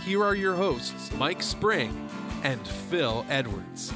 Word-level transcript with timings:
here 0.00 0.24
are 0.24 0.34
your 0.34 0.54
hosts, 0.54 1.12
Mike 1.16 1.42
Spring 1.42 2.08
and 2.42 2.66
Phil 2.66 3.24
Edwards. 3.28 3.92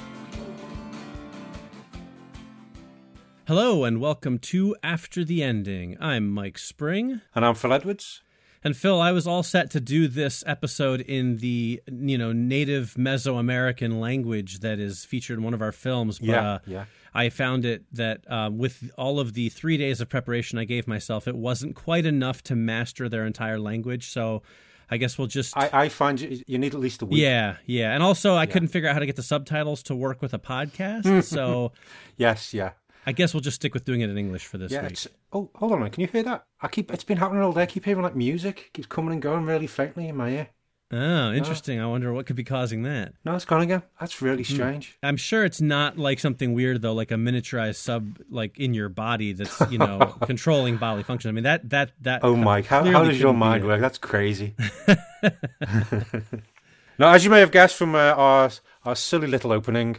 Hello, 3.47 3.85
and 3.85 4.01
welcome 4.01 4.39
to 4.41 4.77
After 4.83 5.25
the 5.25 5.43
Ending. 5.43 5.97
I'm 6.01 6.29
Mike 6.31 6.59
Spring. 6.59 7.21
And 7.35 7.45
I'm 7.45 7.55
Phil 7.55 7.73
Edwards. 7.73 8.23
And 8.65 8.77
Phil, 8.77 9.01
I 9.01 9.13
was 9.13 9.27
all 9.27 9.45
set 9.45 9.71
to 9.71 9.81
do 9.81 10.09
this 10.09 10.43
episode 10.47 11.01
in 11.01 11.37
the 11.37 11.81
you 11.87 12.19
know 12.19 12.33
native 12.33 12.95
Mesoamerican 12.99 14.01
language 14.01 14.61
that 14.61 14.81
is 14.81 15.05
featured 15.05 15.39
in 15.39 15.45
one 15.45 15.55
of 15.55 15.63
our 15.63 15.71
films. 15.71 16.19
But, 16.19 16.29
yeah, 16.29 16.51
uh, 16.51 16.59
yeah. 16.67 16.85
I 17.15 17.29
found 17.29 17.65
it 17.65 17.85
that 17.93 18.29
uh, 18.29 18.51
with 18.53 18.91
all 18.99 19.21
of 19.21 19.35
the 19.35 19.49
three 19.49 19.77
days 19.77 20.01
of 20.01 20.09
preparation 20.09 20.59
I 20.59 20.65
gave 20.65 20.89
myself, 20.89 21.29
it 21.29 21.37
wasn't 21.37 21.77
quite 21.77 22.05
enough 22.05 22.43
to 22.43 22.57
master 22.57 23.09
their 23.09 23.25
entire 23.25 23.59
language. 23.59 24.11
So 24.11 24.43
I 24.91 24.97
guess 24.97 25.19
we'll 25.19 25.27
just. 25.27 25.57
I, 25.57 25.71
I 25.73 25.89
find 25.89 26.21
you, 26.21 26.43
you 26.47 26.59
need 26.59 26.75
at 26.75 26.81
least 26.81 27.03
a 27.03 27.07
week. 27.07 27.21
Yeah, 27.21 27.57
yeah, 27.67 27.93
and 27.93 28.03
also 28.03 28.35
I 28.35 28.43
yeah. 28.43 28.47
couldn't 28.47 28.69
figure 28.69 28.89
out 28.89 28.93
how 28.93 29.01
to 29.01 29.07
get 29.07 29.17
the 29.17 29.23
subtitles 29.23 29.83
to 29.85 29.95
work 29.95 30.23
with 30.23 30.33
a 30.35 30.39
podcast. 30.39 31.25
so 31.25 31.73
yes, 32.17 32.55
yeah. 32.55 32.73
I 33.09 33.13
guess 33.13 33.33
we'll 33.33 33.41
just 33.41 33.57
stick 33.57 33.73
with 33.73 33.85
doing 33.85 34.01
it 34.01 34.11
in 34.11 34.19
English 34.19 34.47
for 34.47 34.59
this 34.59 34.73
yeah, 34.73 34.83
week. 34.83 34.99
Oh, 35.33 35.49
hold 35.55 35.73
on, 35.73 35.81
man. 35.81 35.91
Can 35.91 36.01
you 36.01 36.09
hear 36.09 36.25
that? 36.25 36.45
I 36.61 36.69
keep. 36.69 36.93
It's 36.93 37.05
been 37.05 37.19
happening 37.19 37.43
all 37.43 37.53
day. 37.53 37.63
I 37.63 37.67
keep 37.67 37.85
hearing 37.85 38.03
like 38.03 38.17
music. 38.17 38.59
It 38.67 38.73
keeps 38.73 38.89
coming 38.89 39.13
and 39.13 39.23
going 39.23 39.45
really 39.45 39.69
faintly 39.69 40.09
in 40.09 40.17
my 40.17 40.31
ear. 40.31 40.49
Oh, 40.93 41.33
interesting. 41.33 41.81
I 41.81 41.87
wonder 41.87 42.13
what 42.13 42.27
could 42.27 42.37
be 42.37 42.45
causing 42.45 42.85
that. 42.85 43.15
No, 43.25 43.35
it's 43.35 43.45
again. 43.45 43.83
That's 43.99 44.23
really 44.23 44.45
strange. 44.45 44.97
Hmm. 45.03 45.07
I'm 45.07 45.17
sure 45.17 45.45
it's 45.45 45.61
not 45.61 45.99
like 45.99 46.21
something 46.21 46.55
weird 46.55 46.81
though, 46.81 46.93
like 46.93 47.11
a 47.11 47.15
miniaturized 47.15 47.77
sub, 47.77 48.19
like 48.31 48.57
in 48.59 48.73
your 48.73 48.89
body 48.89 49.33
that's 49.33 49.61
you 49.69 49.79
know 49.79 49.99
controlling 50.27 50.77
bodily 50.77 51.03
function. 51.03 51.29
I 51.29 51.33
mean 51.33 51.43
that 51.45 51.69
that 51.71 51.91
that. 52.03 52.21
Oh, 52.23 52.37
Mike, 52.37 52.67
how 52.67 52.85
how 52.85 53.03
does 53.03 53.21
your 53.21 53.35
mind 53.35 53.65
work? 53.65 53.81
That's 53.81 53.99
crazy. 53.99 54.55
now, 56.99 57.13
as 57.13 57.25
you 57.25 57.31
may 57.31 57.41
have 57.41 57.51
guessed 57.51 57.75
from 57.75 57.97
uh, 57.97 58.15
our 58.17 58.51
our 58.85 58.95
silly 58.95 59.27
little 59.27 59.51
opening, 59.51 59.97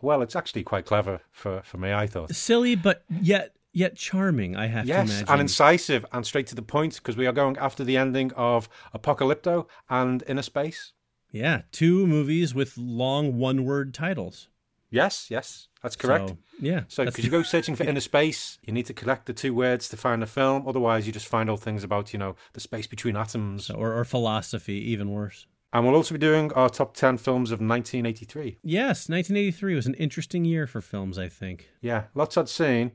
well, 0.00 0.22
it's 0.22 0.34
actually 0.34 0.62
quite 0.62 0.86
clever 0.86 1.20
for 1.32 1.60
for 1.64 1.76
me. 1.76 1.92
I 1.92 2.06
thought 2.06 2.34
silly, 2.34 2.76
but 2.76 3.04
yet 3.10 3.54
yet 3.74 3.96
charming. 3.96 4.56
I 4.56 4.68
have 4.68 4.86
yes, 4.86 5.08
to 5.08 5.14
imagine, 5.14 5.28
and 5.28 5.40
incisive, 5.42 6.06
and 6.12 6.24
straight 6.24 6.46
to 6.48 6.54
the 6.54 6.62
point 6.62 6.96
because 6.96 7.16
we 7.16 7.26
are 7.26 7.32
going 7.32 7.58
after 7.58 7.84
the 7.84 7.96
ending 7.96 8.32
of 8.32 8.68
Apocalypto 8.94 9.66
and 9.90 10.24
Innerspace. 10.26 10.92
Yeah, 11.30 11.62
two 11.72 12.06
movies 12.06 12.54
with 12.54 12.78
long 12.78 13.38
one-word 13.38 13.92
titles. 13.92 14.48
Yes, 14.88 15.26
yes, 15.28 15.66
that's 15.82 15.96
correct. 15.96 16.28
So, 16.28 16.38
yeah. 16.60 16.82
So, 16.86 17.04
because 17.04 17.24
you 17.24 17.30
go 17.30 17.42
searching 17.54 17.74
for 17.74 17.82
inner 17.82 18.00
space, 18.00 18.60
you 18.62 18.72
need 18.72 18.86
to 18.86 18.94
collect 18.94 19.26
the 19.26 19.32
two 19.32 19.52
words 19.52 19.88
to 19.88 19.96
find 19.96 20.22
a 20.22 20.26
film. 20.26 20.68
Otherwise, 20.68 21.06
you 21.08 21.12
just 21.12 21.26
find 21.26 21.50
all 21.50 21.56
things 21.56 21.82
about, 21.82 22.12
you 22.12 22.18
know, 22.20 22.36
the 22.52 22.60
space 22.60 22.86
between 22.86 23.16
atoms. 23.16 23.70
Or, 23.70 23.92
or 23.92 24.04
philosophy, 24.04 24.74
even 24.92 25.10
worse. 25.10 25.46
And 25.72 25.84
we'll 25.84 25.96
also 25.96 26.14
be 26.14 26.20
doing 26.20 26.52
our 26.52 26.68
top 26.68 26.94
10 26.94 27.18
films 27.18 27.50
of 27.50 27.58
1983. 27.58 28.58
Yes, 28.62 29.08
1983 29.08 29.74
was 29.74 29.86
an 29.86 29.94
interesting 29.94 30.44
year 30.44 30.68
for 30.68 30.80
films, 30.80 31.18
I 31.18 31.28
think. 31.28 31.68
Yeah, 31.80 32.04
lots 32.14 32.38
I'd 32.38 32.48
seen. 32.48 32.92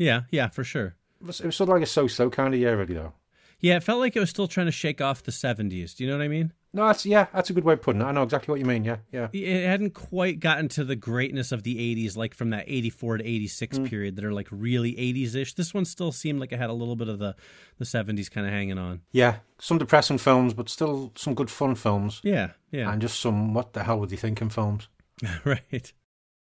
Yeah, 0.00 0.22
yeah, 0.30 0.48
for 0.48 0.64
sure. 0.64 0.96
It 1.20 1.26
was, 1.26 1.40
it 1.40 1.46
was 1.46 1.56
sort 1.56 1.68
of 1.68 1.74
like 1.74 1.82
a 1.82 1.86
so 1.86 2.06
so 2.06 2.30
kind 2.30 2.54
of 2.54 2.58
year, 2.58 2.76
really, 2.76 2.94
though. 2.94 3.12
Yeah, 3.60 3.76
it 3.76 3.82
felt 3.82 4.00
like 4.00 4.16
it 4.16 4.20
was 4.20 4.30
still 4.30 4.48
trying 4.48 4.66
to 4.66 4.72
shake 4.72 5.02
off 5.02 5.22
the 5.22 5.30
70s. 5.30 5.94
Do 5.94 6.02
you 6.02 6.10
know 6.10 6.16
what 6.16 6.24
I 6.24 6.28
mean? 6.28 6.54
No, 6.72 6.86
that's 6.86 7.04
yeah, 7.04 7.26
that's 7.34 7.50
a 7.50 7.52
good 7.52 7.64
way 7.64 7.74
of 7.74 7.82
putting 7.82 8.00
it. 8.00 8.04
I 8.04 8.12
know 8.12 8.22
exactly 8.22 8.52
what 8.52 8.60
you 8.60 8.64
mean. 8.64 8.84
Yeah, 8.84 8.98
yeah. 9.12 9.28
It 9.32 9.66
hadn't 9.66 9.92
quite 9.92 10.38
gotten 10.40 10.68
to 10.68 10.84
the 10.84 10.94
greatness 10.94 11.50
of 11.50 11.64
the 11.64 11.76
'80s, 11.76 12.16
like 12.16 12.32
from 12.32 12.50
that 12.50 12.64
'84 12.68 13.18
to 13.18 13.26
'86 13.26 13.78
mm. 13.78 13.90
period, 13.90 14.16
that 14.16 14.24
are 14.24 14.32
like 14.32 14.46
really 14.52 14.94
'80s 14.94 15.34
ish. 15.34 15.54
This 15.54 15.74
one 15.74 15.84
still 15.84 16.12
seemed 16.12 16.38
like 16.38 16.52
it 16.52 16.60
had 16.60 16.70
a 16.70 16.74
little 16.74 16.94
bit 16.94 17.08
of 17.08 17.18
the 17.18 17.34
the 17.78 17.84
'70s 17.84 18.30
kind 18.30 18.46
of 18.46 18.52
hanging 18.52 18.78
on. 18.78 19.00
Yeah, 19.10 19.38
some 19.58 19.78
depressing 19.78 20.18
films, 20.18 20.54
but 20.54 20.68
still 20.68 21.12
some 21.16 21.34
good 21.34 21.50
fun 21.50 21.74
films. 21.74 22.20
Yeah, 22.22 22.52
yeah, 22.70 22.90
and 22.90 23.02
just 23.02 23.18
some 23.18 23.52
what 23.52 23.72
the 23.72 23.82
hell 23.82 23.98
were 23.98 24.06
you 24.06 24.16
thinking 24.16 24.48
films. 24.48 24.88
right. 25.44 25.92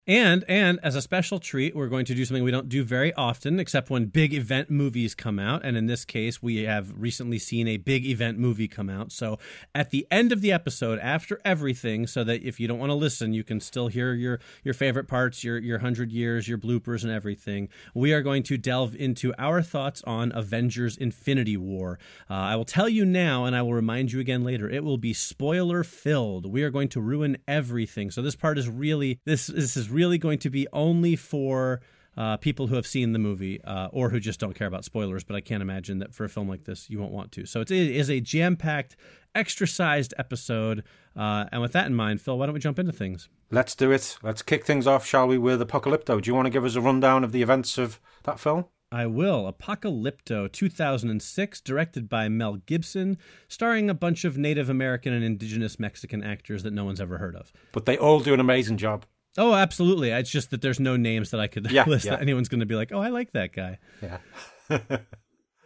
And 0.09 0.44
and 0.47 0.80
as 0.81 0.96
a 0.96 1.03
special 1.03 1.38
treat, 1.38 1.75
we're 1.75 1.88
going 1.88 2.06
to 2.06 2.16
do 2.16 2.25
something 2.25 2.44
we 2.44 2.50
don't 2.50 2.68
do 2.68 2.84
very 2.84 3.14
often, 3.14 3.59
except 3.59 3.92
when 3.92 4.08
big 4.08 4.34
event 4.34 4.72
movies 4.72 5.14
come 5.14 5.38
out. 5.38 5.64
And 5.64 5.78
in 5.78 5.86
this 5.86 6.03
case, 6.03 6.42
we 6.42 6.64
have 6.64 6.92
recently 7.00 7.38
seen 7.38 7.68
a 7.68 7.78
big 7.78 8.08
event 8.08 8.40
movie 8.40 8.68
come 8.68 8.90
out. 8.90 9.12
So 9.12 9.38
at 9.75 9.92
the 9.92 10.08
end 10.09 10.31
of 10.31 10.42
the 10.42 10.52
episode, 10.52 10.98
after 10.98 11.40
everything, 11.46 12.08
so 12.08 12.24
that 12.24 12.42
if 12.42 12.59
you 12.59 12.68
don't 12.68 12.80
want 12.80 12.90
to 12.90 12.96
listen, 12.96 13.34
you 13.34 13.44
can 13.44 13.59
still 13.59 13.88
hear 13.88 14.16
your 14.16 14.40
your 14.64 14.74
favorite 14.74 15.08
parts, 15.08 15.44
your 15.44 15.59
your 15.59 15.78
hundred 15.78 16.12
years, 16.12 16.48
your 16.48 16.58
bloopers, 16.58 17.03
and 17.03 17.12
everything. 17.12 17.69
We 17.94 18.12
are 18.12 18.24
going 18.24 18.42
to 18.44 18.58
delve 18.58 18.96
into 18.96 19.31
our 19.38 19.62
thoughts 19.62 20.02
on 20.08 20.31
Avengers: 20.34 20.98
Infinity 20.98 21.56
War. 21.56 22.00
Uh, 22.28 22.34
I 22.34 22.56
will 22.56 22.66
tell 22.66 22.90
you 22.90 23.06
now, 23.06 23.46
and 23.46 23.56
I 23.56 23.62
will 23.62 23.75
remind 23.75 24.12
you 24.12 24.19
again 24.19 24.44
later. 24.44 24.68
It 24.68 24.84
will 24.84 24.98
be 24.98 25.14
spoiler 25.14 25.84
filled. 25.84 26.52
We 26.52 26.64
are 26.64 26.72
going 26.72 26.90
to 26.90 27.00
ruin 27.00 27.38
everything. 27.48 28.09
So 28.09 28.24
this 28.24 28.36
part 28.36 28.58
is 28.58 28.68
really 28.68 29.19
this 29.25 29.46
this 29.46 29.78
is. 29.78 29.88
Really 29.88 29.99
really 30.00 30.18
going 30.18 30.40
to 30.40 30.50
be 30.50 30.66
only 30.72 31.16
for 31.18 31.82
uh, 32.18 32.38
people 32.38 32.68
who 32.68 32.76
have 32.76 32.88
seen 32.88 33.12
the 33.12 33.20
movie 33.20 33.62
uh, 33.64 33.90
or 33.92 34.10
who 34.10 34.20
just 34.20 34.40
don't 34.40 34.54
care 34.54 34.68
about 34.68 34.86
spoilers. 34.86 35.24
But 35.26 35.36
I 35.36 35.42
can't 35.42 35.62
imagine 35.62 36.00
that 36.00 36.14
for 36.14 36.24
a 36.24 36.30
film 36.30 36.48
like 36.48 36.64
this, 36.64 36.90
you 36.90 37.00
won't 37.00 37.12
want 37.12 37.32
to. 37.34 37.46
So 37.46 37.62
it 37.62 37.70
is 37.72 38.10
a 38.10 38.20
jam 38.22 38.56
packed, 38.56 38.96
extra 39.36 39.68
sized 39.68 40.14
episode. 40.18 40.84
Uh, 41.16 41.46
and 41.52 41.62
with 41.62 41.74
that 41.74 41.88
in 41.88 41.96
mind, 41.96 42.22
Phil, 42.22 42.38
why 42.38 42.46
don't 42.46 42.54
we 42.54 42.62
jump 42.62 42.80
into 42.80 42.94
things? 42.94 43.30
Let's 43.52 43.76
do 43.76 43.92
it. 43.92 44.18
Let's 44.24 44.42
kick 44.42 44.66
things 44.66 44.88
off, 44.88 45.06
shall 45.06 45.28
we, 45.28 45.38
with 45.38 45.62
Apocalypto? 45.62 46.22
Do 46.22 46.30
you 46.30 46.36
want 46.36 46.46
to 46.46 46.52
give 46.52 46.66
us 46.66 46.76
a 46.76 46.81
rundown 46.81 47.24
of 47.24 47.31
the 47.34 47.42
events 47.42 47.78
of 47.78 48.00
that 48.24 48.40
film? 48.40 48.66
I 48.92 49.06
will. 49.06 49.52
Apocalypto 49.52 50.52
2006, 50.52 51.62
directed 51.62 52.10
by 52.10 52.28
Mel 52.28 52.56
Gibson, 52.66 53.20
starring 53.48 53.88
a 53.88 53.94
bunch 53.94 54.26
of 54.26 54.36
Native 54.36 54.68
American 54.68 55.14
and 55.14 55.24
indigenous 55.24 55.80
Mexican 55.80 56.24
actors 56.24 56.64
that 56.64 56.74
no 56.74 56.86
one's 56.86 57.00
ever 57.00 57.20
heard 57.20 57.36
of. 57.36 57.54
But 57.72 57.86
they 57.86 57.98
all 57.98 58.20
do 58.20 58.34
an 58.34 58.40
amazing 58.40 58.78
job. 58.78 59.06
Oh, 59.40 59.54
absolutely. 59.54 60.10
It's 60.10 60.30
just 60.30 60.52
that 60.52 60.62
there's 60.62 60.82
no 60.82 60.98
names 60.98 61.32
that 61.32 61.40
I 61.40 61.48
could 61.48 61.72
yeah, 61.72 61.86
list 61.88 62.06
yeah. 62.06 62.12
that 62.12 62.22
anyone's 62.22 62.50
going 62.50 62.60
to 62.60 62.66
be 62.66 62.76
like, 62.76 62.92
oh, 62.92 63.00
I 63.00 63.08
like 63.08 63.32
that 63.32 63.54
guy. 63.54 63.80
Yeah. 64.02 64.18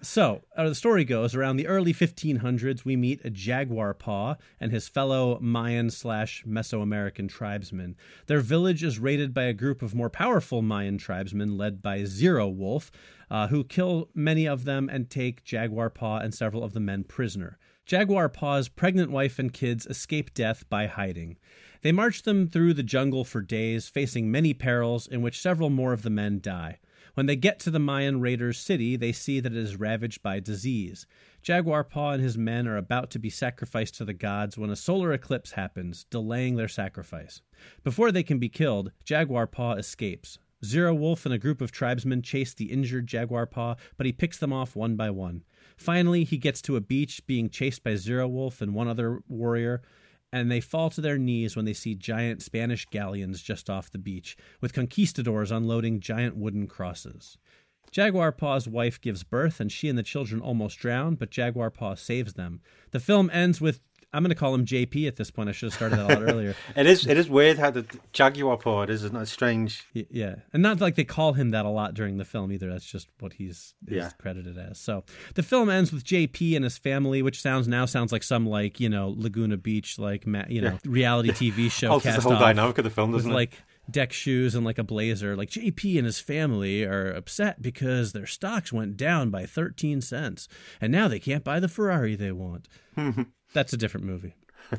so, 0.01 0.43
uh, 0.55 0.69
the 0.69 0.75
story 0.75 1.03
goes 1.03 1.33
around 1.33 1.57
the 1.57 1.65
early 1.65 1.91
1500s, 1.91 2.85
we 2.85 2.95
meet 2.95 3.25
a 3.25 3.31
jaguar 3.31 3.95
paw 3.95 4.35
and 4.59 4.71
his 4.71 4.87
fellow 4.87 5.39
Mayan 5.41 5.89
slash 5.89 6.43
Mesoamerican 6.47 7.27
tribesmen. 7.27 7.95
Their 8.27 8.41
village 8.41 8.83
is 8.83 8.99
raided 8.99 9.33
by 9.33 9.45
a 9.45 9.53
group 9.53 9.81
of 9.81 9.95
more 9.95 10.09
powerful 10.09 10.61
Mayan 10.61 10.99
tribesmen 10.99 11.57
led 11.57 11.81
by 11.81 12.05
Zero 12.05 12.47
Wolf, 12.47 12.91
uh, 13.31 13.47
who 13.47 13.63
kill 13.63 14.09
many 14.13 14.47
of 14.47 14.65
them 14.65 14.87
and 14.87 15.09
take 15.09 15.43
Jaguar 15.43 15.89
Paw 15.89 16.19
and 16.19 16.31
several 16.31 16.63
of 16.63 16.73
the 16.73 16.79
men 16.79 17.03
prisoner. 17.05 17.57
Jaguar 17.87 18.29
Paw's 18.29 18.69
pregnant 18.69 19.09
wife 19.09 19.39
and 19.39 19.51
kids 19.51 19.87
escape 19.87 20.33
death 20.35 20.63
by 20.69 20.85
hiding. 20.85 21.37
They 21.83 21.91
march 21.91 22.23
them 22.23 22.47
through 22.47 22.75
the 22.75 22.81
jungle 22.81 23.25
for 23.25 23.41
days, 23.41 23.89
facing 23.89 24.31
many 24.31 24.53
perils, 24.53 25.05
in 25.05 25.21
which 25.21 25.39
several 25.39 25.69
more 25.69 25.91
of 25.91 26.01
the 26.01 26.09
men 26.09 26.39
die. 26.39 26.79
When 27.13 27.25
they 27.25 27.35
get 27.35 27.59
to 27.59 27.69
the 27.69 27.77
Mayan 27.77 28.21
raiders' 28.21 28.57
city, 28.57 28.95
they 28.95 29.11
see 29.11 29.41
that 29.41 29.51
it 29.51 29.57
is 29.57 29.75
ravaged 29.75 30.23
by 30.23 30.39
disease. 30.39 31.05
Jaguar 31.41 31.83
Paw 31.83 32.11
and 32.11 32.23
his 32.23 32.37
men 32.37 32.69
are 32.69 32.77
about 32.77 33.11
to 33.11 33.19
be 33.19 33.29
sacrificed 33.29 33.95
to 33.95 34.05
the 34.05 34.13
gods 34.13 34.57
when 34.57 34.69
a 34.69 34.77
solar 34.77 35.11
eclipse 35.11 35.51
happens, 35.51 36.05
delaying 36.05 36.55
their 36.55 36.69
sacrifice. 36.69 37.41
Before 37.83 38.13
they 38.13 38.23
can 38.23 38.39
be 38.39 38.47
killed, 38.47 38.93
Jaguar 39.03 39.45
Paw 39.45 39.73
escapes. 39.73 40.39
Zero 40.63 40.93
Wolf 40.93 41.25
and 41.25 41.33
a 41.33 41.37
group 41.37 41.59
of 41.59 41.73
tribesmen 41.73 42.21
chase 42.21 42.53
the 42.53 42.71
injured 42.71 43.07
Jaguar 43.07 43.45
Paw, 43.45 43.75
but 43.97 44.05
he 44.05 44.13
picks 44.13 44.37
them 44.37 44.53
off 44.53 44.77
one 44.77 44.95
by 44.95 45.09
one. 45.09 45.43
Finally, 45.75 46.23
he 46.23 46.37
gets 46.37 46.61
to 46.61 46.77
a 46.77 46.81
beach 46.81 47.27
being 47.27 47.49
chased 47.49 47.83
by 47.83 47.95
Zero 47.95 48.25
Wolf 48.29 48.61
and 48.61 48.73
one 48.73 48.87
other 48.87 49.21
warrior 49.27 49.81
and 50.33 50.51
they 50.51 50.59
fall 50.59 50.89
to 50.89 50.99
their 50.99 51.19
knees 51.19 51.55
when 51.55 51.65
they 51.65 51.73
see 51.73 51.93
giant 51.93 52.41
Spanish 52.41 52.87
galleons 52.87 53.41
just 53.41 53.69
off 53.69 53.91
the 53.91 53.99
beach, 53.99 54.35
with 54.59 54.73
conquistadors 54.73 55.51
unloading 55.51 55.99
giant 55.99 56.35
wooden 56.35 56.65
crosses. 56.65 57.37
Jaguar 57.91 58.31
Paw's 58.31 58.67
wife 58.67 58.99
gives 58.99 59.23
birth, 59.23 59.59
and 59.59 59.71
she 59.71 59.87
and 59.87 59.97
the 59.97 60.01
children 60.01 60.41
almost 60.41 60.79
drown, 60.79 61.13
but 61.13 61.29
Jaguar 61.29 61.69
Paw 61.69 61.93
saves 61.93 62.33
them. 62.33 62.61
The 62.89 62.99
film 62.99 63.29
ends 63.31 63.61
with 63.61 63.81
I'm 64.13 64.23
going 64.23 64.29
to 64.29 64.35
call 64.35 64.53
him 64.53 64.65
JP 64.65 65.07
at 65.07 65.15
this 65.15 65.31
point. 65.31 65.49
I 65.49 65.51
should 65.53 65.67
have 65.67 65.73
started 65.73 65.97
that 65.99 66.11
a 66.11 66.13
lot 66.19 66.23
earlier. 66.31 66.55
It 66.75 66.85
is 66.85 67.07
it 67.07 67.17
is 67.17 67.27
weird 67.29 67.57
how 67.57 67.71
the 67.71 67.85
Jaguar 68.13 68.83
it 68.83 68.89
is, 68.89 69.03
isn't 69.03 69.17
it? 69.17 69.21
It's 69.23 69.31
strange. 69.31 69.87
Yeah, 69.93 70.35
and 70.53 70.61
not 70.61 70.79
like 70.81 70.95
they 70.95 71.03
call 71.03 71.33
him 71.33 71.51
that 71.51 71.65
a 71.65 71.69
lot 71.69 71.93
during 71.93 72.17
the 72.17 72.25
film 72.25 72.51
either. 72.51 72.69
That's 72.71 72.85
just 72.85 73.07
what 73.19 73.33
he's 73.33 73.73
Yeah. 73.87 74.11
credited 74.19 74.57
as. 74.57 74.79
So 74.79 75.03
the 75.35 75.43
film 75.43 75.69
ends 75.69 75.91
with 75.91 76.03
JP 76.03 76.55
and 76.55 76.63
his 76.63 76.77
family, 76.77 77.21
which 77.21 77.41
sounds 77.41 77.67
now 77.67 77.85
sounds 77.85 78.11
like 78.11 78.23
some 78.23 78.45
like 78.45 78.79
you 78.79 78.89
know 78.89 79.13
Laguna 79.17 79.57
Beach 79.57 79.97
like 79.97 80.25
you 80.47 80.61
know 80.61 80.77
reality 80.85 81.31
TV 81.31 81.71
show 81.71 81.95
the 81.99 82.03
cast 82.03 82.23
whole 82.23 82.33
off 82.33 82.39
dynamic 82.39 82.77
of 82.77 82.83
the 82.83 82.89
film, 82.89 83.11
with 83.11 83.21
doesn't 83.21 83.31
it? 83.31 83.35
like 83.35 83.53
deck 83.91 84.13
shoes 84.13 84.55
and 84.55 84.63
like 84.65 84.77
a 84.77 84.83
blazer. 84.83 85.35
Like 85.35 85.49
JP 85.49 85.97
and 85.97 86.05
his 86.05 86.19
family 86.19 86.83
are 86.83 87.11
upset 87.11 87.61
because 87.61 88.13
their 88.13 88.25
stocks 88.25 88.71
went 88.71 88.95
down 88.95 89.29
by 89.29 89.45
thirteen 89.45 90.01
cents, 90.01 90.47
and 90.79 90.91
now 90.91 91.07
they 91.07 91.19
can't 91.19 91.43
buy 91.43 91.59
the 91.59 91.67
Ferrari 91.67 92.15
they 92.15 92.31
want. 92.31 92.67
That's 93.53 93.73
a 93.73 93.77
different 93.77 94.05
movie. 94.07 94.35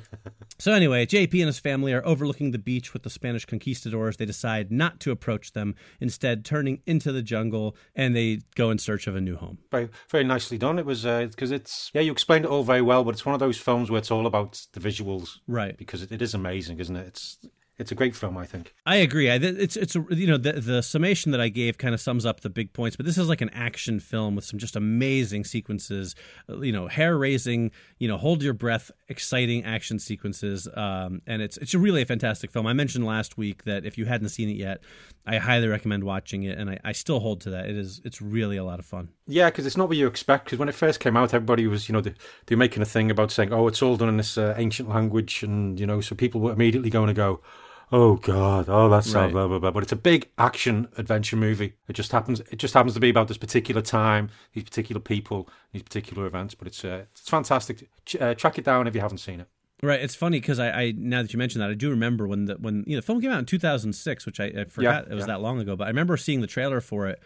So 0.58 0.72
anyway, 0.72 1.04
JP 1.04 1.34
and 1.40 1.46
his 1.46 1.58
family 1.58 1.92
are 1.92 2.06
overlooking 2.06 2.52
the 2.52 2.58
beach 2.58 2.92
with 2.92 3.02
the 3.02 3.10
Spanish 3.10 3.44
conquistadors. 3.44 4.16
They 4.16 4.24
decide 4.24 4.70
not 4.70 5.00
to 5.00 5.10
approach 5.10 5.52
them, 5.52 5.74
instead 6.00 6.44
turning 6.44 6.80
into 6.86 7.10
the 7.10 7.22
jungle, 7.22 7.76
and 7.96 8.14
they 8.14 8.40
go 8.54 8.70
in 8.70 8.78
search 8.78 9.08
of 9.08 9.16
a 9.16 9.20
new 9.20 9.36
home. 9.36 9.58
very 9.72 9.88
very 10.10 10.22
nicely 10.24 10.56
done. 10.56 10.78
It 10.78 10.86
was 10.86 11.04
uh, 11.04 11.26
because 11.26 11.50
it's 11.50 11.90
yeah 11.92 12.02
you 12.02 12.12
explained 12.12 12.44
it 12.44 12.50
all 12.52 12.62
very 12.62 12.82
well, 12.82 13.02
but 13.02 13.14
it's 13.14 13.26
one 13.26 13.34
of 13.34 13.40
those 13.40 13.58
films 13.58 13.90
where 13.90 13.98
it's 13.98 14.12
all 14.12 14.26
about 14.26 14.64
the 14.72 14.80
visuals, 14.80 15.38
Right. 15.48 15.76
Because 15.76 16.02
it, 16.02 16.12
it 16.12 16.22
is 16.22 16.34
amazing, 16.34 16.78
isn't 16.78 16.96
it? 16.96 17.08
It's 17.08 17.38
it's 17.76 17.90
a 17.90 17.94
great 17.94 18.14
film, 18.14 18.38
I 18.38 18.46
think. 18.46 18.72
I 18.86 18.96
agree. 18.96 19.28
I, 19.28 19.34
it's 19.34 19.76
it's 19.76 19.96
a, 19.96 20.04
you 20.10 20.28
know 20.28 20.36
the 20.36 20.52
the 20.52 20.82
summation 20.82 21.32
that 21.32 21.40
I 21.40 21.48
gave 21.48 21.76
kind 21.76 21.92
of 21.92 22.00
sums 22.00 22.24
up 22.24 22.40
the 22.40 22.50
big 22.50 22.72
points, 22.72 22.96
but 22.96 23.04
this 23.04 23.18
is 23.18 23.28
like 23.28 23.40
an 23.40 23.50
action 23.50 23.98
film 23.98 24.36
with 24.36 24.44
some 24.44 24.60
just 24.60 24.76
amazing 24.76 25.44
sequences, 25.44 26.14
uh, 26.48 26.60
you 26.60 26.70
know, 26.70 26.86
hair 26.86 27.18
raising, 27.18 27.72
you 27.98 28.06
know, 28.06 28.16
hold 28.16 28.42
your 28.42 28.54
breath, 28.54 28.92
exciting 29.08 29.64
action 29.64 29.98
sequences, 29.98 30.68
um, 30.74 31.20
and 31.26 31.42
it's 31.42 31.56
it's 31.56 31.74
really 31.74 32.02
a 32.02 32.06
fantastic 32.06 32.52
film. 32.52 32.66
I 32.66 32.74
mentioned 32.74 33.06
last 33.06 33.36
week 33.36 33.64
that 33.64 33.84
if 33.84 33.98
you 33.98 34.04
hadn't 34.04 34.28
seen 34.28 34.48
it 34.48 34.56
yet, 34.56 34.80
I 35.26 35.38
highly 35.38 35.66
recommend 35.66 36.04
watching 36.04 36.44
it, 36.44 36.56
and 36.58 36.70
I, 36.70 36.78
I 36.84 36.92
still 36.92 37.18
hold 37.18 37.40
to 37.42 37.50
that. 37.50 37.68
It 37.68 37.76
is 37.76 38.00
it's 38.04 38.22
really 38.22 38.56
a 38.56 38.64
lot 38.64 38.78
of 38.78 38.86
fun. 38.86 39.08
Yeah, 39.26 39.50
because 39.50 39.66
it's 39.66 39.76
not 39.76 39.88
what 39.88 39.96
you 39.96 40.06
expect. 40.06 40.44
Because 40.44 40.58
when 40.58 40.68
it 40.68 40.74
first 40.76 41.00
came 41.00 41.16
out, 41.16 41.34
everybody 41.34 41.66
was, 41.66 41.88
you 41.88 41.92
know, 41.92 42.00
they, 42.00 42.14
they 42.46 42.54
were 42.54 42.58
making 42.60 42.82
a 42.82 42.86
thing 42.86 43.10
about 43.10 43.32
saying, 43.32 43.52
"Oh, 43.52 43.66
it's 43.66 43.82
all 43.82 43.96
done 43.96 44.10
in 44.10 44.16
this 44.16 44.38
uh, 44.38 44.54
ancient 44.56 44.88
language," 44.88 45.42
and 45.42 45.80
you 45.80 45.86
know, 45.86 46.00
so 46.00 46.14
people 46.14 46.40
were 46.40 46.52
immediately 46.52 46.90
going 46.90 47.08
to 47.08 47.14
go, 47.14 47.40
"Oh 47.92 48.16
God, 48.16 48.66
oh 48.68 48.88
that's 48.88 49.12
Right. 49.14 49.30
blah 49.30 49.46
blah 49.48 49.58
blah." 49.58 49.70
But 49.70 49.82
it's 49.82 49.92
a 49.92 49.96
big 49.96 50.30
action 50.38 50.88
adventure 50.96 51.36
movie. 51.36 51.74
It 51.88 51.94
just 51.94 52.12
happens. 52.12 52.40
It 52.40 52.56
just 52.56 52.74
happens 52.74 52.94
to 52.94 53.00
be 53.00 53.10
about 53.10 53.28
this 53.28 53.38
particular 53.38 53.82
time, 53.82 54.30
these 54.52 54.64
particular 54.64 55.00
people, 55.00 55.48
these 55.72 55.82
particular 55.82 56.26
events. 56.26 56.54
But 56.54 56.68
it's 56.68 56.84
uh, 56.84 57.04
it's 57.12 57.28
fantastic. 57.28 57.88
Ch- 58.04 58.16
uh, 58.16 58.34
track 58.34 58.58
it 58.58 58.64
down 58.64 58.86
if 58.86 58.94
you 58.94 59.00
haven't 59.00 59.18
seen 59.18 59.40
it. 59.40 59.48
Right, 59.82 60.00
it's 60.00 60.14
funny 60.14 60.40
because 60.40 60.58
I, 60.58 60.70
I 60.70 60.94
now 60.96 61.20
that 61.22 61.32
you 61.32 61.38
mention 61.38 61.60
that, 61.60 61.70
I 61.70 61.74
do 61.74 61.90
remember 61.90 62.26
when 62.26 62.46
the 62.46 62.54
when 62.54 62.84
you 62.86 62.96
know 62.96 63.00
the 63.00 63.06
film 63.06 63.20
came 63.20 63.30
out 63.30 63.38
in 63.38 63.44
two 63.44 63.58
thousand 63.58 63.92
six, 63.92 64.24
which 64.24 64.40
I, 64.40 64.46
I 64.46 64.64
forgot 64.64 65.04
it 65.04 65.14
was 65.14 65.22
yeah. 65.22 65.26
that 65.26 65.40
long 65.40 65.60
ago. 65.60 65.76
But 65.76 65.84
I 65.84 65.88
remember 65.88 66.16
seeing 66.16 66.40
the 66.40 66.46
trailer 66.46 66.80
for 66.80 67.06
it, 67.08 67.20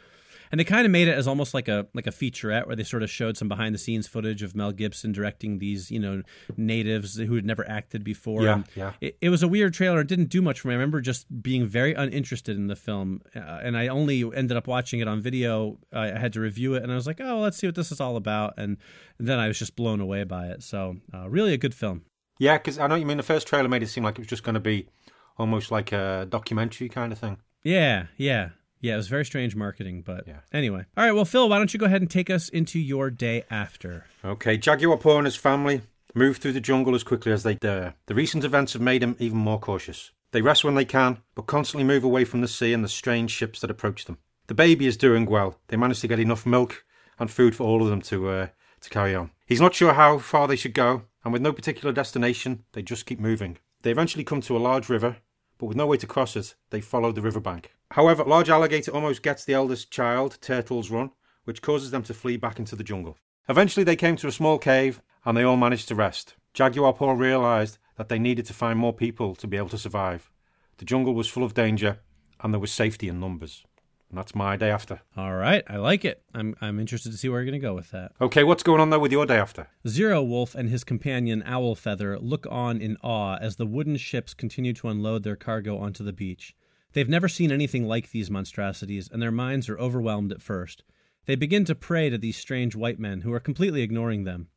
and 0.50 0.58
they 0.58 0.64
kind 0.64 0.84
of 0.84 0.90
made 0.90 1.08
it 1.08 1.16
as 1.16 1.26
almost 1.26 1.54
like 1.54 1.68
a 1.68 1.86
like 1.94 2.06
a 2.06 2.10
featurette 2.10 2.66
where 2.66 2.76
they 2.76 2.84
sort 2.84 3.02
of 3.02 3.10
showed 3.10 3.36
some 3.36 3.48
behind 3.48 3.74
the 3.74 3.78
scenes 3.78 4.06
footage 4.06 4.42
of 4.42 4.54
Mel 4.54 4.72
Gibson 4.72 5.12
directing 5.12 5.58
these 5.58 5.90
you 5.90 5.98
know 5.98 6.22
natives 6.56 7.16
who 7.16 7.34
had 7.34 7.44
never 7.44 7.68
acted 7.68 8.04
before. 8.04 8.42
Yeah, 8.42 8.54
And 8.54 8.64
yeah. 8.74 8.92
It, 9.00 9.18
it 9.20 9.28
was 9.30 9.42
a 9.42 9.48
weird 9.48 9.74
trailer. 9.74 10.00
It 10.00 10.08
didn't 10.08 10.28
do 10.28 10.42
much 10.42 10.60
for 10.60 10.68
me. 10.68 10.74
I 10.74 10.76
remember 10.76 11.00
just 11.00 11.42
being 11.42 11.66
very 11.66 11.94
uninterested 11.94 12.56
in 12.56 12.66
the 12.66 12.76
film, 12.76 13.22
uh, 13.34 13.40
and 13.62 13.76
I 13.76 13.88
only 13.88 14.24
ended 14.34 14.56
up 14.56 14.66
watching 14.66 15.00
it 15.00 15.08
on 15.08 15.20
video. 15.20 15.78
I 15.92 16.12
I 16.12 16.18
had 16.18 16.32
to 16.34 16.40
review 16.40 16.74
it, 16.74 16.82
and 16.82 16.90
I 16.90 16.94
was 16.94 17.06
like, 17.06 17.20
oh, 17.20 17.38
let's 17.38 17.56
see 17.56 17.66
what 17.66 17.74
this 17.74 17.92
is 17.92 18.00
all 18.00 18.16
about, 18.16 18.54
and 18.56 18.76
then 19.18 19.38
I 19.38 19.48
was 19.48 19.58
just 19.58 19.76
blown 19.76 20.00
away 20.00 20.24
by 20.24 20.46
it. 20.48 20.62
So 20.62 20.96
uh, 21.14 21.28
really 21.28 21.52
a 21.52 21.58
good 21.58 21.74
film. 21.74 22.02
Yeah, 22.38 22.56
because 22.56 22.78
I 22.78 22.86
know 22.86 22.94
you 22.94 23.06
mean 23.06 23.16
the 23.16 23.22
first 23.22 23.46
trailer 23.46 23.68
made 23.68 23.82
it 23.82 23.88
seem 23.88 24.04
like 24.04 24.14
it 24.16 24.20
was 24.20 24.28
just 24.28 24.44
going 24.44 24.54
to 24.54 24.60
be 24.60 24.88
almost 25.36 25.70
like 25.70 25.92
a 25.92 26.26
documentary 26.28 26.88
kind 26.88 27.12
of 27.12 27.18
thing. 27.18 27.38
Yeah, 27.62 28.06
yeah. 28.16 28.50
Yeah, 28.80 28.94
it 28.94 28.96
was 28.98 29.08
very 29.08 29.25
strange 29.25 29.56
marketing, 29.56 30.02
but 30.02 30.26
Yeah. 30.26 30.40
anyway. 30.52 30.84
All 30.96 31.04
right, 31.04 31.12
well, 31.12 31.25
Phil, 31.25 31.48
why 31.48 31.58
don't 31.58 31.72
you 31.75 31.80
go 31.80 31.86
ahead 31.86 32.00
and 32.00 32.10
take 32.10 32.30
us 32.30 32.48
into 32.48 32.78
your 32.78 33.10
day 33.10 33.44
after? 33.50 34.04
Okay, 34.25 34.56
Jaguar 34.56 34.96
Paw 34.98 35.19
and 35.19 35.26
his 35.26 35.36
family 35.36 35.82
move 36.14 36.36
through 36.38 36.52
the 36.52 36.60
jungle 36.60 36.94
as 36.94 37.02
quickly 37.02 37.32
as 37.32 37.42
they 37.42 37.54
dare. 37.54 37.94
The 38.06 38.14
recent 38.14 38.44
events 38.44 38.72
have 38.75 38.82
made 38.82 39.02
them 39.02 39.16
even 39.19 39.38
more 39.38 39.58
cautious. 39.58 40.12
They 40.30 40.42
rest 40.42 40.62
when 40.64 40.75
they 40.75 40.84
can, 40.84 41.19
but 41.34 41.46
constantly 41.46 41.84
move 41.84 42.04
away 42.04 42.25
from 42.25 42.40
the 42.40 42.48
sea 42.48 42.72
and 42.72 42.84
the 42.84 42.88
strange 42.88 43.30
ships 43.30 43.60
that 43.60 43.70
approach 43.70 44.04
them. 44.04 44.19
The 44.46 44.54
baby 44.54 44.86
is 44.86 44.96
doing 44.96 45.26
well. 45.26 45.58
They 45.69 45.76
manage 45.76 46.00
to 46.00 46.08
get 46.08 46.20
enough 46.20 46.46
milk 46.46 46.84
and 47.19 47.30
food 47.30 47.56
for 47.56 47.64
all 47.64 47.82
of 47.82 47.88
them 47.88 48.00
to 48.02 48.28
uh, 48.28 48.46
to 48.80 48.90
carry 48.90 49.14
on. 49.14 49.30
He's 49.46 49.60
not 49.60 49.75
sure 49.75 49.94
how 49.94 50.19
far 50.19 50.46
they 50.46 50.56
should 50.56 50.75
go, 50.75 51.02
and 51.25 51.32
with 51.32 51.42
no 51.42 51.52
particular 51.52 51.92
destination, 51.92 52.64
they 52.72 52.82
just 52.82 53.06
keep 53.06 53.19
moving. 53.19 53.58
They 53.82 53.90
eventually 53.90 54.25
come 54.25 54.40
to 54.42 54.56
a 54.56 54.58
large 54.58 54.88
river, 54.88 55.16
but 55.58 55.66
with 55.66 55.76
no 55.76 55.86
way 55.86 55.96
to 55.96 56.06
cross 56.06 56.36
it, 56.36 56.54
they 56.70 56.80
follow 56.80 57.10
the 57.10 57.22
riverbank. 57.22 57.72
However, 57.93 58.25
large 58.25 58.50
alligator 58.50 58.93
almost 58.93 59.23
gets 59.23 59.44
the 59.44 59.55
eldest 59.55 59.90
child, 59.90 60.38
Turtle's 60.40 60.90
Run, 60.90 61.11
which 61.44 61.62
causes 61.62 61.90
them 61.90 62.02
to 62.05 62.14
flee 62.14 62.37
back 62.37 62.58
into 62.58 62.76
the 62.76 62.85
jungle. 62.85 63.17
Eventually, 63.49 63.85
they 63.85 63.96
came 63.96 64.17
to 64.17 64.26
a 64.26 64.32
small 64.32 64.58
cave, 64.58 65.00
and 65.25 65.37
they 65.37 65.43
all 65.43 65.56
managed 65.56 65.88
to 65.88 65.94
rest. 65.94 66.35
Jaguar 66.52 66.93
Paw 66.93 67.12
realized 67.12 67.79
that 67.96 68.08
they 68.08 68.19
needed 68.19 68.46
to 68.46 68.52
find 68.52 68.79
more 68.79 68.93
people 68.93 69.35
to 69.37 69.46
be 69.46 69.56
able 69.56 69.70
to 69.70 69.79
survive. 69.79 70.31
The 70.76 70.85
jungle 70.85 71.14
was 71.14 71.29
full 71.29 71.44
of 71.44 71.55
danger, 71.55 72.00
and 72.40 72.52
there 72.52 72.61
was 72.61 72.73
safety 72.73 73.08
in 73.08 73.20
numbers. 73.20 73.64
And 74.11 74.19
that's 74.19 74.35
my 74.35 74.56
day 74.56 74.70
after. 74.70 75.00
All 75.17 75.35
right, 75.35 75.62
I 75.69 75.76
like 75.76 76.05
it. 76.05 76.23
I'm 76.35 76.56
I'm 76.62 76.81
interested 76.81 77.12
to 77.12 77.19
see 77.19 77.29
where 77.29 77.40
you're 77.40 77.50
going 77.50 77.61
to 77.61 77.67
go 77.67 77.75
with 77.75 77.90
that. 77.90 78.12
Okay, 78.20 78.43
what's 78.43 78.62
going 78.62 78.81
on 78.81 78.88
though 78.88 78.99
with 78.99 79.12
your 79.12 79.26
day 79.26 79.37
after? 79.37 79.69
Zero 79.87 80.23
Wolf 80.23 80.55
and 80.55 80.70
his 80.70 80.82
companion 80.82 81.43
Owl 81.44 81.75
Feather 81.75 82.19
look 82.19 82.46
on 82.50 82.81
in 82.81 82.96
awe 83.02 83.37
as 83.37 83.56
the 83.56 83.67
wooden 83.67 83.99
ships 83.99 84.32
continue 84.32 84.73
to 84.75 84.88
unload 84.88 85.25
their 85.25 85.37
cargo 85.37 85.76
onto 85.79 86.02
the 86.02 86.12
beach. 86.14 86.55
They've 86.93 87.08
never 87.08 87.29
seen 87.29 87.52
anything 87.52 87.87
like 87.87 88.11
these 88.11 88.31
monstrosities, 88.31 89.08
and 89.11 89.20
their 89.20 89.31
minds 89.31 89.69
are 89.69 89.79
overwhelmed 89.79 90.32
at 90.32 90.43
first. 90.43 90.85
They 91.26 91.37
begin 91.37 91.64
to 91.67 91.75
pray 91.75 92.08
to 92.08 92.19
these 92.19 92.37
strange 92.37 92.75
white 92.75 92.99
men 92.99 93.20
who 93.20 93.32
are 93.32 93.40
completely 93.40 93.82
ignoring 93.82 94.25
them. 94.25 94.49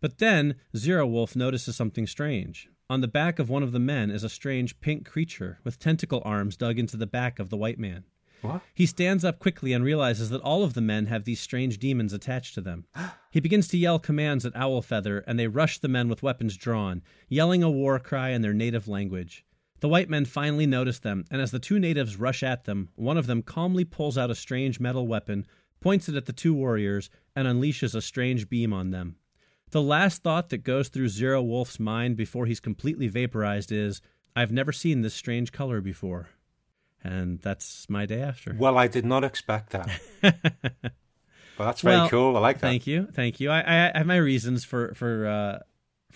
But 0.00 0.18
then 0.18 0.56
Zero 0.76 1.06
Wolf 1.06 1.36
notices 1.36 1.76
something 1.76 2.06
strange. 2.06 2.68
On 2.90 3.00
the 3.00 3.08
back 3.08 3.38
of 3.38 3.48
one 3.48 3.62
of 3.62 3.72
the 3.72 3.80
men 3.80 4.10
is 4.10 4.24
a 4.24 4.28
strange 4.28 4.80
pink 4.80 5.06
creature 5.08 5.58
with 5.64 5.78
tentacle 5.78 6.22
arms 6.24 6.56
dug 6.56 6.78
into 6.78 6.96
the 6.96 7.06
back 7.06 7.38
of 7.38 7.50
the 7.50 7.56
white 7.56 7.78
man. 7.78 8.04
What? 8.42 8.62
He 8.74 8.86
stands 8.86 9.24
up 9.24 9.38
quickly 9.38 9.72
and 9.72 9.84
realizes 9.84 10.30
that 10.30 10.42
all 10.42 10.62
of 10.62 10.74
the 10.74 10.80
men 10.80 11.06
have 11.06 11.24
these 11.24 11.40
strange 11.40 11.78
demons 11.78 12.12
attached 12.12 12.54
to 12.54 12.60
them. 12.60 12.86
He 13.30 13.40
begins 13.40 13.68
to 13.68 13.76
yell 13.76 13.98
commands 13.98 14.46
at 14.46 14.56
Owl 14.56 14.80
Feather, 14.80 15.18
and 15.26 15.38
they 15.38 15.46
rush 15.46 15.78
the 15.78 15.88
men 15.88 16.08
with 16.08 16.22
weapons 16.22 16.56
drawn, 16.56 17.02
yelling 17.28 17.62
a 17.62 17.70
war 17.70 17.98
cry 17.98 18.30
in 18.30 18.40
their 18.40 18.54
native 18.54 18.88
language. 18.88 19.44
The 19.86 19.90
white 19.90 20.10
men 20.10 20.24
finally 20.24 20.66
notice 20.66 20.98
them, 20.98 21.26
and 21.30 21.40
as 21.40 21.52
the 21.52 21.60
two 21.60 21.78
natives 21.78 22.16
rush 22.16 22.42
at 22.42 22.64
them, 22.64 22.88
one 22.96 23.16
of 23.16 23.28
them 23.28 23.40
calmly 23.40 23.84
pulls 23.84 24.18
out 24.18 24.32
a 24.32 24.34
strange 24.34 24.80
metal 24.80 25.06
weapon, 25.06 25.46
points 25.80 26.08
it 26.08 26.16
at 26.16 26.26
the 26.26 26.32
two 26.32 26.52
warriors, 26.54 27.08
and 27.36 27.46
unleashes 27.46 27.94
a 27.94 28.02
strange 28.02 28.48
beam 28.48 28.72
on 28.72 28.90
them. 28.90 29.14
The 29.70 29.80
last 29.80 30.24
thought 30.24 30.48
that 30.48 30.64
goes 30.64 30.88
through 30.88 31.10
Zero 31.10 31.40
Wolf's 31.40 31.78
mind 31.78 32.16
before 32.16 32.46
he's 32.46 32.58
completely 32.58 33.06
vaporized 33.06 33.70
is, 33.70 34.02
I've 34.34 34.50
never 34.50 34.72
seen 34.72 35.02
this 35.02 35.14
strange 35.14 35.52
color 35.52 35.80
before. 35.80 36.30
And 37.04 37.38
that's 37.38 37.88
my 37.88 38.06
day 38.06 38.22
after. 38.22 38.56
Well, 38.58 38.76
I 38.76 38.88
did 38.88 39.04
not 39.04 39.22
expect 39.22 39.70
that. 39.70 40.00
but 40.20 40.92
that's 41.58 41.82
very 41.82 41.94
Well, 41.94 42.08
cool. 42.08 42.36
I 42.36 42.40
like 42.40 42.58
that. 42.58 42.66
Thank 42.66 42.88
you, 42.88 43.06
thank 43.12 43.38
you. 43.38 43.50
I, 43.52 43.60
I 43.60 43.92
I 43.94 43.98
have 43.98 44.06
my 44.08 44.16
reasons 44.16 44.64
for 44.64 44.94
for 44.94 45.28
uh, 45.28 45.58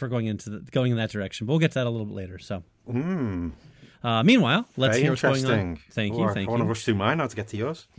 for 0.00 0.08
going 0.08 0.26
into 0.26 0.50
the, 0.50 0.58
going 0.72 0.90
in 0.90 0.96
that 0.96 1.10
direction, 1.10 1.46
but 1.46 1.52
we'll 1.52 1.60
get 1.60 1.70
to 1.72 1.78
that 1.78 1.86
a 1.86 1.90
little 1.90 2.06
bit 2.06 2.14
later. 2.16 2.38
So, 2.40 2.64
Mm, 2.88 3.52
uh, 4.02 4.22
meanwhile, 4.24 4.66
let's 4.76 4.94
very 4.96 5.02
hear 5.02 5.12
what's 5.12 5.22
going 5.22 5.44
on. 5.46 5.78
Thank 5.92 6.14
Oh, 6.14 6.18
you, 6.18 6.24
I- 6.24 6.34
thank 6.34 6.48
I 6.48 6.50
want 6.50 6.60
to 6.62 6.64
you. 6.64 6.68
rush 6.70 6.84
through 6.84 6.94
mine 6.94 7.18
now 7.18 7.26
to 7.28 7.36
get 7.36 7.46
to 7.48 7.56
yours. 7.56 7.86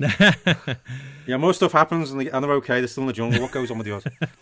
Yeah, 1.27 1.37
more 1.37 1.53
stuff 1.53 1.71
happens 1.71 2.11
and 2.11 2.19
they're 2.19 2.51
okay. 2.53 2.79
They're 2.81 2.87
still 2.87 3.03
in 3.03 3.07
the 3.07 3.13
jungle. 3.13 3.39
What 3.41 3.51
goes 3.51 3.69
on 3.71 3.77
with 3.77 3.85
yours? 3.87 4.03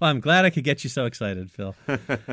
well, 0.00 0.10
I'm 0.10 0.20
glad 0.20 0.44
I 0.44 0.50
could 0.50 0.64
get 0.64 0.84
you 0.84 0.90
so 0.90 1.06
excited, 1.06 1.50
Phil. 1.50 1.74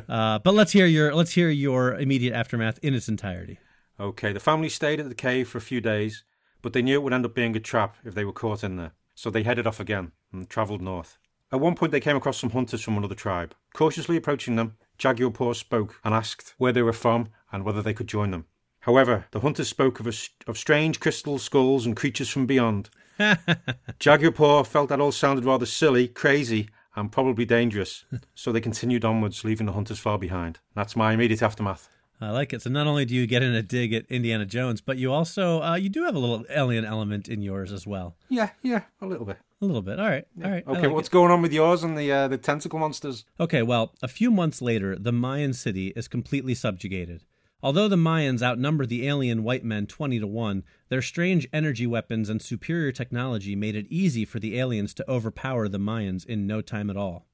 uh, 0.10 0.40
but 0.40 0.54
let's 0.54 0.72
hear 0.74 0.86
your 0.86 1.16
let's 1.16 1.32
hear 1.34 1.50
your 1.50 1.96
immediate 1.96 2.34
aftermath 2.34 2.78
in 2.84 2.94
its 2.94 3.08
entirety. 3.08 3.60
Okay, 4.00 4.34
the 4.34 4.40
family 4.42 4.68
stayed 4.70 5.00
at 5.00 5.08
the 5.10 5.16
cave 5.16 5.48
for 5.48 5.58
a 5.58 5.62
few 5.62 5.80
days, 5.80 6.26
but 6.62 6.74
they 6.74 6.82
knew 6.82 6.96
it 6.96 7.04
would 7.04 7.14
end 7.14 7.26
up 7.26 7.34
being 7.34 7.56
a 7.56 7.60
trap 7.62 7.96
if 8.04 8.14
they 8.14 8.26
were 8.26 8.34
caught 8.34 8.64
in 8.64 8.76
there. 8.76 8.92
So 9.16 9.30
they 9.30 9.44
headed 9.44 9.66
off 9.66 9.80
again 9.80 10.12
and 10.34 10.50
travelled 10.50 10.82
north. 10.82 11.18
At 11.56 11.62
one 11.62 11.76
point, 11.76 11.94
they 11.94 12.02
came 12.02 12.18
across 12.18 12.38
some 12.38 12.50
hunters 12.50 12.82
from 12.82 12.98
another 12.98 13.16
tribe. 13.16 13.56
Cautiously 13.74 14.18
approaching 14.18 14.58
them, 14.58 14.76
Jaguar 14.98 15.54
spoke 15.54 16.02
and 16.04 16.14
asked 16.14 16.54
where 16.58 16.74
they 16.74 16.82
were 16.82 16.92
from 16.92 17.30
and 17.50 17.64
whether 17.64 17.82
they 17.82 17.94
could 17.94 18.10
join 18.10 18.32
them. 18.32 18.44
However, 18.82 19.28
the 19.32 19.40
hunters 19.40 19.70
spoke 19.70 20.02
of, 20.02 20.06
a, 20.06 20.12
of 20.48 20.58
strange 20.58 21.00
crystal 21.00 21.40
skulls 21.40 21.86
and 21.86 21.96
creatures 21.96 22.28
from 22.28 22.46
beyond. 22.46 22.90
Jaguar 24.00 24.66
felt 24.66 24.90
that 24.90 25.00
all 25.00 25.14
sounded 25.14 25.46
rather 25.46 25.66
silly, 25.66 26.10
crazy, 26.10 26.68
and 26.94 27.10
probably 27.10 27.46
dangerous, 27.46 28.04
so 28.36 28.52
they 28.52 28.60
continued 28.60 29.06
onwards, 29.06 29.46
leaving 29.46 29.68
the 29.68 29.72
hunters 29.72 30.00
far 30.00 30.18
behind. 30.20 30.60
That's 30.76 30.98
my 30.98 31.14
immediate 31.14 31.42
aftermath. 31.42 31.88
I 32.20 32.32
like 32.32 32.52
it. 32.52 32.64
So 32.64 32.70
not 32.70 32.86
only 32.86 33.06
do 33.06 33.16
you 33.16 33.28
get 33.28 33.44
in 33.44 33.56
a 33.56 33.62
dig 33.62 33.94
at 33.94 34.06
Indiana 34.08 34.46
Jones, 34.46 34.82
but 34.82 34.98
you 34.98 35.14
also 35.14 35.62
uh, 35.62 35.76
you 35.76 35.88
do 35.88 36.04
have 36.04 36.16
a 36.16 36.20
little 36.20 36.44
alien 36.50 36.84
element 36.84 37.30
in 37.30 37.42
yours 37.42 37.72
as 37.72 37.88
well. 37.88 38.18
Yeah, 38.28 38.50
yeah, 38.62 38.82
a 39.02 39.06
little 39.06 39.26
bit. 39.26 39.38
A 39.66 39.68
A 39.68 39.74
little 39.74 39.82
bit. 39.82 40.00
All 40.00 40.08
right. 40.08 40.26
All 40.44 40.52
right. 40.52 40.68
Okay, 40.68 40.82
like 40.82 40.92
what's 40.92 41.08
it. 41.08 41.12
going 41.12 41.32
on 41.32 41.42
with 41.42 41.52
yours 41.54 41.84
and 41.84 41.98
the 41.98 42.12
uh, 42.12 42.28
the 42.28 42.38
tentacle 42.38 42.80
monsters? 42.80 43.26
Okay, 43.40 43.62
well, 43.62 43.94
a 44.02 44.08
few 44.08 44.32
months 44.32 44.62
later, 44.62 44.96
the 44.96 45.12
Mayan 45.12 45.54
city 45.54 45.88
is 45.96 46.08
completely 46.08 46.56
subjugated. 46.56 47.24
Although 47.64 47.88
the 47.88 47.96
Mayans 47.96 48.44
outnumbered 48.44 48.90
the 48.90 49.08
alien 49.08 49.44
white 49.44 49.64
men 49.64 49.88
20 49.88 50.20
to 50.20 50.28
1, 50.28 50.64
their 50.90 51.02
strange 51.02 51.48
energy 51.52 51.88
weapons 51.88 52.30
and 52.30 52.40
superior 52.40 52.92
technology 52.92 53.56
made 53.56 53.76
it 53.76 53.88
easy 53.90 54.24
for 54.24 54.40
the 54.40 54.60
aliens 54.60 54.94
to 54.94 55.10
overpower 55.10 55.68
the 55.68 55.80
Mayans 55.80 56.26
in 56.26 56.46
no 56.46 56.62
time 56.62 56.92
at 56.92 56.98
all. 56.98 57.26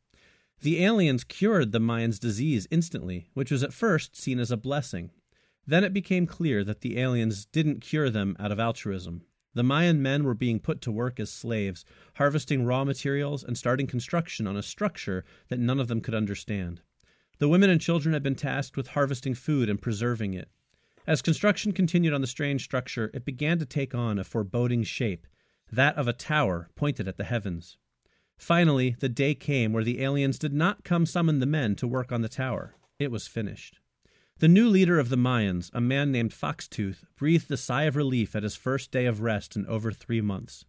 The 0.62 0.86
aliens 0.86 1.24
cured 1.26 1.72
the 1.72 1.80
Mayans' 1.80 2.20
disease 2.20 2.68
instantly, 2.72 3.30
which 3.34 3.52
was 3.52 3.64
at 3.64 3.74
first 3.74 4.16
seen 4.16 4.40
as 4.40 4.52
a 4.52 4.58
blessing. 4.58 5.12
Then 5.68 5.84
it 5.84 5.94
became 5.94 6.28
clear 6.28 6.64
that 6.64 6.82
the 6.82 7.00
aliens 7.00 7.46
didn't 7.46 7.82
cure 7.82 8.10
them 8.10 8.38
out 8.40 8.52
of 8.52 8.60
altruism. 8.60 9.24
The 9.54 9.64
Mayan 9.64 10.02
men 10.02 10.24
were 10.24 10.34
being 10.34 10.60
put 10.60 10.80
to 10.82 10.92
work 10.92 11.20
as 11.20 11.30
slaves, 11.30 11.84
harvesting 12.16 12.66
raw 12.66 12.86
materials 12.86 13.44
and 13.44 13.58
starting 13.58 13.86
construction 13.86 14.48
on 14.48 14.56
a 14.56 14.64
structure 14.64 15.26
that 15.50 15.60
none 15.60 15.80
of 15.80 15.90
them 15.90 16.00
could 16.00 16.16
understand. 16.16 16.82
The 17.40 17.50
women 17.50 17.70
and 17.70 17.82
children 17.82 18.14
had 18.14 18.24
been 18.24 18.36
tasked 18.36 18.78
with 18.78 18.90
harvesting 18.90 19.34
food 19.34 19.68
and 19.70 19.82
preserving 19.82 20.34
it. 20.34 20.50
As 21.06 21.22
construction 21.22 21.74
continued 21.74 22.14
on 22.14 22.22
the 22.22 22.28
strange 22.28 22.64
structure, 22.64 23.12
it 23.14 23.26
began 23.26 23.60
to 23.60 23.66
take 23.66 23.94
on 23.94 24.18
a 24.18 24.24
foreboding 24.24 24.84
shape, 24.84 25.28
that 25.70 25.98
of 25.98 26.08
a 26.08 26.14
tower 26.14 26.70
pointed 26.76 27.08
at 27.08 27.18
the 27.18 27.24
heavens. 27.26 27.78
Finally, 28.38 28.96
the 29.00 29.10
day 29.10 29.36
came 29.36 29.74
where 29.74 29.84
the 29.84 30.02
aliens 30.02 30.40
did 30.40 30.54
not 30.54 30.86
come 30.86 31.06
summon 31.06 31.40
the 31.40 31.46
men 31.46 31.76
to 31.76 31.88
work 31.88 32.12
on 32.12 32.22
the 32.22 32.30
tower. 32.30 32.76
It 33.00 33.12
was 33.12 33.28
finished. 33.28 33.81
The 34.42 34.48
new 34.48 34.70
leader 34.70 34.98
of 34.98 35.10
the 35.10 35.20
Mayans, 35.20 35.70
a 35.72 35.80
man 35.80 36.12
named 36.12 36.34
Foxtooth, 36.34 37.04
breathed 37.16 37.52
a 37.52 37.58
sigh 37.58 37.84
of 37.84 37.96
relief 37.96 38.36
at 38.36 38.42
his 38.42 38.56
first 38.56 38.90
day 38.90 39.06
of 39.06 39.22
rest 39.22 39.56
in 39.56 39.68
over 39.68 39.92
three 39.92 40.20
months. 40.20 40.66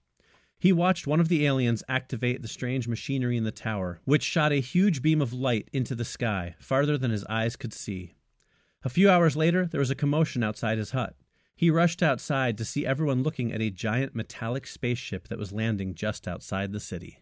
He 0.59 0.75
watched 0.75 1.07
one 1.07 1.21
of 1.21 1.29
the 1.29 1.47
aliens 1.47 1.83
activate 1.89 2.43
the 2.43 2.49
strange 2.49 2.87
machinery 2.87 3.39
in 3.39 3.45
the 3.45 3.51
tower, 3.51 3.99
which 4.05 4.25
shot 4.25 4.53
a 4.53 4.61
huge 4.61 5.01
beam 5.01 5.23
of 5.23 5.33
light 5.33 5.71
into 5.73 5.95
the 5.95 6.05
sky, 6.05 6.55
farther 6.59 6.99
than 6.99 7.11
his 7.11 7.25
eyes 7.31 7.57
could 7.57 7.73
see. 7.73 8.13
A 8.85 8.91
few 8.91 9.09
hours 9.09 9.39
later, 9.39 9.65
there 9.65 9.81
was 9.81 9.91
a 9.91 9.95
commotion 9.95 10.43
outside 10.43 10.77
his 10.77 10.91
hut. 10.91 11.17
He 11.57 11.71
rushed 11.71 12.03
outside 12.03 12.59
to 12.59 12.67
see 12.67 12.85
everyone 12.85 13.23
looking 13.23 13.55
at 13.55 13.63
a 13.63 13.71
giant 13.71 14.15
metallic 14.15 14.67
spaceship 14.67 15.29
that 15.29 15.39
was 15.39 15.51
landing 15.51 15.95
just 15.95 16.29
outside 16.29 16.73
the 16.73 16.79
city. 16.79 17.21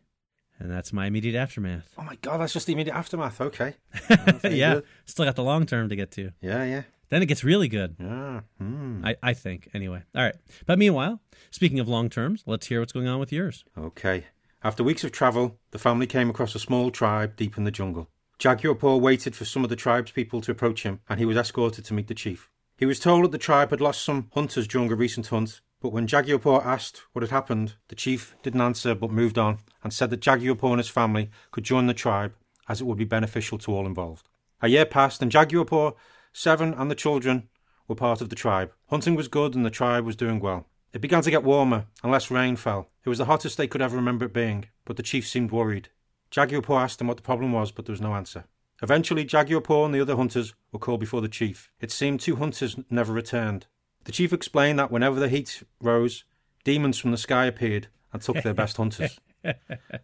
And 0.60 0.70
that's 0.70 0.92
my 0.92 1.06
immediate 1.06 1.34
aftermath. 1.34 1.90
Oh 1.96 2.02
my 2.02 2.16
god, 2.16 2.38
that's 2.38 2.52
just 2.52 2.66
the 2.66 2.74
immediate 2.74 2.94
aftermath. 2.94 3.40
Okay. 3.40 3.74
yeah, 4.44 4.74
good. 4.74 4.84
still 5.06 5.24
got 5.24 5.34
the 5.34 5.42
long 5.42 5.64
term 5.66 5.88
to 5.88 5.96
get 5.96 6.10
to. 6.12 6.32
Yeah, 6.42 6.64
yeah. 6.64 6.82
Then 7.08 7.22
it 7.22 7.26
gets 7.26 7.42
really 7.42 7.66
good. 7.66 7.96
Yeah. 7.98 8.40
Hmm. 8.58 9.04
I, 9.04 9.16
I 9.22 9.32
think, 9.32 9.68
anyway. 9.74 10.02
All 10.14 10.22
right. 10.22 10.36
But 10.66 10.78
meanwhile, 10.78 11.20
speaking 11.50 11.80
of 11.80 11.88
long 11.88 12.08
terms, 12.08 12.44
let's 12.46 12.66
hear 12.66 12.78
what's 12.80 12.92
going 12.92 13.08
on 13.08 13.18
with 13.18 13.32
yours. 13.32 13.64
Okay. 13.76 14.26
After 14.62 14.84
weeks 14.84 15.02
of 15.02 15.10
travel, 15.10 15.58
the 15.70 15.78
family 15.78 16.06
came 16.06 16.30
across 16.30 16.54
a 16.54 16.60
small 16.60 16.90
tribe 16.90 17.34
deep 17.36 17.56
in 17.56 17.64
the 17.64 17.70
jungle. 17.70 18.10
Jaguar 18.38 18.74
Paw 18.74 18.96
waited 18.96 19.34
for 19.34 19.44
some 19.44 19.64
of 19.64 19.70
the 19.70 19.76
tribe's 19.76 20.12
people 20.12 20.40
to 20.42 20.52
approach 20.52 20.82
him, 20.82 21.00
and 21.08 21.18
he 21.18 21.26
was 21.26 21.36
escorted 21.36 21.84
to 21.86 21.94
meet 21.94 22.06
the 22.06 22.14
chief. 22.14 22.48
He 22.76 22.86
was 22.86 23.00
told 23.00 23.24
that 23.24 23.32
the 23.32 23.38
tribe 23.38 23.70
had 23.70 23.80
lost 23.80 24.02
some 24.04 24.30
hunters 24.34 24.66
during 24.68 24.90
a 24.92 24.94
recent 24.94 25.26
hunt, 25.26 25.60
but 25.80 25.92
when 25.92 26.06
Jaguar 26.06 26.38
Paw 26.38 26.60
asked 26.60 27.02
what 27.12 27.22
had 27.22 27.30
happened, 27.30 27.74
the 27.88 27.94
chief 27.94 28.36
didn't 28.42 28.60
answer 28.60 28.94
but 28.94 29.10
moved 29.10 29.38
on 29.38 29.58
and 29.82 29.92
said 29.92 30.10
that 30.10 30.20
Jaguar 30.20 30.54
Paw 30.54 30.72
and 30.72 30.78
his 30.78 30.88
family 30.88 31.30
could 31.50 31.64
join 31.64 31.86
the 31.86 31.94
tribe 31.94 32.34
as 32.68 32.80
it 32.80 32.84
would 32.84 32.98
be 32.98 33.04
beneficial 33.04 33.58
to 33.58 33.72
all 33.72 33.86
involved. 33.86 34.28
A 34.62 34.68
year 34.68 34.84
passed, 34.84 35.22
and 35.22 35.32
Jaguar 35.32 35.64
Paw, 35.64 35.92
Seven, 36.32 36.74
and 36.74 36.90
the 36.90 36.94
children 36.94 37.48
were 37.88 37.94
part 37.94 38.20
of 38.20 38.28
the 38.28 38.36
tribe. 38.36 38.72
Hunting 38.88 39.14
was 39.14 39.26
good, 39.26 39.54
and 39.54 39.64
the 39.64 39.70
tribe 39.70 40.04
was 40.04 40.16
doing 40.16 40.38
well. 40.38 40.66
It 40.92 41.00
began 41.00 41.22
to 41.22 41.30
get 41.30 41.42
warmer, 41.42 41.86
and 42.02 42.12
less 42.12 42.30
rain 42.30 42.56
fell. 42.56 42.90
It 43.04 43.08
was 43.08 43.18
the 43.18 43.24
hottest 43.24 43.56
they 43.56 43.66
could 43.66 43.82
ever 43.82 43.96
remember 43.96 44.26
it 44.26 44.34
being, 44.34 44.66
but 44.84 44.96
the 44.96 45.02
chief 45.02 45.26
seemed 45.26 45.50
worried. 45.50 45.88
Jaguar 46.30 46.62
Paw 46.62 46.80
asked 46.80 47.00
him 47.00 47.06
what 47.06 47.16
the 47.16 47.22
problem 47.22 47.52
was, 47.52 47.72
but 47.72 47.86
there 47.86 47.92
was 47.92 48.00
no 48.00 48.14
answer. 48.14 48.44
Eventually, 48.82 49.24
Jaguar 49.24 49.60
Paw 49.60 49.84
and 49.84 49.94
the 49.94 50.00
other 50.00 50.16
hunters 50.16 50.54
were 50.72 50.78
called 50.78 51.00
before 51.00 51.20
the 51.20 51.28
chief. 51.28 51.70
It 51.80 51.90
seemed 51.90 52.20
two 52.20 52.36
hunters 52.36 52.76
never 52.88 53.12
returned. 53.12 53.66
The 54.04 54.12
chief 54.12 54.32
explained 54.32 54.78
that 54.78 54.90
whenever 54.90 55.20
the 55.20 55.28
heat 55.28 55.62
rose, 55.80 56.24
demons 56.64 56.98
from 56.98 57.10
the 57.10 57.16
sky 57.16 57.46
appeared 57.46 57.88
and 58.12 58.20
took 58.22 58.42
their 58.42 58.54
best 58.54 58.76
hunters. 58.76 59.18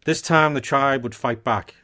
This 0.06 0.22
time, 0.22 0.54
the 0.54 0.62
tribe 0.62 1.02
would 1.02 1.14
fight 1.14 1.44
back. 1.44 1.74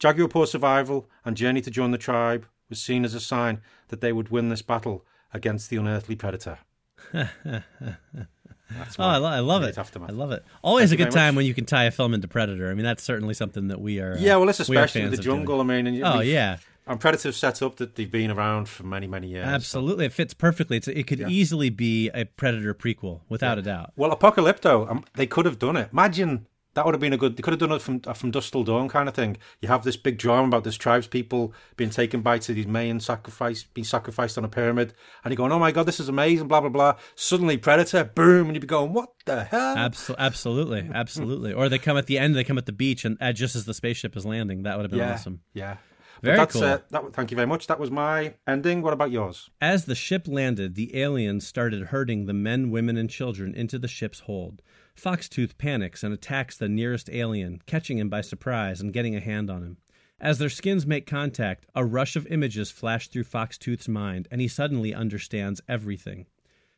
Jaguar 0.00 0.26
Paw's 0.26 0.50
survival 0.50 1.08
and 1.24 1.36
journey 1.36 1.60
to 1.60 1.70
join 1.70 1.92
the 1.92 1.98
tribe 1.98 2.46
was 2.68 2.82
seen 2.82 3.04
as 3.04 3.14
a 3.14 3.20
sign 3.20 3.60
that 3.88 4.00
they 4.00 4.12
would 4.12 4.30
win 4.30 4.48
this 4.48 4.60
battle 4.62 5.04
against 5.32 5.70
the 5.70 5.76
unearthly 5.76 6.16
predator. 6.16 6.58
That's 7.12 8.98
Oh, 8.98 9.04
I, 9.04 9.16
lo- 9.18 9.28
I 9.28 9.38
love 9.38 9.62
it. 9.62 9.78
aftermath. 9.78 10.10
I 10.10 10.12
love 10.12 10.32
it. 10.32 10.44
Always 10.62 10.90
Thank 10.90 11.00
a 11.00 11.04
good 11.04 11.12
time 11.12 11.34
much. 11.34 11.40
when 11.40 11.46
you 11.46 11.54
can 11.54 11.64
tie 11.64 11.84
a 11.84 11.92
film 11.92 12.12
into 12.14 12.26
Predator. 12.26 12.68
I 12.70 12.74
mean, 12.74 12.84
that's 12.84 13.02
certainly 13.04 13.34
something 13.34 13.68
that 13.68 13.80
we 13.80 14.00
are. 14.00 14.16
Yeah, 14.18 14.36
well, 14.36 14.48
it's 14.48 14.58
especially 14.58 15.06
the 15.06 15.16
jungle. 15.16 15.60
I 15.60 15.64
mean, 15.64 15.86
and 15.86 16.02
Oh 16.02 16.20
yeah, 16.20 16.56
and 16.86 17.00
Predator's 17.00 17.36
set 17.36 17.62
up 17.62 17.76
that 17.76 17.96
they've 17.96 18.10
been 18.10 18.30
around 18.30 18.68
for 18.68 18.84
many, 18.84 19.06
many 19.06 19.28
years. 19.28 19.46
absolutely. 19.46 20.06
It 20.06 20.12
fits 20.12 20.34
perfectly. 20.34 20.76
It's, 20.76 20.88
it 20.88 21.06
could 21.06 21.18
Yeah. 21.18 21.28
easily 21.28 21.70
be 21.70 22.10
a 22.14 22.24
Predator 22.24 22.74
prequel, 22.74 23.20
without 23.28 23.58
a 23.58 23.62
doubt. 23.62 23.92
Well, 23.96 24.10
Apocalypto, 24.16 24.90
um, 24.90 25.04
they 25.14 25.26
could 25.26 25.46
have 25.46 25.58
done 25.58 25.76
it. 25.76 25.88
Imagine 25.92 26.46
that 26.74 26.84
would 26.84 26.92
have 26.92 27.00
been 27.00 27.14
a 27.14 27.16
good. 27.16 27.38
They 27.38 27.40
could 27.42 27.52
have 27.54 27.58
done 27.58 27.72
it 27.72 27.80
from 27.80 28.02
uh, 28.06 28.12
from 28.12 28.30
Dusk 28.30 28.52
Till 28.52 28.62
Dawn 28.62 28.86
kind 28.90 29.08
of 29.08 29.14
thing. 29.14 29.38
You 29.62 29.68
have 29.68 29.82
this 29.82 29.96
big 29.96 30.18
drama 30.18 30.46
about 30.48 30.62
this 30.62 30.76
tribes 30.76 31.06
people 31.06 31.54
being 31.78 31.88
taken 31.88 32.20
by 32.20 32.36
to 32.40 32.52
these 32.52 32.66
Mayan 32.66 33.00
sacrifice, 33.00 33.64
being 33.64 33.86
sacrificed 33.86 34.36
on 34.36 34.44
a 34.44 34.48
pyramid, 34.48 34.92
and 35.24 35.32
you're 35.32 35.36
going, 35.38 35.52
"Oh 35.52 35.58
my 35.58 35.72
god, 35.72 35.84
this 35.86 35.98
is 36.00 36.10
amazing!" 36.10 36.48
Blah 36.48 36.60
blah 36.60 36.68
blah. 36.68 36.96
Suddenly, 37.14 37.56
Predator, 37.56 38.04
boom, 38.04 38.48
and 38.48 38.54
you'd 38.54 38.60
be 38.60 38.66
going, 38.66 38.92
"What 38.92 39.08
the 39.24 39.44
hell?" 39.44 39.74
Abso- 39.74 40.16
absolutely, 40.18 40.90
absolutely. 40.94 41.54
Or 41.54 41.70
they 41.70 41.78
come 41.78 41.96
at 41.96 42.06
the 42.08 42.18
end. 42.18 42.36
They 42.36 42.44
come 42.44 42.58
at 42.58 42.66
the 42.66 42.72
beach, 42.72 43.06
and 43.06 43.16
uh, 43.22 43.32
just 43.32 43.56
as 43.56 43.64
the 43.64 43.72
spaceship 43.72 44.14
is 44.14 44.26
landing, 44.26 44.64
that 44.64 44.76
would 44.76 44.82
have 44.84 44.90
been 44.90 45.00
yeah, 45.00 45.14
awesome. 45.14 45.40
yeah. 45.54 45.76
Very 46.22 46.36
that's, 46.36 46.54
cool. 46.54 46.64
Uh, 46.64 46.78
that, 46.90 47.12
thank 47.12 47.30
you 47.30 47.36
very 47.36 47.46
much. 47.46 47.66
That 47.66 47.78
was 47.78 47.90
my 47.90 48.34
ending. 48.46 48.82
What 48.82 48.92
about 48.92 49.10
yours? 49.10 49.50
As 49.60 49.84
the 49.84 49.94
ship 49.94 50.26
landed, 50.26 50.74
the 50.74 50.96
aliens 50.96 51.46
started 51.46 51.88
herding 51.88 52.26
the 52.26 52.32
men, 52.32 52.70
women, 52.70 52.96
and 52.96 53.10
children 53.10 53.54
into 53.54 53.78
the 53.78 53.88
ship's 53.88 54.20
hold. 54.20 54.62
Foxtooth 54.96 55.58
panics 55.58 56.02
and 56.02 56.14
attacks 56.14 56.56
the 56.56 56.68
nearest 56.68 57.10
alien, 57.10 57.60
catching 57.66 57.98
him 57.98 58.08
by 58.08 58.22
surprise 58.22 58.80
and 58.80 58.92
getting 58.92 59.14
a 59.14 59.20
hand 59.20 59.50
on 59.50 59.62
him. 59.62 59.76
As 60.18 60.38
their 60.38 60.48
skins 60.48 60.86
make 60.86 61.06
contact, 61.06 61.66
a 61.74 61.84
rush 61.84 62.16
of 62.16 62.26
images 62.28 62.70
flash 62.70 63.08
through 63.08 63.24
Foxtooth's 63.24 63.88
mind, 63.88 64.28
and 64.30 64.40
he 64.40 64.48
suddenly 64.48 64.94
understands 64.94 65.60
everything. 65.68 66.26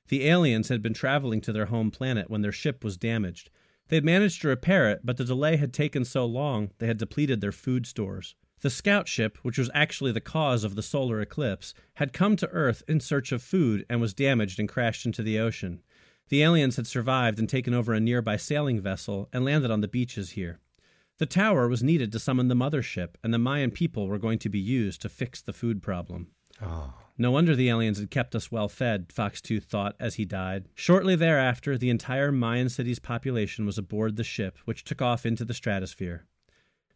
The 0.08 0.26
aliens 0.26 0.68
had 0.68 0.82
been 0.82 0.94
traveling 0.94 1.40
to 1.42 1.52
their 1.52 1.66
home 1.66 1.92
planet 1.92 2.28
when 2.28 2.42
their 2.42 2.50
ship 2.50 2.82
was 2.82 2.96
damaged. 2.96 3.50
They 3.88 3.96
had 3.96 4.04
managed 4.04 4.42
to 4.42 4.48
repair 4.48 4.90
it, 4.90 5.02
but 5.04 5.16
the 5.16 5.24
delay 5.24 5.56
had 5.56 5.72
taken 5.72 6.04
so 6.04 6.26
long 6.26 6.70
they 6.78 6.88
had 6.88 6.98
depleted 6.98 7.40
their 7.40 7.52
food 7.52 7.86
stores. 7.86 8.34
The 8.60 8.70
scout 8.70 9.06
ship, 9.06 9.38
which 9.42 9.58
was 9.58 9.70
actually 9.72 10.12
the 10.12 10.20
cause 10.20 10.64
of 10.64 10.74
the 10.74 10.82
solar 10.82 11.20
eclipse, 11.20 11.74
had 11.94 12.12
come 12.12 12.34
to 12.36 12.48
Earth 12.48 12.82
in 12.88 12.98
search 13.00 13.30
of 13.30 13.42
food 13.42 13.86
and 13.88 14.00
was 14.00 14.14
damaged 14.14 14.58
and 14.58 14.68
crashed 14.68 15.06
into 15.06 15.22
the 15.22 15.38
ocean. 15.38 15.80
The 16.28 16.42
aliens 16.42 16.76
had 16.76 16.86
survived 16.86 17.38
and 17.38 17.48
taken 17.48 17.72
over 17.72 17.94
a 17.94 18.00
nearby 18.00 18.36
sailing 18.36 18.80
vessel 18.80 19.28
and 19.32 19.44
landed 19.44 19.70
on 19.70 19.80
the 19.80 19.88
beaches 19.88 20.30
here. 20.30 20.58
The 21.18 21.26
tower 21.26 21.68
was 21.68 21.82
needed 21.82 22.12
to 22.12 22.18
summon 22.18 22.48
the 22.48 22.54
mothership, 22.54 23.14
and 23.22 23.32
the 23.32 23.38
Mayan 23.38 23.70
people 23.70 24.06
were 24.06 24.18
going 24.18 24.38
to 24.40 24.48
be 24.48 24.58
used 24.58 25.02
to 25.02 25.08
fix 25.08 25.40
the 25.40 25.52
food 25.52 25.82
problem. 25.82 26.28
Ah. 26.60 26.94
No 27.16 27.32
wonder 27.32 27.56
the 27.56 27.68
aliens 27.68 27.98
had 27.98 28.12
kept 28.12 28.36
us 28.36 28.52
well 28.52 28.68
fed, 28.68 29.08
Foxtooth 29.08 29.64
thought 29.64 29.96
as 29.98 30.14
he 30.14 30.24
died. 30.24 30.68
Shortly 30.74 31.16
thereafter, 31.16 31.76
the 31.76 31.90
entire 31.90 32.30
Mayan 32.30 32.68
city's 32.68 33.00
population 33.00 33.66
was 33.66 33.78
aboard 33.78 34.14
the 34.14 34.22
ship, 34.22 34.58
which 34.64 34.84
took 34.84 35.02
off 35.02 35.26
into 35.26 35.44
the 35.44 35.54
stratosphere. 35.54 36.26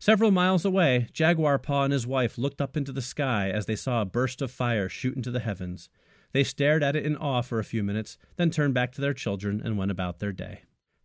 Several 0.03 0.33
miles 0.33 0.65
away, 0.65 1.07
Jaguar 1.13 1.61
Paw 1.61 1.85
and 1.85 1.93
his 1.93 2.09
wife 2.09 2.37
looked 2.37 2.61
up 2.61 2.77
into 2.77 2.91
the 2.91 3.01
sky 3.01 3.51
as 3.51 3.67
they 3.67 3.77
saw 3.77 4.03
a 4.03 4.05
burst 4.05 4.43
of 4.43 4.51
fire 4.51 4.89
shoot 4.89 5.15
into 5.15 5.31
the 5.31 5.39
heavens. 5.39 5.89
They 6.33 6.43
stared 6.43 6.83
at 6.83 6.97
it 6.97 7.07
in 7.07 7.17
awe 7.17 7.41
for 7.41 7.61
a 7.61 7.65
few 7.65 7.85
minutes, 7.85 8.19
then 8.35 8.51
turned 8.51 8.75
back 8.75 8.91
to 8.95 9.01
their 9.01 9.15
children 9.15 9.63
and 9.65 9.79
went 9.79 9.93
about 9.93 10.19
their 10.19 10.33
day. 10.33 10.63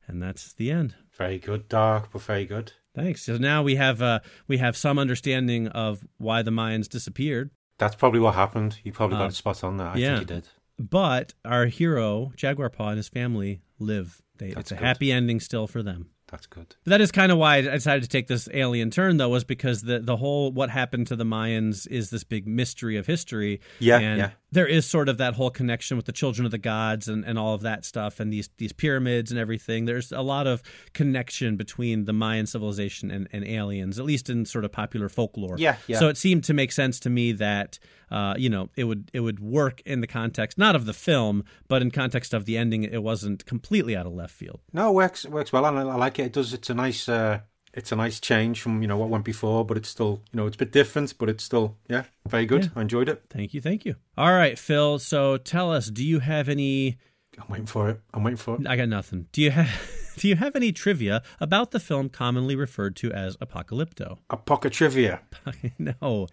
And 0.07 0.19
that's 0.19 0.51
the 0.51 0.71
end. 0.71 0.95
Very 1.15 1.37
good, 1.37 1.69
dark, 1.69 2.09
but 2.11 2.23
very 2.23 2.45
good. 2.45 2.71
Thanks. 2.95 3.21
So 3.21 3.37
now 3.37 3.61
we 3.61 3.75
have 3.75 4.01
uh, 4.01 4.21
we 4.47 4.57
have 4.57 4.75
some 4.75 4.97
understanding 4.97 5.67
of 5.67 6.03
why 6.17 6.41
the 6.41 6.49
Mayans 6.49 6.89
disappeared. 6.89 7.51
That's 7.77 7.93
probably 7.93 8.19
what 8.19 8.33
happened. 8.33 8.79
You 8.83 8.93
probably 8.93 9.17
Uh, 9.17 9.19
got 9.19 9.29
it 9.29 9.35
spot 9.35 9.63
on 9.63 9.77
that. 9.77 9.95
I 9.95 9.99
yeah. 9.99 10.17
think 10.17 10.29
you 10.31 10.35
did. 10.37 10.47
But 10.79 11.35
our 11.45 11.67
hero, 11.67 12.31
Jaguar 12.35 12.71
Paw, 12.71 12.87
and 12.89 12.97
his 12.97 13.09
family 13.09 13.61
live. 13.77 14.23
They, 14.39 14.47
it's 14.47 14.71
a 14.71 14.73
good. 14.73 14.83
happy 14.83 15.11
ending 15.11 15.39
still 15.39 15.67
for 15.67 15.83
them. 15.83 16.09
That's 16.29 16.45
good. 16.45 16.75
But 16.83 16.89
that 16.91 17.01
is 17.01 17.11
kind 17.11 17.31
of 17.31 17.37
why 17.37 17.57
I 17.57 17.61
decided 17.61 18.03
to 18.03 18.09
take 18.09 18.27
this 18.27 18.49
alien 18.53 18.91
turn, 18.91 19.17
though, 19.17 19.29
was 19.29 19.43
because 19.43 19.83
the 19.83 19.99
the 19.99 20.17
whole 20.17 20.51
what 20.51 20.69
happened 20.69 21.07
to 21.07 21.15
the 21.15 21.23
Mayans 21.23 21.87
is 21.87 22.09
this 22.09 22.23
big 22.23 22.47
mystery 22.47 22.97
of 22.97 23.07
history. 23.07 23.61
Yeah, 23.79 23.99
and 23.99 24.17
yeah. 24.19 24.29
there 24.51 24.67
is 24.67 24.85
sort 24.85 25.09
of 25.09 25.17
that 25.17 25.35
whole 25.35 25.49
connection 25.49 25.97
with 25.97 26.05
the 26.05 26.11
children 26.11 26.45
of 26.45 26.51
the 26.51 26.57
gods 26.57 27.07
and, 27.07 27.23
and 27.25 27.37
all 27.37 27.53
of 27.53 27.61
that 27.61 27.85
stuff 27.85 28.19
and 28.19 28.31
these 28.31 28.49
these 28.57 28.73
pyramids 28.73 29.31
and 29.31 29.39
everything 29.39 29.85
there's 29.85 30.11
a 30.11 30.21
lot 30.21 30.47
of 30.47 30.61
connection 30.93 31.55
between 31.57 32.05
the 32.05 32.13
mayan 32.13 32.45
civilization 32.45 33.11
and, 33.11 33.27
and 33.31 33.45
aliens 33.45 33.99
at 33.99 34.05
least 34.05 34.29
in 34.29 34.45
sort 34.45 34.65
of 34.65 34.71
popular 34.71 35.09
folklore 35.09 35.55
Yeah, 35.57 35.77
yeah. 35.87 35.99
so 35.99 36.07
it 36.07 36.17
seemed 36.17 36.43
to 36.45 36.53
make 36.53 36.71
sense 36.71 36.99
to 37.01 37.09
me 37.09 37.31
that 37.33 37.79
uh, 38.09 38.35
you 38.37 38.49
know 38.49 38.69
it 38.77 38.85
would 38.85 39.11
it 39.13 39.19
would 39.19 39.39
work 39.39 39.81
in 39.85 39.99
the 40.01 40.07
context 40.07 40.57
not 40.57 40.75
of 40.75 40.85
the 40.85 40.93
film 40.93 41.43
but 41.67 41.81
in 41.81 41.91
context 41.91 42.33
of 42.33 42.45
the 42.45 42.57
ending 42.57 42.83
it 42.83 43.03
wasn't 43.03 43.45
completely 43.45 43.95
out 43.95 44.05
of 44.05 44.13
left 44.13 44.33
field 44.33 44.61
No, 44.71 44.89
it 44.89 44.93
works 44.93 45.25
works 45.25 45.51
well, 45.51 45.65
and 45.65 45.77
I, 45.77 45.97
I 46.05 46.09
like 46.17 46.25
it. 46.25 46.29
It 46.29 46.33
does. 46.33 46.53
It's 46.53 46.69
a 46.69 46.73
nice. 46.73 47.09
Uh, 47.09 47.39
it's 47.73 47.91
a 47.91 47.95
nice 47.95 48.19
change 48.19 48.61
from 48.61 48.81
you 48.81 48.87
know 48.87 48.97
what 48.97 49.09
went 49.09 49.23
before, 49.25 49.63
but 49.65 49.77
it's 49.77 49.89
still 49.89 50.21
you 50.31 50.37
know 50.37 50.47
it's 50.47 50.55
a 50.55 50.59
bit 50.59 50.71
different, 50.71 51.13
but 51.17 51.29
it's 51.29 51.43
still 51.43 51.77
yeah 51.89 52.03
very 52.27 52.45
good. 52.45 52.63
Yeah. 52.65 52.69
I 52.75 52.81
enjoyed 52.81 53.09
it. 53.09 53.23
thank 53.29 53.53
you 53.53 53.61
thank 53.61 53.85
you 53.85 53.95
all 54.17 54.33
right 54.33 54.57
phil 54.57 54.99
so 54.99 55.37
tell 55.37 55.71
us 55.71 55.87
do 55.87 56.03
you 56.03 56.19
have 56.19 56.49
any 56.49 56.97
I'm 57.37 57.45
waiting 57.49 57.67
for 57.67 57.89
it. 57.89 58.01
I'm 58.13 58.23
waiting 58.23 58.37
for 58.37 58.55
it. 58.55 58.65
I 58.67 58.75
got 58.75 58.89
nothing. 58.89 59.27
Do 59.31 59.41
you 59.43 59.51
have 59.51 59.69
do 60.17 60.27
you 60.27 60.35
have 60.35 60.55
any 60.55 60.71
trivia 60.71 61.21
about 61.39 61.71
the 61.71 61.79
film 61.79 62.09
commonly 62.09 62.55
referred 62.55 62.95
to 62.97 63.11
as 63.11 63.37
Apocalypto? 63.37 64.17
A 64.29 64.37
pocket 64.37 64.73
trivia. 64.73 65.21
no. 65.79 65.93
All 66.01 66.27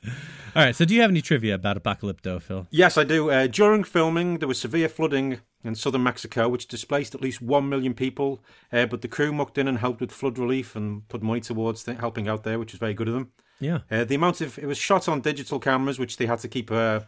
right. 0.54 0.74
So, 0.74 0.84
do 0.84 0.94
you 0.94 1.00
have 1.02 1.10
any 1.10 1.20
trivia 1.20 1.54
about 1.54 1.82
Apocalypto, 1.82 2.40
Phil? 2.40 2.66
Yes, 2.70 2.98
I 2.98 3.04
do. 3.04 3.30
Uh, 3.30 3.46
during 3.46 3.84
filming, 3.84 4.38
there 4.38 4.48
was 4.48 4.58
severe 4.58 4.88
flooding 4.88 5.40
in 5.62 5.74
southern 5.74 6.02
Mexico, 6.02 6.48
which 6.48 6.66
displaced 6.66 7.14
at 7.14 7.20
least 7.20 7.40
one 7.40 7.68
million 7.68 7.94
people. 7.94 8.42
Uh, 8.72 8.86
but 8.86 9.02
the 9.02 9.08
crew 9.08 9.32
mucked 9.32 9.58
in 9.58 9.68
and 9.68 9.78
helped 9.78 10.00
with 10.00 10.12
flood 10.12 10.38
relief 10.38 10.74
and 10.74 11.06
put 11.08 11.22
money 11.22 11.40
towards 11.40 11.84
th- 11.84 11.98
helping 11.98 12.28
out 12.28 12.44
there, 12.44 12.58
which 12.58 12.72
was 12.72 12.80
very 12.80 12.94
good 12.94 13.08
of 13.08 13.14
them. 13.14 13.32
Yeah. 13.60 13.80
Uh, 13.90 14.04
the 14.04 14.16
amount 14.16 14.40
of 14.40 14.58
it 14.58 14.66
was 14.66 14.78
shot 14.78 15.08
on 15.08 15.20
digital 15.20 15.58
cameras, 15.58 15.98
which 15.98 16.16
they 16.16 16.26
had 16.26 16.40
to 16.40 16.48
keep. 16.48 16.70
Uh, 16.70 17.00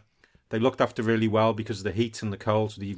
they 0.49 0.59
looked 0.59 0.81
after 0.81 1.03
really 1.03 1.27
well 1.27 1.53
because 1.53 1.79
of 1.79 1.83
the 1.83 1.91
heat 1.91 2.21
and 2.23 2.31
the 2.31 2.37
cold. 2.37 2.71
So 2.71 2.81
they 2.81 2.95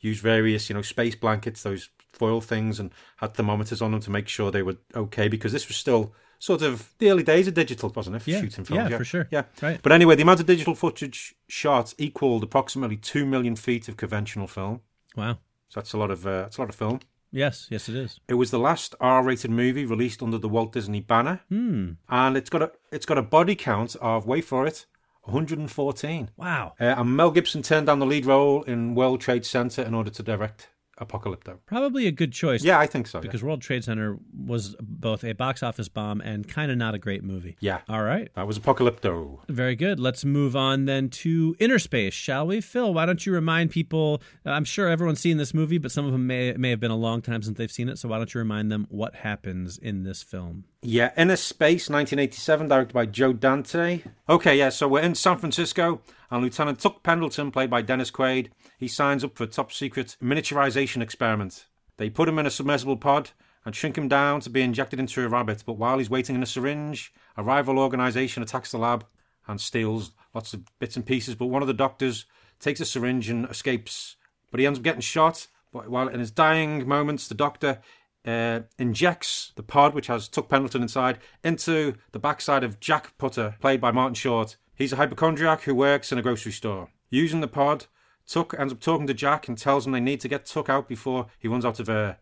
used 0.00 0.22
various, 0.22 0.68
you 0.68 0.74
know, 0.74 0.82
space 0.82 1.14
blankets, 1.14 1.62
those 1.62 1.90
foil 2.16 2.40
things, 2.40 2.80
and 2.80 2.90
had 3.16 3.34
thermometers 3.34 3.80
on 3.82 3.92
them 3.92 4.00
to 4.00 4.10
make 4.10 4.28
sure 4.28 4.50
they 4.50 4.62
were 4.62 4.76
okay. 4.94 5.28
Because 5.28 5.52
this 5.52 5.68
was 5.68 5.76
still 5.76 6.12
sort 6.38 6.62
of 6.62 6.90
the 6.98 7.10
early 7.10 7.22
days 7.22 7.46
of 7.48 7.54
digital, 7.54 7.90
wasn't 7.96 8.16
it? 8.16 8.22
For 8.22 8.30
Yeah. 8.30 8.40
shooting 8.42 8.64
films, 8.64 8.90
Yeah, 8.90 8.98
for 8.98 9.04
sure. 9.04 9.26
Yeah, 9.30 9.44
Right. 9.62 9.80
But 9.82 9.92
anyway, 9.92 10.16
the 10.16 10.22
amount 10.22 10.40
of 10.40 10.46
digital 10.46 10.74
footage 10.74 11.34
shot 11.48 11.94
equaled 11.98 12.42
approximately 12.42 12.96
two 12.98 13.24
million 13.24 13.56
feet 13.56 13.88
of 13.88 13.96
conventional 13.96 14.46
film. 14.46 14.80
Wow. 15.16 15.38
So 15.68 15.80
that's 15.80 15.92
a 15.94 15.98
lot 15.98 16.10
of 16.10 16.26
uh, 16.26 16.42
that's 16.42 16.58
a 16.58 16.60
lot 16.60 16.68
of 16.70 16.76
film. 16.76 17.00
Yes. 17.32 17.66
Yes, 17.70 17.88
it 17.88 17.96
is. 17.96 18.20
It 18.28 18.34
was 18.34 18.50
the 18.50 18.58
last 18.58 18.94
R-rated 19.00 19.50
movie 19.50 19.84
released 19.84 20.22
under 20.22 20.38
the 20.38 20.48
Walt 20.48 20.72
Disney 20.72 21.00
banner, 21.00 21.40
Hmm. 21.48 21.92
and 22.08 22.36
it's 22.36 22.50
got 22.50 22.62
a 22.62 22.70
it's 22.92 23.06
got 23.06 23.18
a 23.18 23.22
body 23.22 23.54
count 23.56 23.96
of 24.00 24.26
wait 24.26 24.44
for 24.44 24.66
it, 24.66 24.86
114. 25.22 26.30
Wow. 26.36 26.74
Uh, 26.80 26.84
and 26.98 27.16
Mel 27.16 27.30
Gibson 27.30 27.62
turned 27.62 27.86
down 27.86 27.98
the 27.98 28.06
lead 28.06 28.26
role 28.26 28.62
in 28.62 28.94
World 28.94 29.20
Trade 29.20 29.44
Center 29.44 29.82
in 29.82 29.94
order 29.94 30.10
to 30.10 30.22
direct 30.22 30.68
Apocalypto. 31.00 31.58
Probably 31.66 32.06
a 32.06 32.10
good 32.12 32.32
choice. 32.32 32.64
Yeah, 32.64 32.78
I 32.78 32.86
think 32.86 33.06
so. 33.06 33.18
yeah. 33.18 33.22
Because 33.22 33.42
World 33.42 33.60
Trade 33.60 33.84
Center 33.84 34.18
was 34.36 34.74
both 34.80 35.24
a 35.24 35.32
box 35.34 35.62
office 35.62 35.88
bomb 35.88 36.20
and 36.20 36.48
kind 36.48 36.70
of 36.70 36.78
not 36.78 36.94
a 36.94 36.98
great 36.98 37.22
movie. 37.22 37.56
Yeah. 37.60 37.80
All 37.88 38.02
right. 38.02 38.30
that 38.34 38.46
was 38.46 38.58
Apocalypto. 38.58 39.40
Very 39.48 39.76
good. 39.76 40.00
Let's 40.00 40.24
move 40.24 40.56
on 40.56 40.86
then 40.86 41.08
to 41.10 41.54
Innerspace, 41.60 42.12
shall 42.12 42.46
we? 42.46 42.60
Phil, 42.60 42.94
why 42.94 43.04
don't 43.06 43.24
you 43.26 43.32
remind 43.32 43.70
people? 43.70 44.22
I'm 44.44 44.64
sure 44.64 44.88
everyone's 44.88 45.20
seen 45.20 45.36
this 45.36 45.52
movie, 45.52 45.78
but 45.78 45.90
some 45.92 46.06
of 46.06 46.12
them 46.12 46.26
may 46.26 46.52
may 46.54 46.70
have 46.70 46.80
been 46.80 46.90
a 46.90 46.96
long 46.96 47.20
time 47.22 47.42
since 47.42 47.58
they've 47.58 47.70
seen 47.70 47.88
it. 47.88 47.98
So 47.98 48.08
why 48.08 48.16
don't 48.18 48.32
you 48.32 48.38
remind 48.38 48.72
them 48.72 48.86
what 48.88 49.16
happens 49.16 49.76
in 49.78 50.04
this 50.04 50.22
film? 50.22 50.64
Yeah, 50.88 51.10
Innerspace, 51.16 51.90
1987, 51.90 52.68
directed 52.68 52.94
by 52.94 53.06
Joe 53.06 53.32
Dante. 53.32 54.02
Okay, 54.28 54.56
yeah, 54.56 54.68
so 54.68 54.86
we're 54.86 55.00
in 55.00 55.16
San 55.16 55.36
Francisco, 55.36 56.00
and 56.30 56.44
Lieutenant 56.44 56.78
Tuck 56.78 57.02
Pendleton, 57.02 57.50
played 57.50 57.70
by 57.70 57.82
Dennis 57.82 58.12
Quaid, 58.12 58.50
he 58.78 58.86
signs 58.86 59.24
up 59.24 59.36
for 59.36 59.42
a 59.42 59.48
top 59.48 59.72
secret 59.72 60.16
miniaturization 60.22 61.02
experiment. 61.02 61.66
They 61.96 62.08
put 62.08 62.28
him 62.28 62.38
in 62.38 62.46
a 62.46 62.52
submersible 62.52 62.98
pod 62.98 63.30
and 63.64 63.74
shrink 63.74 63.98
him 63.98 64.06
down 64.06 64.42
to 64.42 64.50
be 64.50 64.62
injected 64.62 65.00
into 65.00 65.24
a 65.24 65.28
rabbit, 65.28 65.64
but 65.66 65.72
while 65.72 65.98
he's 65.98 66.08
waiting 66.08 66.36
in 66.36 66.42
a 66.44 66.46
syringe, 66.46 67.12
a 67.36 67.42
rival 67.42 67.80
organization 67.80 68.44
attacks 68.44 68.70
the 68.70 68.78
lab 68.78 69.04
and 69.48 69.60
steals 69.60 70.12
lots 70.34 70.54
of 70.54 70.62
bits 70.78 70.94
and 70.94 71.04
pieces, 71.04 71.34
but 71.34 71.46
one 71.46 71.62
of 71.62 71.68
the 71.68 71.74
doctors 71.74 72.26
takes 72.60 72.78
a 72.78 72.84
syringe 72.84 73.28
and 73.28 73.50
escapes, 73.50 74.14
but 74.52 74.60
he 74.60 74.66
ends 74.66 74.78
up 74.78 74.84
getting 74.84 75.00
shot. 75.00 75.48
But 75.72 75.90
while 75.90 76.06
in 76.06 76.20
his 76.20 76.30
dying 76.30 76.86
moments, 76.86 77.26
the 77.26 77.34
doctor 77.34 77.80
uh, 78.26 78.60
injects 78.78 79.52
the 79.56 79.62
pod, 79.62 79.94
which 79.94 80.08
has 80.08 80.28
Tuck 80.28 80.48
Pendleton 80.48 80.82
inside, 80.82 81.18
into 81.44 81.94
the 82.12 82.18
backside 82.18 82.64
of 82.64 82.80
Jack 82.80 83.16
Putter, 83.18 83.56
played 83.60 83.80
by 83.80 83.92
Martin 83.92 84.14
Short. 84.14 84.56
He's 84.74 84.92
a 84.92 84.96
hypochondriac 84.96 85.62
who 85.62 85.74
works 85.74 86.12
in 86.12 86.18
a 86.18 86.22
grocery 86.22 86.52
store. 86.52 86.90
Using 87.08 87.40
the 87.40 87.48
pod, 87.48 87.86
Tuck 88.26 88.54
ends 88.58 88.72
up 88.72 88.80
talking 88.80 89.06
to 89.06 89.14
Jack 89.14 89.48
and 89.48 89.56
tells 89.56 89.86
him 89.86 89.92
they 89.92 90.00
need 90.00 90.20
to 90.20 90.28
get 90.28 90.46
Tuck 90.46 90.68
out 90.68 90.88
before 90.88 91.26
he 91.38 91.48
runs 91.48 91.64
out 91.64 91.80
of 91.80 91.88
air. 91.88 92.18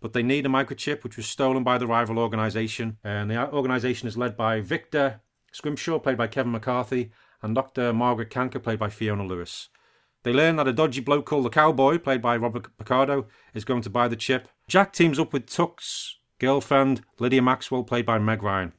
But 0.00 0.12
they 0.12 0.22
need 0.22 0.46
a 0.46 0.48
microchip, 0.48 1.02
which 1.02 1.16
was 1.16 1.26
stolen 1.26 1.64
by 1.64 1.76
the 1.76 1.86
rival 1.86 2.18
organisation. 2.18 2.98
And 3.02 3.30
the 3.30 3.52
organisation 3.52 4.06
is 4.06 4.16
led 4.16 4.36
by 4.36 4.60
Victor 4.60 5.20
Scrimshaw, 5.52 5.98
played 5.98 6.16
by 6.16 6.28
Kevin 6.28 6.52
McCarthy, 6.52 7.10
and 7.42 7.54
Dr. 7.54 7.92
Margaret 7.92 8.30
Kanker, 8.30 8.62
played 8.62 8.78
by 8.78 8.90
Fiona 8.90 9.24
Lewis. 9.24 9.68
They 10.22 10.32
learn 10.32 10.56
that 10.56 10.68
a 10.68 10.72
dodgy 10.72 11.00
bloke 11.00 11.26
called 11.26 11.44
the 11.44 11.50
Cowboy, 11.50 11.98
played 11.98 12.22
by 12.22 12.36
Robert 12.36 12.76
Picardo, 12.76 13.26
is 13.54 13.64
going 13.64 13.82
to 13.82 13.90
buy 13.90 14.08
the 14.08 14.16
chip. 14.16 14.48
Jack 14.68 14.92
teams 14.92 15.18
up 15.18 15.32
with 15.32 15.46
Tuck's 15.46 16.18
girlfriend, 16.38 17.00
Lydia 17.18 17.40
Maxwell, 17.40 17.84
played 17.84 18.04
by 18.04 18.18
Meg 18.18 18.42
Ryan. 18.42 18.74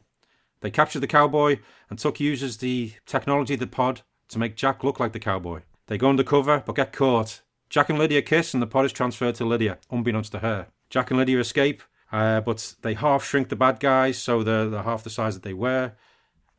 They 0.61 0.69
capture 0.69 0.99
the 0.99 1.07
cowboy, 1.07 1.57
and 1.89 1.97
Tuck 1.97 2.19
uses 2.19 2.57
the 2.57 2.93
technology 3.07 3.55
of 3.55 3.59
the 3.59 3.65
pod 3.65 4.01
to 4.27 4.37
make 4.37 4.55
Jack 4.55 4.83
look 4.83 4.99
like 4.99 5.13
the 5.13 5.19
cowboy. 5.19 5.61
They 5.87 5.97
go 5.97 6.09
undercover, 6.09 6.61
but 6.63 6.75
get 6.75 6.93
caught. 6.93 7.41
Jack 7.71 7.89
and 7.89 7.97
Lydia 7.97 8.21
kiss, 8.21 8.53
and 8.53 8.61
the 8.61 8.67
pod 8.67 8.85
is 8.85 8.93
transferred 8.93 9.33
to 9.35 9.45
Lydia, 9.45 9.79
unbeknownst 9.89 10.31
to 10.33 10.39
her. 10.39 10.67
Jack 10.91 11.09
and 11.09 11.17
Lydia 11.17 11.39
escape, 11.39 11.81
uh, 12.11 12.41
but 12.41 12.75
they 12.83 12.93
half 12.93 13.25
shrink 13.25 13.49
the 13.49 13.55
bad 13.55 13.79
guys, 13.79 14.19
so 14.19 14.43
they're, 14.43 14.69
they're 14.69 14.83
half 14.83 15.03
the 15.03 15.09
size 15.09 15.33
that 15.33 15.43
they 15.43 15.55
were. 15.55 15.93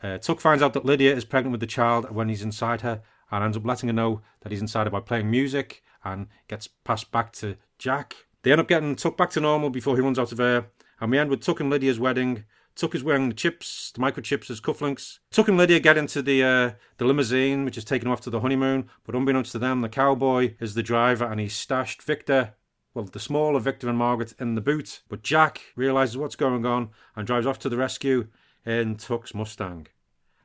Uh, 0.03 0.19
Tuck 0.19 0.41
finds 0.41 0.61
out 0.61 0.73
that 0.73 0.85
Lydia 0.85 1.15
is 1.15 1.25
pregnant 1.25 1.53
with 1.53 1.61
the 1.61 1.69
child 1.69 2.11
when 2.11 2.29
he's 2.29 2.43
inside 2.43 2.81
her, 2.81 3.01
and 3.31 3.45
ends 3.45 3.57
up 3.57 3.65
letting 3.65 3.89
her 3.91 3.93
know 3.93 4.23
that 4.41 4.51
he's 4.51 4.61
inside 4.61 4.89
her 4.89 4.91
by 4.91 4.99
playing 4.99 5.31
music, 5.31 5.85
and 6.03 6.27
gets 6.49 6.67
passed 6.67 7.13
back 7.13 7.31
to 7.35 7.57
Jack. 7.79 8.17
They 8.43 8.53
end 8.53 8.61
up 8.61 8.69
getting 8.69 8.97
Tuck 8.97 9.17
back 9.17 9.31
to 9.31 9.41
normal 9.41 9.71
before 9.71 9.97
he 9.97 10.03
runs 10.03 10.19
out 10.19 10.33
of 10.33 10.41
air, 10.41 10.67
and 11.01 11.11
we 11.11 11.19
end 11.19 11.31
with 11.31 11.43
Tuck 11.43 11.61
and 11.61 11.71
Lydia's 11.71 12.01
wedding. 12.01 12.45
Tuck 12.77 12.95
is 12.95 13.05
wearing 13.05 13.29
the 13.29 13.35
chips, 13.35 13.93
the 13.93 14.01
microchips 14.01 14.51
as 14.51 14.61
cufflinks. 14.61 15.19
Tuck 15.31 15.49
and 15.49 15.59
Lydia 15.59 15.81
get 15.81 15.99
into 15.99 16.23
the 16.23 16.43
uh, 16.43 16.71
the 16.99 17.05
limousine, 17.05 17.65
which 17.65 17.77
is 17.77 17.85
taken 17.85 18.09
off 18.09 18.21
to 18.23 18.31
the 18.31 18.41
honeymoon. 18.41 18.89
But 19.05 19.15
unbeknownst 19.15 19.53
to 19.53 19.59
them, 19.59 19.81
the 19.81 19.89
cowboy 19.89 20.55
is 20.61 20.75
the 20.75 20.83
driver, 20.83 21.25
and 21.25 21.41
he's 21.41 21.55
stashed 21.55 22.03
Victor, 22.03 22.55
well, 22.95 23.05
the 23.05 23.21
smaller 23.21 23.61
Victor 23.61 23.89
and 23.89 23.99
Margaret 23.99 24.35
in 24.39 24.55
the 24.55 24.61
boot. 24.61 25.03
But 25.09 25.23
Jack 25.23 25.61
realizes 25.77 26.17
what's 26.17 26.37
going 26.37 26.67
on 26.67 26.91
and 27.15 27.27
drives 27.27 27.47
off 27.47 27.59
to 27.61 27.69
the 27.69 27.77
rescue 27.77 28.29
in 28.65 28.97
Tuck's 28.97 29.35
Mustang. 29.35 29.87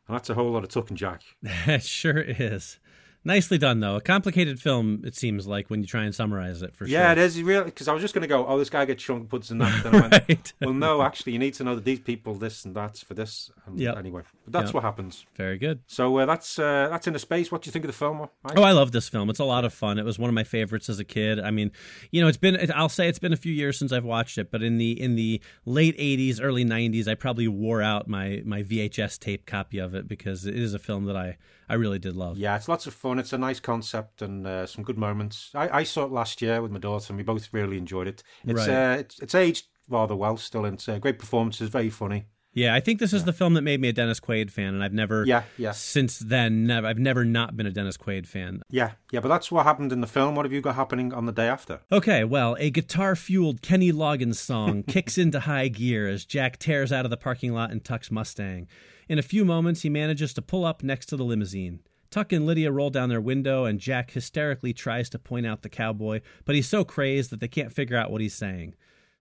And 0.07 0.15
that's 0.15 0.29
a 0.29 0.35
whole 0.35 0.51
lot 0.51 0.63
of 0.63 0.69
Tuck 0.69 0.89
and 0.89 0.97
Jack. 0.97 1.21
It 1.43 1.83
sure 1.83 2.19
is. 2.19 2.79
Nicely 3.25 3.57
done, 3.57 3.79
though. 3.79 3.95
A 3.95 4.01
complicated 4.01 4.59
film, 4.61 5.01
it 5.03 5.15
seems 5.15 5.47
like, 5.47 5.69
when 5.69 5.81
you 5.81 5.87
try 5.87 6.03
and 6.03 6.13
summarize 6.13 6.61
it, 6.61 6.75
for 6.75 6.85
Yeah, 6.85 6.89
sure. 6.99 7.05
Yeah, 7.07 7.11
it 7.13 7.17
is 7.17 7.41
really 7.43 7.65
because 7.65 7.87
I 7.87 7.93
was 7.93 8.01
just 8.03 8.13
going 8.13 8.21
to 8.21 8.27
go. 8.27 8.45
Oh, 8.45 8.59
this 8.59 8.69
guy 8.69 8.85
gets 8.85 9.01
shrunk, 9.01 9.29
puts 9.29 9.49
in 9.49 9.57
that. 9.57 9.83
Then 9.83 9.95
I 9.95 10.01
went, 10.01 10.13
Right. 10.29 10.53
well, 10.61 10.73
no, 10.73 11.01
actually, 11.09 11.33
you 11.33 11.39
need 11.39 11.55
to 11.55 11.63
know 11.63 11.73
that 11.75 11.83
these 11.85 11.99
people, 11.99 12.35
this 12.35 12.63
and 12.65 12.75
that's 12.75 13.01
for 13.01 13.15
this. 13.15 13.49
And 13.65 13.79
Yep. 13.79 13.97
Anyway, 13.97 14.21
but 14.45 14.53
that's 14.53 14.65
Yep. 14.67 14.73
what 14.75 14.83
happens. 14.83 15.25
Very 15.35 15.57
good. 15.57 15.79
So 15.87 16.15
uh, 16.19 16.25
that's 16.27 16.59
uh, 16.59 16.87
that's 16.91 17.07
Innerspace. 17.07 17.51
What 17.51 17.63
do 17.63 17.67
you 17.67 17.71
think 17.71 17.83
of 17.83 17.87
the 17.87 17.93
film? 17.97 18.29
Mike? 18.43 18.53
Oh, 18.57 18.63
I 18.63 18.73
love 18.73 18.91
this 18.91 19.09
film. 19.09 19.29
It's 19.31 19.39
a 19.39 19.43
lot 19.43 19.65
of 19.65 19.73
fun. 19.73 19.97
It 19.97 20.05
was 20.05 20.19
one 20.19 20.29
of 20.29 20.35
my 20.35 20.43
favorites 20.43 20.87
as 20.87 20.99
a 20.99 21.03
kid. 21.03 21.39
I 21.39 21.49
mean, 21.49 21.71
you 22.11 22.21
know, 22.21 22.27
it's 22.27 22.37
been 22.37 22.55
it- 22.55 22.69
I'll 22.71 22.89
say 22.89 23.07
it's 23.09 23.17
been 23.19 23.33
a 23.33 23.37
few 23.37 23.51
years 23.53 23.79
since 23.79 23.91
I've 23.91 24.05
watched 24.05 24.37
it, 24.37 24.51
but 24.51 24.61
in 24.61 24.77
the 24.77 24.91
in 25.01 25.15
the 25.15 25.41
late 25.65 25.97
80s, 25.97 26.39
early 26.39 26.63
90s, 26.63 27.07
I 27.07 27.15
probably 27.15 27.47
wore 27.47 27.81
out 27.81 28.07
my 28.07 28.43
my 28.45 28.61
VHS 28.61 29.17
tape 29.19 29.47
copy 29.47 29.79
of 29.79 29.95
it 29.95 30.07
because 30.07 30.45
it 30.45 30.55
is 30.55 30.75
a 30.75 30.79
film 30.79 31.05
that 31.05 31.17
I 31.17 31.37
I 31.67 31.73
really 31.73 31.97
did 31.97 32.15
love. 32.15 32.37
Yeah, 32.37 32.55
it's 32.55 32.67
lots 32.67 32.85
of 32.85 32.93
fun. 32.93 33.14
It's 33.19 33.33
a 33.33 33.37
nice 33.37 33.59
concept 33.59 34.21
and 34.21 34.45
uh, 34.45 34.65
some 34.65 34.83
good 34.83 34.97
moments. 34.97 35.51
I, 35.53 35.79
I 35.79 35.83
saw 35.83 36.03
it 36.05 36.11
last 36.11 36.41
year 36.41 36.61
with 36.61 36.71
my 36.71 36.79
daughter, 36.79 37.07
and 37.09 37.17
we 37.17 37.23
both 37.23 37.49
really 37.51 37.77
enjoyed 37.77 38.07
it. 38.07 38.23
It's 38.45 38.67
Right. 38.67 38.93
uh, 38.93 38.97
it's, 38.99 39.19
it's 39.19 39.35
aged 39.35 39.65
rather 39.89 40.15
well 40.15 40.37
still, 40.37 40.65
and 40.65 40.75
it's 40.75 40.87
uh, 40.89 40.97
great 40.99 41.19
performances, 41.19 41.69
very 41.69 41.89
funny. 41.89 42.25
Yeah, 42.57 42.73
I 42.73 42.79
think 42.79 42.99
this 43.01 43.11
is 43.11 43.25
the 43.25 43.33
film 43.33 43.53
that 43.55 43.63
made 43.63 43.81
me 43.81 43.89
a 43.89 43.93
Dennis 43.93 44.21
Quaid 44.21 44.49
fan 44.49 44.73
and 44.73 44.81
I've 44.81 44.93
never 44.93 45.25
Yeah, 45.25 45.43
yeah. 45.57 45.71
since 45.73 46.19
then 46.19 46.65
never 46.65 46.87
I've 46.87 46.97
never 46.97 47.25
not 47.25 47.57
been 47.57 47.65
a 47.65 47.69
Dennis 47.71 47.97
Quaid 47.97 48.25
fan. 48.25 48.61
Yeah, 48.69 48.91
yeah, 49.11 49.19
but 49.19 49.27
that's 49.27 49.51
what 49.51 49.65
happened 49.65 49.91
in 49.91 49.99
the 49.99 50.07
film. 50.07 50.35
What 50.35 50.45
have 50.45 50.53
you 50.53 50.61
got 50.61 50.75
happening 50.75 51.13
on 51.13 51.25
the 51.25 51.33
day 51.33 51.49
after? 51.49 51.81
Okay, 51.91 52.23
well, 52.23 52.55
a 52.57 52.69
guitar 52.69 53.17
fueled 53.17 53.61
Kenny 53.61 53.91
Loggins 53.91 54.35
song 54.37 54.83
kicks 54.87 55.17
into 55.17 55.41
high 55.41 55.67
gear 55.67 56.07
as 56.07 56.23
Jack 56.23 56.57
tears 56.57 56.93
out 56.93 57.03
of 57.03 57.11
the 57.11 57.17
parking 57.17 57.51
lot 57.51 57.71
in 57.71 57.81
Tuck's 57.81 58.09
Mustang. 58.09 58.69
In 59.09 59.19
a 59.19 59.21
few 59.21 59.43
moments, 59.43 59.81
he 59.81 59.89
manages 59.89 60.33
to 60.35 60.41
pull 60.41 60.63
up 60.63 60.81
next 60.81 61.07
to 61.07 61.17
the 61.17 61.25
limousine. 61.25 61.81
Tuck 62.15 62.31
and 62.31 62.45
Lydia 62.45 62.71
roll 62.71 62.89
down 62.89 63.09
their 63.09 63.19
window, 63.19 63.65
and 63.65 63.77
Jack 63.77 64.11
hysterically 64.11 64.71
tries 64.71 65.09
to 65.09 65.19
point 65.19 65.45
out 65.45 65.63
the 65.63 65.69
cowboy, 65.69 66.21
but 66.45 66.55
he's 66.55 66.65
so 66.65 66.85
crazed 66.85 67.29
that 67.29 67.41
they 67.41 67.47
can't 67.49 67.73
figure 67.73 67.97
out 67.97 68.09
what 68.09 68.21
he's 68.21 68.33
saying. 68.33 68.73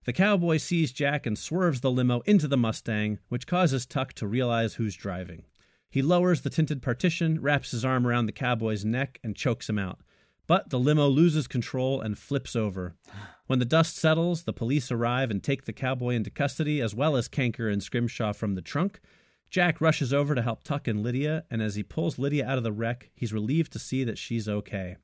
The 0.04 0.12
cowboy 0.12 0.58
sees 0.58 0.92
Jack 0.92 1.26
and 1.26 1.36
swerves 1.36 1.80
the 1.80 1.90
limo 1.90 2.20
into 2.20 2.46
the 2.46 2.56
Mustang, 2.56 3.18
which 3.28 3.48
causes 3.48 3.84
Tuck 3.84 4.12
to 4.12 4.28
realize 4.28 4.74
who's 4.74 4.94
driving. 4.94 5.42
He 5.90 6.02
lowers 6.02 6.42
the 6.42 6.50
tinted 6.50 6.82
partition, 6.82 7.42
wraps 7.42 7.72
his 7.72 7.84
arm 7.84 8.06
around 8.06 8.26
the 8.26 8.32
cowboy's 8.32 8.84
neck, 8.84 9.18
and 9.24 9.34
chokes 9.34 9.68
him 9.68 9.80
out. 9.80 9.98
But 10.46 10.70
the 10.70 10.78
limo 10.78 11.08
loses 11.08 11.48
control 11.48 12.00
and 12.00 12.16
flips 12.16 12.54
over. 12.54 12.94
When 13.48 13.58
the 13.58 13.64
dust 13.64 13.96
settles, 13.96 14.44
the 14.44 14.52
police 14.52 14.92
arrive 14.92 15.32
and 15.32 15.42
take 15.42 15.64
the 15.64 15.72
cowboy 15.72 16.14
into 16.14 16.30
custody, 16.30 16.80
as 16.80 16.94
well 16.94 17.16
as 17.16 17.28
Kanker 17.28 17.72
and 17.72 17.82
Scrimshaw 17.82 18.34
from 18.34 18.54
the 18.54 18.62
trunk. 18.62 19.00
Jack 19.54 19.80
rushes 19.80 20.12
over 20.12 20.34
to 20.34 20.42
help 20.42 20.64
Tuck 20.64 20.88
and 20.88 21.00
Lydia, 21.00 21.44
and 21.48 21.62
as 21.62 21.76
he 21.76 21.84
pulls 21.84 22.18
Lydia 22.18 22.44
out 22.44 22.58
of 22.58 22.64
the 22.64 22.72
wreck, 22.72 23.10
he's 23.14 23.32
relieved 23.32 23.72
to 23.74 23.78
see 23.78 24.02
that 24.02 24.18
she's 24.18 24.48
okay. 24.48 24.96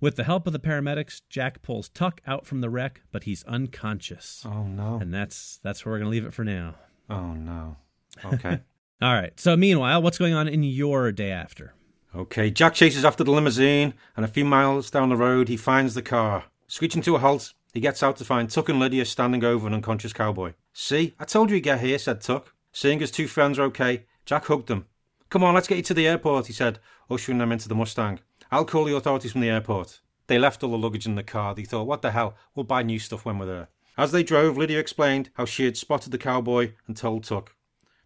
With 0.00 0.16
the 0.16 0.24
help 0.24 0.44
of 0.48 0.52
the 0.52 0.58
paramedics, 0.58 1.20
Jack 1.30 1.62
pulls 1.62 1.88
Tuck 1.88 2.20
out 2.26 2.44
from 2.44 2.62
the 2.62 2.68
wreck, 2.68 3.02
but 3.12 3.22
he's 3.22 3.44
unconscious. 3.44 4.44
Oh 4.44 4.64
no. 4.64 4.98
And 5.00 5.14
that's 5.14 5.60
that's 5.62 5.86
where 5.86 5.92
we're 5.92 6.00
gonna 6.00 6.10
leave 6.10 6.26
it 6.26 6.34
for 6.34 6.42
now. 6.42 6.74
Oh 7.08 7.34
no. 7.34 7.76
Okay. 8.24 8.58
All 9.00 9.14
right. 9.14 9.38
So 9.38 9.56
meanwhile, 9.56 10.02
what's 10.02 10.18
going 10.18 10.34
on 10.34 10.48
in 10.48 10.64
your 10.64 11.12
day 11.12 11.30
after? 11.30 11.72
okay. 12.12 12.50
Jack 12.50 12.74
chases 12.74 13.04
after 13.04 13.22
the 13.22 13.30
limousine, 13.30 13.94
and 14.16 14.24
a 14.24 14.28
few 14.28 14.44
miles 14.44 14.90
down 14.90 15.10
the 15.10 15.16
road, 15.16 15.46
he 15.46 15.56
finds 15.56 15.94
the 15.94 16.02
car. 16.02 16.46
Screeching 16.66 17.02
to 17.02 17.14
a 17.14 17.20
halt, 17.20 17.54
he 17.72 17.78
gets 17.78 18.02
out 18.02 18.16
to 18.16 18.24
find 18.24 18.50
Tuck 18.50 18.68
and 18.68 18.80
Lydia 18.80 19.04
standing 19.04 19.44
over 19.44 19.68
an 19.68 19.74
unconscious 19.74 20.12
cowboy. 20.12 20.54
See, 20.72 21.14
I 21.20 21.24
told 21.24 21.50
you 21.50 21.54
he'd 21.54 21.60
get 21.60 21.78
here, 21.78 22.00
said 22.00 22.20
Tuck. 22.20 22.52
Seeing 22.72 23.00
his 23.00 23.10
two 23.10 23.28
friends 23.28 23.58
are 23.58 23.64
okay, 23.64 24.06
Jack 24.24 24.46
hugged 24.46 24.68
them. 24.68 24.86
Come 25.28 25.44
on, 25.44 25.54
let's 25.54 25.68
get 25.68 25.76
you 25.76 25.82
to 25.84 25.94
the 25.94 26.06
airport, 26.06 26.46
he 26.46 26.52
said, 26.52 26.78
ushering 27.10 27.38
them 27.38 27.52
into 27.52 27.68
the 27.68 27.74
Mustang. 27.74 28.20
I'll 28.50 28.64
call 28.64 28.84
the 28.84 28.96
authorities 28.96 29.32
from 29.32 29.42
the 29.42 29.50
airport. 29.50 30.00
They 30.26 30.38
left 30.38 30.62
all 30.62 30.70
the 30.70 30.78
luggage 30.78 31.06
in 31.06 31.14
the 31.14 31.22
car. 31.22 31.54
They 31.54 31.64
thought, 31.64 31.86
what 31.86 32.02
the 32.02 32.10
hell, 32.10 32.34
we'll 32.54 32.64
buy 32.64 32.82
new 32.82 32.98
stuff 32.98 33.24
when 33.24 33.38
we're 33.38 33.46
there. 33.46 33.68
As 33.98 34.12
they 34.12 34.22
drove, 34.22 34.56
Lydia 34.56 34.78
explained 34.78 35.30
how 35.34 35.44
she 35.44 35.64
had 35.64 35.76
spotted 35.76 36.12
the 36.12 36.18
cowboy 36.18 36.72
and 36.86 36.96
told 36.96 37.24
Tuck. 37.24 37.54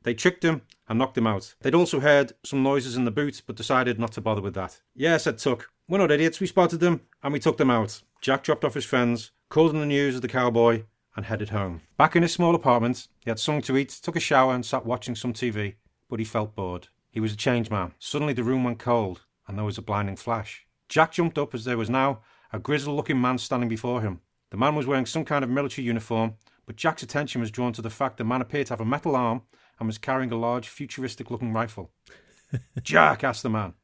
They 0.02 0.14
tricked 0.14 0.44
him 0.44 0.62
and 0.88 0.98
knocked 0.98 1.18
him 1.18 1.26
out. 1.26 1.54
They'd 1.60 1.74
also 1.74 2.00
heard 2.00 2.32
some 2.44 2.62
noises 2.62 2.96
in 2.96 3.04
the 3.04 3.10
boot, 3.10 3.42
but 3.46 3.56
decided 3.56 3.98
not 3.98 4.12
to 4.12 4.20
bother 4.20 4.40
with 4.40 4.54
that. 4.54 4.80
Yeah, 4.94 5.16
said 5.16 5.38
Tuck. 5.38 5.70
We're 5.88 5.98
not 5.98 6.10
idiots. 6.10 6.40
We 6.40 6.46
spotted 6.48 6.80
them 6.80 7.02
and 7.22 7.32
we 7.32 7.38
took 7.38 7.56
them 7.56 7.70
out. 7.70 8.02
Jack 8.20 8.42
dropped 8.42 8.64
off 8.64 8.74
his 8.74 8.84
friends, 8.84 9.30
called 9.48 9.72
in 9.72 9.80
the 9.80 9.86
news 9.86 10.16
of 10.16 10.22
the 10.22 10.28
cowboy, 10.28 10.84
and 11.16 11.24
headed 11.26 11.48
home. 11.48 11.80
Back 11.96 12.14
in 12.14 12.22
his 12.22 12.32
small 12.32 12.54
apartment, 12.54 13.08
he 13.24 13.30
had 13.30 13.38
something 13.38 13.62
to 13.62 13.76
eat, 13.76 13.88
took 13.88 14.16
a 14.16 14.20
shower, 14.20 14.54
and 14.54 14.64
sat 14.64 14.86
watching 14.86 15.16
some 15.16 15.32
TV. 15.32 15.74
But 16.08 16.20
he 16.20 16.24
felt 16.24 16.54
bored. 16.54 16.88
He 17.10 17.20
was 17.20 17.32
a 17.32 17.36
changed 17.36 17.70
man. 17.70 17.94
Suddenly 17.98 18.34
the 18.34 18.44
room 18.44 18.62
went 18.62 18.78
cold, 18.78 19.22
and 19.48 19.56
there 19.56 19.64
was 19.64 19.78
a 19.78 19.82
blinding 19.82 20.16
flash. 20.16 20.66
Jack 20.88 21.12
jumped 21.12 21.38
up 21.38 21.54
as 21.54 21.64
there 21.64 21.78
was 21.78 21.90
now 21.90 22.20
a 22.52 22.58
grizzled 22.58 22.96
looking 22.96 23.20
man 23.20 23.38
standing 23.38 23.68
before 23.68 24.02
him. 24.02 24.20
The 24.50 24.56
man 24.56 24.76
was 24.76 24.86
wearing 24.86 25.06
some 25.06 25.24
kind 25.24 25.42
of 25.42 25.50
military 25.50 25.86
uniform, 25.86 26.34
but 26.66 26.76
Jack's 26.76 27.02
attention 27.02 27.40
was 27.40 27.50
drawn 27.50 27.72
to 27.72 27.82
the 27.82 27.90
fact 27.90 28.18
the 28.18 28.24
man 28.24 28.40
appeared 28.40 28.68
to 28.68 28.72
have 28.74 28.80
a 28.80 28.84
metal 28.84 29.16
arm 29.16 29.42
and 29.78 29.86
was 29.86 29.98
carrying 29.98 30.30
a 30.30 30.36
large, 30.36 30.68
futuristic 30.68 31.30
looking 31.30 31.52
rifle. 31.52 31.90
Jack, 32.82 33.24
asked 33.24 33.42
the 33.42 33.50
man, 33.50 33.74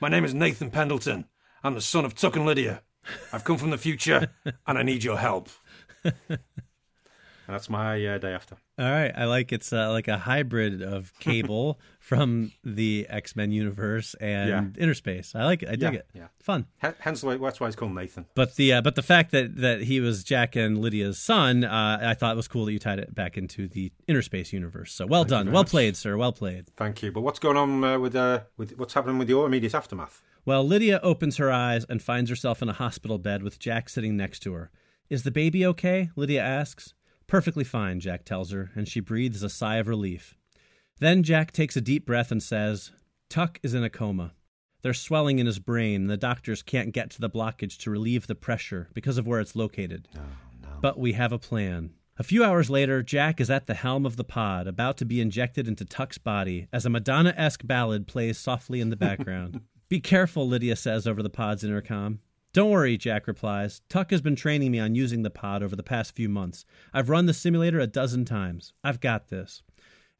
my 0.00 0.08
name 0.08 0.24
is 0.24 0.34
Nathan 0.34 0.70
Pendleton. 0.70 1.24
I'm 1.64 1.74
the 1.74 1.80
son 1.80 2.04
of 2.04 2.14
Tuck 2.14 2.36
and 2.36 2.46
Lydia. 2.46 2.82
I've 3.32 3.44
come 3.44 3.58
from 3.58 3.70
the 3.70 3.78
future, 3.78 4.28
and 4.66 4.78
I 4.78 4.82
need 4.82 5.02
your 5.02 5.18
help. 5.18 5.48
That's 7.52 7.68
my 7.70 8.04
uh, 8.06 8.18
day 8.18 8.32
after. 8.32 8.56
All 8.78 8.90
right, 8.90 9.12
I 9.14 9.24
like 9.26 9.52
it's 9.52 9.72
uh, 9.72 9.90
like 9.92 10.08
a 10.08 10.18
hybrid 10.18 10.82
of 10.82 11.12
Cable 11.20 11.78
from 12.00 12.52
the 12.64 13.06
X 13.08 13.36
Men 13.36 13.52
universe 13.52 14.14
and 14.20 14.48
Yeah. 14.76 14.84
Innerspace. 14.86 15.36
I 15.36 15.44
like 15.44 15.62
it. 15.62 15.68
I 15.68 15.72
dig 15.76 15.92
Yeah, 15.94 15.98
it. 16.00 16.06
yeah. 16.14 16.26
Fun. 16.40 16.66
H- 16.82 16.94
hence, 17.00 17.20
the 17.20 17.26
way, 17.28 17.36
that's 17.36 17.60
why 17.60 17.66
it's 17.66 17.76
called 17.76 17.94
Nathan. 17.94 18.26
But 18.34 18.56
the 18.56 18.72
uh, 18.72 18.80
but 18.82 18.94
the 18.94 19.02
fact 19.02 19.30
that 19.32 19.56
that 19.58 19.82
he 19.82 20.00
was 20.00 20.24
Jack 20.24 20.56
and 20.56 20.78
Lydia's 20.78 21.18
son, 21.18 21.62
uh, 21.64 21.98
I 22.02 22.14
thought 22.14 22.32
it 22.32 22.36
was 22.36 22.48
cool 22.48 22.64
that 22.64 22.72
you 22.72 22.78
tied 22.78 22.98
it 22.98 23.14
back 23.14 23.36
into 23.36 23.68
the 23.68 23.92
Innerspace 24.08 24.52
universe. 24.52 24.92
So 24.92 25.06
well 25.06 25.24
done, 25.24 25.52
well 25.52 25.62
much. 25.62 25.70
played, 25.70 25.96
sir, 25.96 26.16
well 26.16 26.32
played. 26.32 26.68
Thank 26.76 27.02
you. 27.02 27.12
But 27.12 27.20
what's 27.20 27.38
going 27.38 27.56
on 27.56 27.84
uh, 27.84 27.98
with 27.98 28.16
uh, 28.16 28.40
with 28.56 28.78
what's 28.78 28.94
happening 28.94 29.18
with 29.18 29.28
your 29.28 29.46
immediate 29.46 29.74
aftermath? 29.74 30.22
Well, 30.44 30.64
Lydia 30.64 30.98
opens 31.04 31.36
her 31.36 31.52
eyes 31.52 31.84
and 31.88 32.02
finds 32.02 32.28
herself 32.28 32.62
in 32.62 32.68
a 32.68 32.72
hospital 32.72 33.18
bed 33.18 33.42
with 33.44 33.60
Jack 33.60 33.88
sitting 33.88 34.16
next 34.16 34.40
to 34.40 34.54
her. 34.54 34.70
Is 35.08 35.22
the 35.22 35.30
baby 35.30 35.64
okay? 35.66 36.10
Lydia 36.16 36.42
asks. 36.42 36.94
Perfectly 37.32 37.64
fine, 37.64 37.98
Jack 37.98 38.26
tells 38.26 38.50
her, 38.50 38.70
and 38.74 38.86
she 38.86 39.00
breathes 39.00 39.42
a 39.42 39.48
sigh 39.48 39.76
of 39.76 39.88
relief. 39.88 40.36
Then 41.00 41.22
Jack 41.22 41.50
takes 41.50 41.74
a 41.78 41.80
deep 41.80 42.04
breath 42.04 42.30
and 42.30 42.42
says, 42.42 42.92
Tuck 43.30 43.58
is 43.62 43.72
in 43.72 43.82
a 43.82 43.88
coma. 43.88 44.34
There's 44.82 45.00
swelling 45.00 45.38
in 45.38 45.46
his 45.46 45.58
brain, 45.58 46.02
and 46.02 46.10
the 46.10 46.18
doctors 46.18 46.62
can't 46.62 46.92
get 46.92 47.08
to 47.12 47.22
the 47.22 47.30
blockage 47.30 47.78
to 47.78 47.90
relieve 47.90 48.26
the 48.26 48.34
pressure 48.34 48.90
because 48.92 49.16
of 49.16 49.26
where 49.26 49.40
it's 49.40 49.56
located. 49.56 50.08
No, 50.14 50.20
no. 50.60 50.68
But 50.82 50.98
we 50.98 51.14
have 51.14 51.32
a 51.32 51.38
plan. 51.38 51.94
A 52.18 52.22
few 52.22 52.44
hours 52.44 52.68
later, 52.68 53.02
Jack 53.02 53.40
is 53.40 53.48
at 53.48 53.66
the 53.66 53.72
helm 53.72 54.04
of 54.04 54.16
the 54.16 54.24
pod, 54.24 54.66
about 54.66 54.98
to 54.98 55.06
be 55.06 55.18
injected 55.18 55.66
into 55.66 55.86
Tuck's 55.86 56.18
body 56.18 56.68
as 56.70 56.84
a 56.84 56.90
Madonna 56.90 57.32
esque 57.34 57.66
ballad 57.66 58.06
plays 58.06 58.36
softly 58.36 58.78
in 58.78 58.90
the 58.90 58.94
background. 58.94 59.62
Be 59.88 60.00
careful, 60.00 60.46
Lydia 60.46 60.76
says 60.76 61.06
over 61.06 61.22
the 61.22 61.30
pod's 61.30 61.64
intercom. 61.64 62.20
Don't 62.54 62.70
worry, 62.70 62.98
Jack 62.98 63.26
replies. 63.26 63.80
Tuck 63.88 64.10
has 64.10 64.20
been 64.20 64.36
training 64.36 64.72
me 64.72 64.78
on 64.78 64.94
using 64.94 65.22
the 65.22 65.30
pod 65.30 65.62
over 65.62 65.74
the 65.74 65.82
past 65.82 66.14
few 66.14 66.28
months. 66.28 66.66
I've 66.92 67.08
run 67.08 67.24
the 67.24 67.32
simulator 67.32 67.80
a 67.80 67.86
dozen 67.86 68.26
times. 68.26 68.74
I've 68.84 69.00
got 69.00 69.28
this. 69.28 69.62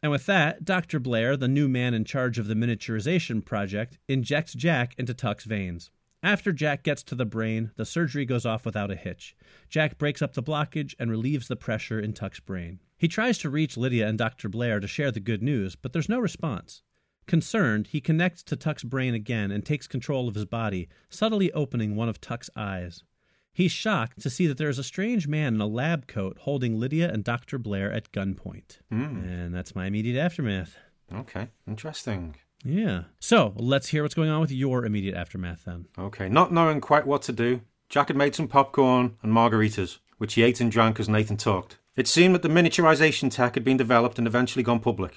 And 0.02 0.10
with 0.10 0.24
that, 0.24 0.64
Dr. 0.64 0.98
Blair, 0.98 1.36
the 1.36 1.46
new 1.46 1.68
man 1.68 1.92
in 1.92 2.06
charge 2.06 2.38
of 2.38 2.46
the 2.46 2.54
miniaturization 2.54 3.44
project, 3.44 3.98
injects 4.08 4.54
Jack 4.54 4.94
into 4.96 5.12
Tuck's 5.12 5.44
veins. 5.44 5.90
After 6.22 6.52
Jack 6.52 6.84
gets 6.84 7.02
to 7.04 7.14
the 7.14 7.26
brain, 7.26 7.72
the 7.76 7.84
surgery 7.84 8.24
goes 8.24 8.46
off 8.46 8.64
without 8.64 8.90
a 8.90 8.96
hitch. 8.96 9.36
Jack 9.68 9.98
breaks 9.98 10.22
up 10.22 10.32
the 10.32 10.42
blockage 10.42 10.94
and 10.98 11.10
relieves 11.10 11.48
the 11.48 11.56
pressure 11.56 12.00
in 12.00 12.14
Tuck's 12.14 12.40
brain. 12.40 12.80
He 12.96 13.08
tries 13.08 13.36
to 13.38 13.50
reach 13.50 13.76
Lydia 13.76 14.08
and 14.08 14.16
Dr. 14.16 14.48
Blair 14.48 14.80
to 14.80 14.86
share 14.86 15.10
the 15.10 15.20
good 15.20 15.42
news, 15.42 15.76
but 15.76 15.92
there's 15.92 16.08
no 16.08 16.18
response. 16.18 16.82
Concerned, 17.26 17.88
he 17.88 18.00
connects 18.00 18.42
to 18.44 18.56
Tuck's 18.56 18.82
brain 18.82 19.14
again 19.14 19.50
and 19.50 19.64
takes 19.64 19.86
control 19.86 20.28
of 20.28 20.34
his 20.34 20.44
body, 20.44 20.88
subtly 21.08 21.52
opening 21.52 21.96
one 21.96 22.08
of 22.08 22.20
Tuck's 22.20 22.50
eyes. 22.56 23.04
He's 23.52 23.72
shocked 23.72 24.20
to 24.20 24.30
see 24.30 24.46
that 24.46 24.56
there 24.56 24.70
is 24.70 24.78
a 24.78 24.84
strange 24.84 25.28
man 25.28 25.54
in 25.54 25.60
a 25.60 25.66
lab 25.66 26.06
coat 26.06 26.38
holding 26.40 26.80
Lydia 26.80 27.12
and 27.12 27.22
Dr. 27.22 27.58
Blair 27.58 27.92
at 27.92 28.10
gunpoint. 28.10 28.78
Hmm. 28.90 29.24
And 29.24 29.54
that's 29.54 29.74
my 29.74 29.86
immediate 29.86 30.18
aftermath. 30.18 30.76
Okay, 31.14 31.48
interesting. 31.66 32.36
Yeah. 32.64 33.04
So 33.20 33.52
let's 33.56 33.88
hear 33.88 34.02
what's 34.02 34.14
going 34.14 34.30
on 34.30 34.40
with 34.40 34.50
your 34.50 34.86
immediate 34.86 35.16
aftermath 35.16 35.64
then. 35.66 35.86
Okay, 35.98 36.28
not 36.28 36.52
knowing 36.52 36.80
quite 36.80 37.06
what 37.06 37.22
to 37.22 37.32
do, 37.32 37.60
Jack 37.88 38.08
had 38.08 38.16
made 38.16 38.34
some 38.34 38.48
popcorn 38.48 39.16
and 39.22 39.32
margaritas, 39.32 39.98
which 40.16 40.34
he 40.34 40.42
ate 40.42 40.60
and 40.60 40.72
drank 40.72 40.98
as 40.98 41.08
Nathan 41.08 41.36
talked. 41.36 41.76
It 41.94 42.08
seemed 42.08 42.34
that 42.34 42.40
the 42.40 42.48
miniaturization 42.48 43.30
tech 43.30 43.54
had 43.54 43.64
been 43.64 43.76
developed 43.76 44.16
and 44.16 44.26
eventually 44.26 44.62
gone 44.62 44.80
public. 44.80 45.12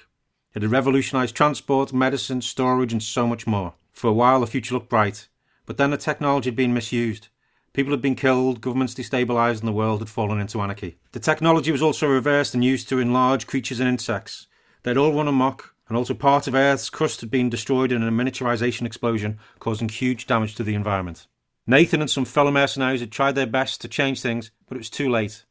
It 0.56 0.62
had 0.62 0.72
revolutionized 0.72 1.36
transport, 1.36 1.92
medicine, 1.92 2.42
storage, 2.42 2.94
and 2.94 3.04
so 3.04 3.28
much 3.28 3.46
more. 3.46 3.74
For 3.92 4.08
a 4.08 4.14
while, 4.14 4.40
the 4.40 4.48
future 4.48 4.74
looked 4.74 4.90
bright, 4.90 5.28
but 5.66 5.76
then 5.76 5.92
the 5.92 5.98
technology 5.98 6.50
had 6.50 6.56
been 6.56 6.74
misused. 6.74 7.28
People 7.74 7.92
had 7.92 8.02
been 8.02 8.16
killed, 8.16 8.62
governments 8.62 8.94
destabilized, 8.94 9.60
and 9.60 9.68
the 9.68 9.74
world 9.74 10.00
had 10.00 10.08
fallen 10.08 10.40
into 10.40 10.62
anarchy. 10.62 10.98
The 11.12 11.20
technology 11.20 11.74
was 11.74 11.82
also 11.82 12.08
reversed 12.08 12.54
and 12.54 12.64
used 12.64 12.88
to 12.88 13.00
enlarge 13.00 13.48
creatures 13.48 13.82
and 13.82 13.90
insects. 13.90 14.48
They'd 14.84 14.96
all 14.96 15.14
run 15.14 15.28
amok, 15.28 15.76
and 15.90 15.98
also 15.98 16.14
part 16.14 16.48
of 16.48 16.56
Earth's 16.56 16.90
crust 16.90 17.20
had 17.20 17.30
been 17.30 17.50
destroyed 17.50 17.92
in 17.92 18.02
a 18.02 18.10
miniaturization 18.10 18.86
explosion, 18.86 19.40
causing 19.60 19.90
huge 19.90 20.26
damage 20.26 20.56
to 20.56 20.64
the 20.64 20.74
environment. 20.74 21.28
Nathan 21.68 22.00
and 22.00 22.10
some 22.10 22.24
fellow 22.24 22.52
mercenaries 22.52 23.02
had 23.02 23.12
tried 23.12 23.36
their 23.36 23.46
best 23.46 23.82
to 23.82 23.90
change 23.90 24.22
things, 24.22 24.52
but 24.70 24.76
it 24.76 24.80
was 24.80 24.90
too 24.90 25.10
late. 25.10 25.44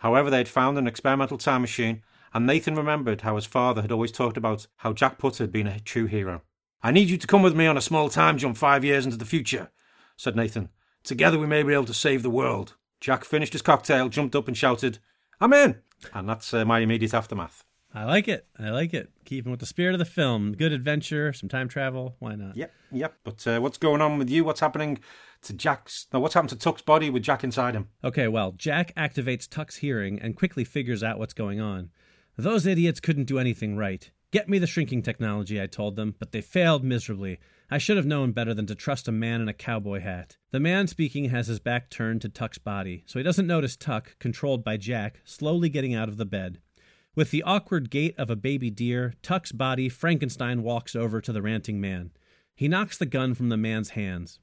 However, 0.00 0.28
they 0.28 0.38
had 0.38 0.48
found 0.48 0.76
an 0.76 0.86
experimental 0.86 1.38
time 1.38 1.62
machine, 1.62 2.02
and 2.34 2.46
Nathan 2.46 2.74
remembered 2.74 3.22
how 3.22 3.36
his 3.36 3.46
father 3.46 3.82
had 3.82 3.92
always 3.92 4.12
talked 4.12 4.36
about 4.36 4.66
how 4.78 4.92
Jack 4.92 5.18
Putter 5.18 5.44
had 5.44 5.52
been 5.52 5.66
a 5.66 5.80
true 5.80 6.06
hero. 6.06 6.42
I 6.82 6.90
need 6.90 7.10
you 7.10 7.18
to 7.18 7.26
come 7.26 7.42
with 7.42 7.54
me 7.54 7.66
on 7.66 7.76
a 7.76 7.82
small 7.82 8.08
time 8.08 8.38
jump 8.38 8.56
five 8.56 8.84
years 8.84 9.04
into 9.04 9.16
the 9.16 9.24
future, 9.24 9.70
said 10.16 10.36
Nathan. 10.36 10.68
Together 11.04 11.38
we 11.38 11.46
may 11.46 11.62
be 11.62 11.72
able 11.72 11.84
to 11.84 11.94
save 11.94 12.22
the 12.22 12.30
world. 12.30 12.76
Jack 13.00 13.24
finished 13.24 13.52
his 13.52 13.62
cocktail, 13.62 14.08
jumped 14.08 14.36
up, 14.36 14.48
and 14.48 14.56
shouted, 14.56 14.98
I'm 15.40 15.52
in! 15.52 15.80
And 16.14 16.28
that's 16.28 16.52
uh, 16.54 16.64
my 16.64 16.80
immediate 16.80 17.14
aftermath. 17.14 17.64
I 17.94 18.04
like 18.04 18.26
it. 18.26 18.46
I 18.58 18.70
like 18.70 18.94
it. 18.94 19.10
Keeping 19.24 19.50
with 19.50 19.60
the 19.60 19.66
spirit 19.66 19.92
of 19.92 19.98
the 19.98 20.04
film. 20.04 20.52
Good 20.52 20.72
adventure, 20.72 21.32
some 21.32 21.48
time 21.48 21.68
travel. 21.68 22.16
Why 22.20 22.34
not? 22.36 22.56
Yep, 22.56 22.72
yep. 22.90 23.14
But 23.22 23.46
uh, 23.46 23.60
what's 23.60 23.76
going 23.76 24.00
on 24.00 24.18
with 24.18 24.30
you? 24.30 24.44
What's 24.44 24.60
happening 24.60 25.00
to 25.42 25.52
Jack's. 25.52 26.06
Now, 26.12 26.20
what's 26.20 26.34
happened 26.34 26.50
to 26.50 26.56
Tuck's 26.56 26.82
body 26.82 27.10
with 27.10 27.22
Jack 27.22 27.44
inside 27.44 27.74
him? 27.74 27.88
Okay, 28.02 28.28
well, 28.28 28.52
Jack 28.52 28.94
activates 28.96 29.48
Tuck's 29.48 29.76
hearing 29.76 30.18
and 30.20 30.36
quickly 30.36 30.64
figures 30.64 31.02
out 31.02 31.18
what's 31.18 31.34
going 31.34 31.60
on. 31.60 31.90
Those 32.36 32.66
idiots 32.66 33.00
couldn't 33.00 33.24
do 33.24 33.38
anything 33.38 33.76
right. 33.76 34.10
Get 34.30 34.48
me 34.48 34.58
the 34.58 34.66
shrinking 34.66 35.02
technology, 35.02 35.60
I 35.60 35.66
told 35.66 35.96
them, 35.96 36.14
but 36.18 36.32
they 36.32 36.40
failed 36.40 36.82
miserably. 36.82 37.38
I 37.70 37.76
should 37.76 37.98
have 37.98 38.06
known 38.06 38.32
better 38.32 38.54
than 38.54 38.66
to 38.66 38.74
trust 38.74 39.06
a 39.06 39.12
man 39.12 39.42
in 39.42 39.48
a 39.48 39.52
cowboy 39.52 40.00
hat. 40.00 40.38
The 40.50 40.60
man 40.60 40.86
speaking 40.86 41.28
has 41.28 41.48
his 41.48 41.60
back 41.60 41.90
turned 41.90 42.22
to 42.22 42.30
Tuck's 42.30 42.56
body, 42.56 43.04
so 43.06 43.18
he 43.18 43.22
doesn't 43.22 43.46
notice 43.46 43.76
Tuck, 43.76 44.18
controlled 44.18 44.64
by 44.64 44.78
Jack, 44.78 45.20
slowly 45.24 45.68
getting 45.68 45.94
out 45.94 46.08
of 46.08 46.16
the 46.16 46.24
bed. 46.24 46.58
With 47.14 47.30
the 47.30 47.42
awkward 47.42 47.90
gait 47.90 48.18
of 48.18 48.30
a 48.30 48.36
baby 48.36 48.70
deer, 48.70 49.12
Tuck's 49.20 49.52
body, 49.52 49.90
Frankenstein 49.90 50.62
walks 50.62 50.96
over 50.96 51.20
to 51.20 51.32
the 51.32 51.42
ranting 51.42 51.78
man. 51.78 52.12
He 52.54 52.68
knocks 52.68 52.96
the 52.96 53.04
gun 53.04 53.34
from 53.34 53.50
the 53.50 53.58
man's 53.58 53.90
hands. 53.90 54.38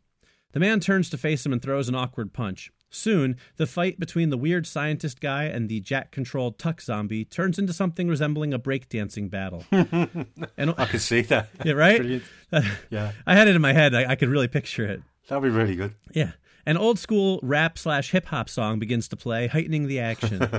The 0.51 0.59
man 0.59 0.79
turns 0.79 1.09
to 1.09 1.17
face 1.17 1.43
him 1.43 1.53
and 1.53 1.61
throws 1.61 1.89
an 1.89 1.95
awkward 1.95 2.33
punch. 2.33 2.71
Soon, 2.89 3.37
the 3.57 3.67
fight 3.67 3.99
between 3.99 4.29
the 4.29 4.37
weird 4.37 4.65
scientist 4.65 5.21
guy 5.21 5.43
and 5.43 5.69
the 5.69 5.79
Jack 5.79 6.11
controlled 6.11 6.57
Tuck 6.57 6.81
zombie 6.81 7.23
turns 7.23 7.59
into 7.59 7.71
something 7.71 8.07
resembling 8.07 8.53
a 8.53 8.59
breakdancing 8.59 9.29
battle. 9.29 9.63
and, 9.71 10.73
I 10.77 10.85
could 10.85 11.01
see 11.01 11.21
that. 11.21 11.49
yeah, 11.63 11.73
right? 11.73 12.21
Yeah. 12.89 13.11
I 13.27 13.35
had 13.35 13.47
it 13.47 13.55
in 13.55 13.61
my 13.61 13.73
head. 13.73 13.93
I, 13.93 14.11
I 14.11 14.15
could 14.15 14.29
really 14.29 14.47
picture 14.47 14.83
it. 14.85 15.03
That'd 15.27 15.43
be 15.43 15.49
really 15.49 15.75
good. 15.75 15.93
Yeah. 16.13 16.31
An 16.65 16.77
old 16.77 16.97
school 16.97 17.39
rap 17.43 17.77
slash 17.77 18.09
hip 18.11 18.25
hop 18.25 18.49
song 18.49 18.79
begins 18.79 19.07
to 19.09 19.15
play, 19.15 19.45
heightening 19.47 19.87
the 19.87 19.99
action. 19.99 20.49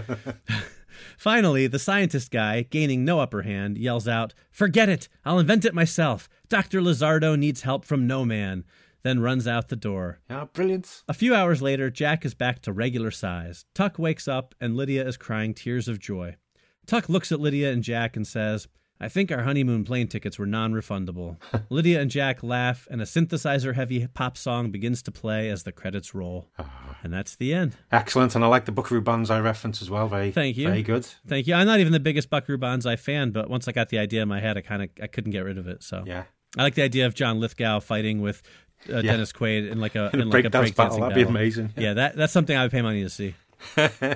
Finally, 1.18 1.66
the 1.66 1.78
scientist 1.78 2.30
guy, 2.30 2.62
gaining 2.62 3.04
no 3.04 3.20
upper 3.20 3.42
hand, 3.42 3.76
yells 3.76 4.06
out, 4.06 4.34
Forget 4.50 4.88
it! 4.88 5.08
I'll 5.24 5.38
invent 5.38 5.64
it 5.64 5.74
myself! 5.74 6.28
Dr. 6.48 6.80
Lizardo 6.80 7.38
needs 7.38 7.62
help 7.62 7.84
from 7.84 8.06
no 8.06 8.24
man. 8.24 8.64
Then 9.02 9.20
runs 9.20 9.46
out 9.48 9.68
the 9.68 9.76
door. 9.76 10.20
Yeah, 10.28 10.44
brilliant. 10.52 11.02
A 11.08 11.14
few 11.14 11.34
hours 11.34 11.62
later, 11.62 11.90
Jack 11.90 12.24
is 12.24 12.34
back 12.34 12.60
to 12.62 12.72
regular 12.72 13.10
size. 13.10 13.64
Tuck 13.74 13.98
wakes 13.98 14.28
up, 14.28 14.54
and 14.60 14.76
Lydia 14.76 15.06
is 15.06 15.16
crying 15.16 15.54
tears 15.54 15.88
of 15.88 15.98
joy. 15.98 16.36
Tuck 16.86 17.08
looks 17.08 17.32
at 17.32 17.40
Lydia 17.40 17.72
and 17.72 17.82
Jack 17.82 18.16
and 18.16 18.26
says, 18.26 18.68
I 19.02 19.08
think 19.08 19.32
our 19.32 19.44
honeymoon 19.44 19.84
plane 19.84 20.08
tickets 20.08 20.38
were 20.38 20.44
non 20.44 20.72
refundable. 20.74 21.38
Lydia 21.70 22.02
and 22.02 22.10
Jack 22.10 22.42
laugh, 22.42 22.86
and 22.90 23.00
a 23.00 23.06
synthesizer 23.06 23.74
heavy 23.74 24.06
pop 24.08 24.36
song 24.36 24.70
begins 24.70 25.02
to 25.04 25.10
play 25.10 25.48
as 25.48 25.62
the 25.62 25.72
credits 25.72 26.14
roll. 26.14 26.50
Ah. 26.58 26.98
And 27.02 27.10
that's 27.10 27.34
the 27.36 27.54
end. 27.54 27.76
Excellent, 27.90 28.34
and 28.34 28.44
I 28.44 28.48
like 28.48 28.66
the 28.66 28.72
Buckaroo 28.72 29.00
Banzai 29.00 29.40
reference 29.40 29.80
as 29.80 29.88
well. 29.88 30.06
Very, 30.06 30.30
Thank 30.32 30.58
you. 30.58 30.68
Very 30.68 30.82
good. 30.82 31.06
Thank 31.26 31.46
you. 31.46 31.54
I'm 31.54 31.66
not 31.66 31.80
even 31.80 31.94
the 31.94 32.00
biggest 32.00 32.28
Buckaroo 32.28 32.58
Banzai 32.58 32.96
fan, 32.96 33.30
but 33.30 33.48
once 33.48 33.66
I 33.66 33.72
got 33.72 33.88
the 33.88 33.98
idea 33.98 34.20
in 34.20 34.28
my 34.28 34.40
head, 34.40 34.58
I 34.58 34.60
kind 34.60 34.82
of 34.82 34.90
I 35.02 35.06
couldn't 35.06 35.32
get 35.32 35.44
rid 35.46 35.56
of 35.56 35.66
it. 35.66 35.82
So 35.82 36.04
Yeah. 36.06 36.24
I 36.58 36.62
like 36.64 36.74
the 36.74 36.82
idea 36.82 37.06
of 37.06 37.14
John 37.14 37.40
Lithgow 37.40 37.80
fighting 37.80 38.20
with 38.20 38.42
uh, 38.88 38.96
Yeah. 38.96 39.02
Dennis 39.12 39.32
Quaid 39.32 39.70
in 39.70 39.80
like 39.80 39.94
a 39.94 40.10
In 40.12 40.20
a 40.20 40.24
like 40.24 40.44
a 40.44 40.50
breakdance 40.50 40.70
breakdancing 40.72 40.76
battle, 40.76 41.00
that'd 41.00 41.14
be 41.14 41.22
amazing. 41.22 41.72
Yeah, 41.76 41.94
that 41.94 42.16
that's 42.16 42.32
something 42.32 42.56
I 42.56 42.62
would 42.62 42.72
pay 42.72 42.82
money 42.82 43.02
to 43.02 43.10
see. 43.10 43.34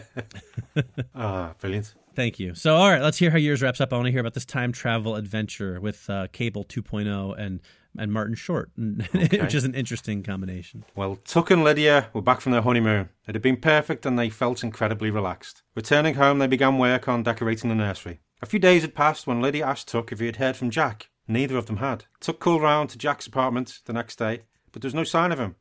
Ah, 1.15 1.55
brilliant. 1.61 1.95
Thank 2.15 2.39
you. 2.39 2.55
So, 2.55 2.77
all 2.77 2.91
right, 2.91 3.03
let's 3.03 3.19
hear 3.19 3.31
how 3.31 3.37
yours 3.39 3.61
wraps 3.63 3.81
up. 3.81 3.93
I 3.93 3.97
want 3.97 4.07
to 4.07 4.13
hear 4.13 4.21
about 4.21 4.35
this 4.35 4.45
time 4.45 4.73
travel 4.73 5.17
adventure 5.17 5.81
with 5.81 6.09
uh, 6.09 6.29
Cable 6.33 6.65
2.0 6.65 7.39
and 7.39 7.61
and 7.97 8.13
Martin 8.13 8.35
Short, 8.35 8.71
which 8.77 9.55
is 9.55 9.63
an 9.63 9.73
interesting 9.75 10.25
combination. 10.25 10.85
Well, 10.97 11.17
Tuck 11.25 11.53
and 11.53 11.63
Lydia 11.63 12.09
were 12.13 12.23
back 12.23 12.41
from 12.41 12.51
their 12.51 12.63
honeymoon. 12.63 13.11
It 13.29 13.37
had 13.37 13.43
been 13.43 13.57
perfect 13.57 14.05
and 14.05 14.19
they 14.19 14.31
felt 14.31 14.65
incredibly 14.65 15.11
relaxed. 15.13 15.63
Returning 15.77 16.15
home, 16.15 16.41
they 16.41 16.49
began 16.49 16.79
work 16.79 17.07
on 17.07 17.23
decorating 17.23 17.69
the 17.71 17.77
nursery. 17.77 18.19
A 18.43 18.47
few 18.47 18.59
days 18.59 18.83
had 18.83 18.97
passed 18.97 19.29
when 19.29 19.41
Lydia 19.41 19.65
asked 19.65 19.87
Tuck 19.87 20.11
if 20.11 20.19
he 20.19 20.27
had 20.27 20.37
heard 20.37 20.57
from 20.57 20.71
Jack. 20.71 21.09
Neither 21.29 21.57
of 21.57 21.67
them 21.67 21.77
had. 21.77 22.07
Tuck 22.19 22.41
called 22.41 22.63
round 22.63 22.91
to 22.91 22.99
Jack's 22.99 23.29
apartment 23.29 23.79
the 23.85 23.93
next 23.93 24.19
day, 24.19 24.41
but 24.75 24.83
there 24.83 24.89
was 24.89 24.95
no 24.95 25.05
sign 25.05 25.31
of 25.31 25.39
him. 25.39 25.55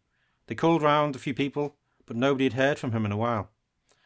They 0.47 0.55
called 0.55 0.81
round 0.81 1.15
a 1.15 1.19
few 1.19 1.35
people, 1.35 1.77
but 2.07 2.17
nobody 2.17 2.45
had 2.45 2.53
heard 2.53 2.79
from 2.79 2.91
him 2.91 3.05
in 3.05 3.11
a 3.11 3.17
while. 3.17 3.51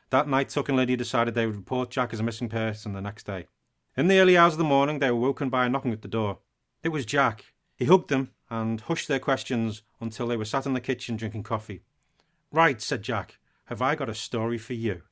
That 0.10 0.28
night, 0.28 0.50
Tuck 0.50 0.68
and 0.68 0.78
Lydia 0.78 0.98
decided 0.98 1.34
they 1.34 1.46
would 1.46 1.56
report 1.56 1.90
Jack 1.90 2.14
as 2.14 2.20
a 2.20 2.24
missing 2.24 2.50
person 2.50 2.92
the 2.92 3.02
next 3.02 3.26
day. 3.26 3.48
In 3.96 4.10
the 4.10 4.20
early 4.20 4.38
hours 4.38 4.54
of 4.54 4.60
the 4.60 4.66
morning, 4.66 5.00
they 5.00 5.10
were 5.10 5.18
woken 5.18 5.50
by 5.50 5.66
a 5.66 5.70
knocking 5.70 5.94
at 5.94 6.02
the 6.02 6.08
door. 6.10 6.40
It 6.84 6.90
was 6.90 7.06
Jack. 7.06 7.46
He 7.78 7.86
hugged 7.86 8.10
them 8.10 8.32
and 8.50 8.82
hushed 8.82 9.08
their 9.08 9.20
questions 9.20 9.82
until 10.02 10.28
they 10.28 10.38
were 10.38 10.46
sat 10.46 10.66
in 10.66 10.74
the 10.74 10.82
kitchen 10.82 11.16
drinking 11.16 11.44
coffee. 11.44 11.84
Right, 12.52 12.82
said 12.82 13.02
Jack, 13.02 13.40
have 13.66 13.82
I 13.82 13.96
got 13.96 14.10
a 14.10 14.14
story 14.14 14.58
for 14.58 14.74
you? 14.74 15.04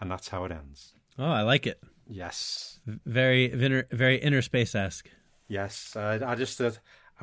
And 0.00 0.10
that's 0.10 0.28
how 0.28 0.44
it 0.44 0.52
ends. 0.52 0.94
Oh, 1.18 1.30
I 1.30 1.42
like 1.42 1.66
it. 1.66 1.80
Yes. 2.06 2.78
Very 2.86 3.46
inner, 3.46 3.86
very 3.90 4.16
inner 4.16 4.42
space 4.42 4.74
esque. 4.74 5.08
Yes. 5.48 5.96
I, 5.96 6.20
I 6.24 6.34
just 6.34 6.60
uh, 6.60 6.72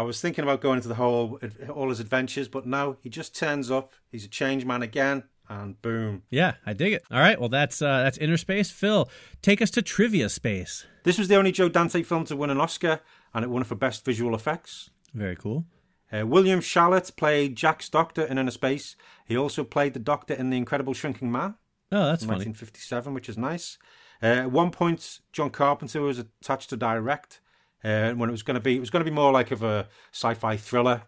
I 0.02 0.04
was 0.04 0.20
thinking 0.20 0.44
about 0.44 0.62
going 0.62 0.78
into 0.78 0.88
the 0.88 0.96
whole 0.96 1.40
all 1.70 1.90
his 1.90 2.00
adventures, 2.00 2.48
but 2.48 2.66
now 2.66 2.98
he 3.02 3.10
just 3.10 3.36
turns 3.36 3.70
up. 3.70 3.94
He's 4.12 4.26
a 4.26 4.28
changed 4.28 4.66
man 4.66 4.82
again, 4.82 5.24
and 5.48 5.80
boom. 5.84 6.24
Yeah, 6.32 6.56
I 6.66 6.74
dig 6.74 6.94
it. 6.94 7.04
All 7.12 7.20
right, 7.20 7.40
well 7.40 7.50
that's 7.50 7.84
uh, 7.84 8.02
that's 8.04 8.18
inner 8.18 8.38
space. 8.38 8.72
Phil, 8.72 9.08
take 9.44 9.62
us 9.62 9.70
to 9.72 9.84
trivia 9.84 10.28
space. 10.28 10.88
This 11.04 11.20
was 11.20 11.28
the 11.28 11.36
only 11.36 11.52
Joe 11.52 11.70
Dante 11.70 12.02
film 12.02 12.26
to 12.26 12.36
win 12.36 12.50
an 12.50 12.60
Oscar, 12.60 13.02
and 13.34 13.46
it 13.46 13.50
won 13.50 13.64
for 13.64 13.76
best 13.76 14.04
visual 14.04 14.34
effects. 14.34 14.90
Very 15.14 15.36
cool. 15.36 15.66
Uh, 16.12 16.26
William 16.26 16.62
Schallert 16.62 17.16
played 17.16 17.56
Jack's 17.56 17.88
doctor 17.88 18.24
in 18.24 18.38
Innerspace. 18.38 18.96
He 19.26 19.38
also 19.38 19.64
played 19.64 19.94
the 19.94 20.00
doctor 20.00 20.34
in 20.34 20.50
The 20.50 20.58
Incredible 20.58 20.94
Shrinking 20.94 21.32
Man. 21.32 21.56
Oh, 21.92 22.06
that's 22.08 22.24
funny. 22.24 22.46
1957, 22.46 23.14
which 23.14 23.30
is 23.30 23.38
nice. 23.38 23.78
Uh, 24.22 24.26
at 24.26 24.52
one 24.52 24.72
point, 24.72 25.20
John 25.32 25.50
Carpenter 25.52 26.02
was 26.02 26.20
attached 26.20 26.70
to 26.72 26.78
direct. 26.78 27.40
Uh, 27.84 28.12
when 28.12 28.30
it 28.30 28.32
was 28.32 28.44
going 28.44 28.56
to 28.56 28.62
be, 28.62 28.78
it 28.78 28.80
was 28.80 28.90
going 28.90 29.04
to 29.04 29.10
be 29.10 29.16
more 29.16 29.32
like 29.32 29.52
of 29.52 29.64
a 29.64 29.88
sci-fi 30.12 30.56
thriller 30.58 31.04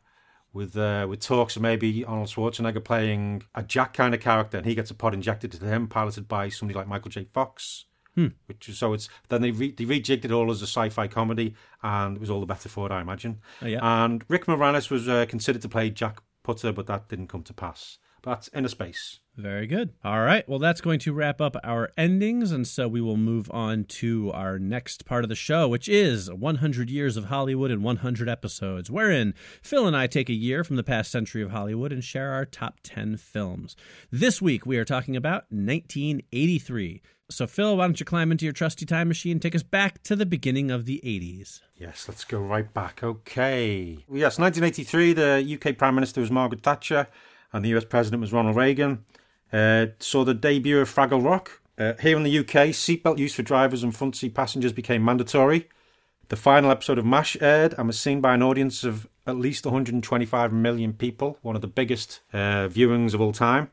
with 0.54 0.78
uh, 0.78 1.06
with 1.10 1.20
talks 1.20 1.56
of 1.56 1.62
maybe 1.62 2.06
Arnold 2.06 2.30
Schwarzenegger 2.30 2.84
playing 2.84 3.44
a 3.56 3.64
Jack 3.64 3.94
kind 3.94 4.14
of 4.14 4.22
character, 4.22 4.58
and 4.58 4.66
he 4.66 4.76
gets 4.76 4.92
a 4.92 4.96
pod 4.96 5.14
injected 5.14 5.52
to 5.52 5.66
him, 5.66 5.88
piloted 5.88 6.28
by 6.28 6.50
somebody 6.50 6.78
like 6.78 6.88
Michael 6.88 7.12
J. 7.12 7.28
Fox. 7.34 7.86
Which 8.46 8.68
was, 8.68 8.78
so 8.78 8.94
it's 8.94 9.10
then 9.30 9.42
they 9.42 9.50
re, 9.50 9.72
they 9.72 9.86
rejigged 9.86 10.24
it 10.24 10.32
all 10.32 10.52
as 10.52 10.62
a 10.62 10.68
sci-fi 10.68 11.08
comedy, 11.08 11.56
and 11.82 12.16
it 12.16 12.20
was 12.20 12.30
all 12.30 12.40
the 12.40 12.46
better 12.46 12.70
for 12.70 12.86
it, 12.86 12.92
I 12.92 13.02
imagine. 13.02 13.40
Oh, 13.62 13.66
yeah. 13.66 13.80
And 13.82 14.24
Rick 14.28 14.46
Moranis 14.46 14.92
was 14.92 15.10
uh, 15.10 15.26
considered 15.28 15.64
to 15.64 15.70
play 15.70 15.90
Jack 15.90 16.22
Putter, 16.44 16.72
but 16.72 16.86
that 16.86 17.10
didn't 17.10 17.28
come 17.28 17.42
to 17.44 17.54
pass. 17.54 17.98
But 18.24 18.36
that's 18.36 18.50
Innerspace. 18.50 19.20
Very 19.36 19.68
good. 19.68 19.94
All 20.04 20.22
right. 20.22 20.48
Well, 20.48 20.60
that's 20.60 20.80
going 20.80 21.00
to 21.00 21.12
wrap 21.12 21.42
up 21.42 21.58
our 21.62 21.92
endings. 21.98 22.52
And 22.54 22.66
so 22.66 22.88
we 22.88 23.02
will 23.02 23.18
move 23.18 23.52
on 23.52 23.84
to 23.86 24.32
our 24.32 24.58
next 24.58 25.06
part 25.06 25.26
of 25.26 25.30
the 25.30 25.36
show, 25.36 25.68
which 25.68 25.90
is 25.90 26.32
100 26.32 26.90
Years 26.90 27.18
of 27.18 27.26
Hollywood 27.26 27.70
in 27.70 27.84
100 27.84 28.30
episodes, 28.30 28.90
wherein 28.90 29.34
Phil 29.62 29.86
and 29.86 29.98
I 29.98 30.08
take 30.08 30.30
a 30.30 30.34
year 30.34 30.64
from 30.64 30.78
the 30.78 30.84
past 30.84 31.12
century 31.12 31.42
of 31.42 31.52
Hollywood 31.52 31.92
and 31.92 32.04
share 32.04 32.32
our 32.32 32.46
top 32.46 32.80
10 32.84 33.18
films. 33.18 33.76
This 34.10 34.42
week, 34.42 34.66
we 34.66 34.78
are 34.78 34.86
talking 34.86 35.18
about 35.18 35.46
1983. 35.50 37.02
So, 37.30 37.48
Phil, 37.48 37.76
why 37.76 37.88
don't 37.88 38.00
you 38.00 38.06
climb 38.06 38.32
into 38.32 38.46
your 38.46 38.54
trusty 38.54 38.86
time 38.86 39.10
machine 39.10 39.34
and 39.34 39.42
take 39.42 39.56
us 39.56 39.64
back 39.64 40.02
to 40.04 40.16
the 40.16 40.26
beginning 40.26 40.72
of 40.72 40.86
the 40.86 41.02
80s? 41.04 41.62
Yes, 41.76 42.06
let's 42.08 42.24
go 42.24 42.40
right 42.40 42.72
back. 42.74 43.04
Okay. 43.04 44.06
Yes, 44.08 44.38
1983, 44.38 45.14
the 45.14 45.60
UK 45.60 45.78
Prime 45.78 45.96
Minister 45.96 46.22
was 46.22 46.32
Margaret 46.32 46.62
Thatcher 46.62 47.08
and 47.54 47.64
the 47.64 47.70
US 47.70 47.86
President 47.86 48.22
was 48.22 48.34
Ronald 48.34 48.56
Reagan. 48.56 49.06
Uh, 49.52 49.88
saw 50.00 50.24
the 50.26 50.34
debut 50.34 50.80
of 50.80 50.94
Fraggle 50.94 51.24
Rock. 51.24 51.62
Uh, 51.78 51.94
here 52.02 52.18
in 52.18 52.24
the 52.24 52.40
UK, 52.40 52.70
seatbelt 52.70 53.18
use 53.18 53.34
for 53.34 53.44
drivers 53.44 53.84
and 53.84 53.96
front 53.96 54.16
seat 54.16 54.34
passengers 54.34 54.74
became 54.74 55.06
mandatory. 55.06 55.70
The 56.30 56.36
final 56.36 56.72
episode 56.72 56.98
of 56.98 57.06
MASH 57.06 57.38
aired 57.42 57.76
and 57.78 57.88
was 57.88 58.00
seen 58.00 58.22
by 58.22 58.34
an 58.34 58.42
audience 58.42 58.84
of 58.84 59.08
at 59.28 59.38
least 59.38 59.66
125 59.66 60.52
million 60.52 60.94
people, 60.94 61.38
one 61.42 61.56
of 61.56 61.62
the 61.62 61.68
biggest 61.68 62.22
uh, 62.34 62.68
viewings 62.68 63.14
of 63.14 63.22
all 63.22 63.32
time. 63.32 63.70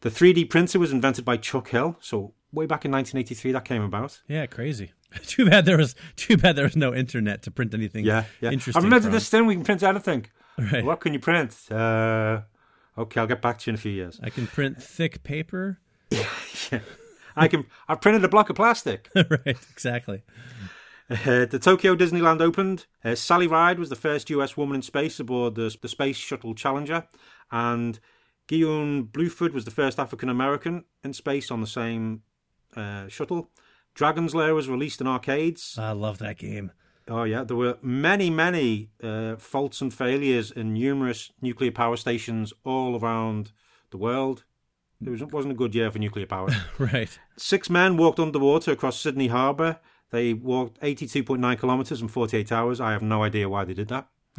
The 0.00 0.10
3D 0.10 0.50
printer 0.50 0.78
was 0.78 0.92
invented 0.92 1.24
by 1.24 1.38
Chuck 1.38 1.70
Hull, 1.70 1.96
so 2.00 2.34
way 2.52 2.66
back 2.66 2.84
in 2.84 2.92
1983 2.92 3.52
that 3.52 3.64
came 3.64 3.82
about. 3.82 4.20
Yeah, 4.28 4.46
crazy. 4.46 4.92
too 5.26 5.48
bad 5.48 5.64
there 5.64 5.78
was 5.78 5.94
too 6.16 6.36
bad 6.36 6.56
there 6.56 6.64
was 6.64 6.76
no 6.76 6.94
internet 6.94 7.42
to 7.42 7.50
print 7.50 7.72
anything. 7.74 8.04
Yeah, 8.04 8.24
yeah. 8.40 8.50
Interesting. 8.50 8.80
I 8.80 8.84
remember 8.84 9.04
from. 9.04 9.12
this 9.12 9.28
thing 9.28 9.46
we 9.46 9.54
can 9.54 9.64
print 9.64 9.82
anything. 9.82 10.26
Right. 10.58 10.84
What 10.84 11.00
can 11.00 11.12
you 11.12 11.18
print? 11.18 11.56
Uh, 11.70 12.42
okay, 12.96 13.20
I'll 13.20 13.26
get 13.26 13.42
back 13.42 13.58
to 13.60 13.70
you 13.70 13.72
in 13.72 13.74
a 13.74 13.80
few 13.80 13.92
years. 13.92 14.20
I 14.22 14.30
can 14.30 14.46
print 14.46 14.82
thick 14.82 15.22
paper. 15.22 15.78
Yeah, 16.70 16.80
I 17.36 17.48
can. 17.48 17.66
I 17.88 17.96
printed 17.96 18.24
a 18.24 18.28
block 18.28 18.48
of 18.48 18.56
plastic. 18.56 19.10
right, 19.14 19.58
exactly. 19.70 20.22
Uh, 21.10 21.44
the 21.44 21.58
Tokyo 21.60 21.96
Disneyland 21.96 22.40
opened. 22.40 22.86
Uh, 23.04 23.14
Sally 23.14 23.46
Ride 23.46 23.78
was 23.78 23.88
the 23.88 23.96
first 23.96 24.30
US 24.30 24.56
woman 24.56 24.76
in 24.76 24.82
space 24.82 25.18
aboard 25.18 25.56
the, 25.56 25.76
the 25.82 25.88
Space 25.88 26.16
Shuttle 26.16 26.54
Challenger, 26.54 27.06
and 27.50 27.98
Guion 28.48 29.10
Bluford 29.10 29.52
was 29.52 29.64
the 29.64 29.70
first 29.70 29.98
African 29.98 30.28
American 30.28 30.84
in 31.02 31.12
space 31.12 31.50
on 31.50 31.60
the 31.60 31.66
same 31.66 32.22
uh, 32.76 33.08
shuttle. 33.08 33.50
Dragon's 33.94 34.34
Lair 34.34 34.54
was 34.54 34.68
released 34.68 35.00
in 35.00 35.06
arcades. 35.06 35.76
I 35.78 35.92
love 35.92 36.18
that 36.18 36.38
game. 36.38 36.72
Oh 37.08 37.24
yeah, 37.24 37.44
there 37.44 37.56
were 37.56 37.76
many, 37.82 38.30
many 38.30 38.90
uh, 39.02 39.36
faults 39.36 39.80
and 39.80 39.92
failures 39.92 40.50
in 40.50 40.72
numerous 40.72 41.32
nuclear 41.42 41.70
power 41.70 41.96
stations 41.96 42.52
all 42.64 42.98
around 42.98 43.52
the 43.90 43.98
world. 43.98 44.44
It 45.04 45.10
was, 45.10 45.22
wasn't 45.24 45.52
a 45.52 45.56
good 45.56 45.74
year 45.74 45.90
for 45.90 45.98
nuclear 45.98 46.26
power. 46.26 46.48
Right. 46.78 47.18
Six 47.36 47.68
men 47.68 47.96
walked 47.96 48.18
underwater 48.18 48.72
across 48.72 48.98
Sydney 48.98 49.28
Harbour. 49.28 49.78
They 50.10 50.32
walked 50.32 50.80
82.9 50.80 51.60
kilometres 51.60 52.00
in 52.00 52.08
48 52.08 52.52
hours. 52.52 52.80
I 52.80 52.92
have 52.92 53.02
no 53.02 53.22
idea 53.22 53.48
why 53.48 53.64
they 53.64 53.74
did 53.74 53.88
that. 53.88 54.08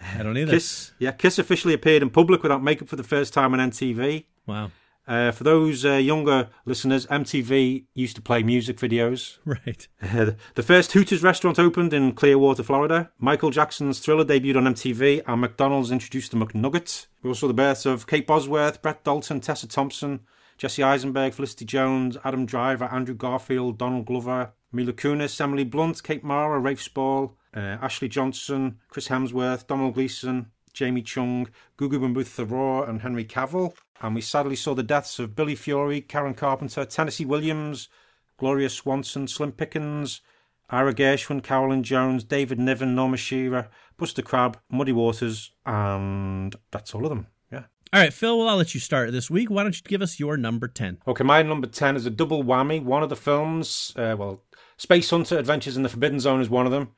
I 0.00 0.22
don't 0.22 0.36
either. 0.36 0.52
Kiss, 0.52 0.92
yeah, 0.98 1.12
Kiss 1.12 1.38
officially 1.38 1.74
appeared 1.74 2.02
in 2.02 2.10
public 2.10 2.42
without 2.42 2.62
makeup 2.62 2.88
for 2.88 2.96
the 2.96 3.02
first 3.02 3.32
time 3.32 3.54
on 3.54 3.70
MTV. 3.70 4.26
Wow. 4.46 4.70
Uh, 5.06 5.30
for 5.30 5.44
those 5.44 5.84
uh, 5.84 5.92
younger 5.92 6.48
listeners, 6.64 7.06
MTV 7.06 7.84
used 7.94 8.16
to 8.16 8.22
play 8.22 8.42
music 8.42 8.76
videos. 8.78 9.38
Right. 9.46 9.88
Uh, 10.02 10.32
the 10.54 10.62
first 10.62 10.92
Hooters 10.92 11.22
restaurant 11.22 11.58
opened 11.58 11.92
in 11.94 12.12
Clearwater, 12.12 12.62
Florida. 12.62 13.10
Michael 13.18 13.50
Jackson's 13.50 14.00
Thriller 14.00 14.24
debuted 14.24 14.56
on 14.56 14.74
MTV, 14.74 15.22
and 15.26 15.40
McDonald's 15.40 15.90
introduced 15.90 16.32
the 16.32 16.36
McNugget. 16.36 17.06
We 17.22 17.28
also 17.28 17.40
saw 17.40 17.48
the 17.48 17.54
births 17.54 17.86
of 17.86 18.06
Kate 18.06 18.26
Bosworth, 18.26 18.82
Brett 18.82 19.04
Dalton, 19.04 19.40
Tessa 19.40 19.66
Thompson, 19.68 20.20
Jesse 20.58 20.82
Eisenberg, 20.82 21.32
Felicity 21.32 21.64
Jones, 21.64 22.16
Adam 22.24 22.44
Driver, 22.44 22.86
Andrew 22.86 23.14
Garfield, 23.14 23.78
Donald 23.78 24.06
Glover, 24.06 24.52
Mila 24.72 24.92
Kunis, 24.92 25.40
Emily 25.40 25.64
Blunt, 25.64 26.02
Kate 26.02 26.24
Mara, 26.24 26.58
Rafe 26.58 26.82
Spall, 26.82 27.36
uh, 27.54 27.78
Ashley 27.80 28.08
Johnson, 28.08 28.78
Chris 28.88 29.08
Hemsworth, 29.08 29.66
Donald 29.66 29.94
Gleeson, 29.94 30.50
Jamie 30.72 31.02
Chung, 31.02 31.48
Gugu 31.78 31.98
Mbatha-Raw, 31.98 32.82
and 32.82 33.00
Henry 33.00 33.24
Cavill. 33.24 33.74
And 34.02 34.14
we 34.14 34.20
sadly 34.20 34.56
saw 34.56 34.74
the 34.74 34.82
deaths 34.82 35.18
of 35.18 35.34
Billy 35.34 35.54
Fury, 35.54 36.00
Karen 36.00 36.34
Carpenter, 36.34 36.84
Tennessee 36.84 37.24
Williams, 37.24 37.88
Gloria 38.36 38.68
Swanson, 38.68 39.26
Slim 39.26 39.52
Pickens, 39.52 40.20
Ira 40.68 40.94
Gershwin, 40.94 41.42
Carolyn 41.42 41.82
Jones, 41.82 42.24
David 42.24 42.58
Niven, 42.58 42.94
Norma 42.94 43.16
Shearer, 43.16 43.68
Buster 43.96 44.22
Crabbe, 44.22 44.58
Muddy 44.70 44.92
Waters, 44.92 45.52
and 45.64 46.54
that's 46.70 46.94
all 46.94 47.04
of 47.04 47.10
them. 47.10 47.28
Yeah. 47.50 47.64
All 47.92 48.00
right, 48.00 48.12
Phil, 48.12 48.36
well, 48.36 48.48
I'll 48.48 48.56
let 48.56 48.74
you 48.74 48.80
start 48.80 49.12
this 49.12 49.30
week. 49.30 49.48
Why 49.48 49.62
don't 49.62 49.76
you 49.76 49.82
give 49.86 50.02
us 50.02 50.18
your 50.18 50.36
number 50.36 50.68
10? 50.68 50.98
Okay, 51.06 51.24
my 51.24 51.42
number 51.42 51.66
10 51.66 51.96
is 51.96 52.04
a 52.04 52.10
double 52.10 52.42
whammy. 52.42 52.82
One 52.82 53.02
of 53.02 53.08
the 53.08 53.16
films, 53.16 53.92
uh, 53.96 54.16
well, 54.18 54.42
Spacehunter 54.78 55.38
Adventures 55.38 55.76
in 55.76 55.82
the 55.82 55.88
Forbidden 55.88 56.20
Zone 56.20 56.40
is 56.40 56.50
one 56.50 56.66
of 56.66 56.72
them, 56.72 56.90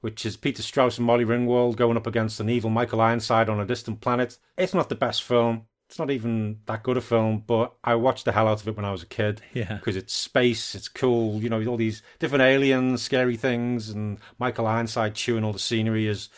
which 0.00 0.26
is 0.26 0.36
Peter 0.36 0.62
Strauss 0.62 0.98
and 0.98 1.06
Molly 1.06 1.24
Ringwald 1.24 1.76
going 1.76 1.96
up 1.96 2.06
against 2.06 2.40
an 2.40 2.50
evil 2.50 2.68
Michael 2.68 3.00
Ironside 3.00 3.48
on 3.48 3.60
a 3.60 3.64
distant 3.64 4.00
planet. 4.00 4.38
It's 4.58 4.74
not 4.74 4.88
the 4.88 4.96
best 4.96 5.22
film. 5.22 5.66
It's 5.94 5.98
not 6.00 6.10
even 6.10 6.58
that 6.66 6.82
good 6.82 6.96
a 6.96 7.00
film, 7.00 7.44
but 7.46 7.72
I 7.84 7.94
watched 7.94 8.24
the 8.24 8.32
hell 8.32 8.48
out 8.48 8.60
of 8.60 8.66
it 8.66 8.74
when 8.74 8.84
I 8.84 8.90
was 8.90 9.04
a 9.04 9.06
kid. 9.06 9.42
Yeah. 9.52 9.74
Because 9.74 9.94
it's 9.94 10.12
space, 10.12 10.74
it's 10.74 10.88
cool, 10.88 11.40
you 11.40 11.48
know, 11.48 11.64
all 11.66 11.76
these 11.76 12.02
different 12.18 12.42
aliens, 12.42 13.00
scary 13.00 13.36
things, 13.36 13.90
and 13.90 14.18
Michael 14.40 14.66
Ironside 14.66 15.14
chewing 15.14 15.44
all 15.44 15.52
the 15.52 15.60
scenery 15.60 16.08
as 16.08 16.30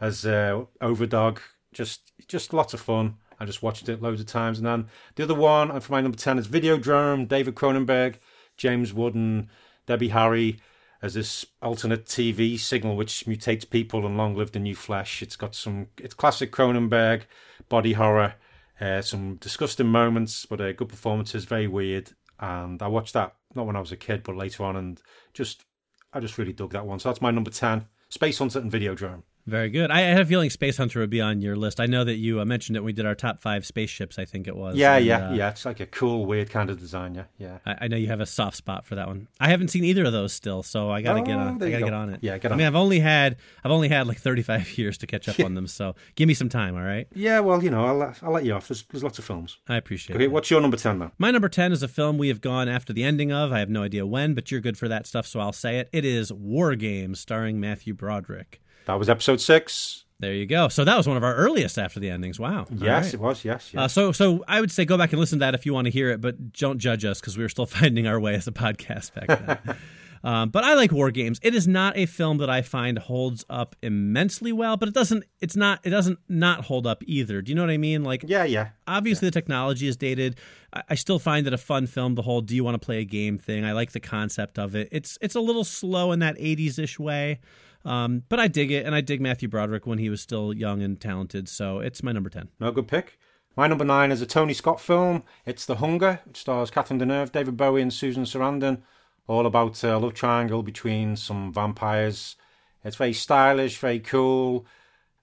as 0.00 0.26
uh, 0.26 0.64
Overdog. 0.82 1.38
Just 1.72 2.10
just 2.26 2.52
lots 2.52 2.74
of 2.74 2.80
fun. 2.80 3.18
I 3.38 3.44
just 3.44 3.62
watched 3.62 3.88
it 3.88 4.02
loads 4.02 4.20
of 4.20 4.26
times. 4.26 4.58
And 4.58 4.66
then 4.66 4.88
the 5.14 5.22
other 5.22 5.36
one 5.36 5.70
uh, 5.70 5.78
for 5.78 5.92
my 5.92 6.00
number 6.00 6.18
10 6.18 6.40
is 6.40 6.48
Videodrome, 6.48 7.28
David 7.28 7.54
Cronenberg, 7.54 8.16
James 8.56 8.92
Woods, 8.92 9.46
Debbie 9.86 10.08
Harry 10.08 10.58
as 11.00 11.14
this 11.14 11.46
alternate 11.62 12.06
TV 12.06 12.58
signal 12.58 12.96
which 12.96 13.24
mutates 13.24 13.70
people 13.70 14.04
and 14.04 14.16
long 14.16 14.34
live 14.34 14.50
the 14.50 14.58
new 14.58 14.74
flesh. 14.74 15.22
It's 15.22 15.36
got 15.36 15.54
some, 15.54 15.86
it's 15.96 16.14
classic 16.14 16.50
Cronenberg, 16.50 17.22
body 17.68 17.92
horror, 17.92 18.34
uh, 18.80 19.02
some 19.02 19.36
disgusting 19.36 19.86
moments, 19.86 20.46
but 20.46 20.60
uh, 20.60 20.72
good 20.72 20.88
performances, 20.88 21.44
very 21.44 21.66
weird. 21.66 22.12
And 22.38 22.82
I 22.82 22.88
watched 22.88 23.14
that 23.14 23.34
not 23.54 23.66
when 23.66 23.76
I 23.76 23.80
was 23.80 23.92
a 23.92 23.96
kid, 23.96 24.22
but 24.22 24.36
later 24.36 24.64
on, 24.64 24.76
and 24.76 25.00
just, 25.32 25.64
I 26.12 26.20
just 26.20 26.38
really 26.38 26.52
dug 26.52 26.72
that 26.72 26.86
one. 26.86 26.98
So 26.98 27.08
that's 27.08 27.22
my 27.22 27.30
number 27.30 27.50
10 27.50 27.86
Spacehunter 28.10 28.56
and 28.56 28.70
Videodrome. 28.70 29.22
Very 29.46 29.70
good. 29.70 29.92
I 29.92 30.00
had 30.00 30.20
a 30.20 30.26
feeling 30.26 30.50
Spacehunter 30.50 30.96
would 30.96 31.08
be 31.10 31.20
on 31.20 31.40
your 31.40 31.54
list. 31.54 31.78
I 31.78 31.86
know 31.86 32.02
that 32.02 32.16
you 32.16 32.40
uh, 32.40 32.44
mentioned 32.44 32.76
it 32.76 32.80
when 32.80 32.86
we 32.86 32.92
did 32.92 33.06
our 33.06 33.14
top 33.14 33.40
five 33.40 33.64
spaceships. 33.64 34.18
I 34.18 34.24
think 34.24 34.48
it 34.48 34.56
was. 34.56 34.74
Yeah, 34.76 34.96
And, 34.96 35.06
yeah, 35.06 35.28
uh, 35.28 35.32
yeah. 35.34 35.50
It's 35.50 35.64
like 35.64 35.78
a 35.78 35.86
cool, 35.86 36.26
weird 36.26 36.50
kind 36.50 36.68
of 36.68 36.80
design. 36.80 37.14
Yeah, 37.14 37.24
yeah. 37.38 37.58
I, 37.64 37.76
I 37.82 37.88
know 37.88 37.96
you 37.96 38.08
have 38.08 38.20
a 38.20 38.26
soft 38.26 38.56
spot 38.56 38.84
for 38.84 38.96
that 38.96 39.06
one. 39.06 39.28
I 39.38 39.48
haven't 39.48 39.68
seen 39.68 39.84
either 39.84 40.04
of 40.04 40.12
those 40.12 40.32
still, 40.32 40.64
so 40.64 40.90
I 40.90 41.00
gotta 41.00 41.20
Oh, 41.20 41.24
get 41.24 41.36
on. 41.36 41.46
I 41.46 41.58
gotta 41.58 41.70
go. 41.70 41.78
get 41.84 41.92
on 41.92 42.10
it. 42.10 42.20
Yeah, 42.22 42.38
get 42.38 42.50
I 42.50 42.54
on 42.54 42.58
mean, 42.58 42.64
it. 42.64 42.68
I've 42.68 42.74
only 42.74 42.98
had 42.98 43.36
I've 43.64 43.70
only 43.70 43.88
had 43.88 44.08
like 44.08 44.18
thirty 44.18 44.42
five 44.42 44.68
years 44.78 44.98
to 44.98 45.06
catch 45.06 45.28
up 45.28 45.38
on 45.38 45.54
them, 45.54 45.68
so 45.68 45.94
give 46.16 46.26
me 46.26 46.34
some 46.34 46.48
time. 46.48 46.74
All 46.74 46.82
right, 46.82 47.06
Yeah, 47.14 47.38
well, 47.38 47.62
you 47.62 47.70
know, 47.70 47.84
I'll, 47.86 48.14
I'll 48.22 48.32
let 48.32 48.44
you 48.44 48.52
off. 48.52 48.66
There's, 48.66 48.82
there's 48.90 49.04
lots 49.04 49.20
of 49.20 49.24
films. 49.24 49.58
I 49.68 49.76
appreciate 49.76 50.14
it. 50.16 50.24
Okay, 50.24 50.28
what's 50.28 50.50
your 50.50 50.60
number 50.60 50.76
10 50.76 50.98
then? 50.98 51.12
My 51.18 51.30
number 51.30 51.48
10 51.48 51.70
is 51.70 51.84
a 51.84 51.88
film 51.88 52.18
we 52.18 52.28
have 52.28 52.40
gone 52.40 52.68
after 52.68 52.92
the 52.92 53.04
ending 53.04 53.30
of. 53.32 53.52
I 53.52 53.60
have 53.60 53.70
no 53.70 53.84
idea 53.84 54.04
when, 54.06 54.34
but 54.34 54.50
you're 54.50 54.60
good 54.60 54.76
for 54.76 54.88
that 54.88 55.06
stuff, 55.06 55.24
so 55.24 55.38
I'll 55.38 55.52
say 55.52 55.78
it. 55.78 55.88
It 55.92 56.04
is 56.04 56.32
War 56.32 56.74
Games, 56.74 57.20
starring 57.20 57.60
Matthew 57.60 57.94
Broderick. 57.94 58.60
That 58.86 58.98
was 58.98 59.08
episode 59.08 59.40
six. 59.40 60.04
There 60.18 60.32
you 60.32 60.46
go. 60.46 60.68
So 60.68 60.84
that 60.84 60.96
was 60.96 61.06
one 61.06 61.16
of 61.16 61.24
our 61.24 61.34
earliest 61.34 61.78
after 61.78 62.00
the 62.00 62.08
endings. 62.08 62.40
Wow. 62.40 62.66
Yes, 62.70 63.04
right. 63.06 63.14
it 63.14 63.20
was. 63.20 63.44
Yes, 63.44 63.70
yes. 63.74 63.82
Uh, 63.82 63.88
so, 63.88 64.12
so 64.12 64.44
I 64.48 64.60
would 64.60 64.70
say 64.70 64.86
go 64.86 64.96
back 64.96 65.12
and 65.12 65.20
listen 65.20 65.40
to 65.40 65.44
that 65.44 65.54
if 65.54 65.66
you 65.66 65.74
want 65.74 65.86
to 65.86 65.90
hear 65.90 66.10
it, 66.10 66.22
but 66.22 66.52
don't 66.52 66.78
judge 66.78 67.04
us 67.04 67.20
because 67.20 67.36
we 67.36 67.44
were 67.44 67.50
still 67.50 67.66
finding 67.66 68.06
our 68.06 68.18
way 68.18 68.34
as 68.34 68.46
a 68.46 68.52
podcast 68.52 69.12
back 69.12 69.26
then. 69.26 69.76
um, 70.24 70.48
but 70.48 70.64
I 70.64 70.72
like 70.72 70.90
War 70.90 71.10
Games. 71.10 71.38
It 71.42 71.54
is 71.54 71.68
not 71.68 71.98
a 71.98 72.06
film 72.06 72.38
that 72.38 72.48
I 72.48 72.62
find 72.62 72.98
holds 72.98 73.44
up 73.50 73.76
immensely 73.82 74.52
well, 74.52 74.78
but 74.78 74.88
it 74.88 74.94
doesn't. 74.94 75.24
It's 75.40 75.56
not. 75.56 75.80
It 75.84 75.90
doesn't 75.90 76.18
not 76.30 76.64
hold 76.64 76.86
up 76.86 77.02
either. 77.06 77.42
Do 77.42 77.50
you 77.50 77.56
know 77.56 77.62
what 77.62 77.70
I 77.70 77.76
mean? 77.76 78.02
Like, 78.02 78.24
yeah, 78.26 78.44
yeah. 78.44 78.68
obviously 78.86 79.26
the 79.28 79.32
technology 79.32 79.86
is 79.86 79.98
dated. 79.98 80.38
I, 80.72 80.82
I 80.90 80.94
still 80.94 81.18
find 81.18 81.46
it 81.46 81.52
a 81.52 81.58
fun 81.58 81.88
film. 81.88 82.14
The 82.14 82.22
whole 82.22 82.40
"Do 82.40 82.54
you 82.56 82.64
want 82.64 82.80
to 82.80 82.84
play 82.84 83.00
a 83.00 83.04
game?" 83.04 83.36
thing. 83.36 83.66
I 83.66 83.72
like 83.72 83.92
the 83.92 84.00
concept 84.00 84.58
of 84.58 84.74
it. 84.74 84.88
It's 84.92 85.18
it's 85.20 85.34
a 85.34 85.40
little 85.40 85.64
slow 85.64 86.12
in 86.12 86.20
that 86.20 86.38
'80s 86.38 86.78
ish 86.78 86.98
way. 86.98 87.40
Um, 87.86 88.24
but 88.28 88.40
I 88.40 88.48
dig 88.48 88.70
it, 88.72 88.84
and 88.84 88.94
I 88.94 89.00
dig 89.00 89.20
Matthew 89.20 89.48
Broderick 89.48 89.86
when 89.86 89.98
he 89.98 90.10
was 90.10 90.20
still 90.20 90.52
young 90.52 90.82
and 90.82 91.00
talented. 91.00 91.48
So 91.48 91.78
it's 91.78 92.02
my 92.02 92.12
number 92.12 92.28
ten. 92.28 92.48
No 92.58 92.72
good 92.72 92.88
pick. 92.88 93.18
My 93.56 93.66
number 93.68 93.84
nine 93.84 94.12
is 94.12 94.20
a 94.20 94.26
Tony 94.26 94.52
Scott 94.52 94.80
film. 94.80 95.22
It's 95.46 95.64
The 95.64 95.76
Hunger. 95.76 96.20
It 96.28 96.36
stars 96.36 96.70
Catherine 96.70 97.00
Deneuve, 97.00 97.32
David 97.32 97.56
Bowie, 97.56 97.80
and 97.80 97.92
Susan 97.92 98.24
Sarandon. 98.24 98.82
All 99.28 99.46
about 99.46 99.82
a 99.82 99.96
love 99.96 100.14
triangle 100.14 100.62
between 100.62 101.16
some 101.16 101.52
vampires. 101.52 102.36
It's 102.84 102.96
very 102.96 103.12
stylish, 103.12 103.78
very 103.78 103.98
cool, 103.98 104.66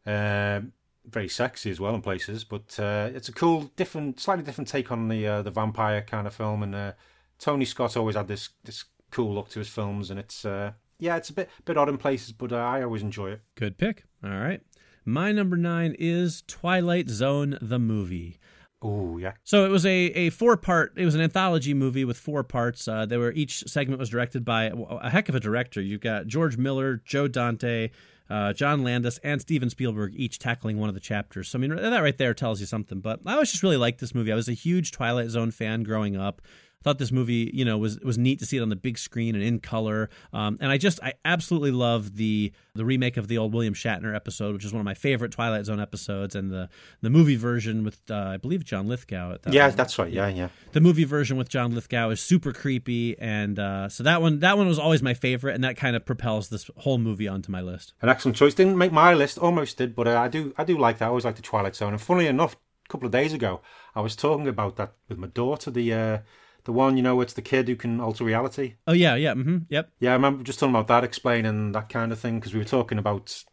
uh, 0.05 0.61
very 1.05 1.29
sexy 1.29 1.69
as 1.69 1.79
well 1.79 1.95
in 1.95 2.01
places. 2.01 2.43
But 2.43 2.79
uh, 2.79 3.11
it's 3.13 3.29
a 3.29 3.33
cool, 3.33 3.71
different, 3.75 4.19
slightly 4.19 4.43
different 4.43 4.67
take 4.67 4.91
on 4.91 5.09
the 5.09 5.27
uh, 5.27 5.41
the 5.41 5.51
vampire 5.51 6.01
kind 6.01 6.27
of 6.27 6.33
film. 6.33 6.63
And 6.63 6.73
uh, 6.73 6.93
Tony 7.39 7.65
Scott 7.65 7.95
always 7.95 8.15
had 8.15 8.27
this 8.27 8.49
this 8.63 8.85
cool 9.11 9.35
look 9.35 9.49
to 9.49 9.59
his 9.59 9.69
films, 9.69 10.09
and 10.09 10.19
it's 10.19 10.43
uh, 10.43 10.71
yeah, 11.03 11.17
it's 11.17 11.29
a 11.29 11.33
bit 11.33 11.49
bit 11.65 11.77
odd 11.77 11.89
in 11.89 11.97
places, 11.97 12.31
but 12.31 12.51
uh, 12.51 12.57
I 12.57 12.81
always 12.81 13.01
enjoy 13.01 13.31
it. 13.31 13.41
Good 13.55 13.77
pick. 13.77 14.05
All 14.23 14.31
right. 14.31 14.61
My 15.05 15.33
number 15.33 15.57
nine 15.57 15.95
is 15.99 16.43
Twilight 16.47 17.09
Zone 17.09 17.57
the 17.61 17.77
movie. 17.77 18.39
Oh 18.81 19.17
yeah, 19.17 19.33
So 19.45 19.65
it 19.65 19.69
was 19.69 19.85
a, 19.85 19.89
a 19.89 20.29
four 20.29 20.57
part. 20.57 20.93
It 20.97 21.05
was 21.05 21.15
an 21.15 21.21
anthology 21.21 21.73
movie 21.73 22.03
with 22.03 22.17
four 22.17 22.43
parts. 22.43 22.85
Uh, 22.85 23.05
there 23.05 23.19
were 23.19 23.31
each 23.31 23.63
segment 23.65 23.97
was 23.97 24.09
directed 24.09 24.43
by 24.43 24.65
a, 24.65 24.75
a 24.75 25.09
heck 25.09 25.29
of 25.29 25.35
a 25.35 25.39
director. 25.39 25.81
You've 25.81 26.01
got 26.01 26.27
George 26.27 26.57
Miller, 26.57 27.01
Joe 27.05 27.29
Dante, 27.29 27.91
uh, 28.29 28.51
John 28.51 28.83
Landis, 28.83 29.19
and 29.19 29.39
Steven 29.39 29.69
Spielberg 29.69 30.13
each 30.15 30.37
tackling 30.37 30.79
one 30.79 30.89
of 30.89 30.95
the 30.95 31.01
chapters. 31.01 31.47
So 31.47 31.59
I 31.59 31.61
mean 31.61 31.75
that 31.75 31.99
right 31.99 32.17
there 32.17 32.33
tells 32.33 32.59
you 32.59 32.65
something. 32.65 32.99
But 32.99 33.21
I 33.25 33.33
always 33.33 33.51
just 33.51 33.63
really 33.63 33.77
liked 33.77 34.01
this 34.01 34.13
movie. 34.13 34.33
I 34.33 34.35
was 34.35 34.49
a 34.49 34.53
huge 34.53 34.91
Twilight 34.91 35.29
Zone 35.29 35.51
fan 35.51 35.83
growing 35.83 36.17
up. 36.17 36.41
Thought 36.83 36.99
this 36.99 37.11
movie, 37.11 37.49
you 37.53 37.65
know, 37.65 37.77
was 37.77 37.99
was 38.01 38.17
neat 38.17 38.39
to 38.39 38.45
see 38.45 38.57
it 38.57 38.61
on 38.61 38.69
the 38.69 38.75
big 38.75 38.97
screen 38.97 39.35
and 39.35 39.43
in 39.43 39.59
color. 39.59 40.09
Um, 40.33 40.57
and 40.59 40.71
I 40.71 40.77
just, 40.77 41.01
I 41.01 41.13
absolutely 41.23 41.71
love 41.71 42.15
the 42.15 42.51
the 42.75 42.85
remake 42.85 43.17
of 43.17 43.27
the 43.27 43.37
old 43.37 43.53
William 43.53 43.73
Shatner 43.73 44.15
episode, 44.15 44.53
which 44.53 44.65
is 44.65 44.73
one 44.73 44.79
of 44.79 44.85
my 44.85 44.93
favorite 44.93 45.31
Twilight 45.31 45.65
Zone 45.65 45.79
episodes, 45.79 46.35
and 46.35 46.51
the 46.51 46.69
the 47.01 47.09
movie 47.09 47.35
version 47.35 47.83
with 47.83 47.99
uh, 48.09 48.15
I 48.15 48.37
believe 48.37 48.63
John 48.63 48.87
Lithgow. 48.87 49.33
At 49.33 49.43
that 49.43 49.53
yeah, 49.53 49.67
one. 49.67 49.75
that's 49.75 49.97
right. 49.97 50.11
Yeah, 50.11 50.27
yeah. 50.27 50.49
The 50.71 50.81
movie 50.81 51.03
version 51.03 51.37
with 51.37 51.49
John 51.49 51.73
Lithgow 51.73 52.09
is 52.09 52.19
super 52.19 52.51
creepy, 52.51 53.17
and 53.19 53.59
uh, 53.59 53.89
so 53.89 54.03
that 54.03 54.21
one 54.21 54.39
that 54.39 54.57
one 54.57 54.67
was 54.67 54.79
always 54.79 55.01
my 55.01 55.13
favorite, 55.13 55.55
and 55.55 55.63
that 55.63 55.77
kind 55.77 55.95
of 55.95 56.05
propels 56.05 56.49
this 56.49 56.69
whole 56.77 56.97
movie 56.97 57.27
onto 57.27 57.51
my 57.51 57.61
list. 57.61 57.93
An 58.01 58.09
excellent 58.09 58.37
choice. 58.37 58.53
Didn't 58.53 58.77
make 58.77 58.91
my 58.91 59.13
list, 59.13 59.37
almost 59.37 59.77
did, 59.77 59.95
but 59.95 60.07
uh, 60.07 60.19
I 60.19 60.27
do 60.27 60.53
I 60.57 60.63
do 60.63 60.77
like 60.77 60.97
that. 60.97 61.05
I 61.05 61.09
always 61.09 61.25
like 61.25 61.35
the 61.35 61.41
Twilight 61.41 61.75
Zone. 61.75 61.93
And 61.93 62.01
funnily 62.01 62.27
enough, 62.27 62.55
a 62.55 62.89
couple 62.89 63.05
of 63.05 63.11
days 63.11 63.33
ago, 63.33 63.61
I 63.95 64.01
was 64.01 64.15
talking 64.15 64.47
about 64.47 64.75
that 64.77 64.93
with 65.07 65.17
my 65.17 65.27
daughter. 65.27 65.71
The 65.71 65.93
uh, 65.93 66.17
the 66.65 66.71
one 66.73 66.97
you 66.97 67.03
know, 67.03 67.19
it's 67.21 67.33
the 67.33 67.41
kid 67.41 67.67
who 67.67 67.75
can 67.75 67.99
alter 67.99 68.23
reality. 68.23 68.75
Oh 68.87 68.93
yeah, 68.93 69.15
yeah, 69.15 69.33
mm-hmm, 69.33 69.59
yep. 69.69 69.91
Yeah, 69.99 70.11
I 70.11 70.13
remember 70.13 70.43
just 70.43 70.59
talking 70.59 70.73
about 70.75 70.87
that, 70.87 71.03
explaining 71.03 71.71
that 71.73 71.89
kind 71.89 72.11
of 72.11 72.19
thing 72.19 72.39
because 72.39 72.53
we 72.53 72.59
were 72.59 72.65
talking 72.65 72.97
about 72.97 73.43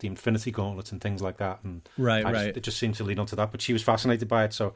the 0.00 0.08
Infinity 0.08 0.50
Gauntlets 0.50 0.90
and 0.92 1.00
things 1.00 1.22
like 1.22 1.36
that, 1.38 1.60
and 1.64 1.88
Right, 1.96 2.24
I 2.26 2.32
just- 2.32 2.56
it 2.56 2.62
just 2.62 2.78
seemed 2.78 2.94
to 2.96 3.04
lead 3.04 3.18
on 3.18 3.26
to 3.26 3.36
that. 3.36 3.50
But 3.52 3.62
she 3.62 3.72
was 3.72 3.82
fascinated 3.82 4.28
by 4.28 4.44
it, 4.44 4.52
so 4.52 4.74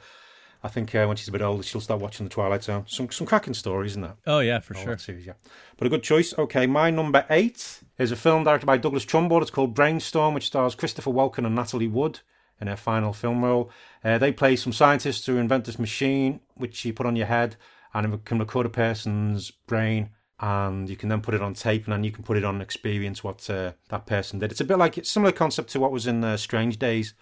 I 0.62 0.68
think 0.68 0.94
uh, 0.94 1.07
when 1.07 1.16
she's 1.16 1.29
a 1.29 1.33
bit 1.33 1.40
older, 1.42 1.62
she'll 1.62 1.81
start 1.81 2.01
watching 2.01 2.27
the 2.27 2.31
Twilight 2.31 2.64
Zone. 2.64 2.85
Some 2.87 3.11
some 3.11 3.27
cracking 3.27 3.55
stories, 3.55 3.92
isn't 3.92 4.03
that? 4.03 4.16
Oh 4.27 4.40
yeah, 4.40 4.59
for 4.61 4.77
all 4.77 4.83
sure. 4.85 4.98
series, 4.98 5.27
yeah. 5.27 5.35
But 5.77 5.87
a 5.87 5.90
good 5.90 6.03
choice. 6.03 6.37
Okay, 6.37 6.66
my 6.66 6.90
number 6.90 7.24
eight 7.31 7.81
is 7.98 8.11
a 8.12 8.16
film 8.16 8.44
directed 8.44 8.66
by 8.66 8.77
Douglas 8.77 9.05
Trumbull. 9.05 9.40
It's 9.42 9.51
called 9.51 9.74
Brainstorm, 9.74 10.35
which 10.35 10.46
stars 10.46 10.74
Christopher 10.74 11.11
Walken 11.12 11.46
and 11.46 11.55
Natalie 11.55 11.87
Wood 11.88 12.20
in 12.61 12.66
their 12.66 12.77
final 12.77 13.12
film 13.12 13.44
role. 13.44 13.70
Uh, 14.05 14.18
they 14.18 14.33
play 14.33 14.57
some 14.57 14.72
scientists 14.72 15.24
who 15.27 15.37
invent 15.37 15.64
this 15.64 15.79
machine 15.79 16.40
which 16.57 16.85
you 16.85 16.92
put 16.92 17.07
on 17.07 17.14
your 17.14 17.27
head 17.29 17.55
and 18.04 18.14
it 18.14 18.24
can 18.24 18.38
record 18.38 18.66
a 18.66 18.70
person's 18.70 19.50
brain. 19.50 20.11
And 20.40 20.88
you 20.88 20.96
can 20.96 21.08
then 21.08 21.20
put 21.20 21.34
it 21.34 21.42
on 21.42 21.54
tape, 21.54 21.84
and 21.84 21.92
then 21.92 22.04
you 22.04 22.12
can 22.12 22.22
put 22.22 22.37
it 22.37 22.44
on 22.44 22.61
experience 22.61 23.24
what 23.24 23.50
uh, 23.50 23.72
that 23.88 24.06
person 24.06 24.38
did. 24.38 24.52
It's 24.52 24.61
a 24.61 24.64
bit 24.64 24.78
like 24.78 24.96
it's 24.96 25.11
similar 25.11 25.32
concept 25.32 25.70
to 25.70 25.80
what 25.80 25.90
was 25.90 26.06
in 26.06 26.22
uh, 26.22 26.37
Strange 26.37 26.78
Days, 26.78 27.14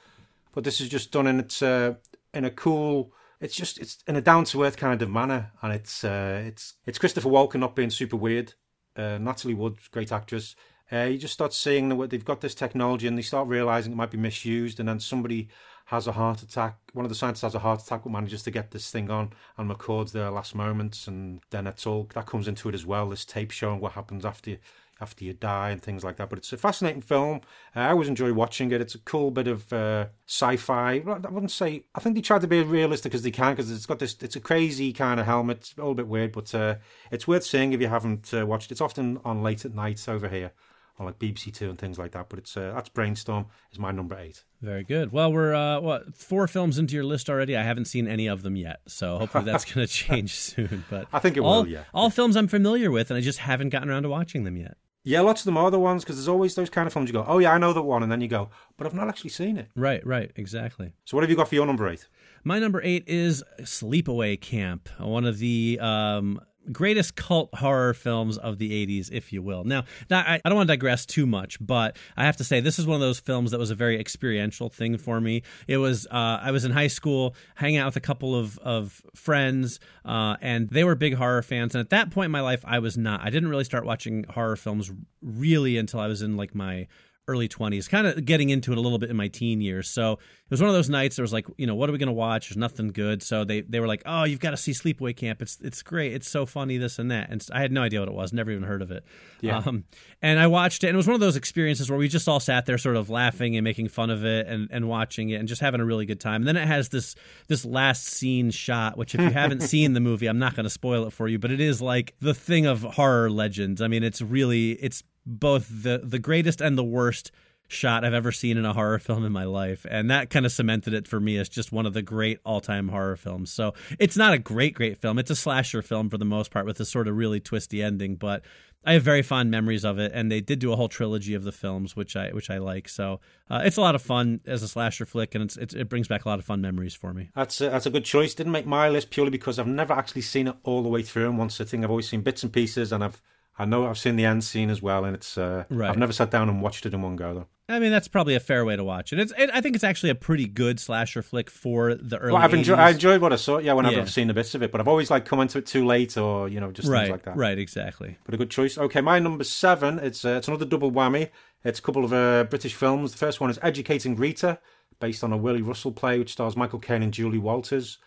but 0.53 0.65
this 0.65 0.83
is 0.83 0.91
just 0.91 1.13
done 1.13 1.27
in 1.27 1.41
its 1.41 1.63
uh, 1.63 1.95
in 2.35 2.45
a 2.45 2.51
cool 2.51 3.13
it's 3.41 3.57
just 3.57 3.79
it's 3.79 3.99
in 4.07 4.17
a 4.17 4.21
down 4.21 4.45
to 4.45 4.65
earth 4.65 4.77
kind 4.77 5.01
of 5.01 5.11
manner, 5.11 5.53
and 5.63 5.73
it's 5.73 6.05
uh, 6.05 6.43
it's 6.45 6.75
it's 6.87 6.99
Christopher 6.99 7.29
Walken 7.29 7.61
not 7.61 7.77
being 7.77 7.91
super 7.91 8.17
weird. 8.17 8.55
Uh, 8.97 9.19
Natalie 9.19 9.55
Wood, 9.55 9.77
great 9.91 10.11
actress. 10.11 10.57
Uh, 10.91 11.03
you 11.03 11.19
just 11.19 11.35
start 11.35 11.53
seeing 11.53 11.89
that 11.89 12.11
they've 12.11 12.25
got 12.25 12.41
this 12.41 12.55
technology, 12.55 13.07
and 13.07 13.19
they 13.19 13.23
start 13.23 13.49
realizing 13.49 13.93
it 13.93 13.97
might 13.97 14.11
be 14.11 14.19
misused, 14.19 14.81
and 14.81 14.89
then 14.89 15.01
somebody 15.01 15.49
has 15.87 16.07
a 16.07 16.13
heart 16.13 16.43
attack. 16.43 16.79
One 16.93 17.05
of 17.05 17.09
the 17.09 17.15
scientists 17.15 17.43
has 17.43 17.55
a 17.55 17.61
heart 17.61 17.81
attack, 17.81 18.03
but 18.03 18.11
manages 18.11 18.43
to 18.45 18.51
get 18.51 18.73
this 18.73 18.91
thing 18.91 19.09
on 19.09 19.33
and 19.57 19.69
records 19.69 20.13
their 20.13 20.31
last 20.31 20.55
moments, 20.55 21.07
and 21.07 21.41
then 21.51 21.67
it's 21.67 21.87
all 21.87 22.09
that 22.15 22.27
comes 22.27 22.49
into 22.49 22.69
it 22.69 22.75
as 22.75 22.85
well. 22.85 23.09
This 23.09 23.25
tape 23.25 23.53
showing 23.53 23.81
what 23.81 23.93
happens 23.93 24.25
after 24.25 24.51
you, 24.51 24.59
after 25.01 25.25
you 25.25 25.33
die 25.33 25.71
and 25.71 25.81
things 25.81 26.03
like 26.03 26.17
that. 26.17 26.29
But 26.29 26.41
it's 26.41 26.53
a 26.53 26.57
fascinating 26.57 27.03
film. 27.03 27.41
Uh, 27.75 27.81
I 27.81 27.91
always 27.91 28.09
enjoy 28.09 28.33
watching 28.33 28.73
it. 28.73 28.81
It's 28.81 28.97
a 28.97 28.99
cool 28.99 29.31
bit 29.31 29.47
of 29.47 29.73
uh, 29.73 30.07
sci-fi. 30.27 31.05
I 31.07 31.31
wouldn't 31.31 31.53
say. 31.53 31.85
I 31.95 32.01
think 32.01 32.17
they 32.17 32.21
tried 32.21 32.41
to 32.41 32.49
be 32.49 32.61
as 32.61 32.67
realistic 32.67 33.15
as 33.15 33.23
they 33.23 33.31
can 33.31 33.53
because 33.53 33.71
it's 33.71 33.87
got 33.87 34.01
this. 34.01 34.17
It's 34.21 34.37
a 34.37 34.41
crazy 34.41 34.93
kind 34.93 35.21
of 35.21 35.27
helmet. 35.27 35.59
It's 35.59 35.75
a 35.75 35.81
little 35.81 35.95
bit 35.95 36.09
weird, 36.09 36.33
but 36.33 36.53
uh, 36.53 36.77
it's 37.13 37.29
worth 37.29 37.45
seeing 37.45 37.73
if 37.73 37.81
you 37.81 37.89
haven't 37.89 38.35
uh, 38.35 38.45
watched. 38.45 38.73
It's 38.73 38.81
often 38.81 39.21
on 39.25 39.45
late 39.45 39.65
at 39.65 39.75
night 39.75 40.09
over 40.09 40.29
here 40.29 40.51
on 40.99 41.07
like 41.07 41.19
BBC 41.19 41.53
Two 41.53 41.71
and 41.71 41.79
things 41.79 41.99
like 41.99 42.13
that. 42.13 42.29
But 42.29 42.39
it's 42.39 42.57
uh, 42.57 42.73
that's 42.75 42.89
Brainstorm 42.89 43.47
is 43.73 43.79
my 43.79 43.91
number 43.91 44.19
eight. 44.19 44.45
Very 44.63 44.85
good. 44.85 45.13
Well, 45.13 45.33
we're 45.33 45.55
uh, 45.55 45.81
what 45.81 46.17
four 46.17 46.47
films 46.49 46.79
into 46.79 46.95
your 46.95 47.05
list 47.05 47.29
already. 47.29 47.57
I 47.57 47.63
haven't 47.63 47.87
seen 47.87 48.09
any 48.09 48.27
of 48.27 48.43
them 48.43 48.57
yet, 48.57 48.81
so 48.87 49.19
hopefully 49.19 49.45
that's 49.45 49.65
going 49.73 49.87
to 49.87 49.93
change 49.93 50.35
soon. 50.35 50.85
But 50.91 51.09
I 51.13 51.19
think 51.19 51.37
it 51.37 51.41
all, 51.41 51.63
will, 51.63 51.69
yeah. 51.69 51.85
all 51.95 52.11
films 52.11 52.37
I'm 52.37 52.49
familiar 52.49 52.91
with, 52.91 53.11
and 53.11 53.19
I 53.19 53.21
just 53.21 53.41
haven't 53.41 53.71
gotten 53.71 53.91
around 53.91 54.05
to 54.05 54.09
watching 54.09 54.45
them 54.45 54.57
yet. 54.57 54.77
Yeah, 55.09 55.21
lots 55.21 55.43
of 55.43 55.45
them 55.45 55.57
are 55.57 55.71
the 55.71 55.79
ones 55.79 56.03
because 56.03 56.17
there's 56.17 56.27
always 56.27 56.57
those 56.57 56.69
kind 56.69 56.85
of 56.89 56.93
films 56.93 57.09
you 57.09 57.13
go, 57.13 57.25
oh 57.29 57.39
yeah, 57.39 57.53
I 57.53 57.59
know 57.59 57.73
that 57.73 57.83
one, 57.83 58.03
and 58.03 58.11
then 58.11 58.21
you 58.21 58.27
go, 58.27 58.51
but 58.77 58.89
I've 58.89 58.95
not 58.95 59.07
actually 59.07 59.31
seen 59.31 59.57
it. 59.57 59.69
Right, 59.77 60.05
right, 60.05 60.33
exactly. 60.35 60.95
So 61.05 61.17
what 61.17 61.23
have 61.23 61.31
you 61.31 61.37
got 61.37 61.49
for 61.49 61.55
your 61.55 61.65
number 61.65 61.89
eight? 61.89 62.09
My 62.43 62.59
number 62.59 62.81
eight 62.83 63.05
is 63.07 63.45
Sleepaway 63.61 64.41
Camp, 64.41 64.89
one 64.99 65.25
of 65.25 65.39
the 65.39 65.79
um, 65.81 66.41
greatest 66.73 67.17
cult 67.17 67.55
horror 67.55 67.95
films 67.95 68.39
of 68.39 68.59
the 68.59 68.87
80s, 68.87 69.11
if 69.13 69.33
you 69.33 69.43
will. 69.43 69.65
Now, 69.65 69.85
now 70.11 70.21
I, 70.21 70.41
I, 70.45 70.49
don't 70.49 70.57
want 70.57 70.69
to 70.69 70.73
digress 70.73 71.07
too 71.07 71.27
much, 71.27 71.59
but 71.65 71.97
I 72.17 72.25
have 72.25 72.37
to 72.39 72.45
say 72.45 72.61
this 72.61 72.79
is 72.79 72.87
one 72.87 72.97
of 72.97 73.01
those 73.01 73.19
films 73.19 73.51
that 73.51 73.59
was 73.59 73.71
a 73.71 73.75
very 73.75 73.99
experiential 73.99 74.69
thing 74.69 74.99
for 74.99 75.21
me. 75.21 75.43
It 75.67 75.79
was 75.79 76.07
uh, 76.07 76.41
I 76.43 76.51
was 76.51 76.65
in 76.65 76.73
high 76.73 76.87
school, 76.87 77.35
hanging 77.55 77.79
out 77.79 77.87
with 77.87 77.97
a 77.97 78.01
couple 78.01 78.35
of 78.35 78.59
of 78.59 79.03
friends, 79.15 79.81
uh, 80.05 80.37
and 80.41 80.69
they 80.69 80.85
were 80.85 80.95
big 80.95 81.15
horror 81.15 81.43
fans. 81.43 81.75
And 81.75 81.81
at 81.81 81.91
that 81.91 82.11
point 82.11 82.27
in 82.27 82.33
my 82.33 82.41
life, 82.41 82.65
I 82.67 82.79
was 82.79 82.97
not. 82.97 83.21
I 83.23 83.31
didn't 83.31 83.49
really 83.49 83.65
start 83.65 83.85
watching 83.85 84.25
horror 84.25 84.57
films 84.57 84.91
really 85.23 85.77
until 85.77 86.01
I 86.01 86.07
was 86.07 86.23
in 86.23 86.37
like 86.37 86.55
my 86.55 86.87
early 87.29 87.49
20s, 87.49 87.89
kind 87.89 88.07
of 88.07 88.25
getting 88.25 88.51
into 88.51 88.73
it 88.73 88.79
a 88.79 88.81
little 88.81 88.99
bit 88.99 89.11
in 89.11 89.17
my 89.17 89.29
teen 89.29 89.61
years. 89.61 89.91
So 89.91 90.13
it 90.13 90.51
was 90.51 90.61
one 90.61 90.69
of 90.69 90.75
those 90.75 90.89
nights 90.89 91.17
there 91.17 91.25
was 91.25 91.33
like, 91.33 91.47
you 91.57 91.67
know, 91.67 91.75
what 91.75 91.89
are 91.89 91.93
we 91.93 91.99
going 91.99 92.07
to 92.07 92.13
watch? 92.13 92.49
There's 92.49 92.57
nothing 92.57 92.89
good. 92.89 93.23
So 93.23 93.45
they, 93.45 93.63
they 93.63 93.81
were 93.81 93.89
like, 93.89 94.03
oh, 94.07 94.25
you've 94.25 94.39
got 94.39 94.53
to 94.53 94.57
see 94.57 94.73
Sleepaway 94.73 95.17
Camp. 95.17 95.43
It's 95.43 95.59
it's 95.61 95.83
great. 95.83 96.13
It's 96.13 96.29
so 96.29 96.47
funny, 96.47 96.79
this 96.79 96.99
and 96.99 97.11
that. 97.11 97.31
And 97.31 97.45
I 97.53 97.61
had 97.61 97.73
no 97.73 97.83
idea 97.83 98.01
what 98.01 98.09
it 98.09 98.15
was, 98.15 98.33
never 98.33 98.53
even 98.53 98.63
heard 98.63 98.81
of 98.81 98.93
it. 98.93 99.05
Yeah. 99.41 99.59
Um, 99.59 99.85
and 100.23 100.39
I 100.39 100.47
watched 100.47 100.85
it, 100.85 100.89
and 100.89 100.95
it 100.95 100.97
was 100.97 101.07
one 101.07 101.15
of 101.15 101.21
those 101.21 101.37
experiences 101.37 101.91
where 101.91 101.99
we 101.99 102.09
just 102.09 102.29
all 102.29 102.41
sat 102.41 102.67
there 102.67 102.79
sort 102.79 102.97
of 102.97 103.11
laughing 103.11 103.57
and 103.57 103.65
making 103.65 103.89
fun 103.89 104.11
of 104.11 104.25
it 104.25 104.47
and, 104.47 104.69
and 104.71 104.89
watching 104.89 105.31
it 105.31 105.37
and 105.37 105.49
just 105.49 105.61
having 105.61 105.81
a 105.81 105.85
really 105.85 106.07
good 106.07 106.21
time. 106.21 106.43
And 106.43 106.49
then 106.49 106.57
it 106.57 106.67
has 106.67 106.91
this 106.91 107.17
this 107.49 107.65
last 107.65 108.05
scene 108.05 108.51
shot, 108.51 108.97
which 108.97 109.15
if 109.15 109.21
you 109.21 109.31
haven't 109.33 109.63
seen 109.63 109.95
the 109.95 110.01
movie, 110.01 110.27
I'm 110.27 110.39
not 110.39 110.55
going 110.55 110.65
to 110.65 110.71
spoil 110.71 111.07
it 111.07 111.13
for 111.13 111.27
you, 111.27 111.39
but 111.41 111.51
it 111.51 111.61
is 111.61 111.83
like 111.83 112.15
the 112.21 112.35
thing 112.35 112.67
of 112.67 112.83
horror 112.83 113.31
legends. 113.31 113.83
I 113.83 113.89
mean, 113.89 114.05
it's 114.05 114.23
really, 114.23 114.73
it's 114.73 115.03
both 115.27 115.69
the 115.69 116.01
the 116.03 116.19
greatest 116.19 116.61
and 116.61 116.79
the 116.79 116.85
worst 116.85 117.33
shot 117.69 118.05
I've 118.05 118.15
ever 118.15 118.33
seen 118.33 118.57
in 118.57 118.65
a 118.65 118.73
horror 118.73 118.99
film 118.99 119.25
in 119.25 119.33
my 119.33 119.45
life. 119.45 119.87
And 119.91 120.11
that 120.11 120.31
kind 120.31 120.47
of 120.47 120.53
cemented 120.53 120.95
it 120.95 121.09
for 121.09 121.19
me 121.19 121.37
as 121.37 121.49
just 121.49 121.73
one 121.73 121.87
of 121.87 121.95
the 121.95 122.03
great 122.03 122.39
all 122.45 122.61
time 122.61 122.89
horror 122.89 123.17
films. 123.17 123.51
So 123.51 123.75
it's 123.99 124.17
not 124.17 124.33
a 124.33 124.39
great, 124.39 124.75
great 124.75 124.99
film. 124.99 125.19
It's 125.19 125.31
a 125.31 125.37
slasher 125.37 125.83
film 125.83 126.09
for 126.09 126.19
the 126.19 126.25
most 126.25 126.51
part 126.51 126.67
with 126.67 126.79
a 126.81 126.85
sort 126.85 127.09
of 127.09 127.17
really 127.17 127.41
twisty 127.41 127.83
ending, 127.83 128.17
but 128.17 128.43
I 128.85 128.93
have 128.93 129.03
very 129.03 129.23
fond 129.23 129.51
memories 129.51 129.85
of 129.85 129.99
it. 129.99 130.13
And 130.15 130.31
they 130.31 130.41
did 130.41 130.61
do 130.61 130.73
a 130.73 130.77
whole 130.77 130.89
trilogy 130.89 131.35
of 131.35 131.43
the 131.43 131.51
films, 131.51 131.97
which 131.97 132.15
I 132.15 132.31
which 132.31 132.51
I 132.51 132.59
like. 132.59 132.89
So 132.89 133.21
uh, 133.51 133.63
it's 133.65 133.77
a 133.77 133.81
lot 133.81 133.97
of 133.97 134.03
fun 134.03 134.41
as 134.47 134.63
a 134.63 134.69
slasher 134.69 135.07
flick, 135.07 135.35
and 135.35 135.43
it's, 135.43 135.57
it's, 135.57 135.75
it 135.75 135.89
brings 135.89 136.07
back 136.07 136.25
a 136.25 136.29
lot 136.29 136.39
of 136.39 136.45
fun 136.45 136.61
memories 136.61 136.95
for 136.95 137.13
me. 137.13 137.31
That's 137.35 137.61
a, 137.61 137.71
that's 137.71 137.87
a 137.87 137.91
good 137.91 138.05
choice. 138.05 138.35
Didn't 138.35 138.53
make 138.53 138.67
my 138.67 138.89
list 138.89 139.11
purely 139.11 139.31
because 139.31 139.59
I've 139.59 139.67
never 139.67 139.93
actually 139.93 140.23
seen 140.23 140.47
it 140.47 140.57
all 140.63 140.85
the 140.85 140.89
way 140.89 141.03
through 141.03 141.29
in 141.29 141.37
one 141.37 141.51
sitting. 141.51 141.83
I've 141.83 141.91
always 141.91 142.09
seen 142.09 142.21
bits 142.21 142.45
and 142.45 142.53
pieces, 142.53 142.93
and 142.93 143.03
I've 143.03 143.21
I 143.59 143.65
know 143.65 143.87
I've 143.87 143.99
seen 143.99 144.17
the 144.17 144.25
end 144.27 144.45
scene 144.45 144.69
as 144.71 144.83
well, 144.83 145.05
and 145.05 145.15
it's 145.15 145.39
uh, 145.39 145.65
Right. 145.71 145.89
I've 145.91 145.97
never 145.97 146.13
sat 146.13 146.31
down 146.31 146.49
and 146.49 146.61
watched 146.61 146.85
it 146.87 146.93
in 146.95 147.03
one 147.03 147.17
go 147.17 147.35
though. 147.35 147.47
I 147.69 147.81
mean, 147.81 147.91
that's 147.91 148.07
probably 148.07 148.37
a 148.37 148.41
fair 148.41 148.65
way 148.65 148.77
to 148.77 148.85
watch 148.85 149.13
it. 149.13 149.19
It's, 149.19 149.33
it, 149.37 149.51
I 149.53 149.61
think 149.61 149.75
it's 149.75 149.83
actually 149.83 150.11
a 150.11 150.15
pretty 150.15 150.47
good 150.47 150.79
slasher 150.79 151.21
flick 151.21 151.51
for 151.51 151.97
the 151.97 152.17
early. 152.17 152.33
Well, 152.35 152.43
I've 152.43 152.55
enjoyed 152.55 152.79
80s. 152.79 152.83
I 152.83 152.91
enjoyed 152.91 153.21
what 153.21 153.33
I 153.33 153.37
saw. 153.37 153.59
Yeah, 153.59 153.73
whenever 153.73 153.97
Yeah. 153.97 154.03
I've 154.03 154.11
seen 154.11 154.29
the 154.29 154.35
bits 154.35 154.55
of 154.55 154.63
it, 154.63 154.71
but 154.71 154.81
I've 154.81 154.87
always 154.87 155.11
like 155.11 155.25
come 155.25 155.41
into 155.41 155.59
it 155.59 155.67
too 155.67 155.85
late, 155.85 156.17
or 156.17 156.49
you 156.49 156.61
know, 156.61 156.71
just 156.71 156.87
right, 156.89 157.01
things 157.01 157.11
like 157.11 157.23
that. 157.25 157.37
right, 157.37 157.59
exactly. 157.59 158.19
But 158.25 158.35
a 158.35 158.37
good 158.39 158.51
choice. 158.51 158.79
Okay, 158.79 159.01
my 159.01 159.19
number 159.19 159.43
seven. 159.43 159.99
It's 159.99 160.25
uh, 160.25 160.37
it's 160.39 160.47
another 160.49 160.65
double 160.65 160.93
whammy. 160.93 161.31
It's 161.65 161.81
a 161.81 161.83
couple 161.83 162.05
of 162.05 162.13
uh, 162.13 162.45
British 162.45 162.75
films. 162.75 163.11
The 163.13 163.19
first 163.19 163.41
one 163.41 163.51
is 163.51 163.59
Educating 163.63 164.15
Rita, 164.15 164.61
based 165.01 165.25
on 165.25 165.33
a 165.33 165.37
Willie 165.37 165.63
Russell 165.63 165.91
play, 165.91 166.21
which 166.21 166.33
stars 166.33 166.57
Michael 166.57 166.79
Caine 166.79 167.03
and 167.03 167.13
Julie 167.13 167.39
Walters. 167.39 167.99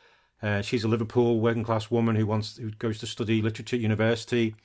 Uh, 0.42 0.62
she's 0.62 0.86
a 0.86 0.88
Liverpool 0.88 1.42
working 1.42 1.66
class 1.66 1.92
woman 1.92 2.16
who 2.16 2.26
wants 2.26 2.56
who 2.56 2.72
goes 2.72 2.98
to 3.00 3.08
study 3.08 3.42
literature 3.42 3.76
at 3.76 3.82
university, 3.82 4.56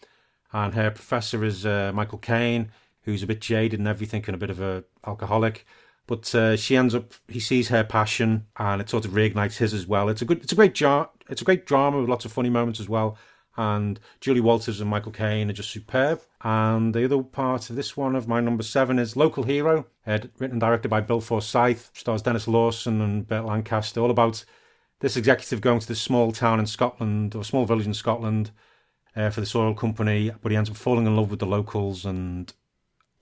and 0.55 0.73
her 0.73 0.91
professor 0.91 1.45
is 1.45 1.67
uh, 1.67 1.91
Michael 1.93 2.19
Caine, 2.19 2.71
who's 3.03 3.25
a 3.25 3.27
bit 3.27 3.41
jaded 3.41 3.81
and 3.81 3.89
everything, 3.89 4.25
and 4.27 4.35
a 4.35 4.39
bit 4.39 4.51
of 4.51 4.61
a 4.61 4.85
alcoholic. 5.05 5.67
But 6.07 6.33
uh, 6.35 6.57
she 6.57 6.77
ends 6.77 6.95
up, 6.95 7.13
he 7.29 7.41
sees 7.41 7.69
her 7.69 7.83
passion, 7.83 8.47
and 8.57 8.81
it 8.81 8.89
sort 8.89 9.05
of 9.05 9.11
reignites 9.11 9.57
his 9.57 9.75
as 9.75 9.87
well. 9.87 10.09
It's 10.09 10.23
a 10.23 10.25
good, 10.25 10.43
it's 10.43 10.53
a 10.53 10.57
great 10.57 10.75
jar, 10.75 11.11
it's 11.29 11.43
a 11.43 11.45
great 11.45 11.67
drama 11.67 12.01
with 12.01 12.09
lots 12.09 12.25
of 12.25 12.33
funny 12.33 12.51
moments 12.51 12.79
as 12.79 12.89
well. 12.89 13.19
And 13.57 13.99
Julie 14.21 14.41
Walters 14.41 14.81
and 14.81 14.91
Michael 14.91 15.13
Caine 15.13 15.51
are 15.51 15.55
just 15.55 15.71
superb. 15.71 16.21
And 16.43 16.95
the 16.95 17.05
other 17.05 17.23
part 17.23 17.69
of 17.69 17.77
this 17.77 17.97
one 17.97 18.15
of 18.15 18.29
my 18.29 18.41
number 18.41 18.63
seven 18.63 18.99
is 18.99 19.17
Local 19.17 19.43
Hero, 19.43 19.87
written 20.07 20.53
and 20.53 20.61
directed 20.61 20.89
by 20.89 21.01
Bill 21.01 21.21
Forsyth, 21.21 21.91
stars 21.95 22.23
Denis 22.23 22.47
Lawson 22.47 23.01
and 23.01 23.27
Burt 23.27 23.45
Lancaster, 23.45 24.01
all 24.01 24.11
about 24.11 24.45
this 25.01 25.17
executive 25.17 25.61
going 25.61 25.81
to 25.81 25.89
this 25.89 26.01
small 26.01 26.31
town 26.31 26.61
in 26.61 26.67
Scotland, 26.67 27.35
or 27.35 27.43
small 27.45 27.65
village 27.65 27.87
in 27.87 27.95
Scotland, 27.95 28.53
uh, 29.17 29.31
for 29.31 29.41
this 29.41 29.55
oil 29.55 29.75
company, 29.75 30.33
but 30.43 30.51
he 30.51 30.57
ends 30.57 30.71
up 30.71 30.77
falling 30.77 31.07
in 31.07 31.17
love 31.17 31.31
with 31.31 31.41
the 31.41 31.47
locals 31.47 32.05
and 32.05 32.53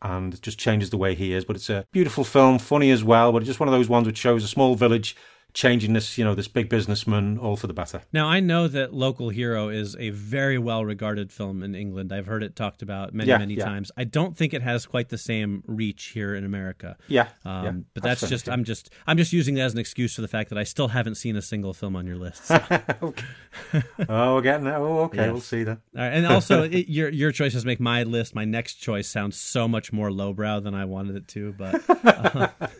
and 0.04 0.42
just 0.42 0.58
changes 0.58 0.90
the 0.90 0.96
way 0.96 1.14
he 1.14 1.32
is. 1.32 1.44
But 1.44 1.56
it's 1.56 1.70
a 1.70 1.86
beautiful 1.92 2.24
film, 2.24 2.58
funny 2.58 2.90
as 2.90 3.04
well, 3.04 3.30
but 3.32 3.38
it's 3.38 3.46
just 3.46 3.60
one 3.60 3.68
of 3.68 3.72
those 3.72 3.88
ones 3.88 4.06
which 4.06 4.18
shows 4.18 4.42
a 4.42 4.48
small 4.48 4.74
village 4.74 5.16
changing 5.54 5.92
this, 5.92 6.16
you 6.16 6.24
know, 6.24 6.34
this 6.34 6.48
big 6.48 6.68
businessman 6.70 7.36
all 7.38 7.56
for 7.56 7.66
the 7.66 7.74
better. 7.74 8.00
Now 8.12 8.26
I 8.26 8.40
know 8.40 8.68
that 8.68 8.94
Local 8.94 9.28
Hero 9.28 9.68
is 9.68 9.94
a 9.96 10.08
very 10.10 10.56
well 10.58 10.84
regarded 10.84 11.30
film 11.30 11.62
in 11.62 11.74
England. 11.74 12.12
I've 12.12 12.24
heard 12.26 12.42
it 12.42 12.56
talked 12.56 12.80
about 12.80 13.12
many, 13.12 13.28
Yeah, 13.28 13.38
many 13.38 13.54
yeah. 13.54 13.64
times. 13.66 13.90
I 13.96 14.04
don't 14.04 14.36
think 14.36 14.54
it 14.54 14.62
has 14.62 14.86
quite 14.86 15.10
the 15.10 15.18
same 15.18 15.62
reach 15.66 16.04
here 16.06 16.34
in 16.34 16.44
America. 16.44 16.96
Yeah, 17.08 17.28
Um, 17.44 17.64
yeah, 17.64 17.72
but 17.94 18.02
that's 18.02 18.26
just 18.28 18.48
I'm 18.48 18.64
just 18.64 18.90
I'm 19.06 19.16
just 19.18 19.32
using 19.32 19.54
that 19.56 19.62
as 19.62 19.72
an 19.74 19.78
excuse 19.78 20.14
for 20.14 20.22
the 20.22 20.28
fact 20.28 20.48
that 20.48 20.58
I 20.58 20.64
still 20.64 20.88
haven't 20.88 21.16
seen 21.16 21.36
a 21.36 21.42
single 21.42 21.74
film 21.74 21.96
on 21.96 22.06
your 22.06 22.16
list. 22.16 22.46
So. 22.46 22.58
oh, 24.08 24.34
we're 24.34 24.40
getting 24.42 24.64
there. 24.64 24.76
Oh, 24.78 25.00
okay, 25.04 25.18
Yes. 25.18 25.32
we'll 25.32 25.40
see 25.40 25.64
then. 25.64 25.78
All 25.96 26.02
right, 26.02 26.12
and 26.12 26.26
also 26.26 26.62
it, 26.70 26.88
your 26.88 27.08
your 27.10 27.30
choices 27.32 27.64
make 27.66 27.80
my 27.80 28.04
list. 28.04 28.34
My 28.34 28.44
next 28.46 28.76
choice 28.76 29.08
sounds 29.08 29.36
so 29.36 29.68
much 29.68 29.92
more 29.92 30.10
lowbrow 30.10 30.60
than 30.60 30.74
I 30.74 30.86
wanted 30.86 31.16
it 31.16 31.28
to, 31.28 31.52
but 31.52 31.82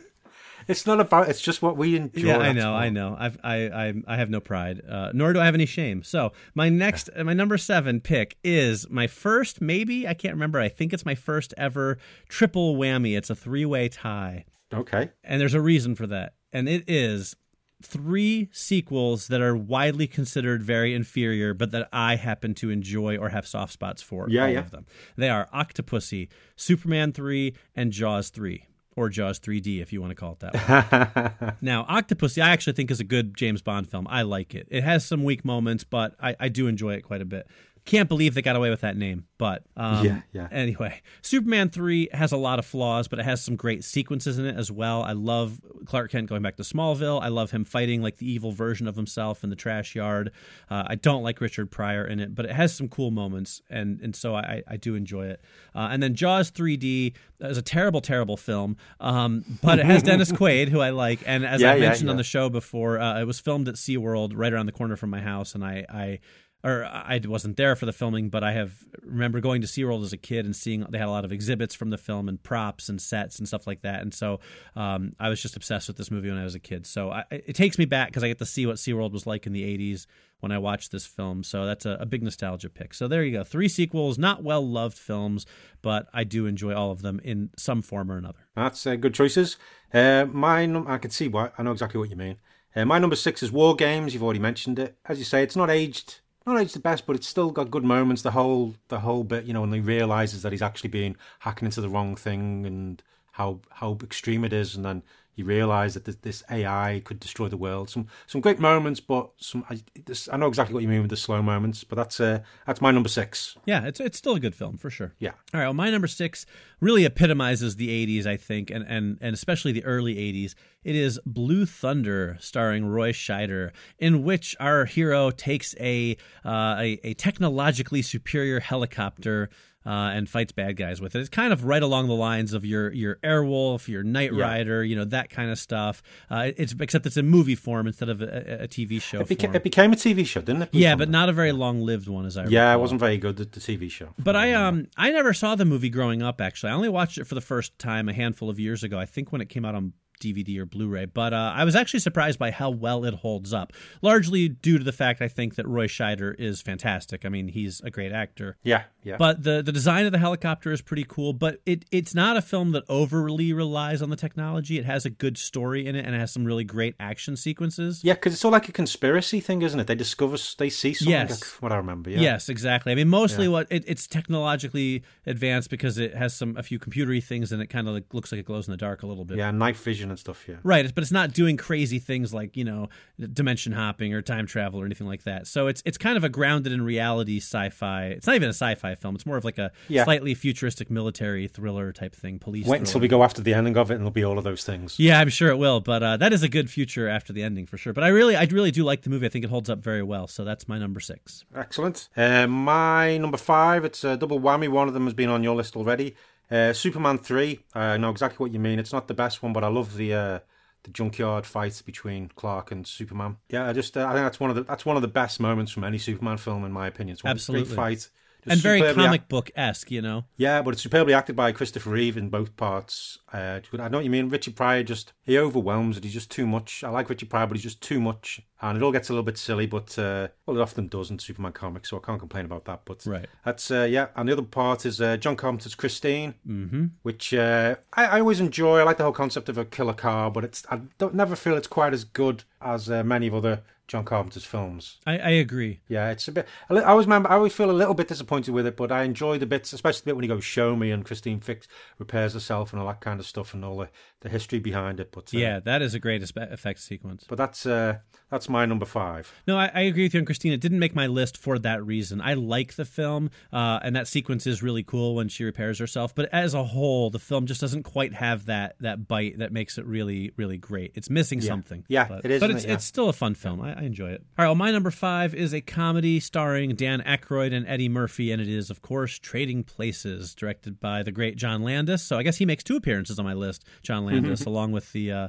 It's 0.68 0.86
not 0.86 1.00
about. 1.00 1.28
It's 1.28 1.40
just 1.40 1.62
what 1.62 1.76
we 1.76 1.96
enjoy. 1.96 2.26
yeah, 2.26 2.38
I 2.38 2.52
know. 2.52 2.74
I 2.74 2.88
know. 2.88 3.16
I've, 3.18 3.38
I 3.42 3.54
I 3.68 3.94
I 4.06 4.16
have 4.16 4.30
no 4.30 4.40
pride, 4.40 4.80
uh, 4.88 5.10
nor 5.12 5.32
do 5.32 5.40
I 5.40 5.44
have 5.44 5.54
any 5.54 5.66
shame. 5.66 6.02
So 6.02 6.32
my 6.54 6.68
next, 6.68 7.08
my 7.24 7.32
number 7.32 7.58
seven 7.58 8.00
pick 8.00 8.36
is 8.44 8.88
my 8.90 9.06
first, 9.06 9.60
maybe 9.60 10.06
I 10.06 10.14
can't 10.14 10.34
remember. 10.34 10.60
I 10.60 10.68
think 10.68 10.92
it's 10.92 11.06
my 11.06 11.14
first 11.14 11.54
ever 11.56 11.98
triple 12.28 12.76
whammy. 12.76 13.16
It's 13.16 13.30
a 13.30 13.34
three 13.34 13.64
way 13.64 13.88
tie, 13.88 14.44
Okay. 14.72 15.10
and 15.24 15.40
there's 15.40 15.54
a 15.54 15.60
reason 15.60 15.94
for 15.94 16.06
that, 16.08 16.34
and 16.52 16.68
it 16.68 16.84
is 16.88 17.36
three 17.84 18.48
sequels 18.52 19.26
that 19.26 19.40
are 19.40 19.56
widely 19.56 20.06
considered 20.06 20.62
very 20.62 20.94
inferior, 20.94 21.52
but 21.52 21.72
that 21.72 21.88
I 21.92 22.14
happen 22.14 22.54
to 22.54 22.70
enjoy 22.70 23.16
or 23.16 23.30
have 23.30 23.44
soft 23.46 23.72
spots 23.72 24.00
for. 24.00 24.28
Yeah, 24.30 24.44
all 24.44 24.48
yeah. 24.50 24.58
of 24.60 24.70
them. 24.70 24.86
They 25.16 25.28
are 25.28 25.48
Octopussy, 25.52 26.28
Superman 26.54 27.12
three, 27.12 27.54
and 27.74 27.90
Jaws 27.90 28.30
three. 28.30 28.66
Or 28.94 29.08
Jaws 29.08 29.40
3D, 29.40 29.80
if 29.80 29.92
you 29.92 30.02
want 30.02 30.10
to 30.10 30.14
call 30.14 30.32
it 30.32 30.40
that 30.40 31.38
way. 31.40 31.52
Now, 31.62 31.84
Octopussy, 31.84 32.42
I 32.42 32.50
actually 32.50 32.74
think 32.74 32.90
is 32.90 33.00
a 33.00 33.04
good 33.04 33.34
James 33.34 33.62
Bond 33.62 33.88
film. 33.88 34.06
I 34.10 34.22
like 34.22 34.54
it. 34.54 34.68
It 34.70 34.84
has 34.84 35.04
some 35.04 35.24
weak 35.24 35.44
moments, 35.46 35.82
but 35.82 36.14
I, 36.20 36.36
I 36.38 36.48
do 36.48 36.66
enjoy 36.66 36.94
it 36.94 37.02
quite 37.02 37.22
a 37.22 37.24
bit. 37.24 37.46
Can't 37.84 38.08
believe 38.08 38.34
they 38.34 38.42
got 38.42 38.54
away 38.54 38.70
with 38.70 38.82
that 38.82 38.96
name, 38.96 39.26
but 39.38 39.64
um, 39.76 40.06
Yeah, 40.06 40.20
yeah. 40.32 40.48
Anyway, 40.52 41.02
Superman 41.20 41.68
three 41.68 42.08
has 42.12 42.30
a 42.30 42.36
lot 42.36 42.60
of 42.60 42.64
flaws, 42.64 43.08
but 43.08 43.18
it 43.18 43.24
has 43.24 43.42
some 43.42 43.56
great 43.56 43.82
sequences 43.82 44.38
in 44.38 44.46
it 44.46 44.56
as 44.56 44.70
well. 44.70 45.02
I 45.02 45.12
love 45.12 45.60
Clark 45.84 46.12
Kent 46.12 46.28
going 46.28 46.42
back 46.42 46.56
to 46.58 46.62
Smallville. 46.62 47.20
I 47.20 47.26
love 47.26 47.50
him 47.50 47.64
fighting 47.64 48.00
like 48.00 48.18
the 48.18 48.30
evil 48.30 48.52
version 48.52 48.86
of 48.86 48.94
himself 48.94 49.42
in 49.42 49.50
the 49.50 49.56
trash 49.56 49.96
yard. 49.96 50.30
Uh, 50.70 50.84
I 50.86 50.94
don't 50.94 51.24
like 51.24 51.40
Richard 51.40 51.72
Pryor 51.72 52.04
in 52.06 52.20
it, 52.20 52.36
but 52.36 52.44
it 52.44 52.52
has 52.52 52.72
some 52.72 52.88
cool 52.88 53.10
moments, 53.10 53.60
and 53.68 54.00
and 54.00 54.14
so 54.14 54.36
I 54.36 54.62
I 54.68 54.76
do 54.76 54.94
enjoy 54.94 55.26
it. 55.26 55.40
Uh, 55.74 55.88
and 55.90 56.00
then 56.00 56.14
Jaws 56.14 56.52
3D 56.52 57.14
is 57.40 57.58
a 57.58 57.62
terrible, 57.62 58.00
terrible 58.00 58.36
film, 58.36 58.76
um, 59.00 59.44
but 59.60 59.80
it 59.80 59.86
has 59.86 60.02
Dennis 60.04 60.30
Quaid, 60.30 60.68
who 60.68 60.78
I 60.78 60.90
like, 60.90 61.20
and 61.26 61.44
as 61.44 61.60
Yeah, 61.60 61.72
I 61.72 61.80
mentioned 61.80 62.10
on 62.10 62.16
the 62.16 62.22
show 62.22 62.48
before, 62.48 63.00
uh, 63.00 63.20
it 63.20 63.24
was 63.24 63.40
filmed 63.40 63.66
at 63.66 63.74
SeaWorld 63.74 64.34
right 64.36 64.52
around 64.52 64.66
the 64.66 64.72
corner 64.72 64.94
from 64.94 65.10
my 65.10 65.20
house, 65.20 65.56
and 65.56 65.64
I. 65.64 65.84
I 65.88 66.18
or 66.64 66.84
I 66.84 67.20
wasn't 67.24 67.56
there 67.56 67.74
for 67.74 67.86
the 67.86 67.92
filming, 67.92 68.28
but 68.28 68.44
I 68.44 68.52
have 68.52 68.74
remember 69.02 69.40
going 69.40 69.62
to 69.62 69.66
SeaWorld 69.66 70.04
as 70.04 70.12
a 70.12 70.16
kid 70.16 70.44
and 70.44 70.54
seeing 70.54 70.86
they 70.90 70.98
had 70.98 71.08
a 71.08 71.10
lot 71.10 71.24
of 71.24 71.32
exhibits 71.32 71.74
from 71.74 71.90
the 71.90 71.98
film 71.98 72.28
and 72.28 72.40
props 72.40 72.88
and 72.88 73.00
sets 73.00 73.38
and 73.38 73.48
stuff 73.48 73.66
like 73.66 73.82
that. 73.82 74.00
And 74.02 74.14
so 74.14 74.38
um, 74.76 75.16
I 75.18 75.28
was 75.28 75.42
just 75.42 75.56
obsessed 75.56 75.88
with 75.88 75.96
this 75.96 76.10
movie 76.10 76.28
when 76.28 76.38
I 76.38 76.44
was 76.44 76.54
a 76.54 76.60
kid. 76.60 76.86
So 76.86 77.10
I, 77.10 77.24
it 77.30 77.56
takes 77.56 77.78
me 77.78 77.84
back 77.84 78.08
because 78.08 78.22
I 78.22 78.28
get 78.28 78.38
to 78.38 78.46
see 78.46 78.64
what 78.64 78.76
SeaWorld 78.76 79.12
was 79.12 79.26
like 79.26 79.46
in 79.46 79.52
the 79.52 79.62
80s 79.62 80.06
when 80.38 80.52
I 80.52 80.58
watched 80.58 80.92
this 80.92 81.04
film. 81.04 81.42
So 81.42 81.66
that's 81.66 81.84
a, 81.84 81.98
a 82.00 82.06
big 82.06 82.22
nostalgia 82.22 82.68
pick. 82.68 82.94
So 82.94 83.08
there 83.08 83.24
you 83.24 83.32
go. 83.32 83.44
Three 83.44 83.68
sequels, 83.68 84.16
not 84.16 84.44
well 84.44 84.66
loved 84.66 84.98
films, 84.98 85.46
but 85.82 86.06
I 86.12 86.22
do 86.22 86.46
enjoy 86.46 86.74
all 86.74 86.92
of 86.92 87.02
them 87.02 87.20
in 87.24 87.50
some 87.56 87.82
form 87.82 88.10
or 88.10 88.16
another. 88.16 88.46
That's 88.54 88.86
uh, 88.86 88.94
good 88.94 89.14
choices. 89.14 89.56
Uh, 89.92 90.26
my 90.30 90.62
I 90.62 90.98
can 90.98 91.10
see 91.10 91.26
why. 91.26 91.50
I 91.58 91.64
know 91.64 91.72
exactly 91.72 91.98
what 91.98 92.10
you 92.10 92.16
mean. 92.16 92.36
Uh, 92.74 92.84
my 92.84 92.98
number 92.98 93.16
six 93.16 93.42
is 93.42 93.52
War 93.52 93.76
Games. 93.76 94.14
You've 94.14 94.22
already 94.22 94.38
mentioned 94.40 94.78
it. 94.78 94.96
As 95.04 95.18
you 95.18 95.24
say, 95.24 95.42
it's 95.42 95.56
not 95.56 95.70
aged 95.70 96.20
not 96.46 96.60
it's 96.60 96.74
the 96.74 96.80
best, 96.80 97.06
but 97.06 97.16
it's 97.16 97.28
still 97.28 97.50
got 97.50 97.70
good 97.70 97.84
moments. 97.84 98.22
The 98.22 98.32
whole 98.32 98.74
the 98.88 99.00
whole 99.00 99.24
bit, 99.24 99.44
you 99.44 99.52
know, 99.52 99.62
when 99.62 99.72
he 99.72 99.80
realizes 99.80 100.42
that 100.42 100.52
he's 100.52 100.62
actually 100.62 100.90
been 100.90 101.16
hacking 101.40 101.66
into 101.66 101.80
the 101.80 101.88
wrong 101.88 102.16
thing 102.16 102.66
and 102.66 103.02
how 103.32 103.60
how 103.70 103.98
extreme 104.02 104.44
it 104.44 104.52
is, 104.52 104.74
and 104.74 104.84
then 104.84 105.02
you 105.34 105.44
realise 105.46 105.94
that 105.94 106.04
this, 106.04 106.16
this 106.16 106.42
AI 106.50 107.00
could 107.04 107.18
destroy 107.18 107.48
the 107.48 107.56
world. 107.56 107.88
Some 107.88 108.06
some 108.26 108.40
great 108.40 108.58
moments, 108.58 109.00
but 109.00 109.30
some 109.38 109.64
I, 109.70 109.80
this, 110.04 110.28
I 110.30 110.36
know 110.36 110.46
exactly 110.46 110.74
what 110.74 110.82
you 110.82 110.88
mean 110.88 111.00
with 111.00 111.10
the 111.10 111.16
slow 111.16 111.40
moments. 111.40 111.84
But 111.84 111.96
that's 111.96 112.20
uh, 112.20 112.40
that's 112.66 112.80
my 112.80 112.90
number 112.90 113.08
six. 113.08 113.56
Yeah, 113.64 113.86
it's 113.86 113.98
it's 113.98 114.18
still 114.18 114.34
a 114.34 114.40
good 114.40 114.54
film 114.54 114.76
for 114.76 114.90
sure. 114.90 115.14
Yeah. 115.18 115.32
All 115.54 115.60
right. 115.60 115.66
Well, 115.66 115.74
my 115.74 115.90
number 115.90 116.06
six 116.06 116.44
really 116.80 117.04
epitomizes 117.04 117.76
the 117.76 117.88
'80s, 117.88 118.26
I 118.26 118.36
think, 118.36 118.70
and 118.70 118.84
and 118.86 119.18
and 119.20 119.34
especially 119.34 119.72
the 119.72 119.84
early 119.84 120.16
'80s. 120.16 120.54
It 120.84 120.96
is 120.96 121.20
Blue 121.24 121.64
Thunder, 121.64 122.36
starring 122.40 122.86
Roy 122.86 123.12
Scheider, 123.12 123.70
in 123.98 124.24
which 124.24 124.56
our 124.60 124.84
hero 124.84 125.30
takes 125.30 125.74
a 125.80 126.16
uh, 126.44 126.76
a, 126.78 127.00
a 127.04 127.14
technologically 127.14 128.02
superior 128.02 128.60
helicopter. 128.60 129.48
Uh, 129.84 129.90
and 130.14 130.28
fights 130.28 130.52
bad 130.52 130.76
guys 130.76 131.00
with 131.00 131.16
it. 131.16 131.20
It's 131.20 131.28
kind 131.28 131.52
of 131.52 131.64
right 131.64 131.82
along 131.82 132.06
the 132.06 132.14
lines 132.14 132.52
of 132.52 132.64
your 132.64 132.92
your 132.92 133.16
Airwolf, 133.24 133.88
your 133.88 134.04
Knight 134.04 134.32
Yeah. 134.32 134.44
Rider, 134.44 134.84
you 134.84 134.94
know 134.94 135.04
that 135.06 135.28
kind 135.30 135.50
of 135.50 135.58
stuff. 135.58 136.02
Uh, 136.30 136.52
it's 136.56 136.72
except 136.78 137.04
it's 137.06 137.16
a 137.16 137.22
movie 137.22 137.56
form 137.56 137.86
instead 137.88 138.08
of 138.08 138.22
a, 138.22 138.62
a 138.64 138.68
TV 138.68 139.02
show. 139.02 139.20
It, 139.22 139.28
beca- 139.28 139.54
it 139.54 139.64
became 139.64 139.92
a 139.92 139.96
TV 139.96 140.24
show, 140.24 140.40
didn't 140.40 140.62
it? 140.62 140.68
yeah, 140.72 140.94
but 140.94 141.08
not 141.08 141.28
a 141.28 141.32
very 141.32 141.50
long 141.52 141.80
lived 141.80 142.06
one, 142.08 142.26
as 142.26 142.36
I 142.36 142.42
remember. 142.42 142.54
Yeah, 142.54 142.74
it 142.74 142.78
wasn't 142.78 143.00
very 143.00 143.16
good. 143.18 143.36
The, 143.36 143.44
the 143.44 143.60
TV 143.60 143.90
show. 143.90 144.14
But 144.18 144.36
I 144.36 144.52
um 144.52 144.86
I 144.96 145.10
never 145.10 145.32
saw 145.34 145.54
the 145.56 145.64
movie 145.64 145.90
growing 145.90 146.22
up. 146.22 146.40
Actually, 146.40 146.70
I 146.70 146.74
only 146.74 146.88
watched 146.88 147.18
it 147.18 147.24
for 147.24 147.34
the 147.34 147.40
first 147.40 147.76
time 147.78 148.08
a 148.08 148.12
handful 148.12 148.48
of 148.50 148.60
years 148.60 148.84
ago. 148.84 148.98
I 148.98 149.06
think 149.06 149.32
when 149.32 149.40
it 149.40 149.48
came 149.48 149.64
out 149.64 149.74
on 149.74 149.94
DVD 150.22 150.58
or 150.58 150.66
Blu-ray. 150.66 151.06
But 151.06 151.32
uh, 151.34 151.52
I 151.54 151.64
was 151.64 151.74
actually 151.76 152.00
surprised 152.00 152.38
by 152.38 152.50
how 152.50 152.70
well 152.70 153.04
it 153.04 153.14
holds 153.14 153.52
up, 153.52 153.72
largely 154.00 154.48
due 154.48 154.78
to 154.78 154.84
the 154.84 154.92
fact 154.92 155.20
I 155.20 155.28
think 155.28 155.56
that 155.56 155.66
Roy 155.66 155.86
Scheider 155.86 156.34
is 156.38 156.62
fantastic. 156.62 157.24
I 157.24 157.28
mean, 157.28 157.48
he's 157.48 157.80
a 157.82 157.90
great 157.90 158.12
actor. 158.12 158.56
Yeah, 158.62 158.84
yeah. 159.02 159.16
But 159.18 159.42
the 159.42 159.62
the 159.62 159.72
design 159.72 160.06
of 160.06 160.12
the 160.12 160.18
helicopter 160.18 160.72
is 160.72 160.80
pretty 160.80 161.04
cool. 161.08 161.32
But 161.32 161.60
it 161.66 161.84
it's 161.90 162.14
not 162.14 162.36
a 162.36 162.42
film 162.42 162.72
that 162.72 162.84
overly 162.88 163.52
relies 163.52 164.00
on 164.00 164.10
the 164.10 164.16
technology. 164.16 164.78
It 164.78 164.84
has 164.84 165.04
a 165.04 165.10
good 165.10 165.36
story 165.36 165.86
in 165.86 165.96
it 165.96 166.04
and 166.06 166.14
it 166.14 166.18
has 166.18 166.32
some 166.32 166.44
really 166.44 166.64
great 166.64 166.94
action 167.00 167.36
sequences. 167.36 168.04
yeah, 168.04 168.14
because 168.14 168.32
it's 168.32 168.44
all 168.44 168.52
like 168.52 168.68
a 168.68 168.72
conspiracy 168.72 169.40
thing, 169.40 169.62
isn't 169.62 169.78
it? 169.80 169.86
They 169.86 169.94
discover, 169.94 170.36
they 170.58 170.70
see 170.70 170.94
something. 170.94 171.10
Yes. 171.12 171.30
like 171.30 171.62
what 171.62 171.72
I 171.72 171.76
remember. 171.76 172.10
Yeah. 172.10 172.20
Yes, 172.20 172.48
exactly. 172.48 172.92
I 172.92 172.94
mean, 172.94 173.08
mostly 173.08 173.46
Yeah. 173.46 173.50
what 173.52 173.66
it, 173.70 173.84
it's 173.86 174.06
technologically 174.06 175.02
advanced 175.26 175.70
because 175.70 175.98
it 175.98 176.14
has 176.14 176.34
some 176.34 176.56
a 176.56 176.62
few 176.62 176.78
computery 176.78 177.22
things 177.22 177.52
and 177.52 177.60
it 177.62 177.66
kind 177.66 177.88
of 177.88 177.94
like, 177.94 178.12
looks 178.12 178.32
like 178.32 178.38
it 178.40 178.44
glows 178.46 178.68
in 178.68 178.72
the 178.72 178.76
dark 178.76 179.02
a 179.02 179.06
little 179.06 179.24
bit. 179.24 179.38
Yeah, 179.38 179.50
night 179.50 179.76
vision 179.76 180.10
and 180.12 180.18
stuff. 180.18 180.44
Yeah. 180.48 180.56
Right, 180.62 180.94
but 180.94 181.02
it's 181.02 181.12
not 181.12 181.32
doing 181.32 181.56
crazy 181.56 181.98
things 181.98 182.32
like 182.32 182.56
you 182.56 182.64
know 182.64 182.88
dimension 183.32 183.72
hopping 183.72 184.14
or 184.14 184.22
time 184.22 184.46
travel 184.46 184.80
or 184.80 184.86
anything 184.86 185.06
like 185.06 185.24
that. 185.24 185.46
So 185.46 185.66
it's 185.66 185.82
it's 185.84 185.98
kind 185.98 186.16
of 186.16 186.24
a 186.24 186.28
grounded 186.28 186.72
in 186.72 186.82
reality 186.82 187.38
sci-fi. 187.38 188.06
It's 188.06 188.26
not 188.26 188.36
even 188.36 188.48
a 188.48 188.54
sci-fi 188.54 188.94
film. 188.94 189.14
It's 189.14 189.26
more 189.26 189.36
of 189.36 189.44
like 189.44 189.58
a 189.58 189.70
Yeah. 189.88 190.04
slightly 190.04 190.34
futuristic 190.34 190.90
military 190.90 191.48
thriller 191.48 191.92
type 191.92 192.14
thing. 192.14 192.38
Police. 192.38 192.66
Wait 192.66 192.80
until 192.80 193.00
we 193.00 193.08
go 193.08 193.22
after 193.24 193.42
the 193.42 193.54
ending 193.54 193.76
of 193.76 193.90
it, 193.90 193.94
and 193.94 194.02
it'll 194.02 194.10
be 194.10 194.24
all 194.24 194.38
of 194.38 194.44
those 194.44 194.64
things. 194.64 194.98
Yeah, 194.98 195.20
I'm 195.20 195.28
sure 195.28 195.50
it 195.50 195.56
will. 195.58 195.80
But 195.80 196.02
uh, 196.02 196.16
that 196.18 196.32
is 196.32 196.42
a 196.42 196.48
good 196.48 196.70
future 196.70 197.08
after 197.08 197.32
the 197.32 197.42
ending 197.42 197.66
for 197.66 197.76
sure. 197.76 197.92
But 197.92 198.04
I 198.04 198.08
really, 198.08 198.36
I 198.36 198.44
really 198.44 198.70
do 198.70 198.84
like 198.84 199.02
the 199.02 199.10
movie. 199.10 199.26
I 199.26 199.28
think 199.28 199.44
it 199.44 199.50
holds 199.50 199.68
up 199.70 199.78
very 199.82 200.02
well. 200.02 200.26
So 200.26 200.44
that's 200.44 200.68
my 200.68 200.78
number 200.78 201.00
six. 201.00 201.44
Excellent. 201.54 202.08
Uh, 202.16 202.46
my 202.46 203.16
number 203.18 203.36
five, 203.38 203.84
it's 203.84 204.04
a 204.04 204.16
double 204.16 204.40
whammy. 204.40 204.68
One 204.68 204.88
of 204.88 204.94
them 204.94 205.04
has 205.04 205.14
been 205.14 205.28
on 205.28 205.42
your 205.42 205.54
list 205.56 205.76
already. 205.76 206.14
Uh, 206.52 206.72
Superman 206.74 207.16
3. 207.16 207.60
I 207.74 207.96
know 207.96 208.10
exactly 208.10 208.36
what 208.44 208.52
you 208.52 208.60
mean. 208.60 208.78
It's 208.78 208.92
not 208.92 209.08
the 209.08 209.14
best 209.14 209.42
one, 209.42 209.54
but 209.54 209.64
I 209.64 209.68
love 209.68 209.96
the 209.96 210.12
uh, 210.12 210.38
the 210.82 210.90
junkyard 210.90 211.46
fight 211.46 211.82
between 211.86 212.30
Clark 212.36 212.70
and 212.70 212.86
Superman. 212.86 213.38
Yeah, 213.48 213.68
I 213.68 213.72
just 213.72 213.96
uh, 213.96 214.06
I 214.06 214.12
think 214.12 214.26
that's 214.26 214.38
one 214.38 214.50
of 214.50 214.56
the 214.56 214.64
that's 214.64 214.84
one 214.84 214.96
of 214.96 215.02
the 215.02 215.08
best 215.08 215.40
moments 215.40 215.72
from 215.72 215.82
any 215.84 215.96
Superman 215.96 216.36
film, 216.36 216.64
in 216.64 216.72
my 216.72 216.86
opinion. 216.86 217.14
It's 217.14 217.24
one 217.24 217.30
Absolutely. 217.30 217.62
Of 217.62 217.68
the 217.70 217.74
great 217.74 217.84
fight. 217.84 218.08
And 218.46 218.60
very 218.60 218.80
comic 218.80 219.20
act- 219.22 219.28
book 219.28 219.50
esque, 219.54 219.90
you 219.90 220.02
know. 220.02 220.24
yeah, 220.36 220.62
but 220.62 220.74
it's 220.74 220.82
superbly 220.82 221.14
acted 221.14 221.36
by 221.36 221.52
Christopher 221.52 221.90
Reeve 221.90 222.16
in 222.16 222.28
both 222.28 222.56
parts. 222.56 223.18
Uh, 223.32 223.60
I 223.78 223.88
know 223.88 223.98
what 223.98 224.04
you 224.04 224.10
mean. 224.10 224.28
Richard 224.28 224.56
Pryor 224.56 224.82
just 224.82 225.12
he 225.22 225.38
overwhelms 225.38 225.96
it. 225.96 226.04
He's 226.04 226.12
just 226.12 226.30
too 226.30 226.46
much. 226.46 226.82
I 226.82 226.90
like 226.90 227.08
Richard 227.08 227.30
Pryor, 227.30 227.46
but 227.46 227.56
he's 227.56 227.62
just 227.62 227.80
too 227.80 228.00
much, 228.00 228.40
and 228.60 228.76
it 228.76 228.82
all 228.82 228.90
gets 228.92 229.08
a 229.08 229.12
little 229.12 229.22
bit 229.24 229.38
silly. 229.38 229.66
But 229.66 229.96
uh, 229.98 230.28
well, 230.46 230.56
it 230.58 230.60
often 230.60 230.88
does 230.88 231.10
in 231.10 231.18
Superman 231.18 231.52
comics, 231.52 231.90
so 231.90 231.96
I 231.98 232.00
can't 232.00 232.18
complain 232.18 232.44
about 232.44 232.64
that. 232.64 232.80
But 232.84 233.06
Right. 233.06 233.26
that's 233.44 233.70
uh, 233.70 233.86
yeah. 233.88 234.08
And 234.16 234.28
the 234.28 234.32
other 234.32 234.42
part 234.42 234.84
is 234.86 235.00
uh, 235.00 235.16
John 235.18 235.36
Carpenter's 235.36 235.74
Christine, 235.74 236.34
Mm-hmm. 236.48 236.86
which 237.02 237.32
uh, 237.32 237.76
I, 237.92 238.04
I 238.06 238.20
always 238.20 238.40
enjoy. 238.40 238.80
I 238.80 238.82
like 238.82 238.96
the 238.96 239.04
whole 239.04 239.12
concept 239.12 239.48
of 239.48 239.56
a 239.58 239.64
killer 239.64 239.94
car, 239.94 240.30
but 240.30 240.42
it's 240.44 240.64
I 240.70 240.80
don't 240.98 241.14
never 241.14 241.36
feel 241.36 241.56
it's 241.56 241.68
quite 241.68 241.92
as 241.92 242.04
good 242.04 242.42
as 242.60 242.90
uh, 242.90 243.04
many 243.04 243.28
of 243.28 243.34
other 243.34 243.62
John 243.92 244.06
Carpenter's 244.06 244.46
films. 244.46 244.96
I, 245.04 245.18
I 245.18 245.30
agree. 245.32 245.80
Yeah, 245.86 246.08
it's 246.12 246.26
a 246.26 246.32
bit. 246.32 246.48
I 246.70 246.80
always 246.80 247.04
remember. 247.04 247.30
I 247.30 247.34
always 247.34 247.52
feel 247.52 247.70
a 247.70 247.72
little 247.72 247.92
bit 247.92 248.08
disappointed 248.08 248.52
with 248.52 248.66
it, 248.66 248.74
but 248.74 248.90
I 248.90 249.02
enjoy 249.02 249.36
the 249.36 249.44
bits, 249.44 249.74
especially 249.74 250.00
the 250.00 250.04
bit 250.06 250.16
when 250.16 250.22
he 250.22 250.28
goes 250.28 250.44
show 250.44 250.74
me 250.74 250.90
and 250.90 251.04
Christine 251.04 251.40
fix 251.40 251.68
repairs 251.98 252.32
herself 252.32 252.72
and 252.72 252.80
all 252.80 252.88
that 252.88 253.02
kind 253.02 253.20
of 253.20 253.26
stuff 253.26 253.52
and 253.52 253.62
all 253.62 253.76
the, 253.76 253.90
the 254.22 254.28
history 254.28 254.58
behind 254.58 254.98
it. 254.98 255.10
But 255.12 255.32
uh, 255.34 255.38
Yeah, 255.38 255.60
that 255.60 255.82
is 255.82 255.94
a 255.94 255.98
great 256.00 256.22
effect 256.22 256.80
sequence. 256.80 257.24
but 257.28 257.36
that's 257.38 257.66
uh, 257.66 257.98
that's 258.30 258.48
my 258.48 258.64
number 258.64 258.86
five. 258.86 259.30
No, 259.46 259.58
I, 259.58 259.70
I 259.74 259.80
agree 259.82 260.04
with 260.04 260.14
you 260.14 260.20
on 260.20 260.26
Christine. 260.26 260.52
It 260.52 260.60
didn't 260.60 260.78
make 260.78 260.94
my 260.94 261.06
list 261.06 261.36
for 261.36 261.58
that 261.58 261.84
reason. 261.84 262.20
I 262.22 262.34
like 262.34 262.74
the 262.76 262.84
film, 262.86 263.30
uh, 263.52 263.80
and 263.82 263.94
that 263.94 264.08
sequence 264.08 264.46
is 264.46 264.62
really 264.62 264.82
cool 264.82 265.14
when 265.14 265.28
she 265.28 265.44
repairs 265.44 265.78
herself. 265.78 266.14
But 266.14 266.30
as 266.32 266.54
a 266.54 266.64
whole, 266.64 267.10
the 267.10 267.18
film 267.18 267.46
just 267.46 267.60
doesn't 267.60 267.82
quite 267.82 268.14
have 268.14 268.46
that 268.46 268.76
that 268.80 269.06
bite 269.06 269.38
that 269.38 269.52
makes 269.52 269.76
it 269.76 269.84
really, 269.84 270.32
really 270.36 270.56
great. 270.56 270.92
It's 270.94 271.10
missing 271.10 271.40
Yeah. 271.40 271.48
something. 271.48 271.84
Yeah, 271.88 272.08
but, 272.08 272.24
it 272.24 272.30
is, 272.30 272.40
But 272.40 272.50
it's 272.52 272.64
it? 272.64 272.68
Yeah. 272.68 272.74
it's 272.74 272.84
still 272.84 273.08
a 273.08 273.12
fun 273.12 273.34
film. 273.34 273.60
I, 273.60 273.78
I 273.78 273.82
enjoy 273.82 274.10
it. 274.10 274.22
All 274.38 274.44
right. 274.44 274.48
Well, 274.48 274.54
my 274.54 274.70
number 274.70 274.90
five 274.90 275.34
is 275.34 275.52
a 275.52 275.60
comedy 275.60 276.18
starring 276.20 276.74
Dan 276.74 277.02
Aykroyd 277.02 277.52
and 277.52 277.66
Eddie 277.66 277.88
Murphy, 277.90 278.32
and 278.32 278.40
it 278.40 278.48
is, 278.48 278.70
of 278.70 278.80
course, 278.82 279.18
Trading 279.18 279.62
Places, 279.64 280.34
directed 280.34 280.80
by 280.80 281.02
the 281.02 281.12
great 281.12 281.36
John 281.36 281.62
Landis. 281.62 282.02
So 282.02 282.16
I 282.18 282.22
guess 282.22 282.38
he 282.38 282.46
makes 282.46 282.62
two 282.64 282.76
appearances 282.76 283.18
on 283.18 283.24
my 283.24 283.34
list. 283.34 283.64
John 283.82 284.04
Landis, 284.06 284.11
along 284.46 284.72
with 284.72 284.92
the 284.92 285.12
uh, 285.12 285.28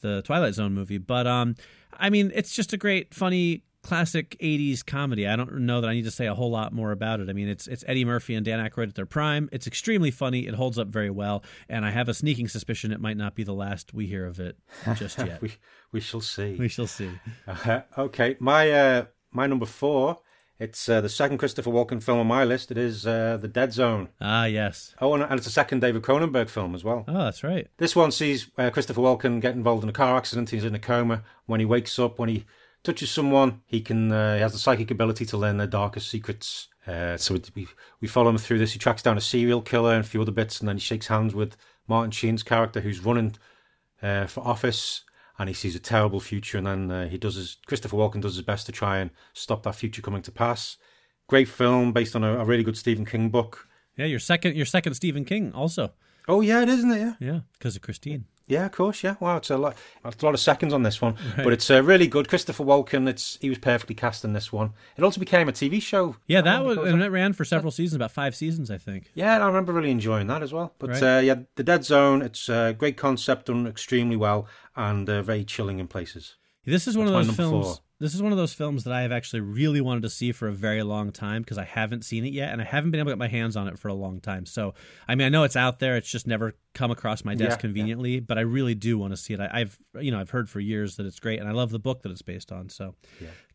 the 0.00 0.22
Twilight 0.22 0.54
Zone 0.54 0.72
movie. 0.74 0.98
But 0.98 1.26
um, 1.26 1.54
I 1.94 2.10
mean, 2.10 2.32
it's 2.34 2.54
just 2.54 2.72
a 2.72 2.76
great, 2.76 3.14
funny 3.14 3.62
classic 3.82 4.36
80s 4.40 4.84
comedy. 4.86 5.26
I 5.26 5.34
don't 5.34 5.60
know 5.60 5.80
that 5.80 5.88
I 5.88 5.94
need 5.94 6.04
to 6.04 6.10
say 6.10 6.26
a 6.26 6.34
whole 6.34 6.50
lot 6.50 6.72
more 6.72 6.92
about 6.92 7.20
it. 7.20 7.28
I 7.28 7.32
mean, 7.32 7.48
it's 7.48 7.66
it's 7.66 7.84
Eddie 7.86 8.04
Murphy 8.04 8.34
and 8.34 8.44
Dan 8.44 8.64
Aykroyd 8.64 8.88
at 8.88 8.94
their 8.94 9.06
prime. 9.06 9.48
It's 9.52 9.66
extremely 9.66 10.10
funny. 10.10 10.46
It 10.46 10.54
holds 10.54 10.78
up 10.78 10.88
very 10.88 11.10
well, 11.10 11.42
and 11.68 11.84
I 11.84 11.90
have 11.90 12.08
a 12.08 12.14
sneaking 12.14 12.48
suspicion 12.48 12.92
it 12.92 13.00
might 13.00 13.16
not 13.16 13.34
be 13.34 13.44
the 13.44 13.54
last 13.54 13.92
we 13.92 14.06
hear 14.06 14.26
of 14.26 14.40
it 14.40 14.56
just 14.96 15.18
yet. 15.26 15.42
we 15.42 15.52
we 15.90 16.00
shall 16.00 16.20
see. 16.20 16.56
we 16.56 16.68
shall 16.68 16.86
see. 16.86 17.10
Uh, 17.46 17.80
okay, 17.98 18.36
my 18.40 18.70
uh, 18.70 19.04
my 19.30 19.46
number 19.46 19.66
four. 19.66 20.20
It's 20.62 20.88
uh, 20.88 21.00
the 21.00 21.08
second 21.08 21.38
Christopher 21.38 21.70
Walken 21.70 22.00
film 22.00 22.20
on 22.20 22.28
my 22.28 22.44
list. 22.44 22.70
It 22.70 22.78
is 22.78 23.04
uh, 23.04 23.36
The 23.36 23.48
Dead 23.48 23.72
Zone. 23.72 24.10
Ah, 24.20 24.44
yes. 24.44 24.94
Oh, 25.00 25.12
and, 25.12 25.24
and 25.24 25.32
it's 25.32 25.48
a 25.48 25.50
second 25.50 25.80
David 25.80 26.02
Cronenberg 26.02 26.48
film 26.48 26.76
as 26.76 26.84
well. 26.84 27.04
Oh, 27.08 27.24
that's 27.24 27.42
right. 27.42 27.66
This 27.78 27.96
one 27.96 28.12
sees 28.12 28.48
uh, 28.56 28.70
Christopher 28.70 29.00
Walken 29.00 29.40
get 29.40 29.56
involved 29.56 29.82
in 29.82 29.88
a 29.88 29.92
car 29.92 30.16
accident. 30.16 30.50
He's 30.50 30.64
in 30.64 30.76
a 30.76 30.78
coma. 30.78 31.24
When 31.46 31.58
he 31.58 31.66
wakes 31.66 31.98
up, 31.98 32.16
when 32.20 32.28
he 32.28 32.44
touches 32.84 33.10
someone, 33.10 33.62
he 33.66 33.80
can 33.80 34.12
uh, 34.12 34.36
he 34.36 34.40
has 34.40 34.52
the 34.52 34.58
psychic 34.58 34.92
ability 34.92 35.26
to 35.26 35.36
learn 35.36 35.56
their 35.56 35.66
darkest 35.66 36.08
secrets. 36.08 36.68
Uh, 36.86 37.16
so 37.16 37.36
we 37.56 37.66
we 38.00 38.06
follow 38.06 38.30
him 38.30 38.38
through 38.38 38.60
this. 38.60 38.72
He 38.72 38.78
tracks 38.78 39.02
down 39.02 39.18
a 39.18 39.20
serial 39.20 39.62
killer 39.62 39.94
and 39.94 40.04
a 40.04 40.08
few 40.08 40.22
other 40.22 40.30
bits, 40.30 40.60
and 40.60 40.68
then 40.68 40.76
he 40.76 40.80
shakes 40.80 41.08
hands 41.08 41.34
with 41.34 41.56
Martin 41.88 42.12
Sheen's 42.12 42.44
character, 42.44 42.82
who's 42.82 43.04
running 43.04 43.34
uh, 44.00 44.26
for 44.26 44.46
office. 44.46 45.02
And 45.42 45.48
he 45.48 45.54
sees 45.54 45.74
a 45.74 45.80
terrible 45.80 46.20
future, 46.20 46.56
and 46.56 46.64
then 46.68 46.90
uh, 46.92 47.08
he 47.08 47.18
does 47.18 47.34
his 47.34 47.56
Christopher 47.66 47.96
Walken 47.96 48.20
does 48.20 48.36
his 48.36 48.44
best 48.44 48.64
to 48.66 48.72
try 48.72 48.98
and 48.98 49.10
stop 49.32 49.64
that 49.64 49.74
future 49.74 50.00
coming 50.00 50.22
to 50.22 50.30
pass. 50.30 50.76
Great 51.26 51.48
film 51.48 51.92
based 51.92 52.14
on 52.14 52.22
a, 52.22 52.38
a 52.38 52.44
really 52.44 52.62
good 52.62 52.76
Stephen 52.76 53.04
King 53.04 53.28
book. 53.28 53.66
Yeah, 53.96 54.06
your 54.06 54.20
second 54.20 54.54
your 54.54 54.66
second 54.66 54.94
Stephen 54.94 55.24
King 55.24 55.52
also. 55.52 55.94
Oh 56.28 56.42
yeah, 56.42 56.62
it 56.62 56.68
is, 56.68 56.78
isn't 56.78 56.92
it? 56.92 57.00
Yeah. 57.00 57.14
Yeah, 57.18 57.40
because 57.58 57.74
of 57.74 57.82
Christine. 57.82 58.26
Yeah, 58.46 58.66
of 58.66 58.72
course. 58.72 59.02
Yeah, 59.02 59.14
wow, 59.18 59.38
it's 59.38 59.50
a 59.50 59.56
lot. 59.56 59.76
It's 60.04 60.22
a 60.22 60.26
lot 60.26 60.34
of 60.34 60.40
seconds 60.40 60.72
on 60.72 60.82
this 60.82 61.00
one, 61.00 61.16
but 61.36 61.52
it's 61.52 61.70
uh, 61.70 61.82
really 61.82 62.06
good. 62.06 62.28
Christopher 62.28 62.64
Walken, 62.64 63.08
it's 63.08 63.38
he 63.40 63.48
was 63.48 63.58
perfectly 63.58 63.94
cast 63.94 64.24
in 64.24 64.32
this 64.32 64.52
one. 64.52 64.72
It 64.96 65.02
also 65.04 65.18
became 65.20 65.48
a 65.48 65.52
TV 65.52 65.80
show. 65.80 66.16
Yeah, 66.26 66.42
that 66.42 66.64
was 66.64 66.78
and 66.78 67.02
it 67.02 67.10
ran 67.10 67.32
for 67.32 67.44
several 67.44 67.70
seasons, 67.70 67.96
about 67.96 68.12
five 68.12 68.34
seasons, 68.36 68.70
I 68.70 68.78
think. 68.78 69.10
Yeah, 69.14 69.42
I 69.42 69.46
remember 69.46 69.72
really 69.72 69.90
enjoying 69.90 70.26
that 70.28 70.42
as 70.42 70.52
well. 70.52 70.74
But 70.78 70.90
Right. 70.90 71.02
uh, 71.02 71.20
yeah, 71.20 71.36
the 71.56 71.64
Dead 71.64 71.84
Zone, 71.84 72.22
it's 72.22 72.48
a 72.48 72.74
great 72.76 72.96
concept, 72.96 73.46
done 73.46 73.66
extremely 73.66 74.16
well, 74.16 74.46
and 74.76 75.08
uh, 75.08 75.22
very 75.22 75.44
chilling 75.44 75.78
in 75.78 75.88
places. 75.88 76.36
This 76.64 76.86
is 76.86 76.96
one 76.96 77.06
That's 77.06 77.28
of 77.28 77.36
those 77.36 77.36
films. 77.36 77.66
four. 77.66 77.76
This 77.98 78.14
is 78.14 78.22
one 78.22 78.32
of 78.32 78.38
those 78.38 78.52
films 78.52 78.82
that 78.82 78.92
I 78.92 79.02
have 79.02 79.12
actually 79.12 79.40
really 79.40 79.80
wanted 79.80 80.02
to 80.02 80.10
see 80.10 80.32
for 80.32 80.48
a 80.48 80.52
very 80.52 80.82
long 80.82 81.12
time 81.12 81.42
because 81.42 81.56
I 81.56 81.62
haven't 81.64 82.04
seen 82.04 82.24
it 82.24 82.32
yet, 82.32 82.52
and 82.52 82.60
I 82.60 82.64
haven't 82.64 82.90
been 82.90 82.98
able 82.98 83.10
to 83.10 83.12
get 83.12 83.18
my 83.18 83.28
hands 83.28 83.56
on 83.56 83.68
it 83.68 83.78
for 83.78 83.86
a 83.86 83.94
long 83.94 84.20
time. 84.20 84.44
So, 84.44 84.74
I 85.06 85.14
mean, 85.14 85.26
I 85.26 85.28
know 85.28 85.44
it's 85.44 85.54
out 85.54 85.78
there; 85.78 85.96
it's 85.96 86.10
just 86.10 86.26
never 86.26 86.54
come 86.74 86.90
across 86.90 87.24
my 87.24 87.34
desk 87.34 87.48
Yeah, 87.48 87.54
yeah. 87.54 87.56
conveniently. 87.60 88.18
But 88.20 88.38
I 88.38 88.40
really 88.40 88.74
do 88.74 88.98
want 88.98 89.12
to 89.12 89.16
see 89.16 89.34
it. 89.34 89.40
I, 89.40 89.50
I've, 89.52 89.78
you 90.00 90.10
know, 90.10 90.18
I've 90.18 90.30
heard 90.30 90.50
for 90.50 90.58
years 90.58 90.96
that 90.96 91.06
it's 91.06 91.20
great, 91.20 91.38
and 91.38 91.48
I 91.48 91.52
love 91.52 91.70
the 91.70 91.78
book 91.78 92.02
that 92.02 92.10
it's 92.10 92.22
based 92.22 92.50
on. 92.50 92.68
So, 92.70 92.96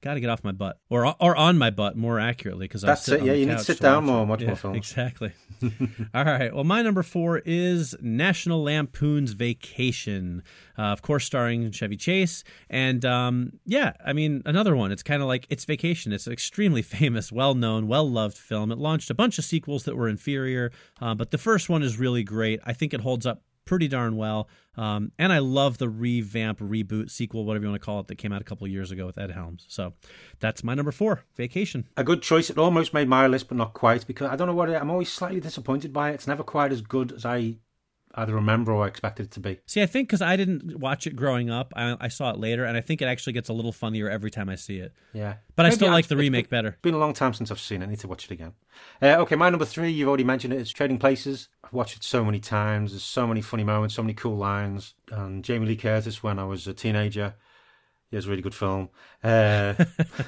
got 0.02 0.16
to 0.16 0.20
get 0.20 0.30
off 0.30 0.43
my 0.43 0.52
butt, 0.52 0.80
or 0.89 1.16
or 1.20 1.36
on 1.36 1.58
my 1.58 1.70
butt 1.70 1.95
more 1.95 2.20
accurately, 2.20 2.66
because 2.66 2.82
That's 2.82 3.08
it, 3.10 3.24
yeah, 3.24 3.34
you 3.34 3.45
need 3.45 3.58
to 3.58 3.64
sit 3.64 3.80
down 3.80 4.06
more 4.06 4.22
and 4.22 4.30
watch 4.30 4.43
more 4.43 4.56
films. 4.56 4.78
Exactly. 4.78 5.34
All 6.14 6.24
right. 6.24 6.54
Well, 6.54 6.64
my 6.64 6.82
number 6.82 7.04
four 7.04 7.41
is 7.45 7.95
National 8.02 8.64
Lampoon's 8.64 9.34
Vacation, 9.34 10.43
uh, 10.78 10.84
of 10.84 11.02
course, 11.02 11.26
starring 11.26 11.72
Chevy 11.72 11.98
Chase, 11.98 12.43
and 12.70 13.04
um, 13.06 13.54
yeah, 13.66 13.93
I 14.06 14.14
mean, 14.14 14.41
another 14.45 14.76
one. 14.76 14.91
It's 14.91 15.04
kind 15.04 15.22
of 15.22 15.28
like 15.28 15.48
It's 15.50 15.66
Vacation. 15.66 16.14
It's 16.14 16.28
an 16.28 16.34
extremely 16.34 16.82
famous, 16.84 17.32
well 17.32 17.56
known, 17.56 17.88
well 17.88 18.10
loved 18.10 18.38
film. 18.38 18.72
It 18.72 18.78
launched 18.78 19.10
a 19.10 19.16
bunch 19.16 19.38
of 19.38 19.45
sequels 19.45 19.84
that 19.84 19.95
were 19.95 20.08
inferior, 20.08 20.72
uh, 21.02 21.16
but 21.16 21.32
the 21.32 21.38
first 21.38 21.70
one 21.70 21.84
is 21.84 21.98
really 21.98 22.24
great. 22.24 22.60
I 22.66 22.74
think 22.74 22.93
it 22.93 23.02
holds 23.02 23.26
up 23.26 23.41
pretty 23.68 23.88
darn 23.88 24.15
well. 24.15 24.49
Um, 24.76 25.11
and 25.18 25.34
I 25.34 25.39
love 25.39 25.78
the 25.78 25.89
revamp, 25.89 26.59
reboot, 26.59 27.09
sequel, 27.09 27.45
whatever 27.45 27.65
you 27.65 27.72
want 27.72 27.82
to 27.82 27.86
call 27.86 27.99
it, 27.99 28.07
that 28.07 28.15
came 28.15 28.32
out 28.32 28.41
a 28.41 28.45
couple 28.45 28.68
years 28.68 28.91
ago 28.91 29.05
with 29.05 29.18
Ed 29.18 29.32
Helms. 29.32 29.65
So 29.68 29.93
that's 30.39 30.63
my 30.63 30.74
number 30.74 30.91
four, 30.91 31.24
Vacation. 31.36 31.88
A 31.97 32.03
good 32.03 32.22
choice. 32.22 32.49
It 32.49 32.57
almost 32.57 32.93
made 32.93 33.07
my 33.07 33.28
list, 33.28 33.47
but 33.47 33.57
not 33.57 33.74
quite 33.74 34.05
because 34.05 34.30
I 34.30 34.36
don't 34.36 34.47
know 34.47 34.53
what 34.53 34.70
it, 34.70 34.80
I'm 34.80 34.91
always 34.91 35.11
slightly 35.11 35.39
disappointed 35.39 35.93
by 35.93 36.11
it. 36.11 36.15
It's 36.15 36.28
never 36.28 36.43
quite 36.43 36.72
as 36.72 36.82
good 36.82 37.11
as 37.11 37.26
I 37.26 37.55
either 38.18 38.34
remember 38.34 38.74
or 38.74 38.84
I 38.84 38.88
expected 38.88 39.28
it 39.28 39.32
to 39.32 39.39
be. 39.39 39.59
See, 39.65 39.82
I 39.82 39.86
think 39.86 40.09
because 40.09 40.22
I 40.22 40.36
didn't 40.36 40.80
watch 40.80 41.07
it 41.07 41.15
growing 41.15 41.49
up, 41.49 41.72
I, 41.76 41.95
I, 41.99 42.07
saw 42.07 42.32
it 42.32 42.39
later, 42.39 42.65
and 42.65 42.76
I 42.76 42.82
think 42.82 43.01
it 43.01 43.05
actually 43.05 43.34
gets 43.34 43.49
a 43.49 43.53
little 43.53 43.72
funnier 43.72 44.09
every 44.09 44.32
time 44.32 44.49
I 44.49 44.55
see 44.55 44.78
it. 44.78 44.93
Yeah, 45.13 45.36
but 45.55 45.63
Maybe 45.63 45.74
I 45.74 45.76
still 45.76 45.91
like 45.91 46.07
the 46.07 46.18
remake 46.18 46.49
been, 46.49 46.57
better. 46.57 46.70
It's 46.70 46.82
been 46.82 46.95
a 46.95 46.99
long 46.99 47.13
time 47.13 47.34
since 47.34 47.51
I've 47.51 47.59
seen 47.59 47.82
it. 47.82 47.86
I 47.86 47.89
need 47.89 47.99
to 47.99 48.07
watch 48.07 48.26
it 48.26 48.32
again. 48.32 48.53
Uh, 49.01 49.18
okay, 49.20 49.36
my 49.36 49.49
number 49.49 49.65
three. 49.65 49.91
You've 49.91 50.07
already 50.07 50.24
mentioned 50.24 50.53
it. 50.53 50.59
It's 50.59 50.72
Trading 50.72 50.97
Places. 50.97 51.49
I've 51.63 51.74
watched 51.74 51.95
it 51.95 52.03
so 52.03 52.26
many 52.26 52.39
times. 52.39 52.91
There's 52.91 53.03
so 53.03 53.28
many 53.28 53.41
funny 53.41 53.63
moments, 53.63 53.95
so 53.95 54.03
many 54.03 54.13
cool 54.13 54.36
lines. 54.36 54.95
And 55.11 55.43
Jamie 55.43 55.68
Lee 55.68 55.76
Curtis 55.76 56.24
when 56.24 56.39
I 56.39 56.45
was 56.45 56.68
a 56.68 56.74
teenager. 56.74 57.36
Yeah, 58.09 58.20
it's 58.20 58.28
a 58.28 58.30
really 58.30 58.41
good 58.41 58.55
film. 58.55 58.89
Uh, 59.22 59.74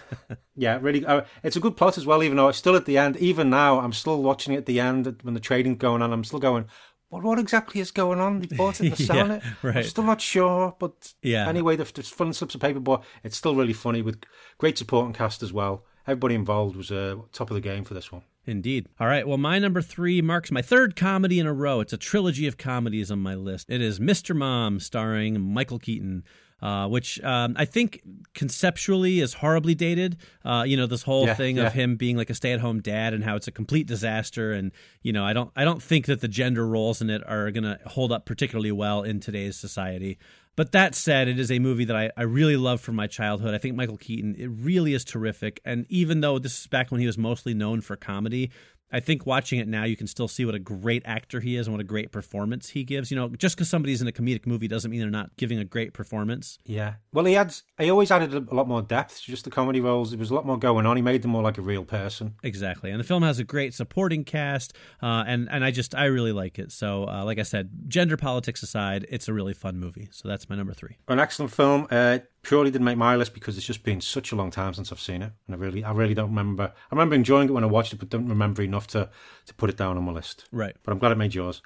yeah, 0.56 0.80
really. 0.82 1.06
Uh, 1.06 1.22
it's 1.44 1.56
a 1.56 1.62
good 1.62 1.78
plot 1.78 1.98
as 1.98 2.06
well. 2.06 2.22
Even 2.22 2.36
though 2.36 2.50
it's 2.50 2.58
still 2.58 2.76
at 2.76 2.86
the 2.86 2.98
end, 2.98 3.16
even 3.18 3.50
now, 3.50 3.80
I'm 3.80 3.94
still 3.94 4.22
watching 4.22 4.54
it 4.54 4.58
at 4.58 4.66
the 4.66 4.82
end 4.82 5.20
when 5.22 5.34
the 5.34 5.40
trading's 5.40 5.78
going 5.78 6.02
on. 6.02 6.12
I'm 6.12 6.26
still 6.26 6.40
going, 6.40 6.66
what 7.10 7.24
what 7.24 7.39
exactly 7.39 7.82
is 7.82 7.91
going 7.91 8.20
on? 8.20 8.39
They 8.41 8.55
bought 8.55 8.80
it, 8.82 8.89
they're 8.89 8.95
selling 9.07 9.32
yeah, 9.32 9.38
it. 9.38 9.43
Right. 9.64 9.78
I'm 9.78 9.84
still 9.84 10.03
not 10.03 10.22
sure, 10.22 10.76
but 10.80 11.14
yeah. 11.22 11.47
Anyway, 11.47 11.76
there's 11.76 12.10
fun 12.10 12.34
slips 12.34 12.55
of 12.55 12.62
paper, 12.62 12.80
but 12.80 13.03
it's 13.24 13.38
still 13.38 13.55
really 13.55 13.74
funny 13.74 14.01
with 14.01 14.24
great 14.57 14.78
supporting 14.78 15.14
cast 15.14 15.43
as 15.43 15.51
well. 15.51 15.84
Everybody 16.07 16.36
involved 16.36 16.76
was 16.76 16.91
uh, 16.91 17.18
top 17.32 17.51
of 17.51 17.55
the 17.55 17.62
game 17.62 17.84
for 17.84 17.93
this 17.93 18.12
one. 18.12 18.24
Indeed. 18.45 18.88
All 18.99 19.05
right. 19.05 19.28
Well, 19.28 19.38
my 19.38 19.60
number 19.60 19.82
three 19.82 20.22
marks 20.22 20.49
my 20.49 20.64
third 20.64 20.95
comedy 20.95 21.39
in 21.39 21.45
a 21.45 21.53
row. 21.53 21.82
It's 21.82 21.93
a 21.93 21.97
trilogy 21.97 22.47
of 22.47 22.57
comedies 22.57 23.12
on 23.12 23.20
my 23.20 23.36
list. 23.36 23.70
It 23.70 23.82
is 23.82 23.99
Mr. 23.99 24.36
Mom, 24.36 24.80
starring 24.80 25.39
Michael 25.39 25.78
Keaton 25.78 26.24
uh, 26.62 26.88
which 26.88 27.22
um, 27.24 27.55
I 27.57 27.66
think 27.66 28.01
conceptually 28.34 29.20
is 29.20 29.36
horribly 29.36 29.76
dated. 29.76 30.18
Uh, 30.43 30.64
you 30.66 30.78
know, 30.78 30.86
this 30.86 31.03
whole 31.03 31.28
yeah, 31.28 31.34
thing 31.34 31.57
yeah. 31.57 31.68
of 31.68 31.74
him 31.74 31.95
being 31.95 32.18
like 32.18 32.30
a 32.30 32.36
stay-at-home 32.36 32.82
dad 32.82 33.14
and 33.14 33.24
how 33.24 33.36
it's 33.36 33.47
a 33.47 33.51
complete 33.51 33.88
disaster. 33.88 34.51
And 34.51 34.72
you 35.01 35.14
know, 35.14 35.24
I 35.24 35.34
don't, 35.34 35.51
I 35.55 35.64
don't 35.64 35.82
think 35.82 36.05
that 36.07 36.22
the 36.22 36.28
gender 36.28 36.68
roles 36.68 37.01
in 37.01 37.10
it 37.10 37.22
are 37.28 37.51
going 37.51 37.64
to 37.64 37.80
hold 37.86 38.12
up 38.12 38.26
particularly 38.26 38.72
well 38.72 39.03
in 39.03 39.20
today's 39.20 39.57
society. 39.57 40.18
But 40.55 40.74
that 40.74 40.93
said, 40.93 41.30
it 41.30 41.39
is 41.39 41.51
a 41.51 41.60
movie 41.60 41.86
that 41.86 41.95
I, 41.95 42.12
I 42.18 42.24
really 42.24 42.57
love 42.57 42.82
from 42.82 42.95
my 42.95 43.07
childhood. 43.07 43.53
I 43.53 43.60
think 43.60 43.78
Michael 43.78 43.95
Keaton, 43.95 44.36
it 44.38 44.47
really 44.47 44.93
is 44.93 45.05
terrific. 45.05 45.62
And 45.64 45.86
even 45.88 46.20
though 46.20 46.38
this 46.38 46.60
is 46.60 46.68
back 46.68 46.91
when 46.91 46.99
he 46.99 47.07
was 47.07 47.18
mostly 47.18 47.53
known 47.53 47.80
for 47.80 47.95
comedy, 47.95 48.51
I 48.92 49.00
think 49.00 49.26
watching 49.26 49.60
it 49.60 49.68
now, 49.68 49.84
you 49.84 49.96
can 49.96 50.08
still 50.08 50.28
see 50.28 50.46
what 50.46 50.56
a 50.56 50.60
great 50.60 51.04
actor 51.06 51.40
he 51.40 51.56
is 51.56 51.68
and 51.68 51.74
what 51.76 51.82
a 51.82 51.86
great 51.86 52.12
performance 52.12 52.70
he 52.70 52.84
gives. 52.84 53.12
You 53.12 53.18
know, 53.18 53.30
just 53.30 53.56
because 53.56 53.70
somebody's 53.70 54.02
in 54.02 54.08
a 54.08 54.12
comedic 54.12 54.48
movie 54.48 54.68
doesn't 54.68 54.90
mean 54.90 55.00
they're 55.00 55.10
not 55.10 55.36
giving 55.38 55.60
a 55.60 55.66
great 55.66 55.94
performance. 55.94 56.58
Yeah. 56.66 56.96
Well, 57.14 57.26
he 57.26 57.36
adds. 57.36 57.64
He 57.78 57.90
always 57.90 58.12
added 58.12 58.34
a 58.34 58.56
lot 58.56 58.68
more 58.68 58.82
depth 58.82 59.24
to 59.24 59.32
just 59.32 59.44
the 59.46 59.52
comedy 59.52 59.80
roles. 59.80 60.12
There 60.12 60.20
was 60.20 60.32
a 60.32 60.34
lot 60.34 60.46
more 60.46 60.58
going 60.58 60.86
on. 60.86 60.96
He 60.96 61.02
made 61.02 61.22
them 61.22 61.32
more 61.32 61.44
like 61.44 61.58
a 61.58 61.62
real 61.62 61.86
person. 61.86 62.36
Exactly. 62.44 62.92
And 62.92 63.00
the 63.00 63.04
film 63.04 63.24
has 63.24 63.40
a 63.40 63.44
great 63.44 63.74
supporting 63.74 64.24
cast, 64.24 64.74
uh, 65.02 65.24
and 65.28 65.48
and 65.52 65.64
I 65.64 65.72
just 65.72 65.96
I 65.96 66.06
really 66.06 66.32
like 66.32 66.60
it. 66.60 66.72
So, 66.72 67.08
uh, 67.08 67.24
like 67.26 67.40
I 67.40 67.44
said, 67.44 67.70
gender 67.88 68.18
politics 68.18 68.64
aside, 68.64 69.06
it's 69.10 69.28
a 69.28 69.34
really 69.34 69.54
fun 69.54 69.80
movie. 69.80 70.10
So 70.12 70.28
that's 70.28 70.50
my 70.50 70.56
number 70.56 70.74
three. 70.74 70.98
An 71.08 71.20
excellent 71.20 71.52
film. 71.52 71.88
Uh, 71.92 72.20
purely 72.42 72.72
didn't 72.72 72.86
make 72.86 72.98
my 72.98 73.16
list 73.16 73.34
because 73.34 73.58
it's 73.58 73.66
just 73.66 73.84
been 73.84 74.02
such 74.02 74.32
a 74.32 74.36
long 74.36 74.52
time 74.52 74.74
since 74.74 74.92
I've 74.92 75.00
seen 75.00 75.22
it, 75.22 75.32
and 75.48 75.56
I 75.56 75.58
really, 75.60 75.84
I 75.84 75.92
really 75.92 76.14
don't 76.14 76.30
remember. 76.30 76.74
I 76.74 76.96
remember 76.96 77.16
enjoying 77.16 77.50
it 77.50 77.54
when 77.54 77.64
I 77.64 77.68
watched 77.68 77.94
it, 77.94 78.00
but 78.00 78.10
don't 78.10 78.28
remember 78.28 78.62
enough 78.62 78.88
to 78.88 79.10
to 79.46 79.54
put 79.54 79.70
it 79.70 79.78
down 79.78 79.98
on 79.98 80.04
my 80.04 80.12
list. 80.12 80.46
Right. 80.52 80.76
But 80.84 80.92
I'm 80.92 81.00
glad 81.00 81.12
it 81.12 81.18
made 81.18 81.36
yours. 81.36 81.62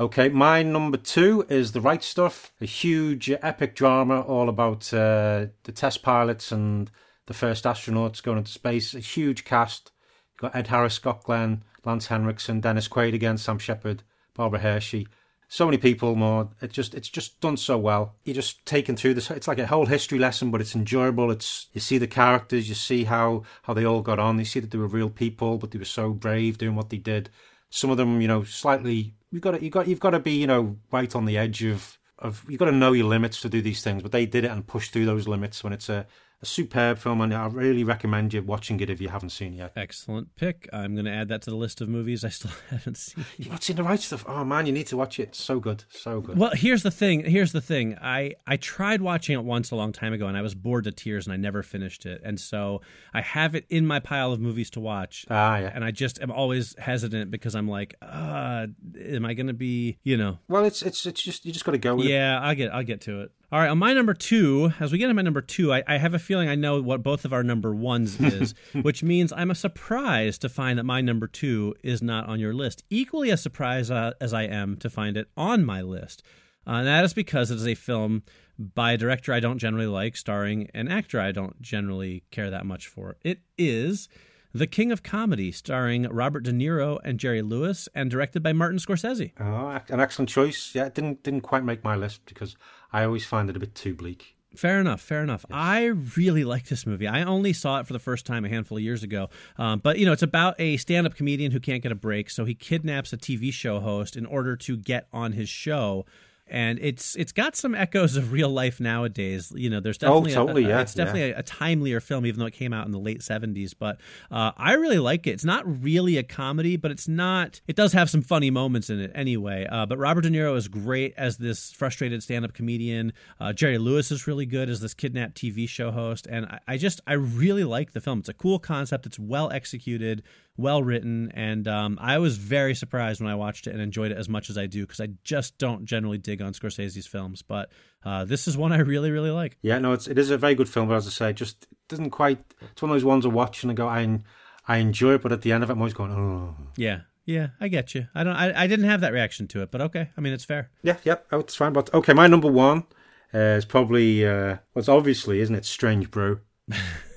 Okay, 0.00 0.28
my 0.28 0.62
number 0.64 0.96
two 0.96 1.46
is 1.48 1.70
The 1.70 1.80
Right 1.80 2.02
Stuff, 2.02 2.52
a 2.60 2.64
huge 2.64 3.30
epic 3.30 3.76
drama 3.76 4.22
all 4.22 4.48
about 4.48 4.92
uh, 4.92 5.46
the 5.62 5.72
test 5.72 6.02
pilots 6.02 6.50
and 6.50 6.90
the 7.26 7.34
first 7.34 7.62
astronauts 7.62 8.20
going 8.20 8.38
into 8.38 8.50
space. 8.50 8.92
A 8.94 8.98
huge 8.98 9.44
cast. 9.44 9.92
You've 10.32 10.40
got 10.40 10.56
Ed 10.56 10.66
Harris, 10.66 10.94
Scott 10.94 11.22
Glenn, 11.22 11.62
Lance 11.84 12.08
Henriksen, 12.08 12.60
Dennis 12.60 12.88
Quaid 12.88 13.14
again, 13.14 13.38
Sam 13.38 13.58
Shepard, 13.58 14.02
Barbara 14.34 14.58
Hershey 14.60 15.06
so 15.48 15.66
many 15.66 15.78
people 15.78 16.14
more 16.14 16.48
it 16.60 16.72
just 16.72 16.94
it's 16.94 17.08
just 17.08 17.40
done 17.40 17.56
so 17.56 17.78
well. 17.78 18.14
You're 18.24 18.34
just 18.34 18.64
taken 18.66 18.96
through 18.96 19.14
this 19.14 19.30
it's 19.30 19.48
like 19.48 19.58
a 19.58 19.66
whole 19.66 19.86
history 19.86 20.18
lesson 20.18 20.50
but 20.50 20.60
it's 20.60 20.74
enjoyable. 20.74 21.30
It's 21.30 21.68
you 21.72 21.80
see 21.80 21.98
the 21.98 22.06
characters 22.06 22.68
you 22.68 22.74
see 22.74 23.04
how 23.04 23.42
how 23.62 23.74
they 23.74 23.84
all 23.84 24.02
got 24.02 24.18
on. 24.18 24.38
You 24.38 24.44
see 24.44 24.60
that 24.60 24.70
they 24.70 24.78
were 24.78 24.86
real 24.86 25.10
people 25.10 25.58
but 25.58 25.70
they 25.70 25.78
were 25.78 25.84
so 25.84 26.12
brave 26.12 26.58
doing 26.58 26.76
what 26.76 26.90
they 26.90 26.98
did. 26.98 27.30
Some 27.70 27.90
of 27.90 27.96
them 27.96 28.20
you 28.20 28.28
know 28.28 28.44
slightly 28.44 29.14
you 29.30 29.40
got 29.40 29.60
you 29.62 29.70
got 29.70 29.88
you've 29.88 30.00
got 30.00 30.10
to 30.10 30.20
be 30.20 30.32
you 30.32 30.46
know 30.46 30.76
right 30.92 31.14
on 31.14 31.24
the 31.24 31.38
edge 31.38 31.62
of 31.64 31.98
of 32.18 32.44
you've 32.48 32.60
got 32.60 32.66
to 32.66 32.72
know 32.72 32.92
your 32.92 33.06
limits 33.06 33.40
to 33.40 33.48
do 33.48 33.60
these 33.60 33.82
things 33.82 34.02
but 34.02 34.12
they 34.12 34.26
did 34.26 34.44
it 34.44 34.50
and 34.50 34.66
pushed 34.66 34.92
through 34.92 35.04
those 35.04 35.26
limits 35.26 35.64
when 35.64 35.72
it's 35.72 35.88
a 35.88 36.06
a 36.44 36.46
superb 36.46 36.98
film, 36.98 37.22
and 37.22 37.32
I 37.32 37.46
really 37.46 37.84
recommend 37.84 38.34
you 38.34 38.42
watching 38.42 38.78
it 38.80 38.90
if 38.90 39.00
you 39.00 39.08
haven't 39.08 39.30
seen 39.30 39.54
it 39.54 39.56
yet. 39.56 39.72
Excellent 39.76 40.36
pick. 40.36 40.68
I'm 40.72 40.94
going 40.94 41.06
to 41.06 41.10
add 41.10 41.28
that 41.28 41.40
to 41.42 41.50
the 41.50 41.56
list 41.56 41.80
of 41.80 41.88
movies 41.88 42.22
I 42.22 42.28
still 42.28 42.50
haven't 42.70 42.98
seen. 42.98 43.24
You've 43.38 43.50
not 43.50 43.62
seen 43.62 43.76
the 43.76 43.82
right 43.82 43.98
stuff. 43.98 44.24
Oh 44.28 44.44
man, 44.44 44.66
you 44.66 44.72
need 44.72 44.86
to 44.88 44.96
watch 44.96 45.18
it. 45.18 45.34
So 45.34 45.58
good, 45.58 45.84
so 45.88 46.20
good. 46.20 46.36
Well, 46.36 46.52
here's 46.54 46.82
the 46.82 46.90
thing. 46.90 47.24
Here's 47.24 47.52
the 47.52 47.62
thing. 47.62 47.96
I 48.00 48.34
I 48.46 48.58
tried 48.58 49.00
watching 49.00 49.34
it 49.34 49.42
once 49.42 49.70
a 49.70 49.76
long 49.76 49.92
time 49.92 50.12
ago, 50.12 50.26
and 50.26 50.36
I 50.36 50.42
was 50.42 50.54
bored 50.54 50.84
to 50.84 50.92
tears, 50.92 51.26
and 51.26 51.32
I 51.32 51.36
never 51.36 51.62
finished 51.62 52.04
it. 52.04 52.20
And 52.22 52.38
so 52.38 52.82
I 53.14 53.22
have 53.22 53.54
it 53.54 53.64
in 53.70 53.86
my 53.86 53.98
pile 53.98 54.32
of 54.32 54.40
movies 54.40 54.68
to 54.70 54.80
watch. 54.80 55.24
Ah, 55.30 55.58
yeah. 55.58 55.72
And 55.74 55.82
I 55.82 55.90
just 55.90 56.20
am 56.20 56.30
always 56.30 56.76
hesitant 56.78 57.30
because 57.30 57.54
I'm 57.54 57.68
like, 57.68 57.94
uh, 58.02 58.66
am 59.00 59.24
I 59.24 59.32
going 59.32 59.46
to 59.46 59.54
be, 59.54 59.98
you 60.02 60.18
know? 60.18 60.38
Well, 60.48 60.64
it's 60.64 60.82
it's 60.82 61.06
it's 61.06 61.22
just 61.22 61.46
you 61.46 61.52
just 61.52 61.64
got 61.64 61.72
to 61.72 61.78
go 61.78 61.96
with 61.96 62.06
yeah, 62.06 62.36
it. 62.36 62.40
I'll 62.40 62.54
get 62.54 62.74
I'll 62.74 62.84
get 62.84 63.00
to 63.02 63.22
it. 63.22 63.32
All 63.54 63.60
right, 63.60 63.70
on 63.70 63.78
my 63.78 63.92
number 63.92 64.14
two, 64.14 64.72
as 64.80 64.90
we 64.90 64.98
get 64.98 65.06
to 65.06 65.14
my 65.14 65.22
number 65.22 65.40
two, 65.40 65.72
I, 65.72 65.84
I 65.86 65.98
have 65.98 66.12
a 66.12 66.18
feeling 66.18 66.48
I 66.48 66.56
know 66.56 66.82
what 66.82 67.04
both 67.04 67.24
of 67.24 67.32
our 67.32 67.44
number 67.44 67.72
ones 67.72 68.20
is, 68.20 68.52
which 68.82 69.04
means 69.04 69.32
I'm 69.32 69.52
a 69.52 69.54
surprised 69.54 70.40
to 70.40 70.48
find 70.48 70.76
that 70.76 70.82
my 70.82 71.00
number 71.00 71.28
two 71.28 71.76
is 71.80 72.02
not 72.02 72.26
on 72.26 72.40
your 72.40 72.52
list. 72.52 72.82
Equally 72.90 73.30
as 73.30 73.40
surprised 73.40 73.92
uh, 73.92 74.14
as 74.20 74.34
I 74.34 74.42
am 74.42 74.76
to 74.78 74.90
find 74.90 75.16
it 75.16 75.28
on 75.36 75.64
my 75.64 75.82
list. 75.82 76.24
Uh, 76.66 76.72
and 76.72 76.88
that 76.88 77.04
is 77.04 77.14
because 77.14 77.52
it 77.52 77.54
is 77.54 77.68
a 77.68 77.76
film 77.76 78.24
by 78.58 78.90
a 78.90 78.98
director 78.98 79.32
I 79.32 79.38
don't 79.38 79.58
generally 79.58 79.86
like, 79.86 80.16
starring 80.16 80.68
an 80.74 80.88
actor 80.88 81.20
I 81.20 81.30
don't 81.30 81.62
generally 81.62 82.24
care 82.32 82.50
that 82.50 82.66
much 82.66 82.88
for. 82.88 83.18
It 83.22 83.38
is 83.56 84.08
The 84.52 84.66
King 84.66 84.90
of 84.90 85.04
Comedy, 85.04 85.52
starring 85.52 86.08
Robert 86.08 86.42
De 86.42 86.52
Niro 86.52 86.98
and 87.04 87.20
Jerry 87.20 87.42
Lewis, 87.42 87.88
and 87.94 88.10
directed 88.10 88.42
by 88.42 88.52
Martin 88.52 88.80
Scorsese. 88.80 89.30
Oh, 89.38 89.80
an 89.92 90.00
excellent 90.00 90.28
choice. 90.28 90.72
Yeah, 90.74 90.86
it 90.86 90.94
didn't 90.94 91.22
didn't 91.22 91.42
quite 91.42 91.62
make 91.62 91.84
my 91.84 91.94
list 91.94 92.22
because 92.26 92.56
I 92.94 93.04
always 93.04 93.26
find 93.26 93.50
it 93.50 93.56
a 93.56 93.58
bit 93.58 93.74
too 93.74 93.92
bleak. 93.92 94.36
Fair 94.54 94.78
enough. 94.78 95.00
Fair 95.00 95.20
enough. 95.20 95.44
Yes. 95.50 95.56
I 95.58 95.86
really 96.16 96.44
like 96.44 96.66
this 96.66 96.86
movie. 96.86 97.08
I 97.08 97.24
only 97.24 97.52
saw 97.52 97.80
it 97.80 97.88
for 97.88 97.92
the 97.92 97.98
first 97.98 98.24
time 98.24 98.44
a 98.44 98.48
handful 98.48 98.78
of 98.78 98.84
years 98.84 99.02
ago. 99.02 99.30
Um, 99.58 99.80
but, 99.80 99.98
you 99.98 100.06
know, 100.06 100.12
it's 100.12 100.22
about 100.22 100.54
a 100.60 100.76
stand 100.76 101.04
up 101.04 101.16
comedian 101.16 101.50
who 101.50 101.58
can't 101.58 101.82
get 101.82 101.90
a 101.90 101.96
break. 101.96 102.30
So 102.30 102.44
he 102.44 102.54
kidnaps 102.54 103.12
a 103.12 103.16
TV 103.16 103.52
show 103.52 103.80
host 103.80 104.16
in 104.16 104.24
order 104.26 104.54
to 104.58 104.76
get 104.76 105.08
on 105.12 105.32
his 105.32 105.48
show 105.48 106.06
and 106.46 106.78
it's 106.80 107.16
it's 107.16 107.32
got 107.32 107.56
some 107.56 107.74
echoes 107.74 108.16
of 108.16 108.30
real 108.30 108.50
life 108.50 108.78
nowadays. 108.78 109.52
You 109.54 109.70
know, 109.70 109.80
there's 109.80 109.96
definitely 109.96 110.32
oh, 110.32 110.46
totally, 110.46 110.64
a, 110.64 110.66
a, 110.66 110.70
yeah, 110.70 110.80
it's 110.82 110.94
definitely 110.94 111.28
yeah. 111.28 111.36
a, 111.36 111.40
a, 111.40 111.42
timelier 111.42 112.02
film, 112.02 112.26
even 112.26 112.38
though 112.38 112.46
it 112.46 112.52
came 112.52 112.72
out 112.72 112.84
in 112.84 112.92
the 112.92 112.98
late 112.98 113.20
'70s. 113.20 113.74
But 113.78 113.98
uh, 114.30 114.52
I 114.56 114.74
really 114.74 114.98
like 114.98 115.26
it. 115.26 115.30
It's 115.30 115.44
not 115.44 115.64
really 115.82 116.18
a 116.18 116.22
comedy, 116.22 116.76
but 116.76 116.90
it's 116.90 117.08
not. 117.08 117.60
It 117.66 117.76
does 117.76 117.92
have 117.94 118.10
some 118.10 118.22
funny 118.22 118.50
moments 118.50 118.90
in 118.90 119.00
it 119.00 119.10
anyway. 119.14 119.66
Uh, 119.70 119.86
but 119.86 119.96
Robert 119.98 120.22
De 120.22 120.30
Niro 120.30 120.54
is 120.56 120.68
great 120.68 121.14
as 121.16 121.38
this 121.38 121.72
frustrated 121.72 122.22
stand-up 122.22 122.52
comedian. 122.52 123.12
Uh, 123.40 123.52
Jerry 123.52 123.78
Lewis 123.78 124.10
is 124.10 124.26
really 124.26 124.46
good 124.46 124.68
as 124.68 124.80
this 124.80 124.92
kidnapped 124.92 125.36
TV 125.36 125.66
show 125.68 125.90
host, 125.90 126.26
and 126.26 126.46
I, 126.46 126.60
I 126.68 126.76
just 126.76 127.00
I 127.06 127.14
really 127.14 127.64
like 127.64 127.92
the 127.92 128.00
film. 128.00 128.18
It's 128.18 128.28
a 128.28 128.34
cool 128.34 128.58
concept. 128.58 129.06
It's 129.06 129.18
well 129.18 129.50
executed 129.50 130.22
well 130.56 130.82
written, 130.82 131.32
and 131.34 131.66
um, 131.66 131.98
I 132.00 132.18
was 132.18 132.36
very 132.36 132.74
surprised 132.74 133.20
when 133.20 133.30
I 133.30 133.34
watched 133.34 133.66
it 133.66 133.72
and 133.72 133.80
enjoyed 133.80 134.12
it 134.12 134.18
as 134.18 134.28
much 134.28 134.50
as 134.50 134.58
I 134.58 134.66
do 134.66 134.82
because 134.82 135.00
I 135.00 135.08
just 135.24 135.58
don't 135.58 135.84
generally 135.84 136.18
dig 136.18 136.40
on 136.40 136.52
Scorsese's 136.52 137.06
films, 137.06 137.42
but 137.42 137.70
uh, 138.04 138.24
this 138.24 138.46
is 138.46 138.56
one 138.56 138.72
I 138.72 138.78
really 138.78 139.10
really 139.10 139.30
like. 139.30 139.58
Yeah, 139.62 139.78
no, 139.78 139.92
it's 139.92 140.06
it 140.06 140.18
is 140.18 140.30
a 140.30 140.38
very 140.38 140.54
good 140.54 140.68
film, 140.68 140.88
but 140.88 140.94
as 140.94 141.06
I 141.06 141.10
say, 141.10 141.32
just 141.32 141.66
doesn't 141.88 142.10
quite. 142.10 142.38
It's 142.60 142.82
one 142.82 142.90
of 142.90 142.94
those 142.94 143.04
ones 143.04 143.26
I 143.26 143.30
watch 143.30 143.62
and 143.62 143.70
I 143.70 143.74
go, 143.74 143.88
I 143.88 144.20
I 144.66 144.76
enjoy 144.78 145.14
it, 145.14 145.22
but 145.22 145.32
at 145.32 145.42
the 145.42 145.52
end 145.52 145.62
of 145.62 145.70
it, 145.70 145.74
I'm 145.74 145.78
always 145.78 145.94
going, 145.94 146.12
oh. 146.12 146.56
Yeah, 146.76 147.00
yeah, 147.24 147.48
I 147.60 147.68
get 147.68 147.94
you. 147.94 148.06
I 148.14 148.24
don't. 148.24 148.36
I, 148.36 148.62
I 148.62 148.66
didn't 148.66 148.86
have 148.86 149.00
that 149.00 149.12
reaction 149.12 149.48
to 149.48 149.62
it, 149.62 149.70
but 149.70 149.80
okay. 149.80 150.10
I 150.16 150.20
mean, 150.20 150.32
it's 150.32 150.44
fair. 150.44 150.70
Yeah, 150.82 150.96
yeah, 151.04 151.16
oh, 151.32 151.40
it's 151.40 151.56
fine. 151.56 151.72
But 151.72 151.92
okay, 151.92 152.12
my 152.12 152.26
number 152.26 152.50
one 152.50 152.84
uh, 153.32 153.38
is 153.38 153.64
probably 153.64 154.26
uh, 154.26 154.30
well, 154.30 154.60
it's 154.76 154.88
obviously, 154.88 155.40
isn't 155.40 155.54
it? 155.54 155.64
Strange 155.64 156.10
Brew. 156.10 156.40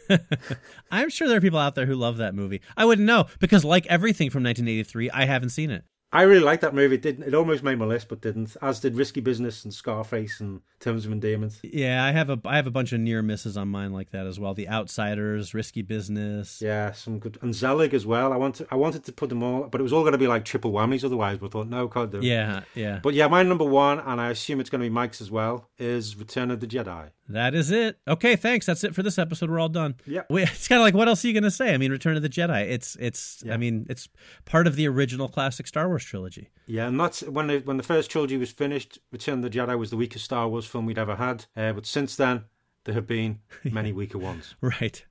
I'm 0.92 1.10
sure 1.10 1.28
there 1.28 1.38
are 1.38 1.42
people 1.42 1.60
out 1.60 1.76
there 1.76 1.86
who 1.86 1.96
love 1.96 2.18
that 2.18 2.36
movie. 2.36 2.62
I 2.76 2.86
wouldn't 2.86 3.06
know 3.06 3.26
because, 3.40 3.64
like 3.66 3.86
everything 3.88 4.30
from 4.30 4.44
1983, 4.44 5.10
I 5.12 5.26
haven't 5.26 5.50
seen 5.50 5.72
it. 5.72 5.84
I 6.12 6.22
really 6.22 6.44
liked 6.44 6.62
that 6.62 6.74
movie. 6.74 6.96
It 6.96 7.02
didn't. 7.02 7.28
It 7.28 7.34
almost 7.34 7.64
made 7.64 7.78
my 7.78 7.86
list, 7.86 8.08
but 8.08 8.22
didn't. 8.22 8.56
As 8.62 8.80
did 8.80 8.96
Risky 8.96 9.20
Business 9.20 9.66
and 9.66 9.74
Scarface 9.74 10.40
and 10.40 10.62
Terms 10.80 11.06
of 11.06 11.12
Endearment. 11.12 11.60
Yeah, 11.64 12.04
I 12.04 12.12
have 12.12 12.30
a 12.30 12.40
I 12.46 12.56
have 12.56 12.66
a 12.66 12.72
bunch 12.72 12.94
of 12.94 13.02
near 13.02 13.22
misses 13.22 13.58
on 13.58 13.68
mine 13.68 13.92
like 13.92 14.12
that 14.12 14.26
as 14.26 14.40
well. 14.40 14.54
The 14.54 14.70
Outsiders, 14.70 15.54
Risky 15.54 15.82
Business. 15.82 16.62
Yeah, 16.62 16.94
some 16.94 17.20
good 17.20 17.38
and 17.42 17.54
Zelig 17.54 17.94
as 17.94 18.06
well. 18.06 18.32
I 18.32 18.38
wanted 18.38 18.68
I 18.72 18.76
wanted 18.76 19.04
to 19.04 19.12
put 19.12 19.28
them 19.28 19.44
all, 19.44 19.64
but 19.64 19.82
it 19.82 19.84
was 19.84 19.92
all 19.92 20.04
going 20.04 20.14
to 20.14 20.18
be 20.18 20.28
like 20.28 20.46
triple 20.46 20.72
whammies 20.72 21.04
otherwise. 21.04 21.40
But 21.40 21.48
I 21.48 21.50
thought 21.50 21.68
no, 21.68 21.90
can't 21.90 22.12
do. 22.12 22.20
Yeah, 22.22 22.62
yeah. 22.74 23.00
But 23.04 23.14
yeah, 23.14 23.28
my 23.28 23.44
number 23.44 23.66
one, 23.66 24.00
and 24.00 24.22
I 24.22 24.30
assume 24.30 24.62
it's 24.62 24.70
going 24.70 24.82
to 24.82 24.86
be 24.86 24.94
Mike's 24.94 25.20
as 25.20 25.30
well, 25.30 25.70
is 25.78 26.16
Return 26.16 26.52
of 26.52 26.62
the 26.62 26.68
Jedi. 26.68 27.12
That 27.30 27.54
is 27.56 27.72
it. 27.72 28.00
Okay, 28.08 28.36
thanks. 28.36 28.66
That's 28.66 28.84
it 28.84 28.96
for 28.96 29.04
this 29.04 29.18
episode. 29.20 29.50
We're 29.50 29.60
all 29.60 29.70
done. 29.70 29.96
Yeah. 30.06 30.22
It's 30.30 30.68
kind 30.68 30.80
of 30.80 30.86
like 30.86 30.94
what 30.94 31.08
else 31.08 31.24
are 31.24 31.28
you 31.28 31.34
going 31.34 31.44
to 31.44 31.52
say? 31.52 31.74
I 31.74 31.78
mean, 31.78 31.92
Return 31.92 32.16
of 32.16 32.22
the 32.22 32.30
Jedi. 32.30 32.70
It's 32.70 32.96
it's. 33.00 33.44
Yeah. 33.46 33.54
I 33.54 33.58
mean, 33.58 33.86
it's 33.90 34.08
part 34.46 34.66
of 34.68 34.76
the 34.76 34.88
original 34.88 35.28
classic 35.28 35.68
Star 35.68 35.88
Wars 35.88 36.04
trilogy. 36.06 36.50
Yeah, 36.66 36.88
and 36.88 37.00
that's 37.00 37.22
when 37.24 37.48
the, 37.48 37.60
when 37.60 37.78
the 37.78 37.84
first 37.84 38.10
trilogy 38.10 38.38
was 38.38 38.52
finished. 38.52 39.00
Return 39.12 39.44
of 39.44 39.52
the 39.52 39.58
Jedi 39.58 39.78
was 39.78 39.90
the 39.90 39.98
weakest 39.98 40.26
Star 40.26 40.48
Wars 40.48 40.66
film 40.66 40.86
we'd 40.86 40.98
ever 40.98 41.16
had. 41.16 41.46
Uh, 41.56 41.74
but 41.74 41.86
since 41.86 42.16
then, 42.16 42.46
there 42.86 42.96
have 42.96 43.08
been 43.08 43.40
many 43.64 43.92
weaker 44.00 44.18
ones. 44.18 44.56
Right. 44.62 45.06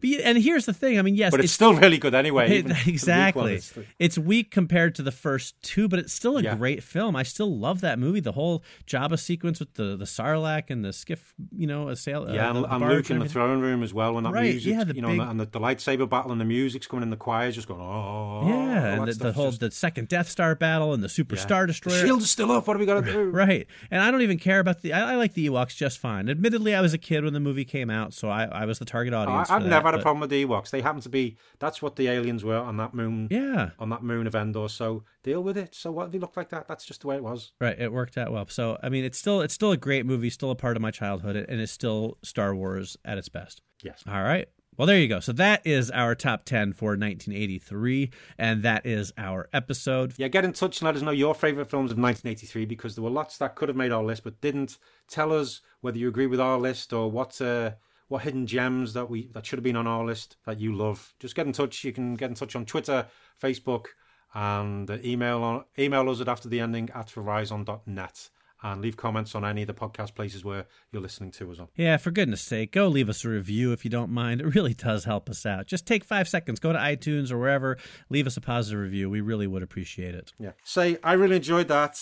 But, 0.00 0.10
and 0.24 0.38
here's 0.38 0.66
the 0.66 0.72
thing. 0.72 0.98
I 0.98 1.02
mean, 1.02 1.14
yes, 1.14 1.30
But 1.30 1.40
it's, 1.40 1.52
still 1.52 1.74
really 1.74 1.98
good 1.98 2.14
anyway. 2.14 2.58
It- 2.58 2.66
the 2.66 2.74
weak 2.74 2.84
one 2.84 2.88
exactly. 2.88 3.60
It's 3.98 4.18
weak 4.18 4.50
compared 4.50 4.94
to 4.96 5.02
the 5.02 5.12
first 5.12 5.60
two, 5.62 5.88
but 5.88 5.98
it's 5.98 6.12
still 6.12 6.38
a 6.38 6.42
Yeah. 6.42 6.54
great 6.56 6.82
film. 6.82 7.16
I 7.16 7.22
still 7.22 7.56
love 7.58 7.80
that 7.82 7.98
movie. 7.98 8.20
The 8.20 8.32
whole 8.32 8.62
Jabba 8.86 9.18
sequence 9.18 9.60
with 9.60 9.74
the 9.74 9.96
the 9.96 10.04
Sarlacc 10.04 10.70
and 10.70 10.84
the 10.84 10.92
skiff, 10.92 11.34
you 11.56 11.66
know, 11.66 11.88
a 11.88 11.96
sail. 11.96 12.26
Yeah, 12.30 12.46
uh, 12.48 12.54
and, 12.54 12.64
the 12.64 12.70
and 12.72 12.80
barge 12.80 12.92
Luke 12.94 13.10
in 13.10 13.18
the 13.20 13.28
throne 13.28 13.60
room 13.60 13.82
as 13.82 13.92
well. 13.94 14.14
When 14.14 14.24
that 14.24 14.32
Right, 14.32 14.50
music, 14.52 14.72
yeah, 14.72 14.84
the 14.84 14.94
you 14.94 15.02
know, 15.02 15.08
big- 15.08 15.20
and, 15.20 15.40
the, 15.40 15.46
the 15.46 15.60
lightsaber 15.60 16.08
battle 16.08 16.32
and 16.32 16.40
the 16.40 16.44
music's 16.44 16.86
coming 16.86 17.02
in 17.02 17.10
the 17.10 17.16
choir's 17.16 17.54
just 17.54 17.68
going, 17.68 17.80
oh, 17.80 18.42
Yeah, 18.48 18.94
and 18.94 19.08
the, 19.08 19.12
the 19.14 19.32
whole 19.32 19.48
just- 19.50 19.60
the 19.60 19.70
second 19.70 20.08
Death 20.08 20.28
Star 20.28 20.54
battle 20.54 20.92
and 20.92 21.02
the 21.02 21.08
Super 21.08 21.36
yeah. 21.36 21.42
Star 21.42 21.62
The 21.62 21.68
Destroyer. 21.68 22.00
shield 22.04 22.22
is 22.22 22.30
still 22.30 22.50
up. 22.52 22.66
What 22.66 22.76
are 22.76 22.80
we 22.80 22.86
got 22.86 23.04
to 23.04 23.12
do? 23.12 23.30
Right. 23.30 23.66
And 23.90 24.02
I 24.02 24.10
don't 24.10 24.22
even 24.22 24.38
care 24.38 24.60
about 24.60 24.82
the. 24.82 24.92
I, 24.92 25.12
I 25.12 25.16
like 25.16 25.34
the 25.34 25.46
Ewoks 25.48 25.76
just 25.76 25.98
fine. 25.98 26.28
Admittedly, 26.28 26.74
I 26.74 26.80
was 26.80 26.94
a 26.94 26.98
kid 26.98 27.24
when 27.24 27.32
the 27.32 27.40
movie 27.40 27.64
came 27.64 27.90
out, 27.90 28.12
so 28.14 28.28
I, 28.28 28.44
I 28.44 28.64
was 28.64 28.78
the 28.78 28.84
target 28.84 29.12
I, 29.14 29.18
audience. 29.24 29.50
I've 29.50 29.62
for 29.62 29.68
never 29.68 29.83
that, 29.84 29.92
had 29.92 30.00
a 30.00 30.02
problem 30.02 30.20
with 30.20 30.30
the 30.30 30.44
Ewoks. 30.44 30.70
They 30.70 30.80
happen 30.80 31.00
to 31.02 31.08
be 31.08 31.36
that's 31.58 31.80
what 31.80 31.96
the 31.96 32.08
aliens 32.08 32.44
were 32.44 32.56
on 32.56 32.76
that 32.78 32.94
moon. 32.94 33.28
Yeah. 33.30 33.70
On 33.78 33.88
that 33.90 34.02
moon 34.02 34.26
of 34.26 34.34
Endor. 34.34 34.68
So 34.68 35.04
deal 35.22 35.42
with 35.42 35.56
it. 35.56 35.74
So 35.74 35.90
what 35.92 36.12
they 36.12 36.18
look 36.18 36.36
like 36.36 36.50
that? 36.50 36.68
That's 36.68 36.84
just 36.84 37.02
the 37.02 37.08
way 37.08 37.16
it 37.16 37.22
was. 37.22 37.52
Right, 37.60 37.78
it 37.78 37.92
worked 37.92 38.18
out 38.18 38.32
well. 38.32 38.46
So 38.48 38.78
I 38.82 38.88
mean, 38.88 39.04
it's 39.04 39.18
still 39.18 39.40
it's 39.40 39.54
still 39.54 39.72
a 39.72 39.76
great 39.76 40.06
movie, 40.06 40.30
still 40.30 40.50
a 40.50 40.56
part 40.56 40.76
of 40.76 40.82
my 40.82 40.90
childhood, 40.90 41.36
and 41.36 41.60
it's 41.60 41.72
still 41.72 42.18
Star 42.22 42.54
Wars 42.54 42.96
at 43.04 43.18
its 43.18 43.28
best. 43.28 43.62
Yes. 43.82 44.02
All 44.06 44.22
right. 44.22 44.48
Well, 44.76 44.86
there 44.86 44.98
you 44.98 45.06
go. 45.06 45.20
So 45.20 45.32
that 45.34 45.64
is 45.64 45.90
our 45.92 46.16
top 46.16 46.44
ten 46.44 46.72
for 46.72 46.90
1983, 46.90 48.10
and 48.38 48.64
that 48.64 48.84
is 48.84 49.12
our 49.16 49.48
episode. 49.52 50.14
Yeah, 50.16 50.26
get 50.26 50.44
in 50.44 50.52
touch 50.52 50.80
and 50.80 50.86
let 50.86 50.96
us 50.96 51.02
know 51.02 51.12
your 51.12 51.34
favourite 51.34 51.70
films 51.70 51.92
of 51.92 51.98
1983 51.98 52.64
because 52.64 52.96
there 52.96 53.04
were 53.04 53.10
lots 53.10 53.38
that 53.38 53.54
could 53.54 53.68
have 53.68 53.76
made 53.76 53.92
our 53.92 54.02
list 54.02 54.24
but 54.24 54.40
didn't. 54.40 54.78
Tell 55.06 55.32
us 55.32 55.60
whether 55.80 55.98
you 55.98 56.08
agree 56.08 56.26
with 56.26 56.40
our 56.40 56.58
list 56.58 56.92
or 56.92 57.08
what 57.08 57.40
uh, 57.40 57.72
what 58.08 58.22
hidden 58.22 58.46
gems 58.46 58.92
that 58.94 59.08
we 59.08 59.28
that 59.32 59.46
should 59.46 59.58
have 59.58 59.64
been 59.64 59.76
on 59.76 59.86
our 59.86 60.04
list 60.04 60.36
that 60.44 60.60
you 60.60 60.74
love. 60.74 61.14
Just 61.18 61.34
get 61.34 61.46
in 61.46 61.52
touch. 61.52 61.84
You 61.84 61.92
can 61.92 62.14
get 62.14 62.30
in 62.30 62.34
touch 62.34 62.54
on 62.56 62.64
Twitter, 62.64 63.06
Facebook, 63.42 63.86
and 64.34 64.90
uh, 64.90 64.98
email 65.04 65.42
on 65.42 65.64
email 65.78 66.08
us 66.10 66.20
at 66.20 66.28
after 66.28 66.48
the 66.48 66.60
ending 66.60 66.90
at 66.94 67.08
verizon.net 67.08 68.28
and 68.62 68.80
leave 68.80 68.96
comments 68.96 69.34
on 69.34 69.44
any 69.44 69.62
of 69.62 69.66
the 69.66 69.74
podcast 69.74 70.14
places 70.14 70.42
where 70.42 70.64
you're 70.90 71.02
listening 71.02 71.30
to 71.30 71.50
us 71.52 71.58
on. 71.58 71.68
Yeah, 71.76 71.98
for 71.98 72.10
goodness 72.10 72.40
sake, 72.40 72.72
go 72.72 72.88
leave 72.88 73.10
us 73.10 73.24
a 73.24 73.28
review 73.28 73.72
if 73.72 73.84
you 73.84 73.90
don't 73.90 74.10
mind. 74.10 74.40
It 74.40 74.54
really 74.54 74.72
does 74.72 75.04
help 75.04 75.28
us 75.28 75.44
out. 75.44 75.66
Just 75.66 75.86
take 75.86 76.02
five 76.02 76.28
seconds, 76.28 76.60
go 76.60 76.72
to 76.72 76.78
iTunes 76.78 77.30
or 77.30 77.38
wherever, 77.38 77.76
leave 78.08 78.26
us 78.26 78.38
a 78.38 78.40
positive 78.40 78.80
review. 78.80 79.10
We 79.10 79.20
really 79.20 79.46
would 79.46 79.62
appreciate 79.62 80.14
it. 80.14 80.32
Yeah. 80.38 80.52
Say 80.64 80.96
I 81.04 81.12
really 81.12 81.36
enjoyed 81.36 81.68
that 81.68 82.00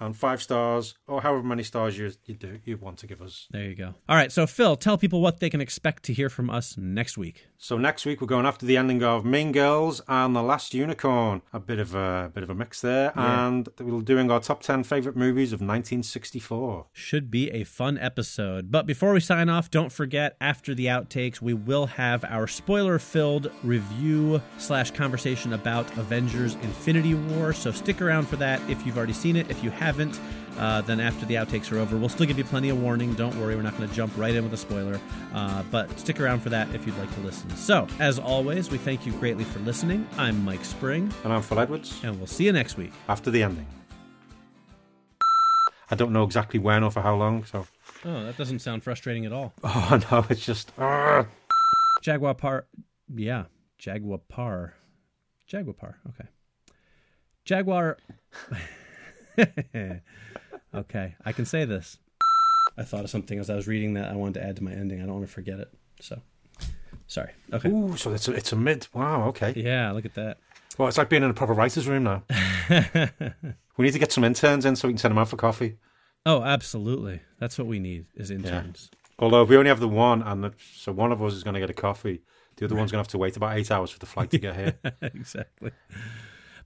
and 0.00 0.16
five 0.16 0.42
stars 0.42 0.94
or 1.06 1.22
however 1.22 1.42
many 1.42 1.62
stars 1.62 1.96
you 1.98 2.10
you 2.24 2.34
do 2.34 2.58
you 2.64 2.76
want 2.76 2.98
to 2.98 3.06
give 3.06 3.20
us. 3.22 3.46
There 3.50 3.64
you 3.64 3.74
go. 3.74 3.94
All 4.08 4.16
right, 4.16 4.32
so 4.32 4.46
Phil, 4.46 4.76
tell 4.76 4.98
people 4.98 5.20
what 5.20 5.40
they 5.40 5.50
can 5.50 5.60
expect 5.60 6.02
to 6.04 6.12
hear 6.12 6.28
from 6.30 6.50
us 6.50 6.76
next 6.76 7.16
week. 7.18 7.46
So 7.58 7.76
next 7.76 8.06
week 8.06 8.20
we're 8.20 8.26
going 8.26 8.46
after 8.46 8.64
the 8.64 8.76
ending 8.76 9.02
of 9.02 9.24
Mean 9.24 9.52
Girls 9.52 10.00
and 10.08 10.34
The 10.34 10.42
Last 10.42 10.72
Unicorn. 10.72 11.42
A 11.52 11.60
bit 11.60 11.78
of 11.78 11.94
a 11.94 12.30
bit 12.34 12.42
of 12.42 12.50
a 12.50 12.54
mix 12.54 12.80
there, 12.80 13.12
and 13.18 13.68
we're 13.78 14.00
doing 14.00 14.30
our 14.30 14.40
top 14.40 14.62
ten 14.62 14.82
favorite 14.82 15.16
movies 15.16 15.52
of 15.52 15.60
1964. 15.60 16.86
Should 16.92 17.30
be 17.30 17.50
a 17.50 17.64
fun 17.64 17.98
episode. 17.98 18.70
But 18.70 18.86
before 18.86 19.12
we 19.12 19.20
sign 19.20 19.48
off, 19.48 19.70
don't 19.70 19.92
forget 19.92 20.36
after 20.40 20.74
the 20.74 20.86
outtakes, 20.86 21.42
we 21.42 21.52
will 21.52 21.86
have 21.86 22.24
our 22.24 22.46
spoiler-filled 22.46 23.50
review 23.62 24.40
slash 24.56 24.90
conversation 24.92 25.52
about 25.52 25.86
Avengers: 25.98 26.54
Infinity 26.62 27.14
War. 27.14 27.52
So 27.52 27.72
stick 27.72 28.00
around 28.00 28.26
for 28.26 28.36
that 28.36 28.60
if 28.70 28.86
you've 28.86 28.96
already 28.96 29.12
seen 29.12 29.36
it. 29.36 29.50
If 29.50 29.62
you 29.62 29.70
haven't, 29.90 30.20
uh, 30.56 30.80
then 30.82 31.00
after 31.00 31.26
the 31.26 31.34
outtakes 31.34 31.72
are 31.72 31.78
over, 31.78 31.96
we'll 31.96 32.08
still 32.08 32.24
give 32.26 32.38
you 32.38 32.44
plenty 32.44 32.68
of 32.68 32.80
warning. 32.80 33.12
Don't 33.14 33.34
worry, 33.40 33.56
we're 33.56 33.62
not 33.62 33.76
going 33.76 33.88
to 33.88 33.94
jump 33.94 34.16
right 34.16 34.32
in 34.32 34.44
with 34.44 34.52
a 34.54 34.56
spoiler. 34.56 35.00
Uh, 35.34 35.64
but 35.72 35.98
stick 35.98 36.20
around 36.20 36.38
for 36.40 36.48
that 36.50 36.72
if 36.72 36.86
you'd 36.86 36.96
like 36.96 37.12
to 37.14 37.20
listen. 37.22 37.50
So 37.56 37.88
as 37.98 38.20
always, 38.20 38.70
we 38.70 38.78
thank 38.78 39.04
you 39.04 39.12
greatly 39.14 39.42
for 39.42 39.58
listening. 39.60 40.06
I'm 40.16 40.44
Mike 40.44 40.64
Spring, 40.64 41.12
And 41.24 41.32
I'm 41.32 41.42
Phil 41.42 41.58
Edwards. 41.58 41.98
and 42.04 42.16
we'll 42.18 42.28
see 42.28 42.44
you 42.44 42.52
next 42.52 42.76
week. 42.76 42.92
After 43.08 43.32
the 43.32 43.42
ending. 43.42 43.66
I 45.90 45.96
don't 45.96 46.12
know 46.12 46.22
exactly 46.22 46.60
when 46.60 46.84
or 46.84 46.92
for 46.92 47.00
how 47.00 47.16
long, 47.16 47.44
so 47.44 47.66
Oh, 48.04 48.24
that 48.24 48.36
doesn't 48.36 48.60
sound 48.60 48.84
frustrating 48.84 49.26
at 49.26 49.32
all. 49.32 49.52
oh 49.64 50.00
no, 50.12 50.24
it's 50.30 50.46
just 50.46 50.70
ah. 50.78 51.26
Jaguar 52.00 52.34
Paw, 52.34 52.60
yeah, 53.12 53.44
Jaguar 53.76 54.18
Paw, 54.28 54.66
Jaguar 55.48 55.74
Paw. 55.74 55.94
Okay, 56.10 56.28
Jaguar. 57.44 57.98
okay, 60.74 61.14
I 61.24 61.32
can 61.32 61.44
say 61.44 61.64
this. 61.64 61.98
I 62.78 62.84
thought 62.84 63.04
of 63.04 63.10
something 63.10 63.38
as 63.38 63.50
I 63.50 63.56
was 63.56 63.66
reading 63.66 63.94
that 63.94 64.10
I 64.10 64.16
wanted 64.16 64.34
to 64.34 64.46
add 64.46 64.56
to 64.56 64.64
my 64.64 64.72
ending. 64.72 65.02
I 65.02 65.06
don't 65.06 65.14
want 65.14 65.26
to 65.26 65.32
forget 65.32 65.58
it. 65.58 65.72
So, 66.00 66.20
sorry. 67.06 67.32
Okay. 67.52 67.68
Ooh, 67.68 67.96
so 67.96 68.12
it's 68.12 68.28
a, 68.28 68.32
it's 68.32 68.52
a 68.52 68.56
mid. 68.56 68.86
Wow, 68.94 69.28
okay. 69.28 69.52
Yeah, 69.56 69.92
look 69.92 70.04
at 70.04 70.14
that. 70.14 70.38
Well, 70.78 70.88
it's 70.88 70.96
like 70.96 71.08
being 71.08 71.22
in 71.22 71.30
a 71.30 71.34
proper 71.34 71.52
writer's 71.52 71.86
room 71.86 72.04
now. 72.04 72.22
we 73.76 73.84
need 73.84 73.92
to 73.92 73.98
get 73.98 74.12
some 74.12 74.24
interns 74.24 74.64
in 74.64 74.76
so 74.76 74.88
we 74.88 74.94
can 74.94 74.98
send 74.98 75.12
them 75.12 75.18
out 75.18 75.28
for 75.28 75.36
coffee. 75.36 75.76
oh, 76.24 76.42
absolutely. 76.42 77.20
That's 77.38 77.58
what 77.58 77.66
we 77.66 77.78
need 77.78 78.06
is 78.14 78.30
interns. 78.30 78.90
Although 79.18 79.42
if 79.42 79.50
we 79.50 79.56
only 79.56 79.68
have 79.68 79.80
the 79.80 79.88
one, 79.88 80.22
and 80.22 80.42
the, 80.42 80.54
so 80.74 80.92
one 80.92 81.12
of 81.12 81.22
us 81.22 81.34
is 81.34 81.42
going 81.42 81.54
to 81.54 81.60
get 81.60 81.68
a 81.68 81.74
coffee, 81.74 82.22
the 82.56 82.64
other 82.64 82.74
one's 82.74 82.90
going 82.90 83.02
to 83.02 83.06
have 83.06 83.12
to 83.12 83.18
wait 83.18 83.36
about 83.36 83.56
eight 83.58 83.70
hours 83.70 83.90
for 83.90 83.98
the 83.98 84.06
flight 84.06 84.30
to 84.30 84.38
get 84.38 84.56
here. 84.56 84.78
exactly. 85.02 85.72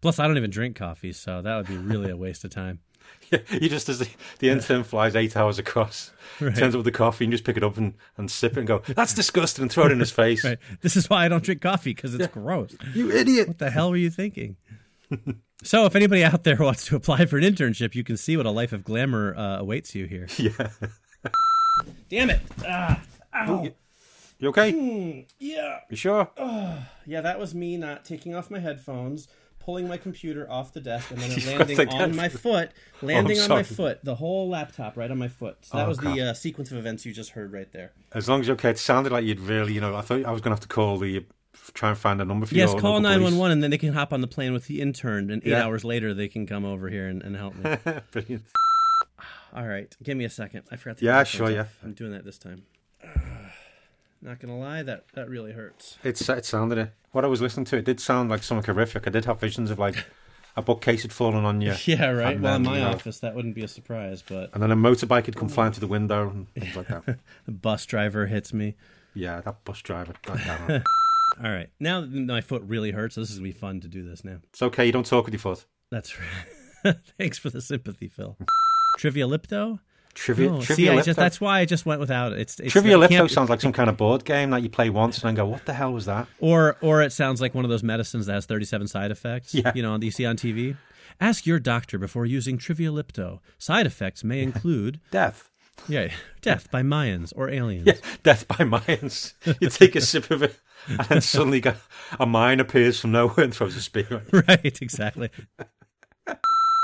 Plus, 0.04 0.18
I 0.18 0.26
don't 0.26 0.36
even 0.36 0.50
drink 0.50 0.76
coffee, 0.76 1.12
so 1.14 1.40
that 1.40 1.56
would 1.56 1.66
be 1.66 1.78
really 1.78 2.10
a 2.10 2.16
waste 2.16 2.44
of 2.44 2.50
time. 2.50 2.80
Yeah, 3.30 3.38
you 3.52 3.70
just 3.70 3.88
as 3.88 4.00
the, 4.00 4.08
the 4.40 4.50
intern 4.50 4.84
flies 4.84 5.16
eight 5.16 5.34
hours 5.34 5.58
across, 5.58 6.10
Right. 6.40 6.54
turns 6.54 6.74
up 6.74 6.80
with 6.80 6.84
the 6.84 6.92
coffee, 6.92 7.24
and 7.24 7.32
you 7.32 7.38
just 7.38 7.44
pick 7.46 7.56
it 7.56 7.64
up 7.64 7.78
and, 7.78 7.94
and 8.18 8.30
sip 8.30 8.52
it 8.52 8.58
and 8.58 8.66
go, 8.68 8.82
"That's 8.88 9.14
disgusting," 9.22 9.62
and 9.62 9.72
throw 9.72 9.86
it 9.86 9.92
in 9.92 9.98
his 9.98 10.10
face. 10.10 10.44
Right. 10.44 10.58
This 10.82 10.94
is 10.94 11.08
why 11.08 11.24
I 11.24 11.28
don't 11.28 11.42
drink 11.42 11.62
coffee 11.62 11.94
because 11.94 12.14
it's 12.14 12.26
gross. 12.26 12.76
You 12.94 13.10
idiot! 13.10 13.48
What 13.48 13.58
the 13.58 13.70
hell 13.70 13.88
were 13.90 13.96
you 13.96 14.10
thinking? 14.10 14.56
so, 15.62 15.86
if 15.86 15.96
anybody 15.96 16.22
out 16.22 16.44
there 16.44 16.56
wants 16.56 16.84
to 16.86 16.96
apply 16.96 17.24
for 17.24 17.38
an 17.38 17.44
internship, 17.44 17.94
you 17.94 18.04
can 18.04 18.18
see 18.18 18.36
what 18.36 18.44
a 18.44 18.50
life 18.50 18.74
of 18.74 18.84
glamour 18.84 19.34
uh, 19.34 19.58
awaits 19.58 19.94
you 19.94 20.04
here. 20.04 20.26
Yeah. 20.36 20.68
Damn 22.10 22.28
it! 22.30 22.40
Ah, 22.66 23.00
ow. 23.34 23.68
You 24.38 24.48
okay? 24.50 25.26
Yeah. 25.38 25.80
You 25.88 25.96
sure? 25.96 26.28
Yeah, 27.06 27.20
that 27.22 27.38
was 27.38 27.54
me 27.54 27.78
not 27.78 28.04
taking 28.04 28.34
off 28.34 28.50
my 28.50 28.58
headphones, 28.58 29.28
pulling 29.64 29.88
my 29.88 29.96
computer 29.96 30.50
off 30.50 30.72
the 30.72 30.80
desk, 30.80 31.10
and 31.10 31.20
then 31.20 31.30
it 31.36 31.46
landing 31.46 31.88
on 31.88 32.14
my 32.16 32.28
foot, 32.28 32.70
landing 33.02 33.40
on 33.40 33.48
my 33.48 33.62
foot, 33.62 34.04
the 34.04 34.14
whole 34.16 34.48
laptop 34.48 34.96
right 34.96 35.10
on 35.10 35.18
my 35.18 35.28
foot. 35.28 35.56
So 35.62 35.78
that 35.78 35.84
Oh, 35.86 35.88
was 35.88 35.98
crap. 35.98 36.14
the 36.14 36.30
uh, 36.30 36.34
sequence 36.34 36.70
of 36.70 36.76
events 36.78 37.04
you 37.06 37.12
just 37.12 37.30
heard 37.30 37.52
right 37.52 37.70
there. 37.72 37.92
As 38.12 38.28
long 38.28 38.40
as 38.40 38.46
you're 38.46 38.54
okay. 38.54 38.70
It 38.70 38.78
sounded 38.78 39.12
like 39.12 39.24
you'd 39.24 39.40
really, 39.40 39.72
you 39.72 39.80
know, 39.80 39.94
I 39.96 40.00
thought 40.02 40.24
I 40.24 40.30
was 40.30 40.40
going 40.40 40.50
to 40.50 40.56
have 40.56 40.60
to 40.60 40.68
call 40.68 40.98
the, 40.98 41.24
try 41.72 41.88
and 41.90 41.98
find 41.98 42.20
a 42.20 42.24
number 42.24 42.46
for 42.46 42.54
you. 42.54 42.60
Yes, 42.60 42.74
call 42.74 43.00
nine 43.00 43.22
one 43.22 43.36
one, 43.38 43.50
and 43.50 43.62
then 43.62 43.70
they 43.70 43.78
can 43.78 43.92
hop 43.94 44.12
on 44.12 44.20
the 44.20 44.26
plane 44.28 44.52
with 44.52 44.66
the 44.66 44.80
intern, 44.80 45.30
and 45.30 45.42
eight 45.44 45.50
Yeah. 45.50 45.64
hours 45.64 45.84
later 45.84 46.12
they 46.14 46.28
can 46.28 46.46
come 46.46 46.64
over 46.64 46.88
here 46.88 47.06
and, 47.08 47.22
and 47.22 47.36
help 47.36 47.54
me. 47.56 47.76
Brilliant. 48.10 48.44
All 49.54 49.66
right, 49.66 49.96
give 50.02 50.16
me 50.16 50.24
a 50.24 50.30
second. 50.30 50.62
I 50.72 50.76
forgot 50.76 50.98
to. 50.98 51.04
Yeah, 51.04 51.22
sure, 51.24 51.48
yeah. 51.50 51.60
off. 51.62 51.78
I'm 51.84 51.92
doing 51.92 52.10
that 52.12 52.24
this 52.24 52.38
time. 52.38 52.64
Not 54.24 54.40
gonna 54.40 54.58
lie, 54.58 54.82
that 54.82 55.04
that 55.12 55.28
really 55.28 55.52
hurts. 55.52 55.98
It's 56.02 56.26
it 56.30 56.46
sounded 56.46 56.78
it. 56.78 56.92
What 57.12 57.24
I 57.24 57.28
was 57.28 57.42
listening 57.42 57.66
to, 57.66 57.76
it 57.76 57.84
did 57.84 58.00
sound 58.00 58.30
like 58.30 58.42
something 58.42 58.64
horrific. 58.64 59.06
I 59.06 59.10
did 59.10 59.26
have 59.26 59.38
visions 59.38 59.70
of 59.70 59.78
like 59.78 60.02
a 60.56 60.62
bookcase 60.62 61.02
had 61.02 61.12
fallen 61.12 61.44
on 61.44 61.60
you. 61.60 61.74
Yeah, 61.84 62.06
right. 62.10 62.40
Well, 62.40 62.56
in 62.56 62.62
my 62.62 62.78
you 62.78 62.84
know, 62.84 62.90
office, 62.92 63.20
that 63.20 63.34
wouldn't 63.34 63.54
be 63.54 63.62
a 63.62 63.68
surprise, 63.68 64.24
but 64.26 64.48
And 64.54 64.62
then 64.62 64.70
a 64.70 64.76
motorbike 64.76 65.26
had 65.26 65.36
come 65.36 65.50
flying 65.50 65.72
through 65.72 65.82
the 65.82 65.92
window 65.92 66.30
and 66.30 66.48
things 66.54 66.74
like 66.74 66.88
that. 66.88 67.04
the 67.44 67.52
bus 67.52 67.84
driver 67.84 68.26
hits 68.26 68.54
me. 68.54 68.76
Yeah, 69.12 69.42
that 69.42 69.62
bus 69.64 69.82
driver. 69.82 70.14
God 70.22 70.40
damn. 70.42 70.82
All 71.44 71.50
right, 71.52 71.68
now 71.78 72.00
my 72.00 72.40
foot 72.40 72.62
really 72.64 72.92
hurts. 72.92 73.16
So 73.16 73.20
this 73.20 73.30
is 73.30 73.36
gonna 73.38 73.48
be 73.48 73.52
fun 73.52 73.80
to 73.82 73.88
do 73.88 74.02
this 74.08 74.24
now. 74.24 74.38
It's 74.50 74.62
okay. 74.62 74.86
You 74.86 74.92
don't 74.92 75.04
talk 75.06 75.26
with 75.26 75.34
your 75.34 75.40
foot. 75.40 75.66
That's 75.90 76.14
right. 76.18 76.96
Thanks 77.18 77.36
for 77.38 77.50
the 77.50 77.60
sympathy, 77.60 78.08
Phil. 78.08 78.38
Trivia 78.98 79.26
Lipto. 79.26 79.80
Trivia. 80.14 80.52
Oh, 80.52 80.60
trivia 80.60 80.92
see, 80.92 80.96
Lipto. 80.98 81.04
just, 81.04 81.16
that's 81.18 81.40
why 81.40 81.60
I 81.60 81.64
just 81.64 81.84
went 81.86 82.00
without 82.00 82.32
it. 82.32 82.38
It's, 82.40 82.60
it's 82.60 82.72
Trivia 82.72 82.98
can't 83.08 83.12
Lipto 83.12 83.30
sounds 83.30 83.50
like 83.50 83.60
some 83.66 83.72
kind 83.72 83.90
of 83.90 83.96
board 83.96 84.24
game 84.24 84.50
that 84.50 84.62
you 84.62 84.68
play 84.68 84.90
once 84.90 85.18
and 85.18 85.28
then 85.28 85.34
go, 85.34 85.46
"What 85.46 85.66
the 85.66 85.74
hell 85.74 85.92
was 85.92 86.06
that?" 86.06 86.26
or 86.40 86.76
or 86.80 87.02
it 87.02 87.12
sounds 87.12 87.40
like 87.40 87.54
one 87.54 87.64
of 87.64 87.70
those 87.70 87.82
medicines 87.82 88.26
that 88.26 88.34
has 88.34 88.46
37 88.46 88.86
side 88.88 89.10
effects. 89.10 89.54
Yeah. 89.54 89.72
you 89.74 89.82
know, 89.82 89.96
that 89.98 90.04
you 90.04 90.10
see 90.12 90.24
on 90.26 90.36
TV. 90.36 90.76
Ask 91.20 91.46
your 91.46 91.60
doctor 91.60 91.98
before 91.98 92.26
using 92.26 92.58
Trivialipto. 92.58 93.38
Side 93.58 93.86
effects 93.86 94.24
may 94.24 94.42
include 94.42 95.00
Death. 95.12 95.48
yeah, 95.88 96.08
death 96.42 96.70
by 96.70 96.82
Mayans 96.82 97.32
or 97.36 97.48
aliens. 97.50 97.86
Yeah, 97.86 97.94
death 98.22 98.48
by 98.48 98.56
Mayans. 98.56 99.34
You 99.60 99.68
take 99.68 99.94
a 99.96 100.00
sip 100.00 100.30
of 100.30 100.42
it, 100.42 100.58
and 100.88 100.98
then 101.08 101.20
suddenly 101.20 101.62
a 102.18 102.26
mine 102.26 102.58
appears 102.60 102.98
from 103.00 103.12
nowhere 103.12 103.44
and 103.44 103.54
throws 103.54 103.76
a 103.76 103.80
spear. 103.80 104.06
at 104.10 104.32
you. 104.32 104.42
right, 104.48 104.82
exactly. 104.82 105.30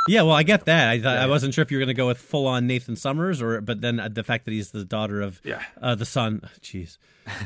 Yeah, 0.08 0.22
well, 0.22 0.34
I 0.34 0.42
get 0.42 0.64
that. 0.64 0.88
I 0.88 1.00
thought 1.00 1.18
I 1.18 1.26
wasn't 1.26 1.52
sure 1.54 1.62
if 1.62 1.70
you 1.70 1.76
were 1.76 1.80
going 1.80 1.94
to 1.94 1.94
go 1.94 2.06
with 2.06 2.18
full 2.18 2.46
on 2.46 2.66
Nathan 2.66 2.96
Summers, 2.96 3.42
or 3.42 3.60
but 3.60 3.80
then 3.80 4.00
uh, 4.00 4.08
the 4.08 4.24
fact 4.24 4.44
that 4.46 4.52
he's 4.52 4.70
the 4.70 4.84
daughter 4.84 5.20
of 5.20 5.40
Yeah. 5.44 5.62
uh, 5.80 5.94
the 5.94 6.06
son. 6.06 6.40
Jeez, 6.62 6.96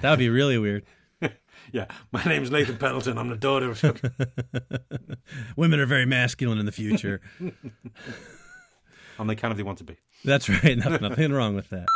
that 0.00 0.10
would 0.10 0.18
be 0.18 0.28
really 0.28 0.58
weird. 0.58 0.84
Yeah, 1.72 1.86
my 2.12 2.22
name's 2.24 2.50
Nathan 2.50 2.76
Pendleton. 2.76 3.16
I'm 3.16 3.30
the 3.30 3.36
daughter 3.36 3.70
of. 3.70 3.82
Women 5.56 5.80
are 5.80 5.86
very 5.86 6.04
masculine 6.04 6.58
in 6.58 6.66
the 6.66 6.72
future. 6.72 7.22
and 7.40 9.30
they 9.30 9.34
can 9.34 9.50
if 9.50 9.56
they 9.56 9.62
want 9.62 9.78
to 9.78 9.84
be. 9.84 9.96
That's 10.24 10.48
right. 10.48 10.76
No, 10.76 10.96
nothing 10.98 11.32
wrong 11.32 11.54
with 11.54 11.70
that. 11.70 11.86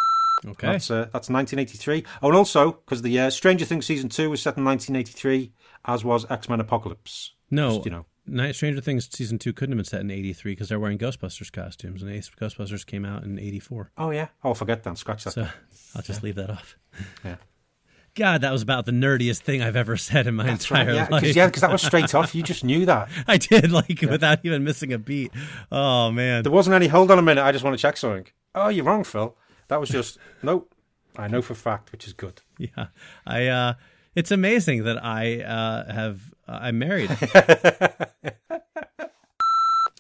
Okay. 0.47 0.67
That's 0.69 0.91
uh, 0.91 1.09
that's 1.13 1.29
1983. 1.29 2.05
Oh, 2.23 2.29
and 2.29 2.37
also 2.37 2.73
because 2.73 3.03
the 3.03 3.19
uh, 3.21 3.31
Stranger 3.31 3.65
Things 3.67 3.85
season 3.87 4.09
two 4.09 4.31
was 4.31 4.41
set 4.41 4.57
in 4.57 4.65
1983, 4.65 5.53
as 5.85 6.03
was 6.05 6.25
X 6.31 6.49
Men 6.49 6.61
Apocalypse. 6.61 7.33
no, 7.51 7.75
Just, 7.75 7.85
you 7.85 7.91
know. 7.91 8.07
Night 8.29 8.55
Stranger 8.55 8.81
Things 8.81 9.09
season 9.13 9.39
two 9.39 9.53
couldn't 9.53 9.73
have 9.73 9.79
been 9.79 9.85
set 9.85 10.01
in 10.01 10.11
'83 10.11 10.53
because 10.53 10.69
they're 10.69 10.81
wearing 10.81 10.99
Ghostbusters 10.99 11.51
costumes, 11.53 12.03
and 12.03 12.11
Ace- 12.13 12.31
Ghostbusters 12.41 12.85
came 12.87 13.05
out 13.05 13.25
in 13.25 13.39
'84. 13.39 13.91
Oh 13.99 14.11
yeah. 14.11 14.29
Oh, 14.45 14.55
forget 14.55 14.83
that. 14.85 14.99
Scratch 14.99 15.25
that. 15.25 15.33
So 15.33 15.49
I'll 15.97 16.03
just 16.03 16.23
leave 16.23 16.35
that 16.37 16.51
off. 16.51 16.77
Yeah. 17.25 17.37
God, 18.15 18.41
that 18.41 18.51
was 18.51 18.63
about 18.63 18.85
the 18.85 18.91
nerdiest 18.93 19.41
thing 19.43 19.63
I've 19.63 19.77
ever 19.77 19.97
said 19.97 20.27
in 20.27 20.35
my 20.35 20.45
That's 20.45 20.69
entire 20.69 20.87
right. 20.87 20.95
Yeah, 20.95 21.09
life. 21.09 21.23
because 21.23 21.37
yeah, 21.37 21.49
'cause 21.51 21.61
that 21.61 21.71
was 21.71 21.83
straight 21.83 22.13
off. 22.17 22.35
You 22.35 22.43
just 22.43 22.65
knew 22.65 22.85
that. 22.87 23.09
I 23.29 23.37
did 23.37 23.71
like 23.71 24.01
without 24.03 24.41
even 24.45 24.65
missing 24.65 24.93
a 24.93 24.99
beat. 24.99 25.31
Oh 25.71 26.11
man. 26.11 26.43
There 26.43 26.51
wasn't 26.53 26.75
any. 26.75 26.89
Hold 26.89 27.11
on 27.13 27.19
a 27.19 27.23
minute. 27.23 27.45
I 27.45 27.53
just 27.53 27.65
want 27.65 27.77
to 27.77 27.81
check 27.81 27.97
something. 27.97 28.27
Oh, 28.55 28.69
you're 28.69 28.85
wrong, 28.85 29.05
Phil. 29.05 29.37
That 29.69 29.79
was 29.79 29.89
just 29.89 30.19
nope. 30.43 30.75
I 31.17 31.29
know 31.29 31.43
for 31.43 31.55
fact, 31.55 31.93
which 31.93 32.07
is 32.07 32.13
good. 32.13 32.43
Yeah, 32.59 32.87
I. 33.27 33.47
uh 33.47 33.75
It's 34.19 34.33
amazing 34.33 34.83
that 34.85 34.99
I 35.05 35.43
uh 35.43 35.93
have. 35.93 36.21
Uh, 36.49 36.59
I'm 36.63 36.79
married. 36.79 37.11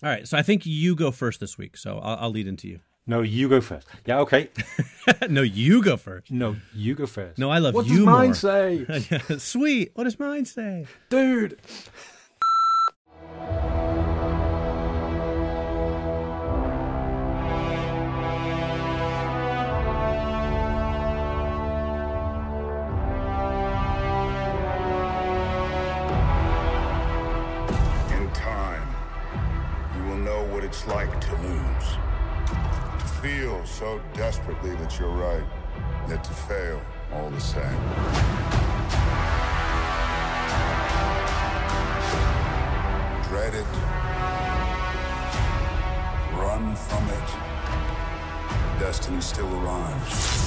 All 0.02 0.08
right, 0.10 0.26
so 0.26 0.36
I 0.38 0.42
think 0.42 0.64
you 0.66 0.94
go 0.96 1.10
first 1.10 1.38
this 1.40 1.56
week. 1.58 1.76
So 1.76 1.98
I'll, 1.98 2.16
I'll 2.22 2.30
lead 2.30 2.46
into 2.48 2.66
you. 2.68 2.80
No, 3.06 3.22
you 3.22 3.48
go 3.48 3.60
first. 3.60 3.86
Yeah, 4.06 4.18
okay. 4.20 4.50
no, 5.30 5.42
you 5.42 5.82
go 5.82 5.96
first. 5.96 6.30
No, 6.30 6.56
you 6.74 6.94
go 6.94 7.06
first. 7.06 7.38
No, 7.38 7.50
I 7.50 7.58
love 7.58 7.74
what 7.74 7.86
you 7.86 8.04
What 8.04 8.28
does 8.32 8.44
mine 8.44 8.86
more. 8.86 9.00
say, 9.00 9.38
Sweet. 9.38 9.92
What 9.94 10.04
does 10.04 10.18
mine 10.18 10.44
say? 10.44 10.86
dude? 11.10 11.58
Like 30.88 31.20
to 31.20 31.32
lose. 31.42 31.88
To 32.98 33.06
feel 33.20 33.64
so 33.66 34.00
desperately 34.14 34.74
that 34.76 34.98
you're 34.98 35.10
right, 35.10 35.44
yet 36.08 36.24
to 36.24 36.32
fail 36.32 36.80
all 37.12 37.30
the 37.30 37.40
same. 37.40 37.62
Dread 43.28 43.54
it. 43.54 43.66
Run 46.38 46.74
from 46.74 47.04
it. 47.10 47.28
Destiny 48.80 49.20
still 49.20 49.52
arrives. 49.58 50.38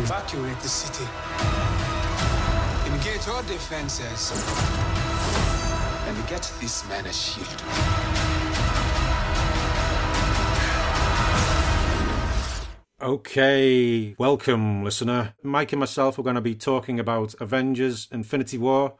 Evacuate 0.00 0.58
the 0.60 0.68
city. 0.68 1.57
Engage 2.94 3.28
all 3.28 3.42
defenses. 3.42 4.32
And 6.06 6.26
get 6.26 6.50
this 6.58 6.88
man 6.88 7.04
a 7.04 7.12
shield. 7.12 7.46
Okay, 13.00 14.14
welcome, 14.18 14.82
listener. 14.82 15.34
Mike 15.42 15.72
and 15.72 15.80
myself 15.80 16.18
are 16.18 16.22
going 16.22 16.34
to 16.34 16.40
be 16.40 16.54
talking 16.54 16.98
about 16.98 17.34
Avengers: 17.40 18.08
Infinity 18.10 18.58
War, 18.58 18.94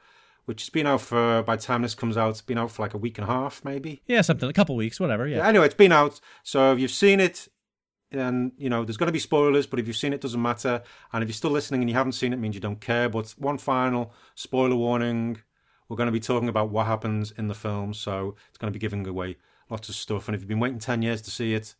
which 0.44 0.62
has 0.62 0.70
been 0.70 0.86
out 0.86 1.00
for. 1.00 1.42
By 1.42 1.56
the 1.56 1.62
time 1.62 1.82
this 1.82 1.94
comes 1.94 2.16
out, 2.16 2.30
it's 2.30 2.42
been 2.42 2.58
out 2.58 2.70
for 2.70 2.82
like 2.82 2.94
a 2.94 2.98
week 2.98 3.18
and 3.18 3.28
a 3.28 3.32
half, 3.32 3.64
maybe. 3.64 4.02
Yeah, 4.06 4.20
something. 4.20 4.48
A 4.48 4.52
couple 4.52 4.76
weeks, 4.76 5.00
whatever. 5.00 5.26
Yeah. 5.26 5.48
Anyway, 5.48 5.66
it's 5.66 5.74
been 5.74 5.92
out, 5.92 6.20
so 6.44 6.72
if 6.72 6.78
you've 6.78 6.90
seen 6.90 7.20
it, 7.20 7.48
then 8.10 8.52
you 8.56 8.70
know 8.70 8.84
there's 8.84 8.96
going 8.96 9.08
to 9.08 9.12
be 9.12 9.18
spoilers. 9.18 9.66
But 9.66 9.78
if 9.78 9.86
you've 9.86 9.96
seen 9.96 10.12
it, 10.12 10.20
doesn't 10.20 10.40
matter. 10.40 10.82
And 11.12 11.22
if 11.22 11.28
you're 11.28 11.34
still 11.34 11.50
listening 11.50 11.82
and 11.82 11.90
you 11.90 11.96
haven't 11.96 12.12
seen 12.12 12.32
it, 12.32 12.38
means 12.38 12.54
you 12.54 12.60
don't 12.60 12.80
care. 12.80 13.08
But 13.08 13.34
one 13.38 13.58
final 13.58 14.12
spoiler 14.34 14.76
warning: 14.76 15.38
we're 15.88 15.96
going 15.96 16.06
to 16.06 16.12
be 16.12 16.20
talking 16.20 16.48
about 16.48 16.70
what 16.70 16.86
happens 16.86 17.30
in 17.32 17.48
the 17.48 17.54
film, 17.54 17.94
so 17.94 18.36
it's 18.48 18.58
going 18.58 18.72
to 18.72 18.76
be 18.76 18.80
giving 18.80 19.06
away 19.06 19.36
lots 19.70 19.88
of 19.88 19.94
stuff. 19.94 20.28
And 20.28 20.34
if 20.34 20.40
you've 20.40 20.48
been 20.48 20.60
waiting 20.60 20.78
ten 20.78 21.02
years 21.02 21.20
to 21.22 21.30
see 21.30 21.54
it, 21.54 21.74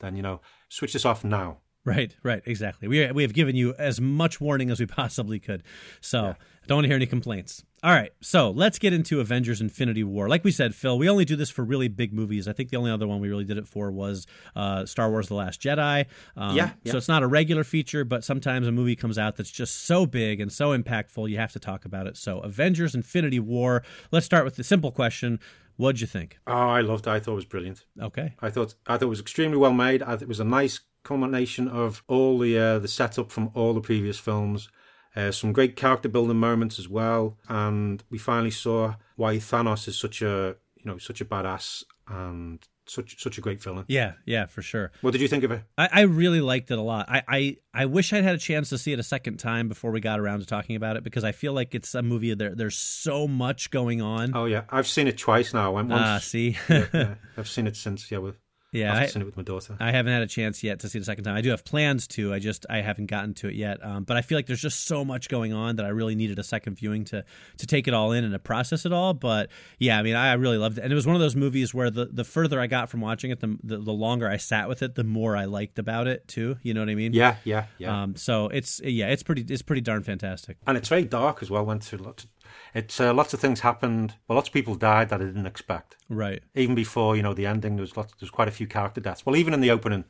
then 0.00 0.16
you 0.16 0.22
know 0.22 0.40
switch 0.68 0.92
this 0.92 1.04
off 1.04 1.24
now. 1.24 1.58
Right, 1.84 2.14
right, 2.22 2.42
exactly. 2.46 2.86
We 2.86 3.10
we 3.10 3.22
have 3.22 3.32
given 3.32 3.56
you 3.56 3.74
as 3.74 4.00
much 4.00 4.40
warning 4.40 4.70
as 4.70 4.78
we 4.78 4.86
possibly 4.86 5.40
could. 5.40 5.64
So 6.00 6.36
I 6.62 6.66
don't 6.66 6.76
want 6.76 6.84
to 6.84 6.88
hear 6.88 6.96
any 6.96 7.06
complaints. 7.06 7.64
All 7.84 7.90
right, 7.90 8.12
so 8.20 8.52
let's 8.52 8.78
get 8.78 8.92
into 8.92 9.18
Avengers: 9.18 9.60
Infinity 9.60 10.04
War. 10.04 10.28
Like 10.28 10.44
we 10.44 10.52
said, 10.52 10.72
Phil, 10.72 10.96
we 10.96 11.08
only 11.08 11.24
do 11.24 11.34
this 11.34 11.50
for 11.50 11.64
really 11.64 11.88
big 11.88 12.12
movies. 12.12 12.46
I 12.46 12.52
think 12.52 12.70
the 12.70 12.76
only 12.76 12.92
other 12.92 13.08
one 13.08 13.18
we 13.18 13.28
really 13.28 13.44
did 13.44 13.58
it 13.58 13.66
for 13.66 13.90
was 13.90 14.26
uh, 14.54 14.86
Star 14.86 15.10
Wars: 15.10 15.26
The 15.26 15.34
Last 15.34 15.60
Jedi. 15.60 16.06
Um, 16.36 16.54
Yeah, 16.56 16.70
yeah. 16.84 16.92
So 16.92 16.98
it's 16.98 17.08
not 17.08 17.24
a 17.24 17.26
regular 17.26 17.64
feature, 17.64 18.04
but 18.04 18.22
sometimes 18.22 18.68
a 18.68 18.72
movie 18.72 18.94
comes 18.94 19.18
out 19.18 19.34
that's 19.36 19.50
just 19.50 19.84
so 19.84 20.06
big 20.06 20.40
and 20.40 20.52
so 20.52 20.76
impactful, 20.76 21.28
you 21.28 21.38
have 21.38 21.50
to 21.52 21.58
talk 21.58 21.84
about 21.84 22.06
it. 22.06 22.16
So 22.16 22.38
Avengers: 22.40 22.94
Infinity 22.94 23.40
War. 23.40 23.82
Let's 24.12 24.26
start 24.26 24.44
with 24.44 24.54
the 24.54 24.62
simple 24.62 24.92
question: 24.92 25.40
What'd 25.76 26.00
you 26.00 26.06
think? 26.06 26.38
Oh, 26.46 26.52
I 26.52 26.82
loved 26.82 27.08
it. 27.08 27.10
I 27.10 27.18
thought 27.18 27.32
it 27.32 27.36
was 27.36 27.44
brilliant. 27.46 27.84
Okay. 28.00 28.34
I 28.40 28.50
thought 28.50 28.76
I 28.86 28.92
thought 28.92 29.02
it 29.02 29.06
was 29.06 29.20
extremely 29.20 29.56
well 29.56 29.72
made. 29.72 30.04
I 30.04 30.10
thought 30.10 30.22
it 30.22 30.28
was 30.28 30.38
a 30.38 30.44
nice 30.44 30.80
combination 31.02 31.66
of 31.66 32.04
all 32.06 32.38
the 32.38 32.56
uh, 32.56 32.78
the 32.78 32.86
setup 32.86 33.32
from 33.32 33.50
all 33.54 33.74
the 33.74 33.80
previous 33.80 34.20
films. 34.20 34.68
Uh, 35.14 35.30
some 35.30 35.52
great 35.52 35.76
character 35.76 36.08
building 36.08 36.38
moments 36.38 36.78
as 36.78 36.88
well, 36.88 37.36
and 37.48 38.02
we 38.10 38.18
finally 38.18 38.50
saw 38.50 38.94
why 39.16 39.36
Thanos 39.36 39.86
is 39.88 39.98
such 39.98 40.22
a 40.22 40.56
you 40.76 40.90
know 40.90 40.98
such 40.98 41.20
a 41.20 41.24
badass 41.24 41.84
and 42.08 42.66
such 42.86 43.22
such 43.22 43.38
a 43.38 43.40
great 43.40 43.62
villain. 43.62 43.84
Yeah, 43.88 44.14
yeah, 44.26 44.46
for 44.46 44.62
sure. 44.62 44.90
What 45.00 45.12
did 45.12 45.20
you 45.20 45.28
think 45.28 45.44
of 45.44 45.50
it? 45.50 45.62
I, 45.78 45.88
I 45.92 46.00
really 46.02 46.40
liked 46.40 46.70
it 46.70 46.78
a 46.78 46.82
lot. 46.82 47.06
I, 47.08 47.22
I, 47.28 47.56
I 47.72 47.86
wish 47.86 48.12
I'd 48.12 48.24
had 48.24 48.34
a 48.34 48.38
chance 48.38 48.68
to 48.70 48.78
see 48.78 48.92
it 48.92 48.98
a 48.98 49.04
second 49.04 49.38
time 49.38 49.68
before 49.68 49.90
we 49.90 50.00
got 50.00 50.18
around 50.18 50.40
to 50.40 50.46
talking 50.46 50.76
about 50.76 50.96
it 50.96 51.04
because 51.04 51.24
I 51.24 51.32
feel 51.32 51.52
like 51.52 51.74
it's 51.74 51.94
a 51.94 52.02
movie 52.02 52.34
there. 52.34 52.54
There's 52.54 52.76
so 52.76 53.28
much 53.28 53.70
going 53.70 54.02
on. 54.02 54.32
Oh 54.34 54.46
yeah, 54.46 54.62
I've 54.70 54.88
seen 54.88 55.06
it 55.06 55.18
twice 55.18 55.54
now. 55.54 55.66
I 55.66 55.74
went 55.74 55.88
once. 55.88 56.02
Ah, 56.02 56.18
see, 56.18 56.56
yeah, 56.68 56.86
yeah. 56.92 57.14
I've 57.36 57.48
seen 57.48 57.66
it 57.66 57.76
since 57.76 58.10
yeah. 58.10 58.18
With 58.18 58.38
yeah, 58.72 58.94
I've 58.94 59.02
I, 59.02 59.06
seen 59.06 59.20
it 59.20 59.26
with 59.26 59.36
my 59.36 59.42
daughter. 59.42 59.76
I 59.78 59.90
haven't 59.90 60.14
had 60.14 60.22
a 60.22 60.26
chance 60.26 60.64
yet 60.64 60.80
to 60.80 60.88
see 60.88 60.98
it 60.98 61.02
a 61.02 61.04
second 61.04 61.24
time. 61.24 61.36
I 61.36 61.42
do 61.42 61.50
have 61.50 61.62
plans 61.62 62.06
to. 62.08 62.32
I 62.32 62.38
just 62.38 62.64
I 62.70 62.80
haven't 62.80 63.06
gotten 63.06 63.34
to 63.34 63.48
it 63.48 63.54
yet. 63.54 63.84
Um, 63.84 64.04
but 64.04 64.16
I 64.16 64.22
feel 64.22 64.38
like 64.38 64.46
there's 64.46 64.62
just 64.62 64.86
so 64.86 65.04
much 65.04 65.28
going 65.28 65.52
on 65.52 65.76
that 65.76 65.84
I 65.84 65.90
really 65.90 66.14
needed 66.14 66.38
a 66.38 66.42
second 66.42 66.76
viewing 66.76 67.04
to 67.06 67.22
to 67.58 67.66
take 67.66 67.86
it 67.86 67.92
all 67.92 68.12
in 68.12 68.24
and 68.24 68.32
to 68.32 68.38
process 68.38 68.86
it 68.86 68.92
all. 68.92 69.12
But 69.12 69.50
yeah, 69.78 69.98
I 69.98 70.02
mean, 70.02 70.16
I 70.16 70.32
really 70.34 70.56
loved 70.56 70.78
it, 70.78 70.84
and 70.84 70.92
it 70.92 70.96
was 70.96 71.06
one 71.06 71.14
of 71.14 71.20
those 71.20 71.36
movies 71.36 71.74
where 71.74 71.90
the 71.90 72.06
the 72.06 72.24
further 72.24 72.58
I 72.58 72.66
got 72.66 72.88
from 72.88 73.02
watching 73.02 73.30
it, 73.30 73.40
the 73.40 73.58
the, 73.62 73.76
the 73.76 73.92
longer 73.92 74.26
I 74.26 74.38
sat 74.38 74.70
with 74.70 74.82
it, 74.82 74.94
the 74.94 75.04
more 75.04 75.36
I 75.36 75.44
liked 75.44 75.78
about 75.78 76.06
it 76.06 76.26
too. 76.26 76.56
You 76.62 76.72
know 76.72 76.80
what 76.80 76.88
I 76.88 76.94
mean? 76.94 77.12
yeah, 77.12 77.36
yeah, 77.44 77.66
yeah. 77.76 78.02
Um, 78.02 78.16
so 78.16 78.48
it's 78.48 78.80
yeah, 78.82 79.08
it's 79.08 79.22
pretty 79.22 79.44
it's 79.52 79.62
pretty 79.62 79.82
darn 79.82 80.02
fantastic. 80.02 80.56
and 80.66 80.78
it's 80.78 80.88
very 80.88 81.04
dark 81.04 81.42
as 81.42 81.50
well. 81.50 81.64
Went 81.66 81.84
through 81.84 81.98
lots. 81.98 82.24
Of, 82.24 82.30
it's 82.74 83.00
uh, 83.00 83.12
lots 83.14 83.34
of 83.34 83.40
things 83.40 83.60
happened. 83.60 84.14
Well, 84.28 84.36
lots 84.36 84.48
of 84.48 84.54
people 84.54 84.74
died 84.74 85.08
that 85.10 85.20
I 85.20 85.24
didn't 85.24 85.46
expect. 85.46 85.96
Right. 86.08 86.42
even 86.54 86.74
before 86.74 87.16
you 87.16 87.22
know 87.22 87.34
the 87.34 87.46
ending, 87.46 87.76
there 87.76 87.82
was 87.82 87.96
lots, 87.96 88.12
there 88.12 88.18
was 88.26 88.30
quite 88.30 88.48
a 88.48 88.52
few 88.52 88.66
character 88.66 89.00
deaths. 89.00 89.24
Well, 89.26 89.36
even 89.36 89.54
in 89.54 89.60
the 89.60 89.70
opening, 89.70 90.04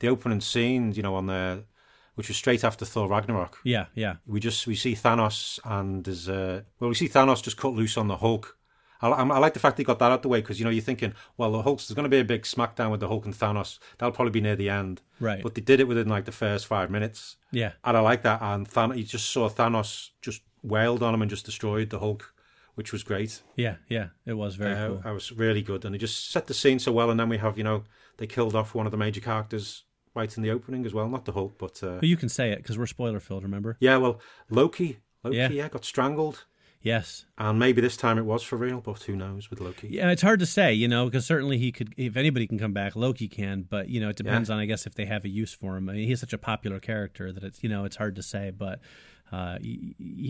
the 0.00 0.08
opening 0.08 0.40
scene, 0.40 0.92
you 0.92 1.02
know, 1.02 1.14
on 1.14 1.26
the 1.26 1.64
which 2.16 2.28
was 2.28 2.36
straight 2.36 2.64
after 2.64 2.84
Thor 2.84 3.08
Ragnarok, 3.08 3.58
Yeah. 3.64 3.86
Yeah. 3.94 4.16
we 4.26 4.40
just 4.40 4.66
we 4.66 4.74
see 4.74 4.94
Thanos 4.94 5.58
and 5.64 6.04
there's 6.04 6.28
uh, 6.28 6.62
well, 6.78 6.88
we 6.90 6.94
see 6.94 7.08
Thanos 7.08 7.42
just 7.42 7.56
cut 7.56 7.72
loose 7.72 7.96
on 7.96 8.08
the 8.08 8.16
Hulk. 8.18 8.56
I, 9.02 9.08
I, 9.08 9.22
I 9.22 9.38
like 9.38 9.54
the 9.54 9.60
fact 9.60 9.78
he 9.78 9.84
got 9.84 9.98
that 10.00 10.12
out 10.12 10.20
the 10.20 10.28
way 10.28 10.42
because 10.42 10.58
you 10.58 10.64
know 10.66 10.70
you're 10.70 10.82
thinking, 10.82 11.14
well, 11.38 11.52
the 11.52 11.62
Hulk's 11.62 11.86
there's 11.88 11.94
going 11.94 12.04
to 12.04 12.10
be 12.10 12.18
a 12.20 12.24
big 12.24 12.42
smackdown 12.42 12.90
with 12.90 13.00
the 13.00 13.08
Hulk 13.08 13.24
and 13.24 13.32
Thanos. 13.34 13.78
That'll 13.96 14.12
probably 14.12 14.32
be 14.32 14.42
near 14.42 14.56
the 14.56 14.68
end, 14.68 15.00
Right. 15.18 15.42
But 15.42 15.54
they 15.54 15.62
did 15.62 15.80
it 15.80 15.88
within 15.88 16.08
like 16.08 16.26
the 16.26 16.32
first 16.32 16.66
five 16.66 16.90
minutes, 16.90 17.36
Yeah. 17.52 17.72
and 17.84 17.96
I 17.96 18.00
like 18.00 18.22
that. 18.24 18.42
And 18.42 18.68
Thanos, 18.68 18.98
you 18.98 19.04
just 19.04 19.30
saw 19.30 19.48
Thanos 19.48 20.10
just 20.20 20.42
wailed 20.62 21.02
on 21.02 21.14
him 21.14 21.22
and 21.22 21.30
just 21.30 21.44
destroyed 21.46 21.90
the 21.90 21.98
Hulk, 22.00 22.34
which 22.74 22.92
was 22.92 23.02
great. 23.02 23.42
Yeah. 23.56 23.76
Yeah. 23.88 24.08
It 24.26 24.34
was 24.34 24.56
very 24.56 24.74
Uh, 24.74 24.88
cool. 24.88 25.02
I 25.04 25.12
was 25.12 25.32
really 25.32 25.62
good, 25.62 25.84
and 25.84 25.94
they 25.94 25.98
just 25.98 26.30
set 26.30 26.46
the 26.46 26.54
scene 26.54 26.78
so 26.78 26.92
well. 26.92 27.10
And 27.10 27.18
then 27.18 27.28
we 27.28 27.38
have, 27.38 27.58
you 27.58 27.64
know, 27.64 27.84
they 28.18 28.26
killed 28.26 28.54
off 28.54 28.74
one 28.74 28.86
of 28.86 28.90
the 28.92 28.98
major 28.98 29.20
characters 29.20 29.84
right 30.14 30.34
in 30.36 30.42
the 30.42 30.50
opening 30.50 30.84
as 30.84 30.92
well. 30.92 31.08
Not 31.08 31.24
the 31.24 31.32
Hulk, 31.32 31.56
but 31.58 31.82
uh, 31.82 31.96
But 32.00 32.08
you 32.08 32.16
can 32.16 32.28
say 32.28 32.50
it 32.50 32.58
because 32.58 32.76
we're 32.78 32.86
spoiler 32.86 33.20
filled. 33.20 33.42
Remember? 33.42 33.76
yeah, 33.80 33.96
well, 33.96 34.20
Loki, 34.50 34.98
Loki, 35.22 35.36
Yeah. 35.36 35.48
yeah. 35.50 35.68
got 35.68 35.84
strangled, 35.84 36.44
Yes. 36.82 37.26
and 37.38 37.58
maybe 37.58 37.80
this 37.80 37.96
time 37.96 38.18
it 38.18 38.24
was 38.24 38.42
for 38.42 38.56
real, 38.56 38.80
but 38.80 39.02
who 39.04 39.14
knows 39.14 39.50
with 39.50 39.60
Loki? 39.60 39.88
Yeah, 39.88 40.10
it's 40.10 40.22
hard 40.22 40.40
to 40.40 40.46
say, 40.46 40.72
you 40.74 40.88
know, 40.88 41.04
because 41.04 41.26
certainly 41.26 41.58
he 41.58 41.70
could. 41.72 41.94
If 41.96 42.16
anybody 42.16 42.46
can 42.46 42.58
come 42.58 42.72
back, 42.72 42.96
Loki 42.96 43.28
can. 43.28 43.62
But 43.62 43.88
you 43.90 44.00
know, 44.00 44.08
it 44.08 44.16
depends 44.16 44.48
on, 44.50 44.58
I 44.58 44.64
guess, 44.66 44.86
if 44.86 44.94
they 44.94 45.04
have 45.06 45.24
a 45.24 45.28
use 45.28 45.52
for 45.52 45.76
him. 45.76 45.88
I 45.88 45.92
mean, 45.92 46.08
he's 46.08 46.20
such 46.20 46.32
a 46.32 46.38
popular 46.38 46.80
character 46.80 47.32
that 47.32 47.44
it's, 47.44 47.62
you 47.62 47.68
know, 47.68 47.84
it's 47.84 47.96
hard 47.96 48.16
to 48.16 48.22
say. 48.22 48.50
But 48.50 48.80
uh, 49.32 49.58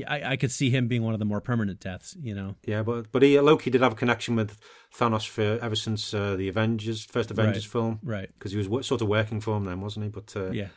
I, 0.09 0.23
I 0.25 0.37
could 0.37 0.51
see 0.53 0.71
him 0.71 0.89
being 0.89 1.03
one 1.03 1.13
of 1.15 1.19
the 1.19 1.25
more 1.25 1.41
permanent 1.41 1.81
deaths. 1.81 2.17
You 2.21 2.35
know. 2.35 2.57
Yeah, 2.67 2.83
but 2.83 3.11
but 3.13 3.23
he, 3.23 3.39
Loki 3.41 3.71
did 3.71 3.81
have 3.81 3.93
a 3.93 3.97
connection 3.97 4.37
with 4.37 4.59
Thanos 4.97 5.27
for 5.29 5.59
ever 5.63 5.77
since 5.77 6.13
uh, 6.15 6.37
the 6.37 6.49
Avengers 6.49 7.05
first 7.05 7.31
Avengers 7.31 7.67
Right, 7.67 7.73
film, 7.73 7.99
right. 8.03 8.31
Because 8.39 8.53
he 8.53 8.59
was 8.59 8.69
wo- 8.69 8.83
sort 8.83 9.03
of 9.03 9.09
working 9.09 9.41
for 9.41 9.57
him 9.57 9.65
then, 9.65 9.81
wasn't 9.81 10.05
he? 10.05 10.11
But 10.11 10.35
uh, 10.37 10.51
Yeah. 10.51 10.69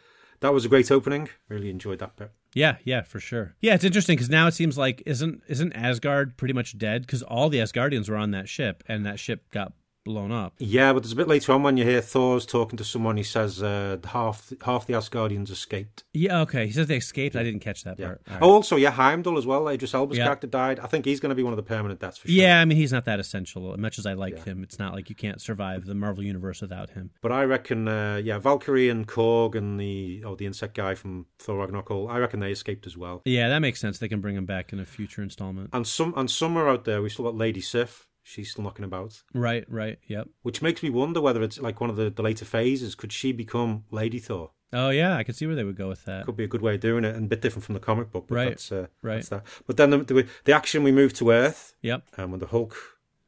that 0.41 0.53
was 0.53 0.65
a 0.65 0.69
great 0.69 0.91
opening. 0.91 1.29
Really 1.49 1.69
enjoyed 1.69 1.99
that 1.99 2.15
bit. 2.15 2.31
Yeah, 2.55 2.77
yeah, 2.83 3.01
for 3.01 3.19
sure. 3.19 3.55
Yeah, 3.61 3.73
it's 3.73 3.83
interesting 3.83 4.15
because 4.15 4.29
now 4.29 4.45
it 4.45 4.53
seems 4.53 4.77
like 4.77 5.01
isn't 5.07 5.41
isn't 5.47 5.73
Asgard 5.73 6.37
pretty 6.37 6.53
much 6.53 6.77
dead? 6.77 7.01
Because 7.01 7.23
all 7.23 7.49
the 7.49 7.57
Asgardians 7.57 8.09
were 8.09 8.17
on 8.17 8.31
that 8.31 8.47
ship, 8.47 8.83
and 8.87 9.05
that 9.05 9.19
ship 9.19 9.49
got 9.49 9.73
blown 10.03 10.31
up. 10.31 10.53
Yeah, 10.59 10.91
but 10.93 11.03
there's 11.03 11.13
a 11.13 11.15
bit 11.15 11.27
later 11.27 11.51
on 11.53 11.63
when 11.63 11.77
you 11.77 11.83
hear 11.85 12.01
Thor's 12.01 12.45
talking 12.45 12.77
to 12.77 12.83
someone. 12.83 13.17
He 13.17 13.23
says 13.23 13.61
uh, 13.63 13.97
half 14.05 14.51
half 14.63 14.85
the 14.85 14.93
Asgardians 14.93 15.49
escaped. 15.49 16.03
Yeah, 16.13 16.41
okay. 16.41 16.65
He 16.65 16.71
says 16.71 16.87
they 16.87 16.97
escaped. 16.97 17.35
I 17.35 17.43
didn't 17.43 17.61
catch 17.61 17.83
that 17.83 17.97
Yeah. 17.99 18.07
part. 18.07 18.21
Right. 18.29 18.39
Oh, 18.41 18.51
also, 18.51 18.75
yeah, 18.75 18.91
Heimdall 18.91 19.37
as 19.37 19.45
well. 19.45 19.67
Idris 19.67 19.93
Elba's 19.93 20.17
Yeah. 20.17 20.25
character 20.25 20.47
died. 20.47 20.79
I 20.79 20.87
think 20.87 21.05
he's 21.05 21.19
going 21.19 21.29
to 21.29 21.35
be 21.35 21.43
one 21.43 21.53
of 21.53 21.57
the 21.57 21.63
permanent 21.63 21.99
deaths 21.99 22.17
for 22.17 22.27
sure. 22.27 22.35
Yeah, 22.35 22.59
I 22.59 22.65
mean 22.65 22.77
he's 22.77 22.91
not 22.91 23.05
that 23.05 23.19
essential. 23.19 23.71
As 23.73 23.79
much 23.79 23.97
as 23.99 24.05
I 24.05 24.13
like 24.13 24.37
Yeah. 24.37 24.43
him, 24.45 24.63
it's 24.63 24.79
not 24.79 24.93
like 24.93 25.09
you 25.09 25.15
can't 25.15 25.39
survive 25.41 25.85
the 25.85 25.95
Marvel 25.95 26.23
universe 26.23 26.61
without 26.61 26.91
him. 26.91 27.11
But 27.21 27.31
I 27.31 27.43
reckon, 27.43 27.87
uh, 27.87 28.21
yeah, 28.23 28.37
Valkyrie 28.39 28.89
and 28.89 29.07
Korg 29.07 29.55
and 29.55 29.79
the 29.79 30.23
oh 30.25 30.35
the 30.35 30.45
insect 30.45 30.75
guy 30.75 30.95
from 30.95 31.25
Thor 31.39 31.57
Ragnarok. 31.59 31.91
I 32.09 32.17
reckon 32.17 32.39
they 32.39 32.51
escaped 32.51 32.85
as 32.85 32.97
well. 32.97 33.21
Yeah, 33.25 33.47
that 33.49 33.59
makes 33.59 33.79
sense. 33.79 33.99
They 33.99 34.07
can 34.09 34.21
bring 34.21 34.35
him 34.35 34.45
back 34.45 34.73
in 34.73 34.79
a 34.79 34.85
future 34.85 35.21
installment. 35.23 35.69
And 35.73 35.87
some 35.87 36.13
and 36.17 36.29
somewhere 36.29 36.67
out 36.69 36.85
there, 36.85 37.01
we 37.01 37.09
still 37.09 37.25
got 37.25 37.35
Lady 37.35 37.61
Sif. 37.61 38.07
She's 38.23 38.51
still 38.51 38.63
knocking 38.63 38.85
about, 38.85 39.21
Right, 39.33 39.65
right. 39.69 39.99
Yep. 40.07 40.29
which 40.43 40.61
makes 40.61 40.81
me 40.81 40.89
wonder 40.89 41.19
whether 41.21 41.43
it's 41.43 41.59
like 41.59 41.81
one 41.81 41.89
of 41.89 41.97
the, 41.97 42.09
the 42.09 42.21
later 42.23 42.45
phases. 42.45 42.95
Could 42.95 43.11
she 43.11 43.31
become 43.33 43.83
Lady 43.91 44.17
Thor? 44.19 44.51
Oh 44.71 44.89
yeah, 44.89 45.17
I 45.17 45.23
could 45.23 45.35
see 45.35 45.45
where 45.45 45.55
they 45.55 45.63
would 45.63 45.75
go 45.75 45.89
with 45.89 46.05
that. 46.05 46.25
Could 46.25 46.37
be 46.37 46.45
a 46.45 46.47
good 46.47 46.61
way 46.61 46.75
of 46.75 46.79
doing 46.81 47.03
it, 47.03 47.15
and 47.15 47.25
a 47.25 47.27
bit 47.29 47.41
different 47.41 47.63
from 47.65 47.73
the 47.73 47.79
comic 47.79 48.11
book. 48.11 48.25
But 48.27 48.35
Right, 48.35 48.49
That's, 48.49 48.71
uh, 48.71 48.87
right. 49.03 49.15
That's 49.17 49.29
that. 49.29 49.43
But 49.67 49.77
then 49.77 49.89
the, 49.91 49.97
the, 49.99 50.27
the 50.45 50.53
action 50.53 50.81
we 50.83 50.91
move 50.91 51.13
to 51.15 51.29
Earth, 51.31 51.75
Yep. 51.81 52.03
and 52.17 52.31
when 52.31 52.39
the 52.39 52.47
Hulk 52.47 52.75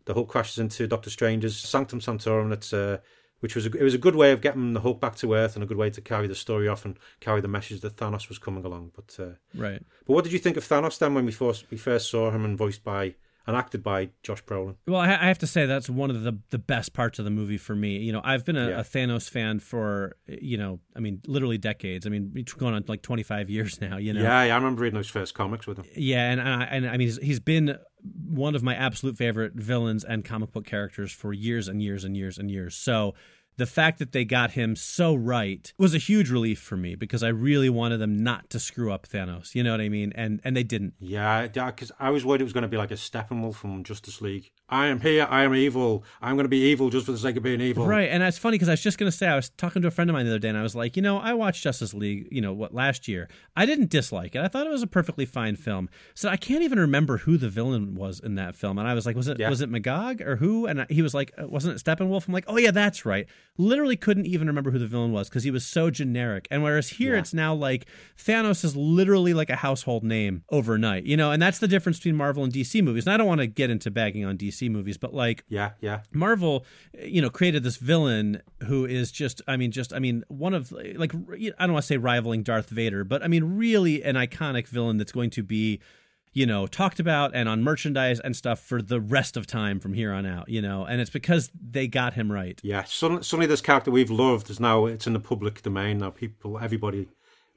the 0.05 0.13
Hulk 0.13 0.27
crashes 0.29 0.59
into 0.59 0.87
Doctor 0.87 1.09
Strange's 1.09 1.57
Sanctum 1.57 1.99
Sanctorum. 1.99 2.51
It's 2.51 2.71
uh, 2.73 2.99
which 3.41 3.53
was 3.55 3.65
a, 3.65 3.71
it 3.71 3.83
was 3.83 3.93
a 3.93 3.99
good 3.99 4.15
way 4.15 4.31
of 4.31 4.39
getting 4.41 4.73
the 4.73 4.79
Hulk 4.79 4.99
back 5.01 5.15
to 5.17 5.33
Earth 5.33 5.55
and 5.55 5.63
a 5.63 5.67
good 5.67 5.77
way 5.77 5.89
to 5.89 6.01
carry 6.01 6.25
the 6.27 6.35
story 6.35 6.67
off 6.67 6.85
and 6.85 6.97
carry 7.19 7.41
the 7.41 7.47
message 7.47 7.81
that 7.81 7.97
Thanos 7.97 8.29
was 8.29 8.37
coming 8.39 8.63
along. 8.63 8.91
But 8.95 9.15
uh, 9.19 9.31
Right. 9.53 9.81
but 10.07 10.13
what 10.13 10.23
did 10.23 10.31
you 10.33 10.39
think 10.39 10.57
of 10.57 10.63
Thanos 10.63 10.97
then 10.99 11.13
when 11.13 11.25
we 11.25 11.31
first 11.31 11.65
we 11.69 11.77
first 11.77 12.09
saw 12.09 12.31
him 12.31 12.45
and 12.45 12.57
voiced 12.57 12.83
by 12.83 13.15
and 13.47 13.55
acted 13.55 13.83
by 13.83 14.09
Josh 14.23 14.43
Brolin? 14.43 14.75
Well, 14.87 14.99
I 14.99 15.07
I 15.09 15.27
have 15.27 15.39
to 15.39 15.47
say 15.47 15.65
that's 15.65 15.89
one 15.89 16.09
of 16.09 16.23
the 16.23 16.37
the 16.49 16.57
best 16.57 16.93
parts 16.93 17.19
of 17.19 17.25
the 17.25 17.31
movie 17.31 17.57
for 17.57 17.75
me. 17.75 17.97
You 17.97 18.11
know, 18.13 18.21
I've 18.23 18.45
been 18.45 18.57
a, 18.57 18.69
Yeah. 18.69 18.79
a 18.79 18.83
Thanos 18.83 19.29
fan 19.29 19.59
for 19.59 20.15
you 20.27 20.57
know, 20.57 20.79
I 20.95 20.99
mean, 20.99 21.21
literally 21.27 21.57
decades. 21.57 22.05
I 22.05 22.09
mean, 22.09 22.31
it's 22.35 22.53
going 22.53 22.73
on 22.73 22.83
like 22.87 23.01
twenty 23.01 23.23
five 23.23 23.49
years 23.49 23.79
now. 23.87 23.97
You 23.97 24.13
know, 24.13 24.21
Yeah, 24.21 24.43
yeah, 24.43 24.53
I 24.53 24.57
remember 24.57 24.81
reading 24.81 24.97
those 24.97 25.09
first 25.09 25.33
comics 25.33 25.67
with 25.67 25.77
him. 25.77 25.85
Yeah, 25.95 26.29
and 26.31 26.41
I, 26.41 26.63
and 26.65 26.87
I 26.87 26.91
mean, 26.91 27.01
he's, 27.07 27.17
he's 27.17 27.39
been 27.39 27.77
one 28.27 28.53
of 28.55 28.61
my 28.61 28.75
absolute 28.75 29.17
favorite 29.17 29.53
villains 29.53 30.03
and 30.03 30.23
comic 30.23 30.51
book 30.51 30.65
characters 30.65 31.11
for 31.11 31.33
years 31.33 31.67
and 31.67 31.81
years 31.81 32.03
and 32.03 32.15
years 32.15 32.37
and 32.37 32.51
years. 32.51 32.75
So 32.75 33.15
the 33.57 33.65
fact 33.65 33.99
that 33.99 34.11
they 34.11 34.25
got 34.25 34.51
him 34.51 34.75
so 34.75 35.15
right 35.15 35.73
was 35.77 35.95
a 35.95 35.97
huge 35.97 36.29
relief 36.29 36.59
for 36.59 36.77
me 36.77 36.95
because 36.95 37.23
I 37.23 37.29
really 37.29 37.69
wanted 37.69 37.97
them 37.97 38.23
not 38.23 38.49
to 38.51 38.59
screw 38.59 38.91
up 38.91 39.07
Thanos. 39.07 39.55
You 39.55 39.63
know 39.63 39.71
what 39.71 39.81
I 39.81 39.89
mean? 39.89 40.11
And 40.15 40.41
and 40.43 40.55
they 40.55 40.63
didn't. 40.63 40.93
Yeah, 40.99 41.47
because 41.47 41.91
I 41.99 42.09
was 42.09 42.25
worried 42.25 42.41
it 42.41 42.45
was 42.45 42.53
going 42.53 42.63
to 42.63 42.67
be 42.67 42.77
like 42.77 42.91
a 42.91 42.95
Steppenwolf 42.95 43.55
from 43.55 43.83
Justice 43.83 44.21
League. 44.21 44.51
I 44.67 44.87
am 44.87 44.99
here, 44.99 45.27
I 45.29 45.43
am 45.43 45.53
evil. 45.53 46.03
I'm 46.23 46.35
going 46.35 46.45
to 46.45 46.49
be 46.49 46.57
evil 46.57 46.89
just 46.89 47.05
for 47.05 47.11
the 47.11 47.19
sake 47.19 47.35
of 47.37 47.43
being 47.43 47.61
evil. 47.61 47.85
Right, 47.85 48.09
and 48.09 48.23
it's 48.23 48.39
funny 48.39 48.55
because 48.55 48.67
I 48.67 48.71
was 48.73 48.81
just 48.81 48.97
going 48.97 49.11
to 49.11 49.15
say 49.15 49.27
I 49.27 49.35
was 49.35 49.49
talking 49.51 49.83
to 49.83 49.87
a 49.87 49.91
friend 49.91 50.09
of 50.09 50.15
mine 50.15 50.25
the 50.25 50.31
other 50.31 50.39
day, 50.39 50.49
and 50.49 50.57
I 50.57 50.63
was 50.63 50.75
like, 50.75 50.95
you 50.95 51.03
know, 51.03 51.19
I 51.19 51.33
watched 51.33 51.61
Justice 51.63 51.93
League, 51.93 52.27
you 52.31 52.41
know, 52.41 52.51
what 52.51 52.73
last 52.73 53.07
year. 53.07 53.29
I 53.55 53.67
didn't 53.67 53.91
dislike 53.91 54.33
it. 54.33 54.41
I 54.41 54.47
thought 54.47 54.65
it 54.65 54.71
was 54.71 54.81
a 54.81 54.87
perfectly 54.87 55.25
fine 55.25 55.55
film. 55.55 55.87
So 56.15 56.29
I 56.29 56.37
can't 56.37 56.63
even 56.63 56.79
remember 56.79 57.17
who 57.17 57.37
the 57.37 57.47
villain 57.47 57.93
was 57.93 58.19
in 58.19 58.35
that 58.35 58.55
film, 58.55 58.79
and 58.79 58.87
I 58.87 58.95
was 58.95 59.05
like, 59.05 59.15
was 59.15 59.27
it 59.27 59.39
Yeah. 59.39 59.49
was 59.51 59.61
it 59.61 59.69
Magog 59.69 60.19
or 60.21 60.37
who? 60.37 60.65
And 60.65 60.87
he 60.89 61.03
was 61.03 61.13
like, 61.13 61.31
uh, 61.37 61.47
wasn't 61.47 61.75
it 61.79 61.83
Steppenwolf? 61.83 62.27
I'm 62.27 62.33
like, 62.33 62.45
oh 62.47 62.57
yeah, 62.57 62.71
that's 62.71 63.05
right. 63.05 63.27
Literally 63.59 63.95
couldn't 63.95 64.25
even 64.25 64.47
remember 64.47 64.71
who 64.71 64.79
the 64.79 64.87
villain 64.87 65.11
was 65.11 65.29
because 65.29 65.43
he 65.43 65.51
was 65.51 65.63
so 65.63 65.91
generic. 65.91 66.47
And 66.49 66.63
whereas 66.63 66.89
here 66.89 67.13
Yeah. 67.13 67.19
it's 67.19 67.35
now 67.35 67.53
like 67.53 67.85
Thanos 68.17 68.65
is 68.65 68.75
literally 68.75 69.35
like 69.35 69.51
a 69.51 69.57
household 69.57 70.03
name 70.03 70.43
overnight, 70.49 71.03
you 71.05 71.15
know, 71.15 71.29
and 71.31 71.39
that's 71.39 71.59
the 71.59 71.67
difference 71.67 71.99
between 71.99 72.15
Marvel 72.15 72.43
and 72.43 72.51
DC 72.51 72.81
movies. 72.83 73.05
And 73.05 73.13
I 73.13 73.17
don't 73.17 73.27
want 73.27 73.41
to 73.41 73.47
get 73.47 73.69
into 73.69 73.91
bagging 73.91 74.25
on 74.25 74.37
DC 74.37 74.54
movies, 74.61 74.97
but 74.97 75.13
like 75.13 75.43
Yeah, 75.47 75.71
yeah. 75.81 76.01
Marvel, 76.11 76.65
you 77.01 77.21
know, 77.21 77.29
created 77.29 77.63
this 77.63 77.77
villain 77.77 78.41
who 78.63 78.85
is 78.85 79.11
just, 79.11 79.41
I 79.47 79.57
mean, 79.57 79.71
just, 79.71 79.93
I 79.93 79.99
mean, 79.99 80.23
one 80.27 80.53
of, 80.53 80.71
like, 80.71 81.13
I 81.13 81.65
don't 81.65 81.73
want 81.73 81.83
to 81.83 81.87
say 81.87 81.97
rivaling 81.97 82.43
Darth 82.43 82.69
Vader, 82.69 83.03
but 83.03 83.23
I 83.23 83.27
mean, 83.27 83.57
really 83.57 84.03
an 84.03 84.15
iconic 84.15 84.67
villain 84.67 84.97
that's 84.97 85.11
going 85.11 85.29
to 85.31 85.43
be, 85.43 85.79
you 86.33 86.45
know, 86.45 86.67
talked 86.67 86.99
about 86.99 87.31
and 87.33 87.47
on 87.47 87.63
merchandise 87.63 88.19
and 88.19 88.35
stuff 88.35 88.59
for 88.59 88.81
the 88.81 88.99
rest 88.99 89.37
of 89.37 89.47
time 89.47 89.79
from 89.79 89.93
here 89.93 90.11
on 90.11 90.25
out, 90.25 90.49
you 90.49 90.61
know, 90.61 90.83
and 90.83 90.99
it's 90.99 91.09
because 91.09 91.49
they 91.59 91.87
got 91.87 92.13
him 92.13 92.31
right. 92.31 92.59
Yeah, 92.63 92.83
suddenly, 92.83 93.23
suddenly 93.23 93.47
this 93.47 93.61
character 93.61 93.89
we've 93.89 94.11
loved 94.11 94.49
is 94.49 94.59
now 94.59 94.85
it's 94.85 95.07
in 95.07 95.13
the 95.13 95.19
public 95.19 95.61
domain 95.61 95.99
now. 95.99 96.09
People, 96.09 96.59
everybody 96.59 97.07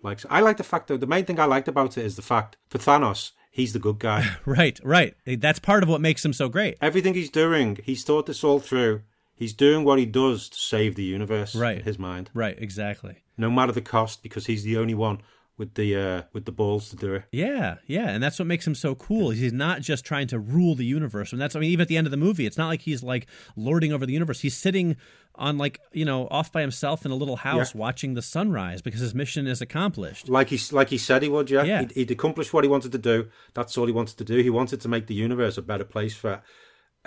likes. 0.03 0.25
I 0.31 0.41
like 0.41 0.59
the 0.59 0.65
fact 0.65 0.87
that 0.89 1.01
the 1.01 1.07
main 1.07 1.25
thing 1.25 1.41
I 1.41 1.45
liked 1.45 1.67
about 1.67 1.99
it 1.99 2.05
is 2.05 2.15
the 2.15 2.23
fact 2.23 2.57
for 2.69 2.79
Thanos, 2.79 3.33
he's 3.59 3.75
the 3.75 3.79
good 3.79 3.99
guy. 3.99 4.25
Right, 4.47 4.81
right. 4.83 5.15
That's 5.27 5.59
part 5.59 5.83
of 5.83 5.89
what 5.91 6.01
makes 6.01 6.25
him 6.25 6.33
so 6.33 6.49
great. 6.49 6.77
Everything 6.81 7.13
he's 7.15 7.29
doing, 7.31 7.79
he's 7.85 8.05
thought 8.05 8.25
this 8.27 8.43
all 8.43 8.61
through. 8.61 9.03
He's 9.35 9.53
doing 9.53 9.85
what 9.85 9.99
he 9.99 10.07
does 10.07 10.49
to 10.49 10.59
save 10.59 10.95
the 10.95 11.05
universe. 11.05 11.55
Right. 11.55 11.79
in 11.79 11.85
his 11.85 11.99
mind, 11.99 12.31
Right, 12.35 12.57
exactly. 12.59 13.17
no 13.37 13.51
matter 13.51 13.73
the 13.73 13.81
cost, 13.83 14.23
because 14.23 14.47
he's 14.47 14.63
the 14.65 14.77
only 14.79 14.95
one 14.95 15.21
with 15.59 15.75
the 15.75 15.95
uh, 15.97 16.23
with 16.33 16.45
the 16.47 16.53
balls 16.53 16.89
to 16.91 16.97
do 16.97 17.15
it. 17.15 17.25
Yeah, 17.33 17.77
yeah, 17.87 18.09
and 18.09 18.23
that's 18.23 18.39
what 18.39 18.47
makes 18.47 18.67
him 18.67 18.75
so 18.75 18.95
cool. 18.95 19.31
He's 19.31 19.53
not 19.53 19.83
just 19.83 20.05
trying 20.05 20.29
to 20.29 20.39
rule 20.39 20.75
the 20.75 20.87
universe, 20.87 21.33
and 21.33 21.41
that's 21.41 21.55
I 21.55 21.61
mean, 21.61 21.71
even 21.71 21.83
at 21.83 21.89
the 21.89 21.97
end 21.97 22.07
of 22.07 22.11
the 22.13 22.17
movie, 22.17 22.47
it's 22.47 22.57
not 22.57 22.69
like 22.69 22.81
he's 22.83 23.03
like 23.03 23.27
lording 23.57 23.93
over 23.93 24.07
the 24.07 24.13
universe. 24.13 24.41
He's 24.41 24.57
sitting 24.57 24.97
on 25.35 25.59
like 25.59 25.81
you 25.93 26.05
know 26.05 26.27
off 26.31 26.51
by 26.53 26.61
himself 26.61 27.05
in 27.05 27.11
a 27.11 27.15
little 27.15 27.37
house 27.37 27.75
Yeah. 27.75 27.81
watching 27.81 28.15
the 28.15 28.23
sunrise 28.23 28.83
because 28.83 29.01
his 29.01 29.15
mission 29.15 29.47
is 29.47 29.61
accomplished. 29.61 30.29
Like 30.29 30.49
he 30.49 30.61
like 30.73 30.89
he 30.91 30.99
said 30.99 31.23
he 31.23 31.29
would. 31.29 31.51
Yeah, 31.51 31.65
Yeah. 31.65 31.81
He'd, 31.81 31.93
he'd 31.93 32.11
accomplished 32.13 32.53
what 32.55 32.65
he 32.65 32.71
wanted 32.71 32.93
to 32.93 32.99
do. 32.99 33.29
That's 33.55 33.77
all 33.77 33.87
he 33.87 33.93
wanted 33.93 34.17
to 34.19 34.25
do. 34.25 34.39
He 34.43 34.51
wanted 34.51 34.81
to 34.81 34.89
make 34.89 35.07
the 35.07 35.15
universe 35.15 35.59
a 35.59 35.63
better 35.63 35.85
place 35.85 36.15
for 36.15 36.41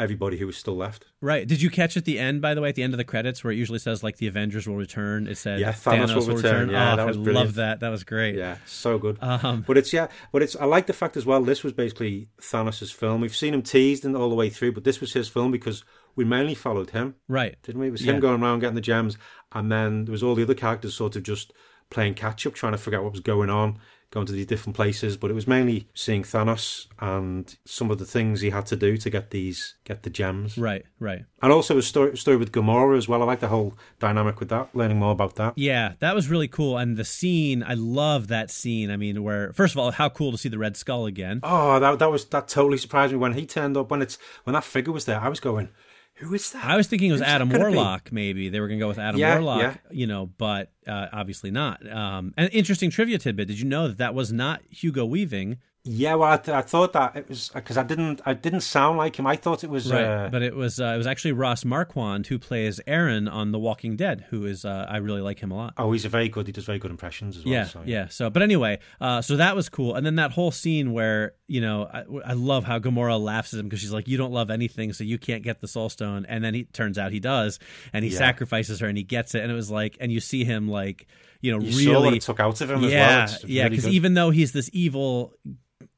everybody 0.01 0.37
who 0.37 0.47
was 0.47 0.57
still 0.57 0.75
left. 0.75 1.05
Right? 1.21 1.47
Did 1.47 1.61
you 1.61 1.69
catch 1.69 1.95
at 1.95 2.05
the 2.05 2.17
end, 2.19 2.41
by 2.41 2.53
the 2.53 2.61
way, 2.61 2.69
at 2.69 2.75
the 2.75 2.83
end 2.83 2.93
of 2.93 2.97
the 2.97 3.03
credits, 3.03 3.43
where 3.43 3.53
it 3.53 3.57
usually 3.57 3.79
says 3.79 4.03
like 4.03 4.17
the 4.17 4.27
Avengers 4.27 4.67
will 4.67 4.75
return? 4.75 5.27
It 5.27 5.35
said 5.37 5.59
Yeah, 5.59 5.71
Thanos 5.71 6.15
will 6.15 6.35
return. 6.35 6.69
Yeah, 6.69 6.93
oh, 6.93 6.95
that 6.97 7.05
was 7.07 7.17
I 7.17 7.21
brilliant. 7.21 7.45
love 7.47 7.55
that. 7.55 7.79
That 7.81 7.89
was 7.89 8.03
great. 8.03 8.35
Yeah, 8.35 8.57
so 8.65 8.97
good. 8.97 9.17
Um, 9.21 9.63
but 9.67 9.77
it's 9.77 9.93
yeah, 9.93 10.07
but 10.31 10.41
it's 10.41 10.55
I 10.55 10.65
like 10.65 10.87
the 10.87 10.93
fact 10.93 11.15
as 11.15 11.25
well. 11.25 11.41
This 11.43 11.63
was 11.63 11.73
basically 11.73 12.27
Thanos's 12.41 12.91
film. 12.91 13.21
We've 13.21 13.35
seen 13.35 13.53
him 13.53 13.61
teased 13.61 14.03
and 14.03 14.15
all 14.15 14.29
the 14.29 14.35
way 14.35 14.49
through, 14.49 14.71
but 14.73 14.83
this 14.83 14.99
was 14.99 15.13
his 15.13 15.29
film 15.29 15.51
because 15.51 15.83
we 16.15 16.25
mainly 16.25 16.55
followed 16.55 16.89
him, 16.89 17.15
Right. 17.29 17.55
didn't 17.63 17.79
we? 17.79 17.87
It 17.87 17.91
was 17.91 18.03
Yeah. 18.05 18.13
him 18.13 18.19
going 18.19 18.41
around 18.43 18.59
getting 18.59 18.75
the 18.75 18.81
gems, 18.81 19.17
and 19.53 19.71
then 19.71 20.05
there 20.05 20.11
was 20.11 20.23
all 20.23 20.35
the 20.35 20.43
other 20.43 20.53
characters 20.55 20.93
sort 20.95 21.15
of 21.15 21.23
just 21.23 21.53
playing 21.89 22.15
catch 22.15 22.45
up, 22.47 22.53
trying 22.53 22.71
to 22.73 22.77
figure 22.77 22.97
out 22.99 23.03
what 23.03 23.11
was 23.13 23.21
going 23.21 23.49
on, 23.49 23.77
going 24.11 24.25
to 24.27 24.33
these 24.33 24.45
different 24.45 24.75
places. 24.75 25.17
But 25.17 25.31
it 25.31 25.33
was 25.33 25.47
mainly 25.47 25.87
seeing 25.93 26.23
Thanos 26.23 26.87
and 26.99 27.55
some 27.65 27.89
of 27.89 27.97
the 27.97 28.05
things 28.05 28.41
he 28.41 28.51
had 28.51 28.65
to 28.67 28.75
do 28.75 28.97
to 28.97 29.09
get 29.09 29.31
these 29.31 29.75
get 29.83 30.03
the 30.03 30.09
gems, 30.09 30.57
Right. 30.57 30.83
Right. 30.99 31.25
and 31.41 31.51
also 31.51 31.77
a 31.77 31.81
story, 31.81 32.15
story 32.17 32.37
with 32.37 32.51
Gamora 32.51 32.97
as 32.97 33.07
well. 33.07 33.21
I 33.21 33.25
like 33.25 33.39
the 33.39 33.47
whole 33.47 33.77
dynamic 33.99 34.39
with 34.39 34.49
that, 34.49 34.69
learning 34.75 34.99
more 34.99 35.11
about 35.11 35.35
that. 35.35 35.53
Yeah, 35.57 35.93
that 35.99 36.13
was 36.13 36.29
really 36.29 36.47
cool. 36.47 36.77
And 36.77 36.97
the 36.97 37.05
scene, 37.05 37.63
I 37.63 37.73
love 37.73 38.27
that 38.27 38.51
scene. 38.51 38.91
I 38.91 38.97
mean, 38.97 39.23
where 39.23 39.51
first 39.53 39.73
of 39.73 39.79
all, 39.79 39.91
how 39.91 40.09
cool 40.09 40.31
to 40.31 40.37
see 40.37 40.49
the 40.49 40.57
Red 40.59 40.77
Skull 40.77 41.05
again. 41.05 41.39
Oh, 41.43 41.79
that 41.79 41.99
that 41.99 42.11
was 42.11 42.25
that 42.25 42.47
totally 42.47 42.77
surprised 42.77 43.11
me 43.13 43.17
when 43.19 43.33
he 43.33 43.45
turned 43.45 43.75
up. 43.77 43.89
When 43.89 44.01
it's 44.01 44.17
when 44.43 44.53
that 44.53 44.63
figure 44.63 44.93
was 44.93 45.05
there, 45.05 45.19
I 45.19 45.29
was 45.29 45.39
going, 45.39 45.69
"Who 46.21 46.33
is 46.33 46.51
that?" 46.51 46.63
I 46.65 46.77
was 46.77 46.87
thinking 46.87 47.09
it 47.09 47.13
was 47.13 47.21
Who's 47.21 47.27
Adam? 47.29 47.49
Warlock. 47.49 48.11
Maybe 48.11 48.49
they 48.49 48.59
were 48.59 48.67
going 48.67 48.79
to 48.79 48.83
go 48.83 48.87
with 48.87 48.99
Adam 48.99 49.19
Yeah, 49.19 49.35
Warlock, 49.35 49.61
yeah. 49.61 49.75
you 49.91 50.07
know, 50.07 50.27
but 50.37 50.71
uh, 50.87 51.07
obviously 51.11 51.51
not. 51.51 51.85
Um, 51.91 52.33
an 52.37 52.47
interesting 52.49 52.89
trivia 52.89 53.17
tidbit: 53.17 53.47
Did 53.47 53.59
you 53.59 53.65
know 53.65 53.87
that 53.87 53.97
that 53.97 54.13
was 54.15 54.31
not 54.31 54.61
Hugo 54.69 55.05
Weaving? 55.05 55.57
Yeah, 55.83 56.13
well, 56.13 56.31
I, 56.31 56.37
th- 56.37 56.55
I 56.55 56.61
thought 56.61 56.93
that 56.93 57.15
it 57.15 57.27
was 57.27 57.49
because 57.55 57.75
I 57.75 57.81
didn't 57.81 58.21
I 58.23 58.35
didn't 58.35 58.61
sound 58.61 58.99
like 58.99 59.17
him. 59.17 59.25
I 59.25 59.35
thought 59.35 59.63
it 59.63 59.69
was 59.71 59.91
Right, 59.91 60.03
uh, 60.03 60.29
but 60.29 60.43
it 60.43 60.55
was 60.55 60.79
uh, 60.79 60.91
it 60.93 60.97
was 60.97 61.07
actually 61.07 61.31
Ross 61.31 61.65
Marquand 61.65 62.27
who 62.27 62.37
plays 62.37 62.79
Aaron 62.85 63.27
on 63.27 63.51
The 63.51 63.57
Walking 63.57 63.95
Dead. 63.95 64.25
Who 64.29 64.45
is 64.45 64.63
uh, 64.63 64.85
I 64.87 64.97
really 64.97 65.21
like 65.21 65.39
him 65.39 65.49
a 65.49 65.55
lot. 65.55 65.73
oh, 65.79 65.91
he's 65.91 66.05
a 66.05 66.09
very 66.09 66.29
good. 66.29 66.45
He 66.45 66.53
does 66.53 66.65
very 66.65 66.77
good 66.77 66.91
impressions 66.91 67.35
as 67.35 67.45
well. 67.45 67.53
yeah, 67.53 67.63
so, 67.65 67.81
yeah. 67.83 68.07
So, 68.09 68.29
but 68.29 68.43
anyway, 68.43 68.77
uh, 68.99 69.23
so 69.23 69.37
that 69.37 69.55
was 69.55 69.69
cool. 69.69 69.95
And 69.95 70.05
then 70.05 70.17
that 70.17 70.29
whole 70.31 70.51
scene 70.51 70.93
where 70.93 71.33
you 71.47 71.61
know, 71.61 71.85
I, 71.91 72.03
I 72.25 72.33
love 72.33 72.63
how 72.63 72.77
Gamora 72.77 73.19
laughs 73.19 73.51
at 73.53 73.59
him 73.59 73.65
because 73.65 73.79
she's 73.79 73.91
like, 73.91 74.07
"You 74.07 74.17
don't 74.17 74.31
love 74.31 74.51
anything, 74.51 74.93
so 74.93 75.03
you 75.03 75.17
can't 75.17 75.41
get 75.41 75.61
the 75.61 75.67
Soul 75.67 75.89
Stone." 75.89 76.27
And 76.29 76.43
then 76.43 76.53
he 76.53 76.65
turns 76.65 76.99
out 76.99 77.11
he 77.11 77.19
does, 77.19 77.57
and 77.91 78.05
he 78.05 78.11
Yeah. 78.11 78.19
sacrifices 78.19 78.81
her, 78.81 78.87
and 78.87 78.97
he 78.99 79.03
gets 79.03 79.33
it. 79.33 79.41
And 79.41 79.51
it 79.51 79.55
was 79.55 79.71
like, 79.71 79.97
and 79.99 80.11
you 80.11 80.19
see 80.19 80.43
him 80.43 80.69
like, 80.69 81.07
you 81.41 81.51
know, 81.51 81.59
You 81.59 81.77
really 81.77 81.85
saw 81.85 82.01
what 82.01 82.13
it 82.13 82.21
took 82.21 82.39
out 82.39 82.61
of 82.61 82.71
him 82.71 82.83
as 82.83 82.91
yeah, 82.91 83.07
well. 83.07 83.23
It's 83.23 83.43
yeah, 83.45 83.69
because 83.69 83.85
good. 83.85 83.93
even 83.93 84.13
though 84.13 84.29
he's 84.29 84.51
this 84.51 84.69
evil, 84.73 85.33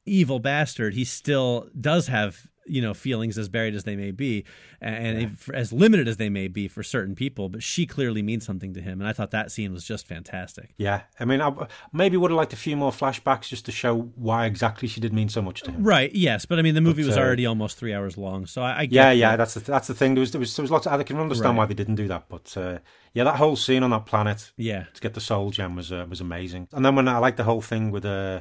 evil 0.06 0.38
bastard, 0.38 0.94
he 0.94 1.04
still 1.04 1.68
does 1.78 2.08
have 2.08 2.48
you 2.66 2.80
know 2.82 2.94
feelings 2.94 3.38
as 3.38 3.48
buried 3.48 3.74
as 3.74 3.84
they 3.84 3.96
may 3.96 4.10
be, 4.10 4.44
and 4.80 5.18
if- 5.18 5.50
as 5.50 5.72
limited 5.72 6.08
as 6.08 6.16
they 6.16 6.28
may 6.28 6.48
be 6.48 6.68
for 6.68 6.82
certain 6.82 7.14
people. 7.14 7.48
But 7.48 7.62
she 7.62 7.86
clearly 7.86 8.22
means 8.22 8.44
something 8.44 8.74
to 8.74 8.80
him, 8.80 9.00
and 9.00 9.08
I 9.08 9.12
thought 9.12 9.30
that 9.32 9.50
scene 9.50 9.72
was 9.72 9.84
just 9.84 10.06
fantastic. 10.06 10.74
Yeah, 10.78 11.02
I 11.20 11.24
mean, 11.24 11.40
I 11.40 11.52
maybe 11.92 12.16
would 12.16 12.30
have 12.30 12.36
liked 12.36 12.52
a 12.52 12.56
few 12.56 12.76
more 12.76 12.90
flashbacks 12.92 13.48
just 13.48 13.64
to 13.66 13.72
show 13.72 14.10
why 14.14 14.46
exactly 14.46 14.88
she 14.88 15.00
did 15.00 15.12
mean 15.12 15.28
so 15.28 15.42
much 15.42 15.62
to 15.62 15.70
him. 15.70 15.82
Right? 15.82 16.12
Yes, 16.14 16.44
but 16.46 16.58
I 16.58 16.62
mean 16.62 16.74
the 16.74 16.80
movie 16.80 17.02
But, 17.02 17.08
was 17.08 17.16
uh, 17.16 17.20
already 17.20 17.46
almost 17.46 17.76
three 17.78 17.92
hours 17.94 18.16
long, 18.16 18.46
so 18.46 18.62
I, 18.62 18.80
I 18.80 18.86
get 18.86 18.94
Yeah, 18.94 19.10
yeah, 19.12 19.36
that's 19.36 19.54
the 19.54 19.60
that's 19.60 19.86
the 19.88 19.94
thing. 19.94 20.14
There 20.14 20.20
was 20.20 20.32
there 20.32 20.40
was, 20.40 20.54
there 20.56 20.62
was 20.62 20.70
lots. 20.70 20.86
Of, 20.86 20.92
I 20.98 21.02
can 21.02 21.18
understand 21.18 21.56
Right. 21.56 21.58
why 21.62 21.66
they 21.66 21.74
didn't 21.74 21.96
do 21.96 22.08
that, 22.08 22.28
but 22.28 22.54
uh, 22.56 22.78
yeah, 23.12 23.24
that 23.24 23.36
whole 23.36 23.56
scene 23.56 23.82
on 23.82 23.90
that 23.90 24.06
planet 24.06 24.52
yeah. 24.56 24.84
to 24.94 25.00
get 25.00 25.14
the 25.14 25.20
soul 25.20 25.50
gem 25.50 25.76
was 25.76 25.92
uh, 25.92 26.06
was 26.08 26.20
amazing. 26.20 26.68
And 26.72 26.84
then 26.84 26.94
when 26.96 27.06
I 27.08 27.18
like 27.18 27.36
the 27.36 27.44
whole 27.44 27.60
thing 27.62 27.90
with 27.90 28.04
uh, 28.04 28.40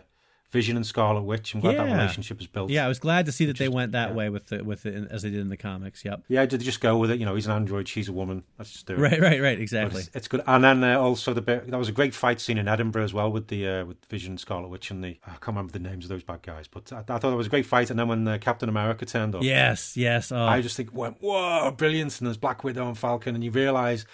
Vision 0.53 0.77
and 0.77 0.85
Scarlet 0.85 1.23
Witch, 1.23 1.55
I'm 1.55 1.61
glad 1.61 1.77
that 1.77 1.91
relationship 1.91 2.37
was 2.37 2.45
built. 2.45 2.69
Yeah, 2.69 2.85
I 2.85 2.87
was 2.87 2.99
glad 2.99 3.25
to 3.25 3.31
see 3.31 3.45
that 3.45 3.57
they 3.57 3.67
went 3.67 3.93
that 3.93 4.09
yeah. 4.09 4.15
way 4.15 4.29
with 4.29 4.49
the, 4.49 4.63
with 4.63 4.85
it 4.85 5.07
as 5.09 5.23
they 5.23 5.31
did 5.31 5.39
in 5.39 5.49
the 5.49 5.57
comics. 5.57 6.05
Yep. 6.05 6.25
yeah, 6.27 6.45
did 6.45 6.61
they 6.61 6.63
just 6.63 6.79
go 6.79 6.95
with 6.95 7.09
it? 7.09 7.19
You 7.19 7.25
know, 7.25 7.33
he's 7.33 7.47
an 7.47 7.53
android, 7.53 7.87
she's 7.87 8.07
a 8.07 8.13
woman. 8.13 8.43
Let's 8.59 8.71
just 8.71 8.85
do 8.85 8.93
it. 8.93 8.99
Right, 8.99 9.19
right, 9.19 9.41
right. 9.41 9.59
Exactly. 9.59 10.01
It's, 10.01 10.11
it's 10.13 10.27
good, 10.27 10.43
and 10.45 10.63
then 10.63 10.83
uh, 10.83 10.99
also 10.99 11.33
the 11.33 11.41
bit 11.41 11.71
that 11.71 11.77
was 11.77 11.89
a 11.89 11.91
great 11.91 12.13
fight 12.13 12.39
scene 12.39 12.59
in 12.59 12.67
Edinburgh 12.67 13.03
as 13.03 13.15
well 13.15 13.31
with 13.31 13.47
the 13.47 13.67
uh, 13.67 13.85
with 13.85 14.05
Vision, 14.05 14.37
Scarlet 14.37 14.67
Witch, 14.67 14.91
and 14.91 15.03
the 15.03 15.17
I 15.25 15.31
can't 15.31 15.47
remember 15.47 15.71
the 15.71 15.79
names 15.79 16.05
of 16.05 16.09
those 16.09 16.23
bad 16.23 16.43
guys, 16.43 16.67
but 16.67 16.93
I, 16.93 16.99
I 16.99 17.17
thought 17.17 17.33
it 17.33 17.35
was 17.35 17.47
a 17.47 17.49
great 17.49 17.65
fight. 17.65 17.89
And 17.89 17.97
then 17.97 18.07
when 18.07 18.27
uh, 18.27 18.37
Captain 18.39 18.69
America 18.69 19.07
turned 19.07 19.33
up, 19.33 19.41
Yes, 19.41 19.97
yes. 19.97 20.31
Oh, 20.31 20.37
I 20.37 20.61
just 20.61 20.77
think 20.77 20.93
went 20.93 21.17
whoa, 21.19 21.71
brilliant! 21.71 22.19
And 22.19 22.27
there's 22.27 22.37
Black 22.37 22.63
Widow 22.63 22.87
and 22.87 22.97
Falcon, 22.97 23.33
and 23.33 23.43
you 23.43 23.49
realise. 23.49 24.05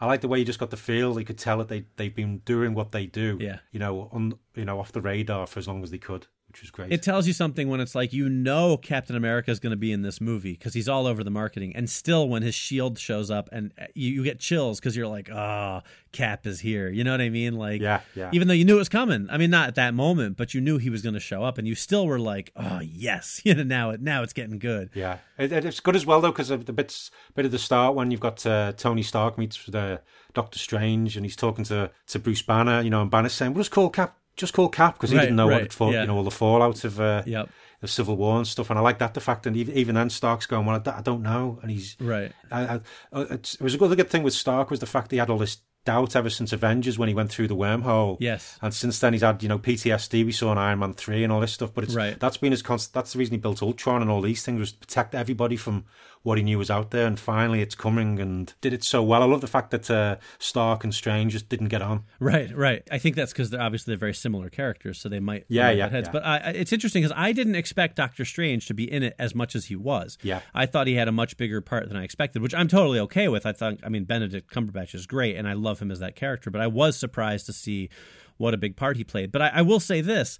I 0.00 0.06
like 0.06 0.20
the 0.20 0.28
way 0.28 0.38
you 0.38 0.44
just 0.44 0.58
got 0.58 0.70
the 0.70 0.76
feel. 0.76 1.18
You 1.18 1.24
could 1.24 1.38
tell 1.38 1.58
that 1.58 1.68
they 1.68 1.86
they've 1.96 2.14
been 2.14 2.38
doing 2.38 2.74
what 2.74 2.92
they 2.92 3.06
do. 3.06 3.38
Yeah. 3.40 3.58
You 3.72 3.80
know, 3.80 4.08
on 4.12 4.38
you 4.54 4.64
know 4.64 4.80
off 4.80 4.92
the 4.92 5.00
radar 5.00 5.46
for 5.46 5.58
as 5.58 5.68
long 5.68 5.82
as 5.82 5.90
they 5.90 5.98
could, 5.98 6.26
which 6.54 6.62
was 6.62 6.70
great. 6.70 6.92
It 6.92 7.02
tells 7.02 7.26
you 7.26 7.32
something 7.32 7.68
when 7.68 7.80
it's 7.80 7.94
like 7.96 8.12
you 8.12 8.28
know 8.28 8.76
Captain 8.76 9.16
America 9.16 9.50
is 9.50 9.58
going 9.58 9.72
to 9.72 9.76
be 9.76 9.90
in 9.90 10.02
this 10.02 10.20
movie 10.20 10.52
because 10.52 10.72
he's 10.72 10.88
all 10.88 11.06
over 11.08 11.24
the 11.24 11.30
marketing, 11.30 11.74
and 11.74 11.90
still 11.90 12.28
when 12.28 12.42
his 12.42 12.54
shield 12.54 12.96
shows 12.98 13.28
up 13.30 13.48
and 13.50 13.72
uh, 13.80 13.86
you, 13.94 14.10
you 14.12 14.22
get 14.24 14.38
chills 14.38 14.78
because 14.78 14.96
you're 14.96 15.08
like, 15.08 15.28
ah, 15.32 15.82
Cap 16.12 16.46
is 16.46 16.60
here. 16.60 16.88
You 16.88 17.02
know 17.02 17.10
what 17.10 17.20
I 17.20 17.28
mean? 17.28 17.54
Like, 17.54 17.80
Yeah, 17.80 18.00
yeah. 18.14 18.30
Even 18.32 18.46
though 18.46 18.54
you 18.54 18.64
knew 18.64 18.76
it 18.76 18.78
was 18.78 18.88
coming, 18.88 19.26
I 19.30 19.36
mean, 19.36 19.50
not 19.50 19.66
at 19.68 19.74
that 19.74 19.94
moment, 19.94 20.36
but 20.36 20.54
you 20.54 20.60
knew 20.60 20.78
he 20.78 20.90
was 20.90 21.02
going 21.02 21.14
to 21.14 21.20
show 21.20 21.42
up, 21.42 21.58
and 21.58 21.66
you 21.66 21.74
still 21.74 22.06
were 22.06 22.20
like, 22.20 22.52
oh 22.54 22.80
yes, 22.80 23.40
you 23.44 23.54
know 23.54 23.64
now 23.64 23.90
it 23.90 24.00
now 24.00 24.22
it's 24.22 24.32
getting 24.32 24.60
good. 24.60 24.90
Yeah, 24.94 25.18
it, 25.36 25.50
it- 25.52 25.64
it's 25.64 25.80
good 25.80 25.96
as 25.96 26.06
well 26.06 26.20
though 26.20 26.30
because 26.30 26.48
the 26.50 26.72
bits 26.72 27.10
bit 27.34 27.44
at 27.46 27.50
the 27.50 27.58
start 27.58 27.96
when 27.96 28.10
you've 28.12 28.20
got 28.20 28.46
uh, 28.46 28.72
Tony 28.76 29.02
Stark 29.02 29.38
meets 29.38 29.64
the 29.66 30.00
Doctor 30.34 30.58
Strange 30.58 31.16
and 31.16 31.26
he's 31.26 31.36
talking 31.36 31.64
to, 31.64 31.90
to 32.08 32.18
Bruce 32.18 32.42
Banner, 32.42 32.80
you 32.80 32.90
know, 32.90 33.02
and 33.02 33.10
Banner's 33.10 33.32
saying, 33.32 33.54
"Well, 33.54 33.60
just 33.60 33.70
call 33.72 33.90
Cap, 33.90 34.16
just 34.36 34.52
call 34.52 34.68
Cap," 34.68 34.94
because 34.94 35.10
he 35.10 35.16
Right, 35.16 35.22
didn't 35.24 35.36
know 35.36 35.48
right, 35.48 35.54
what 35.54 35.62
it 35.62 35.72
for, 35.72 35.92
yeah. 35.92 36.02
you 36.02 36.06
know, 36.06 36.16
all 36.16 36.24
the 36.24 36.30
fallout 36.30 36.84
of 36.84 37.00
uh, 37.00 37.22
Yep. 37.26 37.48
the 37.80 37.88
Civil 37.88 38.16
War 38.16 38.36
and 38.38 38.46
stuff. 38.46 38.70
And 38.70 38.78
I 38.78 38.82
like 38.82 38.98
that 38.98 39.14
the 39.14 39.20
fact, 39.20 39.46
and 39.46 39.56
even, 39.56 39.76
even 39.76 39.94
then 39.94 40.10
Stark's 40.10 40.46
going, 40.46 40.66
"Well, 40.66 40.82
I, 40.86 41.00
don't 41.02 41.22
know," 41.22 41.58
and 41.62 41.70
he's 41.70 41.96
Right. 42.00 42.32
I, 42.50 42.62
I, 42.64 42.80
uh, 43.12 43.26
it's, 43.30 43.54
it 43.54 43.60
was 43.60 43.74
a 43.74 43.78
good, 43.78 43.96
good 43.96 44.10
thing 44.10 44.22
with 44.22 44.34
Stark 44.34 44.70
was 44.70 44.80
the 44.80 44.86
fact 44.86 45.10
he 45.10 45.18
had 45.18 45.30
all 45.30 45.38
this 45.38 45.58
doubt 45.84 46.16
ever 46.16 46.30
since 46.30 46.50
Avengers 46.54 46.98
when 46.98 47.08
he 47.10 47.14
went 47.14 47.30
through 47.30 47.46
the 47.46 47.54
wormhole. 47.54 48.16
Yes. 48.18 48.58
And 48.62 48.72
since 48.72 48.98
then 49.00 49.12
he's 49.12 49.20
had 49.20 49.42
you 49.42 49.50
know 49.50 49.58
PTSD. 49.58 50.24
We 50.24 50.32
saw 50.32 50.50
in 50.52 50.56
Iron 50.56 50.78
Man 50.78 50.94
three 50.94 51.22
and 51.22 51.30
all 51.30 51.40
this 51.40 51.52
stuff. 51.52 51.74
But 51.74 51.84
it's 51.84 51.94
Right. 51.94 52.18
that's 52.18 52.38
been 52.38 52.52
his 52.52 52.62
constant. 52.62 52.94
That's 52.94 53.12
the 53.12 53.18
reason 53.18 53.32
he 53.34 53.38
built 53.38 53.62
Ultron 53.62 54.00
and 54.00 54.10
all 54.10 54.22
these 54.22 54.42
things 54.42 54.60
was 54.60 54.72
to 54.72 54.78
protect 54.78 55.14
everybody 55.14 55.56
from 55.56 55.84
what 56.24 56.36
he 56.38 56.42
knew 56.42 56.58
was 56.58 56.70
out 56.70 56.90
there. 56.90 57.06
And 57.06 57.20
finally 57.20 57.60
it's 57.62 57.74
coming 57.76 58.18
and 58.18 58.52
did 58.60 58.72
it 58.72 58.82
so 58.82 59.02
well. 59.02 59.22
I 59.22 59.26
love 59.26 59.40
the 59.42 59.46
fact 59.46 59.70
that 59.70 59.88
uh, 59.90 60.16
Stark 60.40 60.82
and 60.82 60.92
Strange 60.92 61.32
just 61.32 61.48
didn't 61.48 61.68
get 61.68 61.80
on. 61.82 62.02
Right, 62.18 62.50
right. 62.56 62.82
I 62.90 62.98
think 62.98 63.14
that's 63.14 63.32
because 63.32 63.50
they're 63.50 63.60
obviously 63.60 63.92
they're 63.92 63.98
very 63.98 64.14
similar 64.14 64.48
characters, 64.50 64.98
so 64.98 65.08
they 65.08 65.20
might 65.20 65.44
Yeah, 65.48 65.70
yeah, 65.70 65.88
heads. 65.88 66.08
yeah. 66.08 66.12
But 66.12 66.24
I, 66.24 66.36
I- 66.38 66.50
it's 66.50 66.72
interesting 66.72 67.02
because 67.02 67.16
I 67.16 67.32
didn't 67.32 67.54
expect 67.54 67.96
Doctor 67.96 68.24
Strange 68.24 68.66
to 68.66 68.74
be 68.74 68.90
in 68.90 69.02
it 69.02 69.14
as 69.18 69.34
much 69.34 69.54
as 69.54 69.66
he 69.66 69.76
was. 69.76 70.18
Yeah. 70.22 70.40
I 70.54 70.66
thought 70.66 70.86
he 70.86 70.94
had 70.94 71.06
a 71.08 71.12
much 71.12 71.36
bigger 71.36 71.60
part 71.60 71.86
than 71.88 71.96
I 71.96 72.02
expected, 72.04 72.42
which 72.42 72.54
I'm 72.54 72.68
totally 72.68 72.98
okay 73.00 73.28
with. 73.28 73.46
I 73.46 73.52
thought, 73.52 73.74
I 73.84 73.88
mean, 73.90 74.04
Benedict 74.04 74.50
Cumberbatch 74.52 74.94
is 74.94 75.06
great, 75.06 75.36
and 75.36 75.46
I 75.46 75.52
love 75.52 75.78
him 75.80 75.90
as 75.90 76.00
that 76.00 76.16
character. 76.16 76.50
But 76.50 76.62
I 76.62 76.66
was 76.66 76.96
surprised 76.96 77.46
to 77.46 77.52
see 77.52 77.90
what 78.38 78.54
a 78.54 78.56
big 78.56 78.76
part 78.76 78.96
he 78.96 79.04
played. 79.04 79.30
But 79.30 79.42
I, 79.42 79.48
I 79.56 79.62
will 79.62 79.78
say 79.78 80.00
this. 80.00 80.38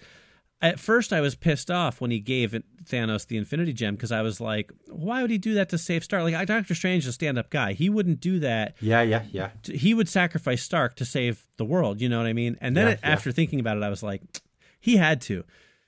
At 0.64 0.80
first, 0.80 1.12
I 1.12 1.20
was 1.20 1.34
pissed 1.34 1.70
off 1.70 2.00
when 2.00 2.10
he 2.10 2.20
gave 2.20 2.58
Thanos 2.84 3.26
the 3.26 3.36
Infinity 3.36 3.72
Gem 3.74 3.94
because 3.94 4.10
I 4.10 4.22
was 4.22 4.40
like, 4.40 4.72
"Why 4.88 5.20
would 5.22 5.30
he 5.30 5.38
do 5.38 5.54
that 5.54 5.68
to 5.68 5.78
save 5.78 6.02
Stark?" 6.02 6.22
Like, 6.22 6.46
Doctor 6.46 6.74
Strange 6.74 7.04
is 7.04 7.08
a 7.10 7.12
stand-up 7.12 7.50
guy; 7.50 7.74
he 7.74 7.88
wouldn't 7.90 8.20
do 8.20 8.38
that 8.40 8.74
Yeah, 8.80 9.02
yeah, 9.02 9.24
yeah. 9.30 9.50
he 9.70 9.92
would 9.94 10.08
sacrifice 10.08 10.62
Stark 10.62 10.96
to 10.96 11.04
save 11.04 11.46
the 11.58 11.64
world. 11.64 12.00
You 12.00 12.08
know 12.08 12.18
what 12.18 12.26
I 12.26 12.32
mean? 12.32 12.56
And 12.62 12.76
then 12.76 12.86
Yeah, 12.86 12.92
it, 12.94 13.00
yeah. 13.02 13.10
after 13.10 13.30
thinking 13.30 13.60
about 13.60 13.76
it, 13.76 13.82
I 13.82 13.90
was 13.90 14.02
like, 14.02 14.22
he 14.80 14.96
had 14.96 15.20
to, 15.22 15.44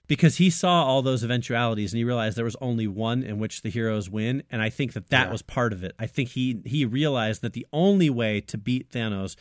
because 0.08 0.36
he 0.36 0.50
saw 0.50 0.84
all 0.84 1.00
those 1.02 1.24
eventualities 1.24 1.92
and 1.92 1.98
he 1.98 2.04
realized 2.04 2.36
there 2.36 2.44
was 2.44 2.56
only 2.60 2.86
one 2.86 3.22
in 3.22 3.38
which 3.38 3.62
the 3.62 3.70
heroes 3.70 4.08
win. 4.10 4.42
And 4.50 4.60
I 4.62 4.68
think 4.68 4.92
that 4.92 5.08
that 5.08 5.26
Yeah. 5.28 5.32
was 5.32 5.42
part 5.42 5.72
of 5.72 5.82
it. 5.84 5.92
I 5.98 6.06
think 6.06 6.30
he 6.30 6.60
he 6.66 6.84
realized 6.84 7.40
that 7.42 7.54
the 7.54 7.66
only 7.72 8.10
way 8.10 8.40
to 8.42 8.58
beat 8.58 8.90
Thanos. 8.90 9.36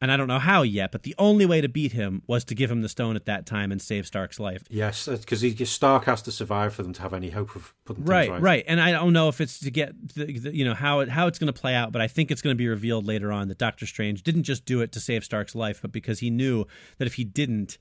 And 0.00 0.12
I 0.12 0.16
don't 0.18 0.28
know 0.28 0.38
how 0.40 0.62
yet, 0.62 0.92
but 0.92 1.02
the 1.04 1.14
only 1.18 1.46
way 1.46 1.60
to 1.60 1.68
beat 1.68 1.92
him 1.92 2.22
was 2.26 2.44
to 2.46 2.54
give 2.54 2.70
him 2.70 2.82
the 2.82 2.88
stone 2.88 3.16
at 3.16 3.24
that 3.24 3.46
time 3.46 3.72
and 3.72 3.80
save 3.80 4.06
Stark's 4.06 4.38
life. 4.38 4.64
Yes, 4.68 5.08
because 5.08 5.70
Stark 5.70 6.04
has 6.04 6.20
to 6.22 6.32
survive 6.32 6.74
for 6.74 6.82
them 6.82 6.92
to 6.94 7.02
have 7.02 7.14
any 7.14 7.30
hope 7.30 7.54
of 7.56 7.72
putting 7.84 8.02
things 8.02 8.08
Right, 8.10 8.30
right. 8.30 8.42
right, 8.42 8.64
and 8.66 8.80
I 8.80 8.90
don't 8.90 9.12
know 9.12 9.28
if 9.28 9.40
it's 9.40 9.60
to 9.60 9.70
get 9.70 10.14
the, 10.14 10.38
the, 10.38 10.54
you 10.54 10.64
know 10.64 10.74
how 10.74 11.00
it 11.00 11.08
how 11.08 11.26
it's 11.26 11.38
going 11.38 11.52
to 11.52 11.58
play 11.58 11.74
out, 11.74 11.92
but 11.92 12.02
I 12.02 12.08
think 12.08 12.30
it's 12.30 12.42
going 12.42 12.54
to 12.54 12.58
be 12.58 12.68
revealed 12.68 13.06
later 13.06 13.32
on 13.32 13.48
that 13.48 13.56
Doctor 13.58 13.86
Strange 13.86 14.22
didn't 14.22 14.42
just 14.42 14.64
do 14.66 14.80
it 14.82 14.92
to 14.92 15.00
save 15.00 15.24
Stark's 15.24 15.54
life, 15.54 15.80
but 15.80 15.92
because 15.92 16.18
he 16.18 16.28
knew 16.28 16.66
that 16.98 17.06
if 17.06 17.14
he 17.14 17.24
didn't, 17.24 17.78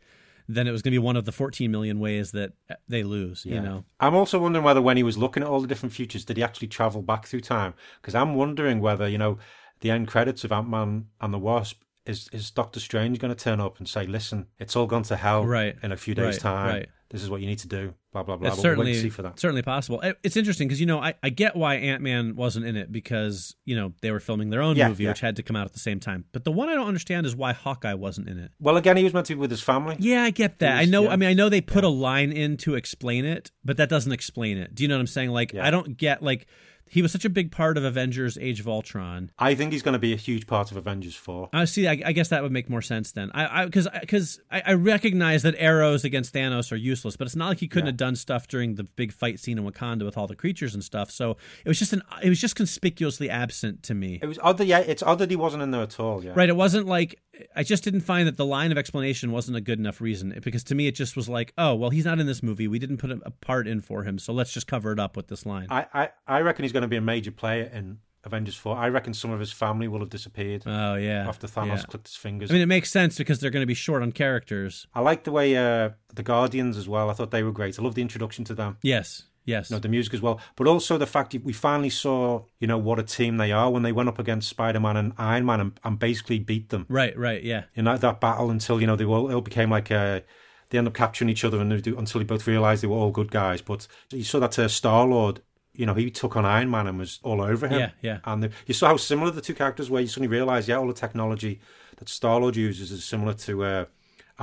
then 0.47 0.67
it 0.67 0.71
was 0.71 0.81
going 0.81 0.91
to 0.91 0.95
be 0.99 1.03
one 1.03 1.15
of 1.17 1.25
the 1.25 1.31
14 1.31 1.69
million 1.71 1.99
ways 1.99 2.31
that 2.31 2.53
uh, 2.69 2.75
they 2.87 3.03
lose. 3.03 3.43
You 3.45 3.55
Yeah. 3.55 3.61
know, 3.61 3.85
I'm 3.99 4.15
also 4.15 4.39
wondering 4.39 4.63
whether 4.63 4.81
when 4.81 4.97
he 4.97 5.03
was 5.03 5.17
looking 5.17 5.41
at 5.43 5.49
all 5.49 5.61
the 5.61 5.67
different 5.67 5.93
futures, 5.93 6.23
did 6.25 6.37
he 6.37 6.43
actually 6.43 6.67
travel 6.67 7.01
back 7.01 7.25
through 7.25 7.41
time? 7.41 7.73
Because 8.01 8.13
I'm 8.15 8.35
wondering 8.35 8.79
whether, 8.81 9.07
you 9.09 9.17
know, 9.17 9.39
the 9.79 9.89
end 9.91 10.07
credits 10.07 10.43
of 10.43 10.51
Ant 10.51 10.69
Man 10.69 11.07
and 11.19 11.33
the 11.33 11.39
Wasp, 11.39 11.81
is, 12.05 12.29
is 12.33 12.51
Doctor 12.51 12.79
Strange 12.79 13.19
going 13.19 13.33
to 13.33 13.41
turn 13.43 13.59
up 13.59 13.79
and 13.79 13.87
say, 13.87 14.05
listen, 14.05 14.47
it's 14.59 14.75
all 14.75 14.87
gone 14.87 15.03
to 15.03 15.15
hell 15.15 15.45
Right, 15.45 15.75
in 15.83 15.91
a 15.91 15.97
few 15.97 16.13
days' 16.15 16.35
right, 16.35 16.39
time. 16.39 16.67
right. 16.67 16.89
This 17.09 17.21
is 17.21 17.29
what 17.29 17.41
you 17.41 17.47
need 17.47 17.59
to 17.59 17.67
do. 17.67 17.93
Blah, 18.11 18.23
blah, 18.23 18.37
blah. 18.37 18.47
it's 18.47 18.55
But 18.57 18.63
we'll 18.63 18.71
wait 18.71 18.75
certainly 18.77 18.91
and 18.93 19.01
see 19.03 19.09
for 19.09 19.21
that. 19.21 19.39
certainly 19.39 19.61
possible. 19.61 20.01
It's 20.23 20.35
interesting 20.35 20.67
because 20.67 20.79
you 20.79 20.87
know 20.87 20.99
I, 20.99 21.13
I 21.21 21.29
get 21.29 21.55
why 21.55 21.75
Ant 21.75 22.01
Man 22.01 22.35
wasn't 22.35 22.65
in 22.65 22.75
it 22.75 22.91
because 22.91 23.55
you 23.65 23.75
know 23.75 23.93
they 24.01 24.09
were 24.09 24.19
filming 24.19 24.49
their 24.49 24.63
own 24.63 24.75
Yeah, 24.75 24.87
movie 24.87 25.03
yeah. 25.03 25.11
which 25.11 25.19
had 25.19 25.35
to 25.35 25.43
come 25.43 25.55
out 25.55 25.67
at 25.67 25.73
the 25.73 25.79
same 25.79 25.99
time. 25.99 26.25
But 26.31 26.43
the 26.43 26.51
one 26.51 26.69
I 26.69 26.73
don't 26.73 26.87
understand 26.87 27.27
is 27.27 27.35
why 27.35 27.53
Hawkeye 27.53 27.93
wasn't 27.93 28.29
in 28.29 28.39
it. 28.39 28.49
Well, 28.59 28.77
again, 28.77 28.97
he 28.97 29.03
was 29.03 29.13
meant 29.13 29.27
to 29.27 29.35
be 29.35 29.39
with 29.39 29.51
his 29.51 29.61
family. 29.61 29.95
Yeah, 29.99 30.23
I 30.23 30.31
get 30.31 30.57
that. 30.59 30.75
I 30.77 30.85
know. 30.85 31.03
yeah. 31.03 31.09
I 31.11 31.15
mean, 31.17 31.29
I 31.29 31.33
know 31.33 31.49
they 31.49 31.61
put 31.61 31.83
a 31.83 31.87
line 31.89 32.31
in 32.31 32.57
to 32.57 32.73
explain 32.73 33.25
it, 33.25 33.51
but 33.63 33.77
that 33.77 33.89
doesn't 33.89 34.11
explain 34.11 34.57
it. 34.57 34.73
Do 34.73 34.81
you 34.81 34.89
know 34.89 34.95
what 34.95 35.01
I'm 35.01 35.07
saying? 35.07 35.29
Like. 35.29 35.53
I 35.53 35.69
don't 35.69 35.95
get 35.97 36.23
like 36.23 36.47
he 36.93 37.01
was 37.01 37.11
such 37.11 37.25
a 37.25 37.29
big 37.29 37.51
part 37.51 37.77
of 37.77 37.83
Avengers: 37.83 38.37
Age 38.39 38.59
of 38.59 38.67
Ultron. 38.67 39.31
I 39.39 39.55
think 39.55 39.71
he's 39.73 39.81
going 39.81 39.93
to 39.93 39.99
be 39.99 40.13
a 40.13 40.17
huge 40.17 40.47
part 40.47 40.71
of 40.71 40.77
Avengers 40.77 41.15
4. 41.15 41.49
I 41.51 41.65
see. 41.65 41.87
I, 41.87 42.01
I 42.05 42.11
guess 42.11 42.29
that 42.29 42.43
would 42.43 42.51
make 42.51 42.69
more 42.69 42.81
sense 42.81 43.11
then. 43.11 43.31
I 43.33 43.65
because 43.65 43.87
because 43.99 44.39
I, 44.51 44.61
I 44.67 44.73
recognize 44.73 45.43
that 45.43 45.55
arrows 45.57 46.03
against 46.05 46.33
Thanos 46.33 46.71
are 46.71 46.75
useless, 46.75 47.17
but 47.17 47.25
it's 47.27 47.35
not 47.35 47.47
like 47.49 47.59
he 47.59 47.67
couldn't 47.67 47.87
Yeah. 47.87 47.91
have 47.91 47.97
done 47.97 48.15
stuff 48.15 48.47
during 48.47 48.75
the 48.75 48.83
big 48.83 49.11
fight 49.11 49.39
scene 49.39 49.57
in 49.57 49.65
Wakanda 49.65 50.05
with 50.05 50.17
all 50.17 50.27
the 50.27 50.35
creatures 50.35 50.73
and 50.73 50.83
stuff. 50.83 51.09
So 51.11 51.37
it 51.65 51.67
was 51.67 51.79
just 51.79 51.93
an 51.93 52.01
it 52.21 52.29
was 52.29 52.39
just 52.39 52.55
conspicuously 52.55 53.29
absent 53.29 53.83
to 53.83 53.93
me. 53.93 54.19
It 54.21 54.27
was 54.27 54.39
odd 54.39 54.57
that, 54.59 54.65
yeah, 54.65 54.79
it's 54.79 55.01
odd 55.03 55.19
that 55.19 55.29
he 55.29 55.35
wasn't 55.35 55.63
in 55.63 55.71
there 55.71 55.81
at 55.81 55.99
all, 55.99 56.23
yeah. 56.23 56.33
Right. 56.35 56.49
It 56.49 56.55
wasn't 56.55 56.85
like 56.85 57.19
I 57.55 57.63
just 57.63 57.83
didn't 57.83 58.01
find 58.01 58.27
that 58.27 58.37
the 58.37 58.45
line 58.45 58.71
of 58.71 58.77
explanation 58.77 59.31
wasn't 59.31 59.57
a 59.57 59.61
good 59.61 59.79
enough 59.79 60.01
reason 60.01 60.37
because 60.43 60.63
to 60.65 60.75
me 60.75 60.87
it 60.87 60.95
just 60.95 61.15
was 61.15 61.27
like, 61.27 61.53
oh 61.57 61.73
well, 61.75 61.89
he's 61.89 62.05
not 62.05 62.19
in 62.19 62.27
this 62.27 62.43
movie. 62.43 62.67
We 62.67 62.79
didn't 62.79 62.97
put 62.97 63.11
a, 63.11 63.31
part 63.41 63.67
in 63.67 63.81
for 63.81 64.03
him, 64.03 64.19
so 64.19 64.33
let's 64.33 64.53
just 64.53 64.67
cover 64.67 64.91
it 64.91 64.99
up 64.99 65.17
with 65.17 65.27
this 65.27 65.45
line. 65.45 65.67
I, 65.69 65.87
I, 65.93 66.09
I 66.27 66.41
reckon 66.41 66.63
he's 66.63 66.71
going 66.71 66.83
to 66.83 66.87
be 66.87 66.97
a 66.97 67.01
major 67.01 67.31
player 67.31 67.63
in 67.73 67.99
Avengers 68.23 68.55
4. 68.55 68.77
I 68.77 68.89
reckon 68.89 69.13
some 69.13 69.31
of 69.31 69.39
his 69.39 69.51
family 69.51 69.87
will 69.87 69.99
have 69.99 70.09
disappeared 70.09 70.63
oh 70.65 70.95
yeah. 70.95 71.27
after 71.27 71.47
Thanos 71.47 71.77
yeah. 71.77 71.83
clicked 71.83 72.07
his 72.07 72.15
fingers. 72.15 72.51
I 72.51 72.53
mean, 72.53 72.61
it 72.61 72.67
makes 72.67 72.91
sense 72.91 73.17
because 73.17 73.39
they're 73.39 73.51
going 73.51 73.63
to 73.63 73.67
be 73.67 73.73
short 73.73 74.01
on 74.01 74.11
characters. 74.11 74.87
I 74.93 75.01
like 75.01 75.23
the 75.23 75.31
way 75.31 75.57
uh, 75.57 75.91
the 76.13 76.23
Guardians 76.23 76.77
as 76.77 76.87
well. 76.87 77.09
I 77.09 77.13
thought 77.13 77.31
they 77.31 77.43
were 77.43 77.51
great. 77.51 77.79
I 77.79 77.81
love 77.81 77.95
the 77.95 78.01
introduction 78.01 78.45
to 78.45 78.53
them. 78.53 78.77
Yes. 78.81 79.23
Yes. 79.45 79.69
You 79.69 79.75
know, 79.75 79.79
the 79.79 79.89
music 79.89 80.13
as 80.13 80.21
well, 80.21 80.39
but 80.55 80.67
also 80.67 80.97
the 80.97 81.05
fact 81.05 81.31
that 81.31 81.43
we 81.43 81.53
finally 81.53 81.89
saw, 81.89 82.43
you 82.59 82.67
know, 82.67 82.77
what 82.77 82.99
a 82.99 83.03
team 83.03 83.37
they 83.37 83.51
are 83.51 83.69
when 83.69 83.83
they 83.83 83.91
went 83.91 84.09
up 84.09 84.19
against 84.19 84.49
Spider-Man 84.49 84.95
and 84.95 85.13
Iron 85.17 85.45
Man 85.45 85.59
and, 85.59 85.79
and 85.83 85.99
basically 85.99 86.39
beat 86.39 86.69
them 86.69 86.85
right. 86.89 87.17
Right. 87.17 87.43
Yeah. 87.43 87.63
You 87.75 87.83
know, 87.83 87.97
that 87.97 88.21
battle 88.21 88.49
until 88.49 88.79
you 88.79 88.87
know 88.87 88.95
they 88.95 89.05
all, 89.05 89.29
it 89.29 89.33
all 89.33 89.41
became 89.41 89.69
like 89.69 89.91
uh, 89.91 90.21
they 90.69 90.77
end 90.77 90.87
up 90.87 90.93
capturing 90.93 91.29
each 91.29 91.43
other 91.43 91.59
and 91.59 91.71
they 91.71 91.81
do, 91.81 91.97
until 91.97 92.19
they 92.19 92.25
both 92.25 92.47
realized 92.47 92.83
they 92.83 92.87
were 92.87 92.97
all 92.97 93.11
good 93.11 93.31
guys. 93.31 93.61
But 93.61 93.87
you 94.11 94.23
saw 94.23 94.39
that 94.39 94.57
uh, 94.57 94.67
Star 94.67 95.05
Lord. 95.05 95.41
You 95.75 95.87
know, 95.87 95.95
he 95.95 96.11
took 96.11 96.35
on 96.35 96.45
Iron 96.45 96.69
Man 96.69 96.85
and 96.85 96.99
was 96.99 97.19
all 97.23 97.41
over 97.41 97.67
him. 97.67 97.79
Yeah, 97.79 97.89
yeah. 98.01 98.19
And 98.25 98.43
the, 98.43 98.51
you 98.67 98.75
saw 98.75 98.89
how 98.89 98.97
similar 98.97 99.31
the 99.31 99.41
two 99.41 99.55
characters 99.55 99.89
were. 99.89 99.99
You 99.99 100.05
suddenly 100.07 100.27
realised, 100.27 100.69
yeah, 100.69 100.77
all 100.77 100.85
the 100.85 100.93
technology 100.93 101.59
that 101.97 102.07
Star 102.09 102.39
Lord 102.39 102.55
uses 102.55 102.91
is 102.91 103.03
similar 103.03 103.33
to 103.33 103.63
uh, 103.63 103.85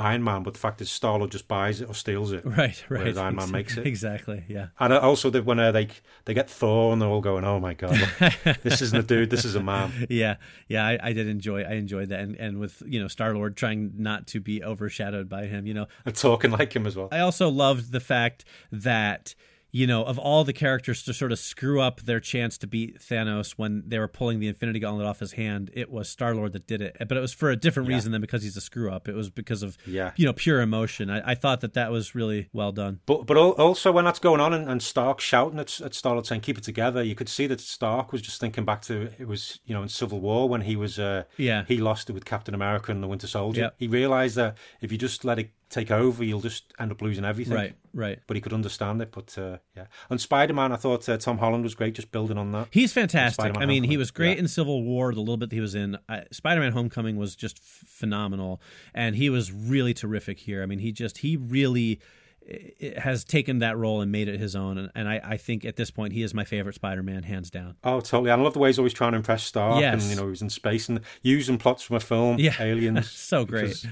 Iron 0.01 0.25
Man, 0.25 0.43
but 0.43 0.55
the 0.55 0.61
fact 0.61 0.81
is 0.81 0.89
Starlord 0.89 1.31
just 1.31 1.47
buys 1.47 1.81
it 1.81 1.89
or 1.89 1.95
steals 1.95 2.33
it. 2.33 2.45
Right, 2.45 2.57
right. 2.89 3.01
Whereas 3.01 3.19
Iron 3.19 3.37
Man 3.37 3.51
makes 3.53 3.77
it. 3.77 3.87
Exactly. 3.87 4.45
Yeah. 4.49 4.69
And 4.79 4.93
also 4.93 5.31
when 5.43 5.59
uh, 5.59 5.73
they 5.73 5.89
they 6.25 6.35
get 6.35 6.51
Thor 6.51 6.93
and 6.93 7.01
they're 7.01 7.09
all 7.09 7.21
going, 7.21 7.45
"Oh 7.45 7.61
my 7.61 7.75
god, 7.75 7.99
look, 7.99 8.59
this 8.63 8.83
isn't 8.83 8.99
a 8.99 9.03
dude, 9.03 9.31
this 9.31 9.45
is 9.45 9.55
a 9.55 9.63
man." 9.63 10.07
Yeah, 10.09 10.37
yeah, 10.69 10.87
I, 10.87 10.99
I 11.03 11.13
did 11.13 11.29
enjoy. 11.29 11.63
I 11.63 11.73
enjoyed 11.73 12.09
that, 12.09 12.21
and 12.21 12.37
and 12.37 12.59
with 12.59 12.83
you 12.87 13.01
know 13.01 13.09
Star 13.09 13.35
Lord 13.35 13.57
trying 13.57 13.93
not 13.97 14.27
to 14.29 14.41
be 14.41 14.63
overshadowed 14.63 15.29
by 15.29 15.47
him. 15.47 15.67
You 15.67 15.75
know, 15.75 15.87
And 16.05 16.15
talking 16.15 16.51
like 16.51 16.75
him 16.75 16.87
as 16.87 16.97
well. 16.97 17.09
I 17.13 17.21
also 17.21 17.49
loved 17.49 17.93
the 17.93 18.01
fact 18.01 18.45
that 18.73 19.35
you 19.73 19.87
know 19.87 20.03
of 20.05 20.19
all 20.19 20.45
the 20.45 20.53
characters 20.53 21.03
to 21.05 21.15
sort 21.15 21.33
of 21.33 21.39
screw 21.39 21.81
up 21.81 22.01
their 22.01 22.21
chance 22.21 22.59
to 22.59 22.67
beat 22.67 22.99
Thanos 23.01 23.53
when 23.53 23.83
they 23.87 23.99
were 23.99 24.09
pulling 24.09 24.41
the 24.41 24.49
Infinity 24.49 24.81
Gauntlet 24.81 25.07
off 25.07 25.21
his 25.21 25.33
hand, 25.33 25.71
it 25.75 25.91
was 25.91 26.09
Star 26.09 26.35
Lord 26.35 26.53
that 26.53 26.67
did 26.67 26.81
it. 26.83 26.97
But 26.99 27.17
it 27.17 27.21
was 27.21 27.33
for 27.33 27.51
a 27.51 27.57
different 27.57 27.89
Yeah. 27.89 27.95
reason 27.97 28.13
than 28.13 28.21
because 28.21 28.43
he's 28.43 28.57
a 28.57 28.61
screw 28.61 28.91
up. 28.91 29.09
It 29.09 29.15
was 29.15 29.31
because 29.31 29.63
of 29.63 29.77
Yeah. 29.87 30.13
you 30.17 30.27
know 30.27 30.33
pure 30.33 30.61
emotion. 30.61 31.11
I, 31.11 31.31
I 31.33 31.35
thought 31.35 31.61
that 31.61 31.75
that 31.75 31.91
was 31.91 32.15
really 32.15 32.49
well 32.53 32.73
done. 32.73 33.01
But 33.07 33.27
but 33.27 33.37
also 33.37 33.93
when 33.93 34.05
that's 34.05 34.19
going 34.19 34.41
on 34.41 34.53
and, 34.53 34.69
and 34.69 34.83
Stark 34.83 35.21
shouting 35.21 35.59
at, 35.59 35.81
at 35.81 35.93
Starlord 35.93 36.27
saying 36.27 36.41
keep 36.43 36.59
it 36.59 36.65
together, 36.65 37.03
you 37.03 37.15
could 37.15 37.29
see 37.29 37.47
that 37.47 37.61
Stark 37.61 38.13
was 38.13 38.23
just 38.23 38.41
thinking 38.41 38.65
back 38.65 38.83
to 38.83 39.11
it 39.19 39.29
was 39.29 39.61
you 39.65 39.75
know 39.75 39.83
in 39.83 39.89
Civil 39.89 40.21
War 40.21 40.49
when 40.49 40.63
he 40.63 40.77
was 40.77 40.99
uh, 40.99 41.25
Yeah. 41.37 41.65
he 41.69 41.79
lost 41.79 42.11
it 42.11 42.13
with 42.13 42.25
Captain 42.25 42.55
America 42.55 42.91
and 42.93 43.03
the 43.03 43.09
Winter 43.09 43.27
Soldier. 43.27 43.61
Yep. 43.63 43.75
He 43.79 43.87
realized 43.89 44.37
that 44.37 44.57
if 44.81 44.91
you 44.93 44.99
just 44.99 45.25
let 45.25 45.39
it 45.39 45.51
take 45.71 45.91
over, 45.91 46.23
you'll 46.25 46.41
just 46.41 46.73
end 46.79 46.91
up 46.93 47.01
losing 47.01 47.25
everything. 47.25 47.55
Right, 47.55 47.75
right. 47.95 48.19
But 48.27 48.37
he 48.37 48.41
could 48.41 48.53
understand 48.53 49.01
it. 49.01 49.11
But 49.13 49.39
uh, 49.39 49.59
yeah, 49.77 49.87
and 50.11 50.21
Spider 50.21 50.53
Man, 50.53 50.73
I 50.73 50.77
thought 50.77 51.09
uh, 51.09 51.17
Tom 51.17 51.39
Holland 51.39 51.63
was 51.63 51.75
great, 51.75 51.95
just 51.95 52.11
building 52.13 52.37
on 52.37 52.53
that. 52.53 52.69
He's 52.71 52.93
fantastic. 52.93 53.41
Spider-Man 53.45 53.63
I 53.63 53.67
mean, 53.67 53.85
he 53.85 53.97
was 53.97 54.11
great 54.11 54.35
Yeah. 54.37 54.41
in 54.41 54.49
Civil 54.49 54.83
War, 54.83 55.15
the 55.15 55.21
little 55.21 55.37
bit 55.37 55.51
that 55.51 55.57
he 55.57 55.61
was 55.61 55.75
in. 55.75 55.97
Uh, 56.09 56.23
Spider-Man: 56.33 56.73
Homecoming 56.73 57.17
was 57.17 57.35
just 57.37 57.59
f- 57.59 57.85
phenomenal, 57.89 58.61
and 58.95 59.17
he 59.17 59.31
was 59.31 59.51
really 59.53 59.95
terrific 59.95 60.41
here. 60.41 60.63
I 60.63 60.67
mean, 60.67 60.81
he 60.81 60.93
just 60.93 61.19
he 61.19 61.37
really 61.37 62.01
eh, 62.49 62.99
has 63.01 63.25
taken 63.25 63.61
that 63.61 63.77
role 63.77 64.01
and 64.01 64.11
made 64.11 64.29
it 64.29 64.41
his 64.41 64.57
own, 64.57 64.77
and, 64.79 64.91
and 64.95 65.09
I, 65.09 65.21
I 65.23 65.37
think 65.37 65.65
at 65.65 65.77
this 65.77 65.91
point 65.91 66.13
he 66.15 66.23
is 66.23 66.35
my 66.35 66.45
favorite 66.45 66.75
Spider-Man, 66.75 67.23
hands 67.25 67.51
down. 67.51 67.77
Oh, 67.85 68.01
totally. 68.01 68.31
And 68.31 68.41
I 68.41 68.45
love 68.45 68.55
the 68.55 68.59
way 68.59 68.71
he's 68.71 68.79
always 68.79 68.93
trying 68.95 69.13
to 69.13 69.17
impress 69.19 69.45
Stark. 69.45 69.81
Yes. 69.81 70.03
And, 70.03 70.11
you 70.11 70.17
know, 70.17 70.25
he 70.25 70.31
was 70.31 70.43
in 70.43 70.51
space 70.51 70.89
and 70.89 71.01
using 71.23 71.59
plots 71.59 71.83
from 71.83 71.97
a 71.97 72.01
film, 72.01 72.39
Yeah. 72.39 72.55
Aliens. 72.59 73.09
So 73.31 73.45
great. 73.45 73.69
was- 73.69 73.87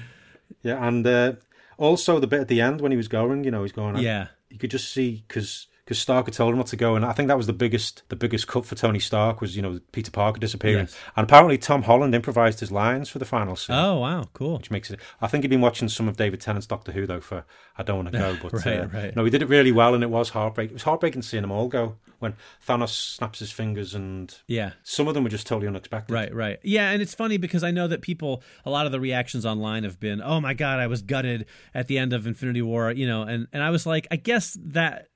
yeah, 0.63 0.85
and 0.89 1.07
uh, 1.07 1.33
also 1.79 2.21
the 2.21 2.27
bit 2.27 2.41
at 2.41 2.49
the 2.49 2.61
end 2.61 2.81
when 2.81 2.93
he 2.93 2.97
was 2.97 3.09
going, 3.09 3.45
you 3.45 3.51
know, 3.51 3.63
he's 3.63 3.73
going. 3.73 3.97
Yeah. 3.97 4.29
You 4.51 4.59
could 4.59 4.71
just 4.71 4.93
see 4.93 5.25
because 5.27 5.67
because 5.89 5.99
Stark 5.99 6.27
had 6.27 6.35
told 6.35 6.53
him 6.53 6.59
not 6.59 6.67
to 6.67 6.77
go, 6.77 6.97
and 6.97 7.03
I 7.05 7.13
think 7.13 7.29
that 7.29 7.37
was 7.39 7.47
the 7.47 7.55
biggest 7.55 8.03
the 8.11 8.17
biggest 8.17 8.47
cut 8.47 8.67
for 8.67 8.75
Tony 8.75 8.99
Stark 8.99 9.41
was 9.41 9.57
you 9.57 9.63
know 9.63 9.81
Peter 9.93 10.11
Parker 10.11 10.39
disappearing, 10.39 10.85
Yes. 10.85 10.97
and 11.17 11.25
apparently 11.25 11.57
Tom 11.57 11.85
Holland 11.85 12.15
improvised 12.15 12.61
his 12.61 12.71
lines 12.71 13.09
for 13.09 13.19
the 13.19 13.25
final 13.25 13.57
scene. 13.57 13.75
Oh 13.75 14.01
wow, 14.01 14.25
cool. 14.35 14.59
Which 14.59 14.71
makes 14.71 14.91
it. 14.91 15.01
I 15.23 15.29
think 15.29 15.45
he'd 15.45 15.49
been 15.49 15.63
watching 15.63 15.89
some 15.89 16.07
of 16.07 16.19
David 16.19 16.43
Tennant's 16.43 16.67
Doctor 16.67 16.93
Who 16.93 17.07
though. 17.07 17.21
For 17.23 17.47
I 17.79 17.83
don't 17.85 17.97
want 18.05 18.13
to 18.13 18.19
go, 18.19 18.37
but 18.43 18.53
Right, 18.53 18.81
uh, 18.81 18.87
right. 18.89 19.17
no, 19.17 19.25
he 19.25 19.31
did 19.31 19.41
it 19.41 19.49
really 19.49 19.73
well, 19.73 19.95
and 19.95 20.03
it 20.05 20.11
was 20.11 20.29
heartbreaking. 20.29 20.73
It 20.73 20.75
was 20.75 20.83
heartbreaking 20.83 21.23
seeing 21.23 21.41
them 21.43 21.51
all 21.53 21.69
go 21.69 21.97
when 22.19 22.35
Thanos 22.67 22.89
snaps 23.15 23.39
his 23.39 23.53
fingers, 23.53 23.95
and 23.95 24.37
Yeah. 24.49 24.73
some 24.83 25.07
of 25.07 25.15
them 25.15 25.23
were 25.23 25.31
just 25.31 25.47
totally 25.47 25.69
unexpected. 25.69 26.13
Right, 26.13 26.35
right. 26.35 26.59
Yeah, 26.65 26.91
and 26.91 27.01
it's 27.01 27.15
funny 27.15 27.37
because 27.39 27.63
I 27.63 27.71
know 27.71 27.87
that 27.87 28.03
people, 28.03 28.43
a 28.67 28.71
lot 28.71 28.87
of 28.87 28.93
the 28.93 28.99
reactions 28.99 29.47
online 29.47 29.85
have 29.85 30.01
been, 30.01 30.21
"Oh 30.21 30.41
my 30.41 30.53
god, 30.53 30.81
I 30.81 30.89
was 30.89 31.01
gutted 31.01 31.47
at 31.73 31.87
the 31.87 31.97
end 31.97 32.13
of 32.13 32.27
Infinity 32.27 32.61
War," 32.61 32.91
you 32.93 33.07
know, 33.07 33.23
and 33.23 33.47
and 33.53 33.63
I 33.63 33.71
was 33.71 33.87
like, 33.87 34.07
I 34.11 34.17
guess 34.17 34.59
that 34.67 35.07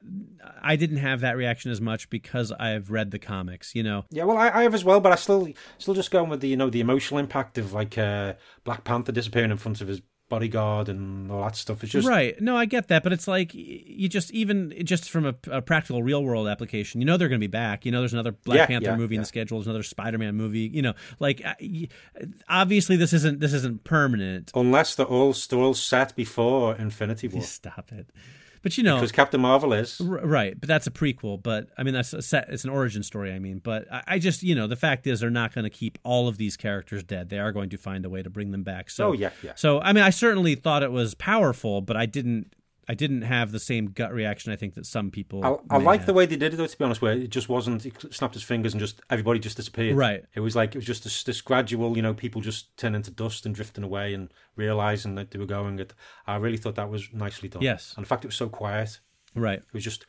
I 0.63 0.77
didn't 0.77 0.99
have 0.99 1.21
that 1.21 1.37
reaction 1.37 1.71
as 1.71 1.81
much 1.81 2.09
because 2.09 2.53
I've 2.53 2.91
read 2.91 3.11
the 3.11 3.19
comics, 3.19 3.75
you 3.75 3.83
know. 3.83 4.05
Yeah, 4.11 4.25
well, 4.25 4.39
I, 4.39 4.49
I 4.51 4.63
have 4.63 4.75
as 4.75 4.85
well, 4.85 5.01
but 5.01 5.13
I 5.13 5.17
still 5.17 5.49
still 5.79 5.95
just 5.95 6.11
going 6.11 6.31
with 6.31 6.41
the 6.41 6.49
you 6.49 6.57
know 6.57 6.71
the 6.71 6.81
emotional 6.81 7.19
impact 7.19 7.59
of 7.59 7.73
like 7.73 7.99
uh, 7.99 8.35
Black 8.65 8.85
Panther 8.85 9.13
disappearing 9.13 9.51
in 9.51 9.57
front 9.57 9.81
of 9.81 9.89
his 9.89 10.01
bodyguard 10.29 10.89
and 10.89 11.31
all 11.31 11.43
that 11.43 11.55
stuff. 11.57 11.83
It's 11.83 11.93
just 11.93 12.09
right. 12.09 12.41
No, 12.41 12.57
I 12.57 12.65
get 12.65 12.89
that, 12.89 13.03
but 13.03 13.13
it's 13.13 13.29
like 13.29 13.51
you 13.53 14.09
just 14.09 14.31
even 14.31 14.73
just 14.83 15.11
from 15.11 15.27
a, 15.27 15.35
a 15.51 15.61
practical 15.61 16.03
real 16.03 16.25
world 16.25 16.49
application, 16.49 17.03
you 17.03 17.07
know 17.07 17.19
they're 17.19 17.29
going 17.29 17.39
to 17.41 17.47
be 17.47 17.51
back. 17.51 17.85
You 17.85 17.93
know, 17.93 18.01
there's 18.01 18.15
another 18.15 18.33
Black 18.33 18.61
Yeah, 18.61 18.67
Panther 18.67 18.91
yeah, 18.91 18.97
movie 18.97 19.17
in 19.17 19.21
the 19.21 19.27
schedule. 19.27 19.59
There's 19.59 19.67
another 19.67 19.83
Spider 19.83 20.17
Man 20.17 20.35
movie. 20.35 20.71
You 20.73 20.81
know, 20.81 20.95
like 21.21 21.43
obviously 22.49 22.97
this 22.97 23.13
isn't 23.13 23.41
this 23.41 23.53
isn't 23.53 23.85
permanent. 23.85 24.51
unless 24.55 24.95
they're 24.95 25.07
all 25.07 25.35
all 25.53 25.75
set 25.75 26.17
before 26.17 26.77
Infinity 26.77 27.29
War, 27.29 27.43
Stop 27.53 27.93
it. 27.93 28.09
But 28.63 28.79
you 28.79 28.85
know, 28.85 28.97
because 28.97 29.13
Captain 29.13 29.41
Marvel 29.41 29.73
is. 29.73 30.01
R- 30.01 30.25
right, 30.25 30.59
but 30.59 30.69
that's 30.69 30.87
a 30.87 30.91
prequel. 30.91 31.43
But 31.43 31.69
I 31.77 31.83
mean, 31.83 31.95
that's 31.95 32.13
a 32.13 32.23
set. 32.23 32.49
It's 32.49 32.65
an 32.65 32.71
origin 32.71 33.03
story. 33.03 33.33
I 33.33 33.39
mean, 33.39 33.59
but 33.59 33.93
I, 33.93 34.03
I 34.07 34.19
just 34.19 34.43
you 34.43 34.55
know 34.55 34.67
the 34.67 34.77
fact 34.77 35.07
is 35.07 35.21
they're 35.21 35.31
not 35.31 35.53
going 35.55 35.65
to 35.65 35.71
keep 35.71 35.99
all 36.05 36.29
of 36.29 36.39
these 36.39 36.57
characters 36.57 37.03
dead. 37.03 37.29
They 37.29 37.39
are 37.41 37.51
going 37.53 37.71
to 37.71 37.77
find 37.77 38.05
a 38.05 38.11
way 38.11 38.23
to 38.23 38.31
bring 38.31 38.53
them 38.53 38.63
back. 38.63 38.89
So 38.89 39.09
Oh, 39.09 39.13
yeah, 39.13 39.31
yeah. 39.43 39.53
So 39.57 39.81
I 39.81 39.93
mean, 39.93 40.05
I 40.05 40.11
certainly 40.11 40.55
thought 40.55 40.83
it 40.83 40.93
was 40.93 41.15
powerful, 41.15 41.81
but 41.81 41.97
I 41.97 42.07
didn't. 42.07 42.55
I 42.93 42.94
didn't 42.94 43.23
have 43.23 43.52
the 43.52 43.59
same 43.59 43.86
gut 43.86 44.12
reaction. 44.12 44.52
I 44.52 44.56
think 44.56 44.74
that 44.74 44.85
some 44.85 45.10
people. 45.10 45.43
I, 45.43 45.77
I 45.77 45.78
like 45.78 46.01
have. 46.01 46.06
the 46.06 46.12
way 46.12 46.27
they 46.27 46.36
did 46.36 46.52
it, 46.52 46.59
though. 46.59 46.66
To 46.66 46.77
be 46.78 46.85
honest, 46.85 47.01
where 47.01 47.14
it 47.14 47.31
just 47.31 47.48
wasn't. 47.48 47.82
He 47.85 47.93
snapped 48.10 48.35
his 48.35 48.43
fingers 48.43 48.74
and 48.74 48.81
just 48.81 49.01
everybody 49.09 49.40
just 49.40 49.56
disappeared. 49.56 49.97
Right. 49.97 50.23
It 50.35 50.40
was 50.40 50.55
like 50.55 50.74
it 50.74 50.78
was 50.78 50.85
just 50.85 51.05
this, 51.05 51.23
this 51.23 51.40
gradual, 51.40 51.97
you 51.97 52.02
know, 52.02 52.12
people 52.12 52.43
just 52.43 52.77
turning 52.77 52.97
into 52.97 53.10
dust 53.10 53.47
and 53.47 53.55
drifting 53.55 53.82
away 53.82 54.12
and 54.12 54.28
realizing 54.56 55.14
that 55.14 55.31
they 55.31 55.39
were 55.39 55.47
going. 55.47 55.78
It. 55.78 55.94
I 56.27 56.36
really 56.36 56.59
thought 56.59 56.74
that 56.74 56.90
was 56.90 57.09
nicely 57.14 57.48
done. 57.48 57.62
Yes. 57.62 57.94
And 57.97 58.05
the 58.05 58.09
fact 58.09 58.27
it 58.27 58.28
was 58.28 58.36
so 58.36 58.51
quiet, 58.51 59.01
Right. 59.35 59.60
it 59.60 59.73
was 59.73 59.85
just, 59.85 60.05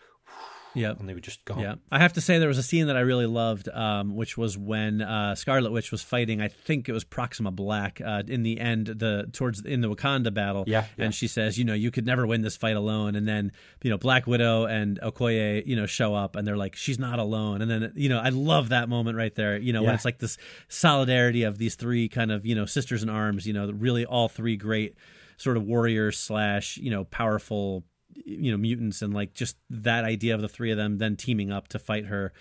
Yep. 0.76 1.00
and 1.00 1.10
they 1.10 1.14
were 1.14 1.20
just 1.20 1.44
gone. 1.45 1.60
Yeah, 1.60 1.76
I 1.91 2.00
have 2.00 2.14
to 2.14 2.22
say 2.22 2.40
there 2.40 2.48
was 2.48 2.58
a 2.58 2.64
scene 2.64 2.88
that 2.88 2.98
I 2.98 3.02
really 3.02 3.26
loved, 3.26 3.70
um, 3.70 4.16
which 4.16 4.38
was 4.38 4.58
when 4.58 5.02
uh, 5.02 5.36
Scarlet 5.36 5.72
Witch 5.72 5.91
was 5.91 6.02
fighting. 6.02 6.41
I 6.41 6.48
think 6.48 6.90
it 6.90 6.94
was 6.94 7.04
Proxima 7.04 7.52
Black 7.52 8.02
uh, 8.04 8.24
in 8.28 8.44
the 8.44 8.60
end, 8.60 8.88
the 8.88 9.30
towards 9.32 9.62
in 9.62 9.82
the 9.82 9.90
Wakanda 9.90 10.34
battle. 10.34 10.64
Yeah, 10.68 10.86
yeah. 10.98 11.06
and 11.06 11.16
she 11.16 11.28
says, 11.28 11.58
you 11.58 11.66
know, 11.66 11.74
you 11.74 11.91
could 11.91 12.06
never 12.06 12.26
win 12.26 12.41
this 12.41 12.58
fight 12.58 12.76
alone. 12.76 13.16
And 13.16 13.28
then 13.28 13.52
you 13.84 13.90
know, 13.90 13.98
Black 13.98 14.28
Widow 14.28 14.66
and 14.66 15.00
Okoye, 15.02 15.66
you 15.66 15.76
know, 15.76 15.86
show 15.86 16.16
up, 16.16 16.36
and 16.36 16.48
they're 16.48 16.58
like, 16.58 16.76
she's 16.76 17.00
not 17.00 17.20
alone. 17.20 17.62
And 17.62 17.70
then 17.70 17.94
you 17.95 18.10
know, 18.10 18.20
I 18.20 18.30
love 18.30 18.70
that 18.70 18.90
moment 18.90 19.18
right 19.18 19.34
there. 19.36 19.58
You 19.58 19.74
know, 19.74 19.84
when 19.84 19.95
it's 19.95 20.06
like 20.06 20.20
this 20.20 20.38
solidarity 20.68 21.44
of 21.44 21.58
these 21.58 21.76
three 21.76 22.10
kind 22.10 22.32
of 22.32 22.45
you 22.45 22.56
know 22.56 22.66
sisters 22.66 23.04
in 23.04 23.10
arms. 23.10 23.45
You 23.45 23.54
know, 23.54 23.72
really 23.72 24.06
all 24.06 24.28
three 24.28 24.58
great 24.58 24.95
sort 25.38 25.58
of 25.58 25.64
warriors 25.64 26.18
slash 26.18 26.78
you 26.78 26.91
know 26.91 27.04
powerful 27.06 27.84
you 28.26 28.52
know 28.52 28.57
mutants 28.57 29.02
and 29.02 29.14
like 29.14 29.34
just 29.34 29.57
that 29.69 30.03
idea 30.06 30.35
of 30.35 30.41
the 30.41 30.48
three 30.49 30.72
of 30.72 30.77
them 30.77 30.98
then 30.98 31.15
teaming 31.15 31.52
up 31.52 31.68
to 31.69 31.80
fight 31.80 32.06
her 32.06 32.31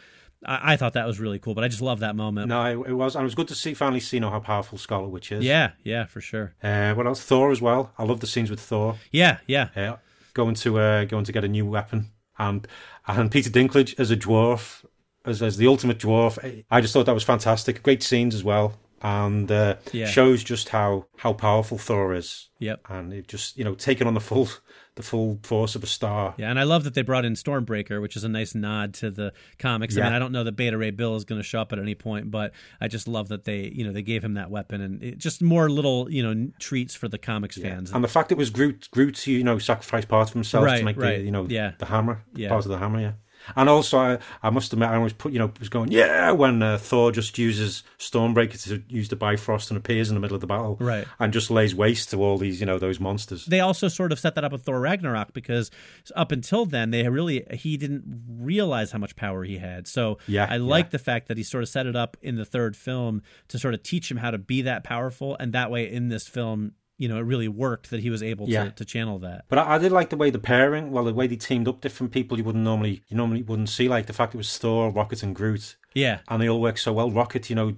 i, 0.44 0.73
I 0.73 0.77
thought 0.77 0.93
that 0.94 1.07
was 1.07 1.19
really 1.20 1.39
cool 1.39 1.55
but 1.55 1.65
i 1.65 1.69
just 1.69 1.82
love 1.82 2.01
that 2.01 2.16
moment 2.16 2.49
No, 2.49 2.65
it, 2.65 2.90
it 2.90 2.94
was. 2.94 3.15
And 3.15 3.23
it 3.23 3.24
was 3.24 3.35
good 3.35 3.49
to 3.49 3.55
see 3.55 3.74
finally 3.74 4.01
see 4.01 4.16
you 4.16 4.20
know, 4.20 4.31
how 4.31 4.40
powerful 4.40 4.78
Scarlet 4.78 5.09
Witch 5.09 5.32
is. 5.32 5.44
yeah 5.44 5.73
yeah 5.85 6.05
for 6.07 6.20
sure 6.20 6.55
Uh, 6.62 6.94
what 6.94 7.07
else? 7.07 7.23
Thor 7.23 7.51
as 7.51 7.61
well. 7.62 7.93
I 7.99 8.05
love 8.05 8.20
the 8.20 8.27
scenes 8.27 8.51
with 8.51 8.61
Thor. 8.61 8.97
yeah 9.11 9.39
yeah 9.47 9.69
Uh, 9.77 9.97
going 10.35 10.55
to 10.57 10.78
uh, 10.78 11.05
going 11.05 11.24
to 11.24 11.32
get 11.32 11.44
a 11.44 11.49
new 11.49 11.66
weapon, 11.66 12.11
and 12.39 12.66
and 13.07 13.31
Peter 13.31 13.51
Dinklage 13.51 13.99
as 14.01 14.11
a 14.11 14.16
dwarf, 14.16 14.85
as 15.24 15.43
as 15.43 15.57
the 15.59 15.66
ultimate 15.66 15.99
dwarf. 15.99 16.39
I 16.70 16.81
just 16.81 16.93
thought 16.94 17.07
that 17.07 17.15
was 17.15 17.24
fantastic. 17.24 17.82
Great 17.82 18.03
scenes 18.03 18.35
as 18.35 18.43
well, 18.43 18.74
and 19.03 19.51
uh, 19.51 19.77
Yeah. 19.93 20.07
shows 20.07 20.43
just 20.45 20.70
how 20.70 21.07
how 21.16 21.33
powerful 21.33 21.79
Thor 21.79 22.15
is. 22.15 22.49
Yep. 22.61 22.81
And 22.89 23.12
it 23.12 23.29
just 23.29 23.57
you 23.59 23.65
know 23.65 23.74
taking 23.74 24.07
on 24.07 24.15
the 24.15 24.20
full 24.20 24.49
the 24.95 25.03
full 25.03 25.39
force 25.43 25.74
of 25.74 25.83
a 25.83 25.87
star. 25.87 26.35
yeah 26.37 26.51
and 26.51 26.61
i 26.61 26.65
love 26.65 26.85
that 26.85 26.93
they 26.93 27.01
brought 27.01 27.24
in 27.24 27.33
stormbreaker 27.33 27.99
which 28.03 28.15
is 28.15 28.24
a 28.24 28.29
nice 28.29 28.55
nod 28.55 28.93
to 28.93 29.11
the 29.11 29.33
comics 29.59 29.97
i 29.97 30.03
mean 30.03 30.12
i 30.12 30.19
don't 30.19 30.33
know 30.33 30.45
that 30.45 30.53
beta 30.53 30.77
ray 30.77 30.91
bill 30.91 31.16
is 31.16 31.24
going 31.24 31.39
to 31.41 31.43
show 31.43 31.62
up 31.62 31.73
at 31.73 31.79
any 31.79 31.95
point 31.95 32.31
but 32.31 32.53
i 32.79 32.87
just 32.89 33.09
love 33.09 33.29
that 33.29 33.45
they 33.45 33.70
you 33.74 33.87
know 33.87 33.91
they 33.91 34.03
gave 34.03 34.23
him 34.23 34.35
that 34.35 34.51
weapon 34.51 34.83
and 34.83 35.03
it, 35.03 35.16
just 35.16 35.41
more 35.41 35.70
little 35.70 36.11
you 36.12 36.23
know 36.23 36.51
treats 36.61 36.95
for 36.95 37.09
the 37.09 37.16
comics 37.16 37.57
fans 37.57 37.91
And 37.91 38.05
the 38.05 38.09
fact 38.09 38.31
it 38.33 38.37
was 38.37 38.51
Groot, 38.51 38.89
Groot, 38.91 39.27
you 39.27 39.43
know, 39.43 39.59
sacrificed 39.59 40.09
part 40.09 40.29
of 40.29 40.35
himself 40.35 40.66
Right, 40.66 40.81
to 40.81 40.85
make 40.85 40.99
right. 40.99 41.16
the, 41.20 41.24
you 41.24 41.31
know, 41.31 41.47
Yeah. 41.49 41.73
the 41.79 41.87
hammer, 41.87 42.23
Yeah. 42.35 42.51
part 42.51 42.66
of 42.66 42.70
the 42.70 42.77
hammer, 42.79 43.01
yeah. 43.01 43.12
And 43.56 43.69
also, 43.69 43.98
I, 43.98 44.19
I 44.43 44.51
must 44.51 44.73
admit, 44.73 44.89
I 44.89 44.98
was 44.98 45.12
put, 45.12 45.32
you 45.32 45.39
know, 45.39 45.52
was 45.59 45.69
going, 45.69 45.90
yeah, 45.93 46.31
when 46.32 46.62
uh, 46.62 46.78
Thor 46.78 47.10
just 47.12 47.39
uses 47.39 47.82
Stormbreaker 47.98 48.62
to 48.69 48.82
use 48.89 49.09
the 49.09 49.16
Bifrost 49.16 49.70
and 49.70 49.77
appears 49.78 50.09
in 50.10 50.14
the 50.14 50.20
middle 50.20 50.35
of 50.35 50.40
the 50.40 50.47
battle, 50.47 50.77
Right. 50.81 51.06
and 51.19 51.32
just 51.32 51.51
lays 51.51 51.74
waste 51.74 52.10
to 52.10 52.23
all 52.23 52.39
these, 52.39 52.60
you 52.60 52.66
know, 52.66 52.78
those 52.78 53.01
monsters. 53.01 53.47
they 53.47 53.60
also 53.60 53.89
sort 53.89 54.12
of 54.12 54.19
set 54.19 54.35
that 54.35 54.44
up 54.44 54.52
with 54.52 54.62
Thor 54.62 54.81
Ragnarok 54.81 55.32
because 55.32 55.70
up 56.16 56.32
until 56.32 56.66
then 56.66 56.90
they 56.90 57.09
really 57.09 57.44
he 57.52 57.77
didn't 57.77 58.05
realize 58.28 58.93
how 58.93 58.98
much 58.98 59.16
power 59.16 59.44
he 59.44 59.59
had. 59.59 59.86
So 59.89 60.19
Yeah, 60.27 60.47
I 60.48 60.56
yeah. 60.56 60.62
like 60.62 60.90
the 60.90 60.98
fact 60.98 61.28
that 61.28 61.36
he 61.36 61.43
sort 61.43 61.62
of 61.62 61.69
set 61.69 61.86
it 61.86 61.97
up 61.97 62.16
in 62.23 62.36
the 62.36 62.44
third 62.44 62.77
film 62.77 63.23
to 63.48 63.59
sort 63.59 63.74
of 63.74 63.82
teach 63.82 64.10
him 64.10 64.16
how 64.19 64.31
to 64.31 64.39
be 64.39 64.62
that 64.62 64.85
powerful, 64.85 65.36
and 65.40 65.52
that 65.52 65.70
way 65.70 65.90
in 65.90 66.09
this 66.09 66.27
film, 66.28 66.73
you 67.03 67.09
know, 67.09 67.16
it 67.19 67.23
really 67.33 67.49
worked 67.49 67.91
that 67.91 68.01
he 68.01 68.11
was 68.11 68.23
able 68.23 68.49
Yeah. 68.49 68.65
to, 68.66 68.70
to 68.70 68.85
channel 68.85 69.19
that. 69.20 69.45
But 69.49 69.59
I, 69.59 69.74
I 69.74 69.79
did 69.79 69.91
like 69.93 70.11
the 70.11 70.16
way 70.16 70.31
the 70.31 70.39
pairing, 70.39 70.93
well, 70.93 71.05
the 71.05 71.12
way 71.15 71.27
they 71.27 71.37
teamed 71.37 71.66
up 71.66 71.81
different 71.81 72.12
people 72.12 72.39
you 72.39 72.45
wouldn't 72.45 72.65
normally, 72.65 73.03
you 73.09 73.16
normally 73.16 73.43
wouldn't 73.43 73.69
see, 73.70 73.89
like 73.89 74.07
the 74.07 74.12
fact 74.12 74.35
it 74.35 74.39
was 74.39 74.57
Thor, 74.59 74.91
Rocket, 74.91 75.23
and 75.24 75.35
Groot. 75.35 75.77
Yeah, 75.95 76.20
and 76.29 76.41
they 76.41 76.49
all 76.49 76.61
work 76.61 76.79
so 76.79 76.93
well. 76.93 77.11
Rocket, 77.11 77.51
you 77.51 77.57
know, 77.57 77.74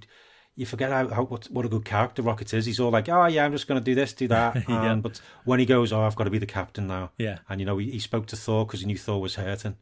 you 0.55 0.65
forget 0.65 0.91
how, 0.91 1.07
how 1.09 1.23
what, 1.23 1.45
what 1.51 1.65
a 1.65 1.69
good 1.69 1.83
character 1.85 2.21
Rocket 2.21 2.53
is. 2.53 2.65
He's 2.65 2.79
all 2.79 2.91
like, 2.91 3.09
oh 3.09 3.25
yeah, 3.25 3.43
I'm 3.45 3.51
just 3.51 3.67
going 3.67 3.81
to 3.81 3.83
do 3.83 3.95
this, 3.95 4.13
do 4.13 4.27
that. 4.29 4.55
Yeah. 4.69 4.91
um, 4.91 5.01
but 5.01 5.19
when 5.43 5.59
he 5.59 5.65
goes, 5.65 5.91
oh, 5.91 6.01
I've 6.01 6.15
got 6.15 6.25
to 6.25 6.29
be 6.29 6.37
the 6.39 6.45
captain 6.45 6.87
now. 6.87 7.11
Yeah. 7.17 7.39
And 7.49 7.59
you 7.59 7.65
know, 7.65 7.77
he, 7.77 7.91
he 7.91 7.99
spoke 7.99 8.27
to 8.27 8.37
Thor 8.37 8.65
because 8.65 8.79
he 8.81 8.85
knew 8.85 8.97
Thor 8.97 9.19
was 9.19 9.35
hurting. 9.35 9.75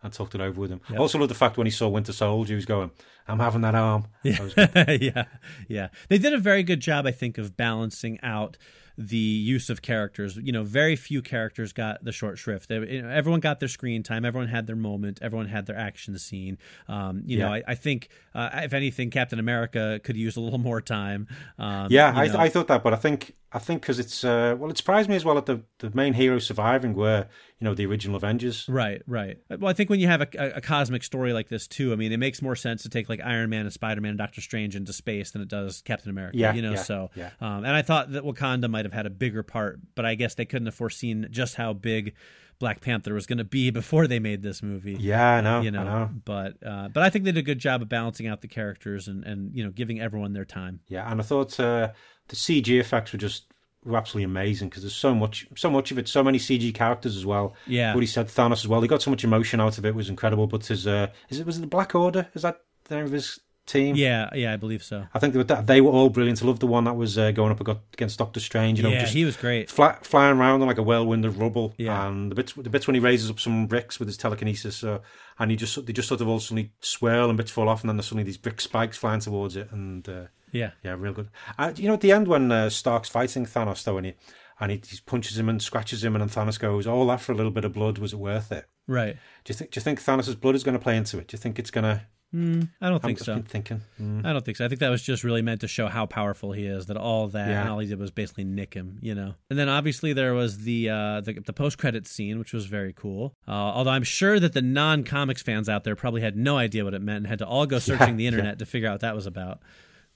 And 0.00 0.12
talked 0.12 0.36
it 0.36 0.40
over 0.40 0.60
with 0.60 0.70
him. 0.70 0.80
I 0.88 0.94
also 0.94 1.18
love 1.18 1.28
the 1.28 1.34
fact 1.34 1.56
when 1.56 1.66
he 1.66 1.72
saw 1.72 1.88
Winter 1.88 2.12
Soldier, 2.12 2.52
he 2.52 2.54
was 2.54 2.66
going, 2.66 2.92
"I'm 3.26 3.40
having 3.40 3.62
that 3.62 3.74
arm." 3.74 4.04
Yeah, 4.22 4.38
yeah, 5.00 5.24
yeah. 5.66 5.88
They 6.08 6.18
did 6.18 6.32
a 6.34 6.38
very 6.38 6.62
good 6.62 6.78
job, 6.78 7.04
I 7.04 7.10
think, 7.10 7.36
of 7.36 7.56
balancing 7.56 8.20
out 8.22 8.56
the 8.98 9.16
use 9.16 9.70
of 9.70 9.80
characters. 9.80 10.36
You 10.36 10.50
know, 10.50 10.64
very 10.64 10.96
few 10.96 11.22
characters 11.22 11.72
got 11.72 12.04
the 12.04 12.10
short 12.10 12.36
shrift. 12.36 12.68
They, 12.68 12.76
you 12.76 13.02
know, 13.02 13.08
everyone 13.08 13.38
got 13.38 13.60
their 13.60 13.68
screen 13.68 14.02
time. 14.02 14.24
Everyone 14.24 14.48
had 14.48 14.66
their 14.66 14.76
moment. 14.76 15.20
Everyone 15.22 15.46
had 15.46 15.66
their 15.66 15.78
action 15.78 16.18
scene. 16.18 16.58
Um, 16.88 17.22
you 17.24 17.38
know, 17.38 17.52
I, 17.52 17.62
I 17.68 17.74
think 17.76 18.08
uh, 18.34 18.50
if 18.54 18.74
anything, 18.74 19.10
Captain 19.10 19.38
America 19.38 20.00
could 20.02 20.16
use 20.16 20.36
a 20.36 20.40
little 20.40 20.58
more 20.58 20.80
time. 20.80 21.28
Um, 21.58 21.86
Yeah, 21.90 22.12
I, 22.14 22.26
know. 22.26 22.38
I 22.38 22.48
thought 22.48 22.66
that, 22.66 22.82
but 22.82 22.92
I 22.92 22.96
think 22.96 23.36
I 23.50 23.58
think 23.58 23.80
because 23.80 23.98
it's 23.98 24.24
uh, 24.24 24.56
well, 24.58 24.70
it 24.70 24.76
surprised 24.76 25.08
me 25.08 25.16
as 25.16 25.24
well 25.24 25.34
that 25.36 25.46
the 25.46 25.62
the 25.78 25.94
main 25.96 26.12
heroes 26.12 26.46
surviving 26.46 26.92
were 26.92 27.26
you 27.58 27.64
know 27.64 27.74
the 27.74 27.86
original 27.86 28.16
Avengers. 28.16 28.68
Right, 28.68 29.00
right. 29.06 29.38
Well, 29.48 29.70
I 29.70 29.72
think 29.72 29.88
when 29.88 30.00
you 30.00 30.06
have 30.06 30.20
a, 30.20 30.28
a, 30.38 30.50
a 30.56 30.60
cosmic 30.60 31.02
story 31.02 31.32
like 31.32 31.48
this 31.48 31.66
too, 31.66 31.92
I 31.92 31.96
mean, 31.96 32.12
it 32.12 32.18
makes 32.18 32.42
more 32.42 32.54
sense 32.54 32.82
to 32.82 32.90
take 32.90 33.08
like 33.08 33.20
Iron 33.24 33.48
Man 33.48 33.62
and 33.62 33.72
Spider 33.72 34.02
Man 34.02 34.10
and 34.10 34.18
Doctor 34.18 34.42
Strange 34.42 34.76
into 34.76 34.92
space 34.92 35.30
than 35.30 35.40
it 35.40 35.48
does 35.48 35.80
Captain 35.82 36.10
America. 36.10 36.36
Yeah, 36.36 36.52
you 36.52 36.60
know. 36.60 36.72
yeah, 36.72 36.82
so, 36.82 37.10
yeah. 37.14 37.30
Um, 37.40 37.64
and 37.64 37.68
I 37.68 37.80
thought 37.80 38.12
that 38.12 38.22
Wakanda 38.22 38.68
might 38.68 38.84
have 38.84 38.92
had 38.92 39.06
a 39.06 39.10
bigger 39.10 39.42
part, 39.42 39.80
but 39.94 40.04
I 40.04 40.14
guess 40.14 40.34
they 40.34 40.44
couldn't 40.44 40.66
have 40.66 40.74
foreseen 40.74 41.26
just 41.30 41.54
how 41.54 41.72
big 41.72 42.14
Black 42.58 42.80
Panther 42.80 43.14
was 43.14 43.26
going 43.26 43.38
to 43.38 43.44
be 43.44 43.70
before 43.82 44.06
they 44.06 44.18
made 44.18 44.42
this 44.42 44.62
movie. 44.62 44.96
Yeah, 44.98 45.36
I 45.36 45.40
know. 45.40 45.60
You 45.60 45.70
know, 45.70 45.80
I 45.80 45.84
know. 45.84 46.10
but 46.24 46.54
uh, 46.64 46.88
but 46.88 47.02
I 47.02 47.10
think 47.10 47.24
they 47.24 47.32
did 47.32 47.40
a 47.40 47.42
good 47.42 47.58
job 47.58 47.82
of 47.82 47.88
balancing 47.88 48.26
out 48.26 48.40
the 48.40 48.48
characters 48.48 49.08
and, 49.08 49.24
and 49.24 49.54
you 49.54 49.64
know 49.64 49.70
giving 49.70 50.00
everyone 50.00 50.32
their 50.32 50.44
time. 50.44 50.80
Yeah, 50.88 51.10
and 51.10 51.20
I 51.20 51.24
thought 51.24 51.58
uh, 51.60 51.92
the 52.28 52.36
CG 52.36 52.68
effects 52.80 53.12
were 53.12 53.18
just 53.18 53.52
were 53.84 53.96
absolutely 53.96 54.24
amazing 54.24 54.68
because 54.68 54.82
there's 54.82 54.94
so 54.94 55.14
much, 55.14 55.46
so 55.56 55.70
much 55.70 55.90
of 55.90 55.98
it, 55.98 56.08
so 56.08 56.22
many 56.22 56.38
CG 56.38 56.74
characters 56.74 57.16
as 57.16 57.24
well. 57.24 57.54
Yeah. 57.66 57.94
what 57.94 58.00
he 58.00 58.06
said, 58.06 58.26
Thanos 58.26 58.58
as 58.58 58.68
well. 58.68 58.80
He 58.80 58.88
got 58.88 59.02
so 59.02 59.10
much 59.10 59.24
emotion 59.24 59.60
out 59.60 59.78
of 59.78 59.84
it, 59.84 59.90
it 59.90 59.94
was 59.94 60.08
incredible. 60.08 60.46
But 60.46 60.66
his, 60.66 60.86
uh, 60.86 61.08
is 61.28 61.40
it 61.40 61.46
was 61.46 61.58
it 61.58 61.62
the 61.62 61.66
Black 61.66 61.94
Order? 61.94 62.28
Is 62.34 62.42
that 62.42 62.60
the 62.84 62.96
name 62.96 63.04
of 63.06 63.12
his 63.12 63.40
team? 63.68 63.94
Yeah, 63.94 64.28
yeah, 64.34 64.52
I 64.52 64.56
believe 64.56 64.82
so. 64.82 65.06
I 65.14 65.18
think 65.18 65.34
they 65.34 65.38
were, 65.38 65.62
they 65.62 65.80
were 65.80 65.92
all 65.92 66.10
brilliant. 66.10 66.42
I 66.42 66.46
love 66.46 66.58
the 66.58 66.66
one 66.66 66.84
that 66.84 66.96
was 66.96 67.16
uh, 67.16 67.30
going 67.30 67.52
up 67.52 67.60
against 67.92 68.18
Doctor 68.18 68.40
Strange. 68.40 68.78
You 68.78 68.82
know, 68.82 68.90
yeah, 68.90 69.00
just 69.00 69.14
he 69.14 69.24
was 69.24 69.36
great. 69.36 69.70
fly, 69.70 69.96
flying 70.02 70.36
around 70.36 70.62
on 70.62 70.66
like 70.66 70.78
a 70.78 70.82
whirlwind 70.82 71.24
of 71.24 71.38
rubble. 71.38 71.74
Yeah. 71.76 72.08
And 72.08 72.30
the 72.30 72.34
bits, 72.34 72.54
the 72.54 72.70
bits 72.70 72.86
when 72.86 72.94
he 72.94 73.00
raises 73.00 73.30
up 73.30 73.38
some 73.38 73.66
bricks 73.66 73.98
with 73.98 74.08
his 74.08 74.16
telekinesis, 74.16 74.82
uh, 74.82 74.98
and 75.38 75.50
he 75.50 75.56
just 75.56 75.86
they 75.86 75.92
just 75.92 76.08
sort 76.08 76.20
of 76.20 76.28
all 76.28 76.40
suddenly 76.40 76.72
swirl 76.80 77.28
and 77.28 77.36
bits 77.36 77.50
fall 77.50 77.68
off, 77.68 77.82
and 77.82 77.88
then 77.88 77.96
there's 77.96 78.06
suddenly 78.06 78.24
these 78.24 78.38
brick 78.38 78.60
spikes 78.60 78.96
flying 78.96 79.20
towards 79.20 79.54
it, 79.54 79.70
and 79.70 80.08
uh, 80.08 80.24
Yeah, 80.50 80.70
yeah, 80.82 80.96
real 80.98 81.12
good. 81.12 81.28
Uh, 81.58 81.72
you 81.76 81.86
know, 81.88 81.94
at 81.94 82.00
the 82.00 82.12
end 82.12 82.26
when 82.26 82.50
uh, 82.50 82.70
Stark's 82.70 83.08
fighting 83.08 83.46
Thanos, 83.46 83.84
though, 83.84 83.96
and 83.98 84.06
he 84.06 84.14
and 84.60 84.72
he, 84.72 84.82
he 84.88 84.98
punches 85.06 85.38
him 85.38 85.48
and 85.48 85.62
scratches 85.62 86.02
him, 86.02 86.16
and 86.16 86.22
then 86.22 86.28
Thanos 86.28 86.58
goes, 86.58 86.86
"All 86.86 87.06
that 87.06 87.20
for 87.20 87.32
a 87.32 87.34
little 87.36 87.52
bit 87.52 87.64
of 87.64 87.72
blood 87.72 87.98
was 87.98 88.12
it 88.12 88.18
worth 88.18 88.50
it?" 88.50 88.66
right. 88.86 89.16
Do 89.44 89.52
you 89.52 89.54
think? 89.54 89.70
Do 89.70 89.78
you 89.78 89.82
think 89.82 90.02
Thanos' 90.02 90.40
blood 90.40 90.54
is 90.54 90.64
going 90.64 90.76
to 90.76 90.82
play 90.82 90.96
into 90.96 91.18
it? 91.18 91.28
Do 91.28 91.34
you 91.36 91.38
think 91.38 91.58
it's 91.58 91.70
going 91.70 91.84
to? 91.84 92.02
Mm, 92.34 92.68
I 92.80 92.86
don't 92.88 92.96
I'm 92.96 93.00
think 93.00 93.18
so. 93.20 93.42
thinking. 93.48 93.80
Mm. 94.00 94.26
I 94.26 94.34
don't 94.34 94.44
think 94.44 94.58
so. 94.58 94.64
I 94.64 94.68
think 94.68 94.80
that 94.80 94.90
was 94.90 95.02
just 95.02 95.24
really 95.24 95.40
meant 95.40 95.62
to 95.62 95.68
show 95.68 95.88
how 95.88 96.04
powerful 96.04 96.52
he 96.52 96.66
is. 96.66 96.86
That 96.86 96.98
all 96.98 97.28
that 97.28 97.48
Yeah. 97.48 97.60
and 97.62 97.70
all 97.70 97.78
he 97.78 97.86
did 97.86 97.98
was 97.98 98.10
basically 98.10 98.44
nick 98.44 98.74
him, 98.74 98.98
you 99.00 99.14
know. 99.14 99.34
And 99.48 99.58
then 99.58 99.68
obviously 99.70 100.12
there 100.12 100.34
was 100.34 100.58
the 100.58 100.90
uh, 100.90 101.20
the, 101.22 101.34
the 101.44 101.54
post 101.54 101.78
credit 101.78 102.06
scene, 102.06 102.38
which 102.38 102.52
was 102.52 102.66
very 102.66 102.92
cool. 102.92 103.34
Uh, 103.46 103.52
although 103.52 103.90
I'm 103.92 104.02
sure 104.02 104.38
that 104.40 104.52
the 104.52 104.60
non 104.62 105.04
comics 105.04 105.40
fans 105.42 105.68
out 105.70 105.84
there 105.84 105.96
probably 105.96 106.20
had 106.20 106.36
no 106.36 106.58
idea 106.58 106.84
what 106.84 106.92
it 106.92 107.00
meant 107.00 107.18
and 107.18 107.26
had 107.28 107.38
to 107.38 107.46
all 107.46 107.64
go 107.66 107.78
searching 107.88 108.16
the 108.18 108.24
yeah. 108.24 108.28
internet 108.28 108.58
to 108.58 108.66
figure 108.66 108.88
out 108.88 108.92
what 108.94 109.00
that 109.00 109.14
was 109.14 109.26
about. 109.26 109.60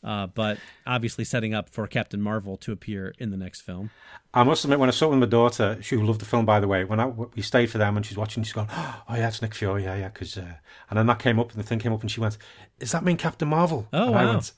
Uh, 0.05 0.27
but 0.27 0.59
obviously 0.87 1.25
setting 1.25 1.55
up 1.55 1.69
for 1.69 1.87
Captain 1.87 2.21
Marvel 2.21 2.57
to 2.57 2.73
appear 2.73 3.15
in 3.19 3.31
the 3.31 3.37
next 3.37 3.61
film. 3.61 3.91
I 4.35 4.43
must 4.43 4.65
admit, 4.65 4.81
when 4.81 4.89
I 4.89 4.93
saw 4.93 5.07
it 5.07 5.11
with 5.11 5.19
my 5.21 5.27
daughter, 5.27 5.79
she 5.81 5.97
loved 5.97 6.21
the 6.21 6.25
film, 6.25 6.45
by 6.45 6.59
the 6.59 6.67
way. 6.67 6.85
When 6.85 6.99
I, 6.99 7.07
we 7.07 7.43
stayed 7.43 7.71
for 7.71 7.79
them 7.79 7.97
and 7.97 8.05
she's 8.05 8.17
watching, 8.17 8.43
she's 8.43 8.53
going, 8.53 8.69
"Oh 8.73 9.05
yeah, 9.11 9.29
it's 9.29 9.41
Nick 9.43 9.55
Fury, 9.55 9.85
yeah, 9.85 9.95
yeah." 9.95 10.09
Because 10.09 10.37
uh, 10.37 10.55
and 10.91 10.99
then 10.99 11.07
that 11.07 11.19
came 11.19 11.39
up 11.39 11.53
and 11.53 11.63
the 11.63 11.67
thing 11.67 11.79
came 11.79 11.93
up 11.93 12.01
and 12.01 12.11
she 12.11 12.21
went, 12.21 12.37
"Is 12.81 12.93
that 12.93 13.05
mean 13.05 13.17
Captain 13.17 13.49
Marvel?" 13.49 13.87
Oh, 13.93 14.09
and 14.09 14.17
I 14.17 14.25
went, 14.25 14.53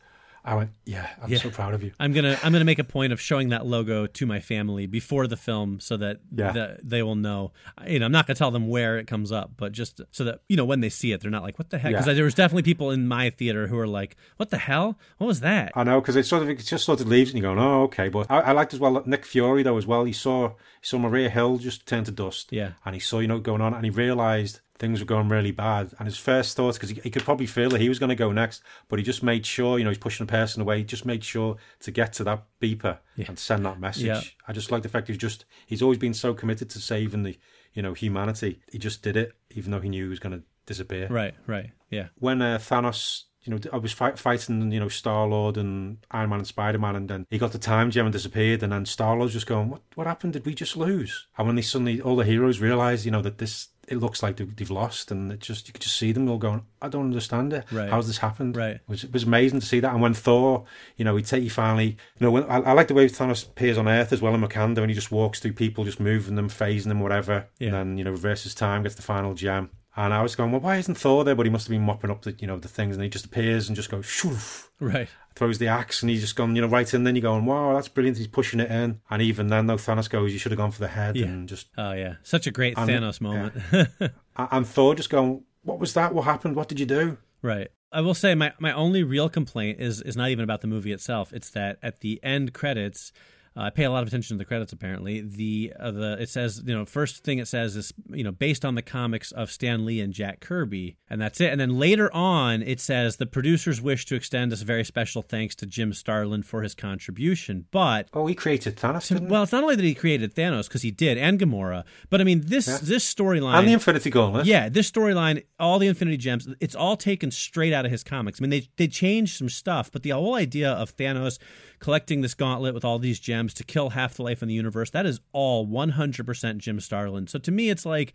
I 0.47 0.55
went, 0.55 0.71
"Yeah, 0.85 1.09
I'm 1.23 1.31
Yeah. 1.31 1.39
so 1.39 1.49
proud 1.51 1.73
of 1.73 1.83
you." 1.83 1.93
I'm 1.99 2.13
gonna 2.13 2.39
I'm 2.43 2.53
gonna 2.53 2.65
make 2.67 2.79
a 2.79 2.85
point 2.85 3.13
of 3.15 3.21
showing 3.21 3.49
that 3.49 3.65
logo 3.65 4.07
to 4.07 4.27
my 4.27 4.41
family 4.41 4.87
before 4.87 5.27
the 5.27 5.37
film 5.39 5.81
so 5.81 5.97
that 5.97 6.21
Yeah. 6.37 6.53
the, 6.53 6.79
they 6.83 7.03
will 7.03 7.15
know. 7.17 7.53
You 7.87 7.99
know, 7.99 8.07
I'm 8.07 8.13
not 8.13 8.27
gonna 8.27 8.37
tell 8.37 8.51
them 8.51 8.69
where 8.69 8.99
it 8.99 9.07
comes 9.07 9.33
up, 9.33 9.53
but 9.57 9.73
just 9.73 10.03
so 10.11 10.25
that 10.25 10.41
you 10.49 10.57
know 10.57 10.65
when 10.67 10.81
they 10.81 10.91
see 10.91 11.13
it, 11.13 11.23
they're 11.23 11.31
not 11.31 11.43
like, 11.45 11.59
"What 11.59 11.71
the 11.71 11.79
heck?" 11.79 11.93
Because 11.93 12.07
Yeah. 12.07 12.13
there 12.13 12.25
was 12.25 12.35
definitely 12.35 12.63
people 12.63 12.91
in 12.91 13.09
my 13.09 13.31
theater 13.31 13.69
who 13.69 13.77
were 13.77 13.87
like, 13.89 14.17
"What 14.37 14.51
the 14.51 14.59
hell? 14.59 14.99
What 15.19 15.27
was 15.29 15.41
that?" 15.41 15.73
I 15.75 15.83
know 15.85 16.01
because 16.01 16.17
it 16.17 16.27
sort 16.27 16.43
of 16.43 16.51
it 16.51 16.59
just 16.59 16.85
sort 16.85 17.01
of 17.01 17.09
leaves 17.09 17.31
and 17.33 17.43
you're 17.43 17.55
going, 17.55 17.65
"Oh, 17.67 17.85
okay." 17.85 18.09
But 18.11 18.31
I, 18.31 18.41
I 18.41 18.53
liked 18.53 18.75
as 18.75 18.81
well 18.81 19.03
Nick 19.07 19.25
Fury 19.25 19.63
though 19.63 19.79
as 19.79 19.87
well. 19.87 20.05
He 20.05 20.13
saw 20.13 20.51
he 20.51 20.87
saw 20.87 20.99
Maria 20.99 21.31
Hill 21.31 21.57
just 21.57 21.87
turn 21.87 22.05
to 22.05 22.11
dust, 22.11 22.49
Yeah. 22.53 22.73
and 22.85 22.95
he 22.95 23.01
saw 23.01 23.19
you 23.21 23.29
know 23.29 23.39
going 23.41 23.63
on, 23.63 23.73
and 23.73 23.85
he 23.85 23.91
realised 23.91 24.61
things 24.85 25.01
were 25.01 25.07
going 25.07 25.31
really 25.31 25.51
bad. 25.51 25.95
And 25.99 26.07
his 26.07 26.19
first 26.19 26.57
thoughts, 26.57 26.77
because 26.77 26.91
he, 26.91 27.01
he 27.03 27.11
could 27.11 27.25
probably 27.25 27.47
feel 27.47 27.71
that 27.71 27.81
he 27.81 27.89
was 27.89 27.99
going 27.99 28.11
to 28.11 28.15
go 28.15 28.33
next, 28.33 28.63
but 28.89 28.99
he 28.99 29.05
just 29.05 29.23
made 29.23 29.47
sure, 29.47 29.79
you 29.79 29.85
know, 29.85 29.91
he's 29.91 29.99
pushing 29.99 30.25
a 30.25 30.27
person 30.27 30.61
away. 30.61 30.79
He 30.79 30.85
just 30.85 31.07
made 31.07 31.25
sure 31.25 31.57
to 31.81 31.91
get 31.91 32.13
to 32.15 32.25
that 32.25 32.45
beeper 32.61 32.99
and 33.29 33.39
send 33.39 33.65
that 33.65 33.81
message. 33.81 34.05
Yeah. 34.05 34.21
I 34.47 34.53
just 34.53 34.71
like 34.71 34.83
the 34.83 34.91
fact 34.91 35.09
he's 35.09 35.17
just 35.17 35.47
he's 35.67 35.81
always 35.81 35.97
been 35.97 36.13
so 36.13 36.35
committed 36.35 36.69
to 36.71 36.79
saving 36.79 37.23
the 37.23 37.39
you 37.73 37.83
know 37.83 37.95
humanity. 37.95 38.61
He 38.71 38.79
just 38.79 39.03
did 39.03 39.17
it, 39.17 39.33
even 39.53 39.71
though 39.71 39.81
he 39.81 39.89
knew 39.89 40.05
he 40.05 40.11
was 40.11 40.21
going 40.21 40.39
to 40.39 40.45
disappear 40.67 41.09
Right, 41.09 41.35
right, 41.47 41.71
yeah, 41.91 42.09
when 42.19 42.43
uh, 42.43 42.59
Thanos, 42.59 43.25
you 43.45 43.53
know, 43.53 43.61
I 43.73 43.77
was 43.77 43.93
fight, 43.93 44.19
fighting, 44.19 44.73
you 44.73 44.81
know, 44.81 44.89
Star 44.89 45.27
Lord 45.27 45.57
and 45.57 45.99
Iron 46.11 46.31
Man 46.31 46.39
and 46.41 46.47
Spider 46.49 46.79
Man, 46.79 46.97
and 46.97 47.09
then 47.09 47.27
he 47.31 47.39
got 47.39 47.53
the 47.53 47.59
time 47.59 47.91
gem 47.91 48.07
and 48.07 48.13
disappeared, 48.13 48.63
and 48.63 48.73
then 48.73 48.87
Star 48.87 49.17
Lord's 49.17 49.33
just 49.35 49.47
going, 49.47 49.69
"What? 49.71 49.83
What 49.95 50.07
happened? 50.07 50.33
Did 50.33 50.47
we 50.47 50.55
just 50.55 50.77
lose?" 50.77 51.27
And 51.37 51.47
when 51.47 51.57
they 51.57 51.63
suddenly, 51.63 52.01
all 52.01 52.17
the 52.17 52.25
heroes 52.25 52.61
realize, 52.61 53.05
you 53.05 53.11
know, 53.13 53.23
that 53.23 53.39
this 53.39 53.69
it 53.87 53.99
looks 53.99 54.23
like 54.23 54.37
they've, 54.37 54.71
lost, 54.71 55.11
and 55.11 55.31
it 55.31 55.41
just 55.41 55.69
you 55.69 55.73
could 55.75 55.83
just 55.83 55.99
see 55.99 56.11
them 56.11 56.27
all 56.31 56.39
going, 56.39 56.63
"I 56.81 56.89
don't 56.89 57.05
understand 57.05 57.53
it. 57.53 57.65
Right. 57.71 57.91
How's 57.91 58.07
this 58.07 58.19
happened?" 58.19 58.57
Right. 58.57 58.77
It 58.77 58.83
was, 58.89 59.05
it 59.05 59.13
was 59.13 59.25
amazing 59.25 59.61
to 59.61 59.67
see 59.67 59.81
that. 59.81 59.93
And 59.93 60.01
when 60.01 60.15
Thor, 60.15 60.65
you 60.97 61.05
know, 61.05 61.15
he 61.17 61.23
take 61.23 61.43
he 61.43 61.51
finally, 61.51 61.89
you 61.89 62.21
know, 62.21 62.31
when, 62.31 62.45
I, 62.45 62.61
I 62.61 62.73
like 62.73 62.89
the 62.89 62.95
way 62.95 63.07
Thanos 63.09 63.47
appears 63.47 63.77
on 63.77 63.87
Earth 63.87 64.13
as 64.13 64.23
well 64.23 64.35
in 64.35 64.41
Wakanda, 64.41 64.79
and 64.79 64.89
he 64.89 64.95
just 64.95 65.13
walks 65.13 65.39
through 65.41 65.53
people, 65.53 65.85
just 65.85 66.01
moving 66.01 66.35
them, 66.35 66.49
phasing 66.49 66.85
them, 66.89 67.01
whatever, 67.01 67.47
Yeah. 67.59 67.69
and 67.69 67.75
then 67.77 67.99
you 67.99 68.05
know 68.05 68.11
reverses 68.11 68.55
time, 68.55 68.85
gets 68.85 68.95
the 68.95 69.03
final 69.03 69.35
gem. 69.35 69.69
And 69.97 70.13
I 70.13 70.23
was 70.23 70.35
going, 70.35 70.51
well, 70.51 70.61
why 70.61 70.77
isn't 70.77 70.97
Thor 70.97 71.23
there? 71.25 71.35
But 71.37 71.47
he 71.47 71.51
must 71.51 71.67
have 71.69 71.71
been 71.71 71.83
mopping 71.87 72.11
up 72.11 72.23
the, 72.23 72.33
you 72.39 72.47
know, 72.49 72.59
the 72.59 72.69
things, 72.69 72.97
and 72.97 73.03
he 73.05 73.09
just 73.09 73.27
appears 73.27 73.69
and 73.69 73.77
just 73.77 73.91
goes, 73.91 74.05
shoof, 74.05 74.69
right. 74.81 75.09
throws 75.37 75.59
the 75.59 75.69
axe, 75.69 76.03
and 76.03 76.11
he's 76.11 76.21
just 76.21 76.35
gone, 76.35 76.57
you 76.57 76.63
know, 76.63 76.69
right 76.69 76.93
in. 76.93 77.05
Then 77.05 77.15
you're 77.15 77.23
going, 77.23 77.45
wow, 77.47 77.75
that's 77.75 77.87
brilliant. 77.89 78.19
He's 78.19 78.27
pushing 78.27 78.59
it 78.59 78.71
in, 78.71 79.01
and 79.09 79.23
even 79.23 79.49
then, 79.49 79.67
though 79.69 79.77
Thanos 79.77 80.11
goes, 80.11 80.33
you 80.33 80.39
should 80.39 80.51
have 80.53 80.59
gone 80.59 80.73
for 80.73 80.81
the 80.81 80.89
head, 80.89 81.17
Yeah. 81.17 81.27
and 81.27 81.49
just, 81.49 81.69
Oh 81.79 81.93
yeah, 81.93 82.15
such 82.25 82.47
a 82.47 82.51
great 82.51 82.77
And- 82.77 82.91
Thanos 82.91 83.21
moment. 83.21 83.55
and 84.37 84.67
Thor 84.67 84.95
just 84.97 85.11
going, 85.11 85.45
what 85.63 85.79
was 85.79 85.95
that? 85.95 86.13
What 86.13 86.23
happened? 86.25 86.57
What 86.57 86.69
did 86.69 86.81
you 86.81 86.87
do? 86.87 87.19
Right. 87.41 87.69
I 87.93 88.01
will 88.01 88.15
say 88.15 88.35
my, 88.35 88.53
my 88.59 88.73
only 88.73 89.05
real 89.05 89.29
complaint 89.29 89.79
is 89.81 90.01
is 90.03 90.17
not 90.17 90.29
even 90.31 90.43
about 90.43 90.61
the 90.61 90.67
movie 90.67 90.91
itself. 90.91 91.33
It's 91.33 91.51
that 91.51 91.79
at 91.81 92.01
the 92.01 92.19
end 92.25 92.53
credits, 92.53 93.13
I 93.57 93.71
pay 93.71 93.85
a 93.85 93.91
lot 93.91 94.03
of 94.03 94.09
attention 94.09 94.37
to 94.37 94.39
the 94.39 94.45
credits. 94.45 94.73
Apparently, 94.73 95.21
the 95.21 95.73
uh, 95.79 95.91
the 95.93 96.17
it 96.21 96.29
says 96.29 96.63
you 96.67 96.75
know 96.75 96.85
first 96.85 97.23
thing 97.23 97.39
it 97.39 97.47
says 97.47 97.77
is 97.77 97.93
you 98.11 98.25
know 98.25 98.33
based 98.33 98.65
on 98.65 98.75
the 98.75 98.83
comics 98.83 99.31
of 99.33 99.51
Stan 99.51 99.85
Lee 99.85 100.01
and 100.01 100.13
Jack 100.13 100.41
Kirby, 100.41 100.97
and 101.09 101.21
that's 101.21 101.41
it. 101.41 101.51
And 101.53 101.61
then 101.61 101.79
later 101.79 102.13
on, 102.15 102.63
it 102.63 102.81
says 102.81 103.17
the 103.17 103.27
producers 103.27 103.81
wish 103.81 104.07
to 104.07 104.15
extend 104.17 104.51
this 104.51 104.63
very 104.63 104.85
special 104.85 105.23
thanks 105.23 105.55
to 105.57 105.67
Jim 105.67 105.93
Starlin 105.93 106.43
for 106.43 106.63
his 106.63 106.75
contribution, 106.75 107.67
but 107.71 108.09
Oh, 108.13 108.27
he 108.27 108.35
created 108.35 108.77
Thanos, 108.77 109.09
didn't 109.09 109.29
well, 109.29 109.45
it's 109.45 109.53
not 109.53 109.63
only 109.63 109.77
that 109.77 109.85
he 109.85 109.95
created 109.95 110.35
Thanos 110.35 110.67
because 110.69 110.83
he 110.83 110.91
did, 110.91 111.17
and 111.19 111.39
Gamora, 111.39 111.85
but 112.11 112.21
I 112.21 112.25
mean 112.25 112.43
this 112.47 112.67
this 112.81 113.13
storyline 113.15 113.55
And 113.59 113.69
the 113.69 113.73
Infinity 113.75 114.11
Gauntlet. 114.11 114.47
yeah, 114.47 114.69
this 114.69 114.91
storyline, 114.91 115.45
all 115.61 115.79
the 115.79 115.87
Infinity 115.87 116.17
Gems, 116.17 116.49
it's 116.61 116.75
all 116.75 116.97
taken 116.97 117.31
straight 117.31 117.73
out 117.73 117.85
of 117.85 117.91
his 117.93 118.03
comics. 118.03 118.41
I 118.41 118.43
mean, 118.43 118.51
they 118.51 118.69
they 118.77 118.89
changed 118.89 119.37
some 119.37 119.49
stuff, 119.49 119.93
but 119.93 120.03
the 120.03 120.11
whole 120.11 120.35
idea 120.35 120.73
of 120.73 120.97
Thanos 120.97 121.39
collecting 121.79 122.23
this 122.23 122.33
gauntlet 122.35 122.73
with 122.73 122.85
all 122.85 122.99
these 122.99 123.21
gems 123.21 123.44
to 123.53 123.65
kill 123.65 123.91
half 123.91 124.15
the 124.15 124.23
life 124.23 124.41
in 124.41 124.49
the 124.49 124.55
universe, 124.55 124.91
that 124.91 125.05
is 125.05 125.21
all 125.33 125.67
100% 125.67 126.57
Jim 126.57 126.81
Starlin. 126.81 127.27
So 127.27 127.39
to 127.41 127.53
me, 127.53 127.69
it's 127.69 127.85
like, 127.85 128.15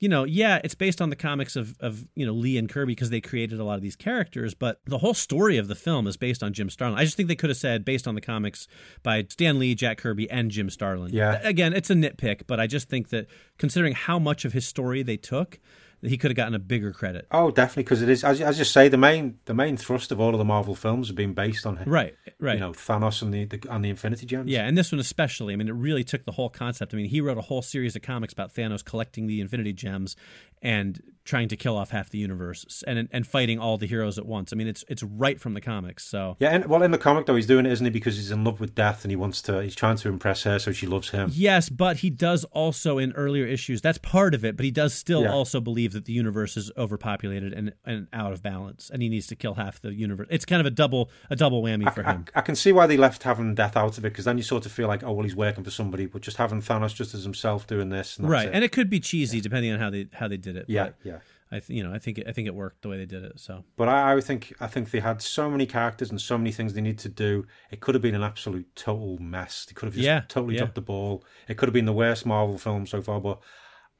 you 0.00 0.08
know, 0.08 0.24
yeah, 0.24 0.60
it's 0.64 0.74
based 0.74 1.00
on 1.00 1.10
the 1.10 1.16
comics 1.16 1.54
of, 1.54 1.76
of 1.80 2.06
you 2.14 2.26
know, 2.26 2.32
Lee 2.32 2.58
and 2.58 2.68
Kirby 2.68 2.92
because 2.92 3.10
they 3.10 3.20
created 3.20 3.60
a 3.60 3.64
lot 3.64 3.76
of 3.76 3.82
these 3.82 3.96
characters, 3.96 4.52
but 4.52 4.80
the 4.84 4.98
whole 4.98 5.14
story 5.14 5.56
of 5.56 5.68
the 5.68 5.74
film 5.74 6.06
is 6.06 6.16
based 6.16 6.42
on 6.42 6.52
Jim 6.52 6.68
Starlin. 6.68 6.98
I 6.98 7.04
just 7.04 7.16
think 7.16 7.28
they 7.28 7.36
could 7.36 7.50
have 7.50 7.56
said 7.56 7.84
based 7.84 8.08
on 8.08 8.14
the 8.14 8.20
comics 8.20 8.66
by 9.02 9.24
Stan 9.28 9.58
Lee, 9.58 9.74
Jack 9.74 9.98
Kirby, 9.98 10.28
and 10.30 10.50
Jim 10.50 10.68
Starlin. 10.68 11.12
Yeah. 11.12 11.38
Again, 11.42 11.72
it's 11.72 11.90
a 11.90 11.94
nitpick, 11.94 12.42
but 12.46 12.58
I 12.58 12.66
just 12.66 12.88
think 12.88 13.10
that 13.10 13.28
considering 13.56 13.92
how 13.94 14.18
much 14.18 14.44
of 14.44 14.52
his 14.52 14.66
story 14.66 15.02
they 15.02 15.16
took, 15.16 15.60
he 16.06 16.16
could 16.16 16.30
have 16.30 16.36
gotten 16.36 16.54
a 16.54 16.58
bigger 16.58 16.92
credit. 16.92 17.26
Oh, 17.30 17.50
definitely, 17.50 17.84
because 17.84 18.02
it 18.02 18.08
is, 18.08 18.24
as, 18.24 18.40
as 18.40 18.58
you 18.58 18.64
say, 18.64 18.88
the 18.88 18.96
main 18.96 19.38
the 19.44 19.54
main 19.54 19.76
thrust 19.76 20.12
of 20.12 20.20
all 20.20 20.30
of 20.30 20.38
the 20.38 20.44
Marvel 20.44 20.74
films 20.74 21.08
have 21.08 21.16
been 21.16 21.34
based 21.34 21.66
on 21.66 21.76
him. 21.76 21.88
Right, 21.88 22.14
right. 22.38 22.54
You 22.54 22.60
know, 22.60 22.72
Thanos 22.72 23.22
and 23.22 23.32
the, 23.32 23.44
the 23.44 23.66
and 23.70 23.84
the 23.84 23.90
Infinity 23.90 24.26
Gems. 24.26 24.50
Yeah, 24.50 24.66
and 24.66 24.76
this 24.76 24.92
one 24.92 24.98
especially. 24.98 25.52
I 25.52 25.56
mean, 25.56 25.68
it 25.68 25.74
really 25.74 26.04
took 26.04 26.24
the 26.24 26.32
whole 26.32 26.50
concept. 26.50 26.94
I 26.94 26.96
mean, 26.96 27.08
he 27.08 27.20
wrote 27.20 27.38
a 27.38 27.42
whole 27.42 27.62
series 27.62 27.96
of 27.96 28.02
comics 28.02 28.32
about 28.32 28.54
Thanos 28.54 28.84
collecting 28.84 29.26
the 29.26 29.40
Infinity 29.40 29.72
Gems, 29.72 30.16
and 30.64 31.00
trying 31.24 31.48
to 31.48 31.56
kill 31.56 31.74
off 31.78 31.88
half 31.88 32.10
the 32.10 32.18
universe 32.18 32.84
and 32.86 33.08
and 33.10 33.26
fighting 33.26 33.58
all 33.58 33.78
the 33.78 33.86
heroes 33.86 34.18
at 34.18 34.26
once. 34.26 34.52
I 34.52 34.56
mean, 34.56 34.66
it's 34.66 34.84
it's 34.88 35.02
right 35.02 35.40
from 35.40 35.54
the 35.54 35.60
comics. 35.62 36.04
So 36.04 36.36
Yeah, 36.38 36.50
and, 36.50 36.66
well, 36.66 36.82
in 36.82 36.90
the 36.90 36.98
comic 36.98 37.24
though, 37.24 37.34
he's 37.34 37.46
doing 37.46 37.64
it, 37.64 37.72
isn't 37.72 37.84
he? 37.86 37.90
Because 37.90 38.16
he's 38.16 38.30
in 38.30 38.44
love 38.44 38.60
with 38.60 38.74
Death, 38.74 39.04
and 39.04 39.10
he 39.10 39.16
wants 39.16 39.40
to. 39.42 39.62
He's 39.62 39.74
trying 39.74 39.96
to 39.96 40.08
impress 40.10 40.42
her, 40.42 40.58
so 40.58 40.70
she 40.72 40.86
loves 40.86 41.10
him. 41.10 41.30
Yes, 41.32 41.70
but 41.70 41.98
he 41.98 42.10
does 42.10 42.44
also 42.46 42.98
in 42.98 43.12
earlier 43.12 43.46
issues. 43.46 43.80
That's 43.80 43.96
part 43.96 44.34
of 44.34 44.44
it, 44.44 44.54
but 44.56 44.64
he 44.64 44.70
does 44.70 44.92
still 44.92 45.22
Yeah. 45.22 45.32
also 45.32 45.62
believe 45.62 45.92
that 45.92 46.04
the 46.04 46.12
universe 46.12 46.58
is 46.58 46.70
overpopulated 46.76 47.54
and, 47.54 47.72
and 47.86 48.06
out 48.12 48.32
of 48.34 48.42
balance, 48.42 48.90
and 48.92 49.00
he 49.02 49.08
needs 49.08 49.26
to 49.28 49.36
kill 49.36 49.54
half 49.54 49.80
the 49.80 49.94
universe. 49.94 50.26
It's 50.30 50.44
kind 50.44 50.60
of 50.60 50.66
a 50.66 50.70
double 50.70 51.10
a 51.30 51.36
double 51.36 51.62
whammy 51.62 51.90
for 51.94 52.02
him. 52.02 52.26
I 52.34 52.42
can 52.42 52.54
see 52.54 52.72
why 52.72 52.86
they 52.86 52.98
left 52.98 53.22
having 53.22 53.54
Death 53.54 53.76
out 53.78 53.96
of 53.96 54.04
it, 54.04 54.10
because 54.10 54.26
then 54.26 54.36
you 54.36 54.44
sort 54.44 54.66
of 54.66 54.72
feel 54.72 54.88
like, 54.88 55.02
oh 55.02 55.12
well, 55.12 55.24
he's 55.24 55.36
working 55.36 55.64
for 55.64 55.70
somebody, 55.70 56.04
but 56.04 56.20
just 56.20 56.36
having 56.36 56.60
Thanos 56.60 56.94
just 56.94 57.14
as 57.14 57.24
himself 57.24 57.66
doing 57.66 57.88
this, 57.88 58.18
and 58.18 58.26
that's 58.26 58.30
right, 58.32 58.48
it. 58.48 58.54
and 58.54 58.62
it 58.62 58.72
could 58.72 58.90
be 58.90 59.00
cheesy 59.00 59.40
depending 59.40 59.72
on 59.72 59.80
how 59.80 59.88
they 59.88 60.06
how 60.12 60.28
they 60.28 60.36
did 60.36 60.53
it. 60.56 60.66
yeah, 60.68 60.90
yeah. 61.04 61.18
I 61.52 61.60
th- 61.60 61.70
you 61.70 61.84
know 61.84 61.92
I 61.94 61.98
think 61.98 62.18
it, 62.18 62.26
I 62.26 62.32
think 62.32 62.48
it 62.48 62.54
worked 62.54 62.82
the 62.82 62.88
way 62.88 62.96
they 62.96 63.06
did 63.06 63.22
it. 63.22 63.38
So 63.38 63.64
But 63.76 63.88
I, 63.88 64.14
I 64.16 64.20
think 64.20 64.54
I 64.60 64.66
think 64.66 64.90
they 64.90 65.00
had 65.00 65.22
so 65.22 65.50
many 65.50 65.66
characters 65.66 66.10
and 66.10 66.20
so 66.20 66.36
many 66.38 66.50
things 66.52 66.72
they 66.72 66.80
need 66.80 66.98
to 67.00 67.08
do. 67.08 67.46
It 67.70 67.80
could 67.80 67.94
have 67.94 68.02
been 68.02 68.14
an 68.14 68.22
absolute 68.22 68.74
total 68.74 69.18
mess. 69.18 69.64
They 69.66 69.72
could 69.74 69.86
have 69.86 69.94
just 69.94 70.04
Yeah, 70.04 70.22
totally 70.28 70.54
yeah. 70.54 70.60
dropped 70.60 70.74
the 70.74 70.80
ball. 70.80 71.22
It 71.48 71.56
could 71.56 71.68
have 71.68 71.74
been 71.74 71.84
the 71.84 71.92
worst 71.92 72.26
Marvel 72.26 72.58
film 72.58 72.86
so 72.86 73.00
far. 73.02 73.20
But 73.20 73.38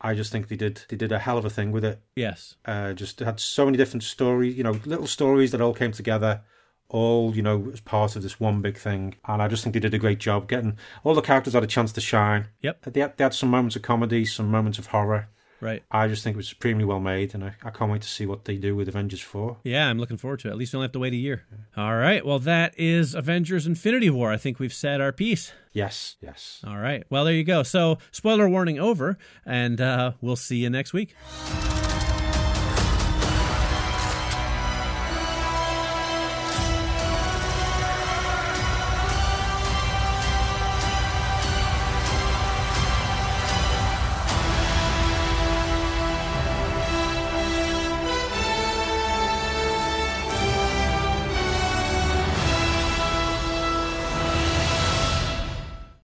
I 0.00 0.14
just 0.14 0.32
think 0.32 0.48
they 0.48 0.56
did 0.56 0.82
they 0.88 0.96
did 0.96 1.12
a 1.12 1.18
hell 1.18 1.38
of 1.38 1.44
a 1.44 1.50
thing 1.50 1.70
with 1.70 1.84
it. 1.84 2.00
yes, 2.16 2.56
Uh, 2.64 2.92
just 2.92 3.20
had 3.20 3.38
so 3.40 3.64
many 3.66 3.76
different 3.78 4.02
stories, 4.02 4.56
you 4.56 4.64
know, 4.64 4.80
little 4.84 5.06
stories 5.06 5.50
that 5.52 5.60
all 5.60 5.74
came 5.74 5.92
together, 5.92 6.42
all 6.88 7.34
you 7.36 7.42
know 7.42 7.70
as 7.72 7.80
part 7.80 8.16
of 8.16 8.22
this 8.22 8.40
one 8.40 8.60
big 8.62 8.76
thing. 8.76 9.14
And 9.26 9.40
I 9.40 9.48
just 9.48 9.62
think 9.62 9.74
they 9.74 9.80
did 9.80 9.94
a 9.94 9.98
great 9.98 10.18
job 10.18 10.48
getting 10.48 10.76
all 11.04 11.14
the 11.14 11.22
characters 11.22 11.54
had 11.54 11.62
a 11.62 11.68
chance 11.68 11.92
to 11.92 12.00
shine. 12.00 12.48
Yep. 12.62 12.82
They 12.92 13.00
had, 13.00 13.16
they 13.16 13.24
had 13.24 13.34
some 13.34 13.50
moments 13.50 13.76
of 13.76 13.82
comedy, 13.82 14.24
some 14.24 14.50
moments 14.50 14.78
of 14.78 14.86
horror. 14.88 15.28
Right. 15.64 15.82
I 15.90 16.06
just 16.06 16.22
think 16.22 16.34
it 16.34 16.36
was 16.36 16.48
supremely 16.48 16.84
well 16.84 17.00
made, 17.00 17.34
and 17.34 17.42
I, 17.42 17.54
I 17.64 17.70
can't 17.70 17.90
wait 17.90 18.02
to 18.02 18.08
see 18.08 18.26
what 18.26 18.44
they 18.44 18.56
do 18.56 18.76
with 18.76 18.88
Avengers 18.88 19.20
Four. 19.20 19.56
Yeah, 19.64 19.88
I'm 19.88 19.98
looking 19.98 20.16
forward 20.16 20.40
to 20.40 20.48
it. 20.48 20.52
At 20.52 20.56
least 20.58 20.72
we 20.72 20.76
only 20.76 20.84
have 20.86 20.92
to 20.92 20.98
wait 20.98 21.12
a 21.12 21.16
year. 21.16 21.44
All 21.76 21.96
right. 21.96 22.24
Well, 22.24 22.38
that 22.40 22.74
is 22.78 23.14
Avengers 23.14 23.66
Infinity 23.66 24.10
War. 24.10 24.30
I 24.30 24.36
think 24.36 24.58
we've 24.58 24.72
said 24.72 25.00
our 25.00 25.12
piece. 25.12 25.52
Yes, 25.72 26.16
yes. 26.20 26.60
All 26.66 26.78
right. 26.78 27.02
Well, 27.10 27.24
there 27.24 27.34
you 27.34 27.44
go. 27.44 27.62
So, 27.64 27.98
spoiler 28.12 28.48
warning 28.48 28.78
over, 28.78 29.18
and 29.44 29.80
uh, 29.80 30.12
we'll 30.20 30.36
see 30.36 30.58
you 30.58 30.70
next 30.70 30.92
week. 30.92 31.16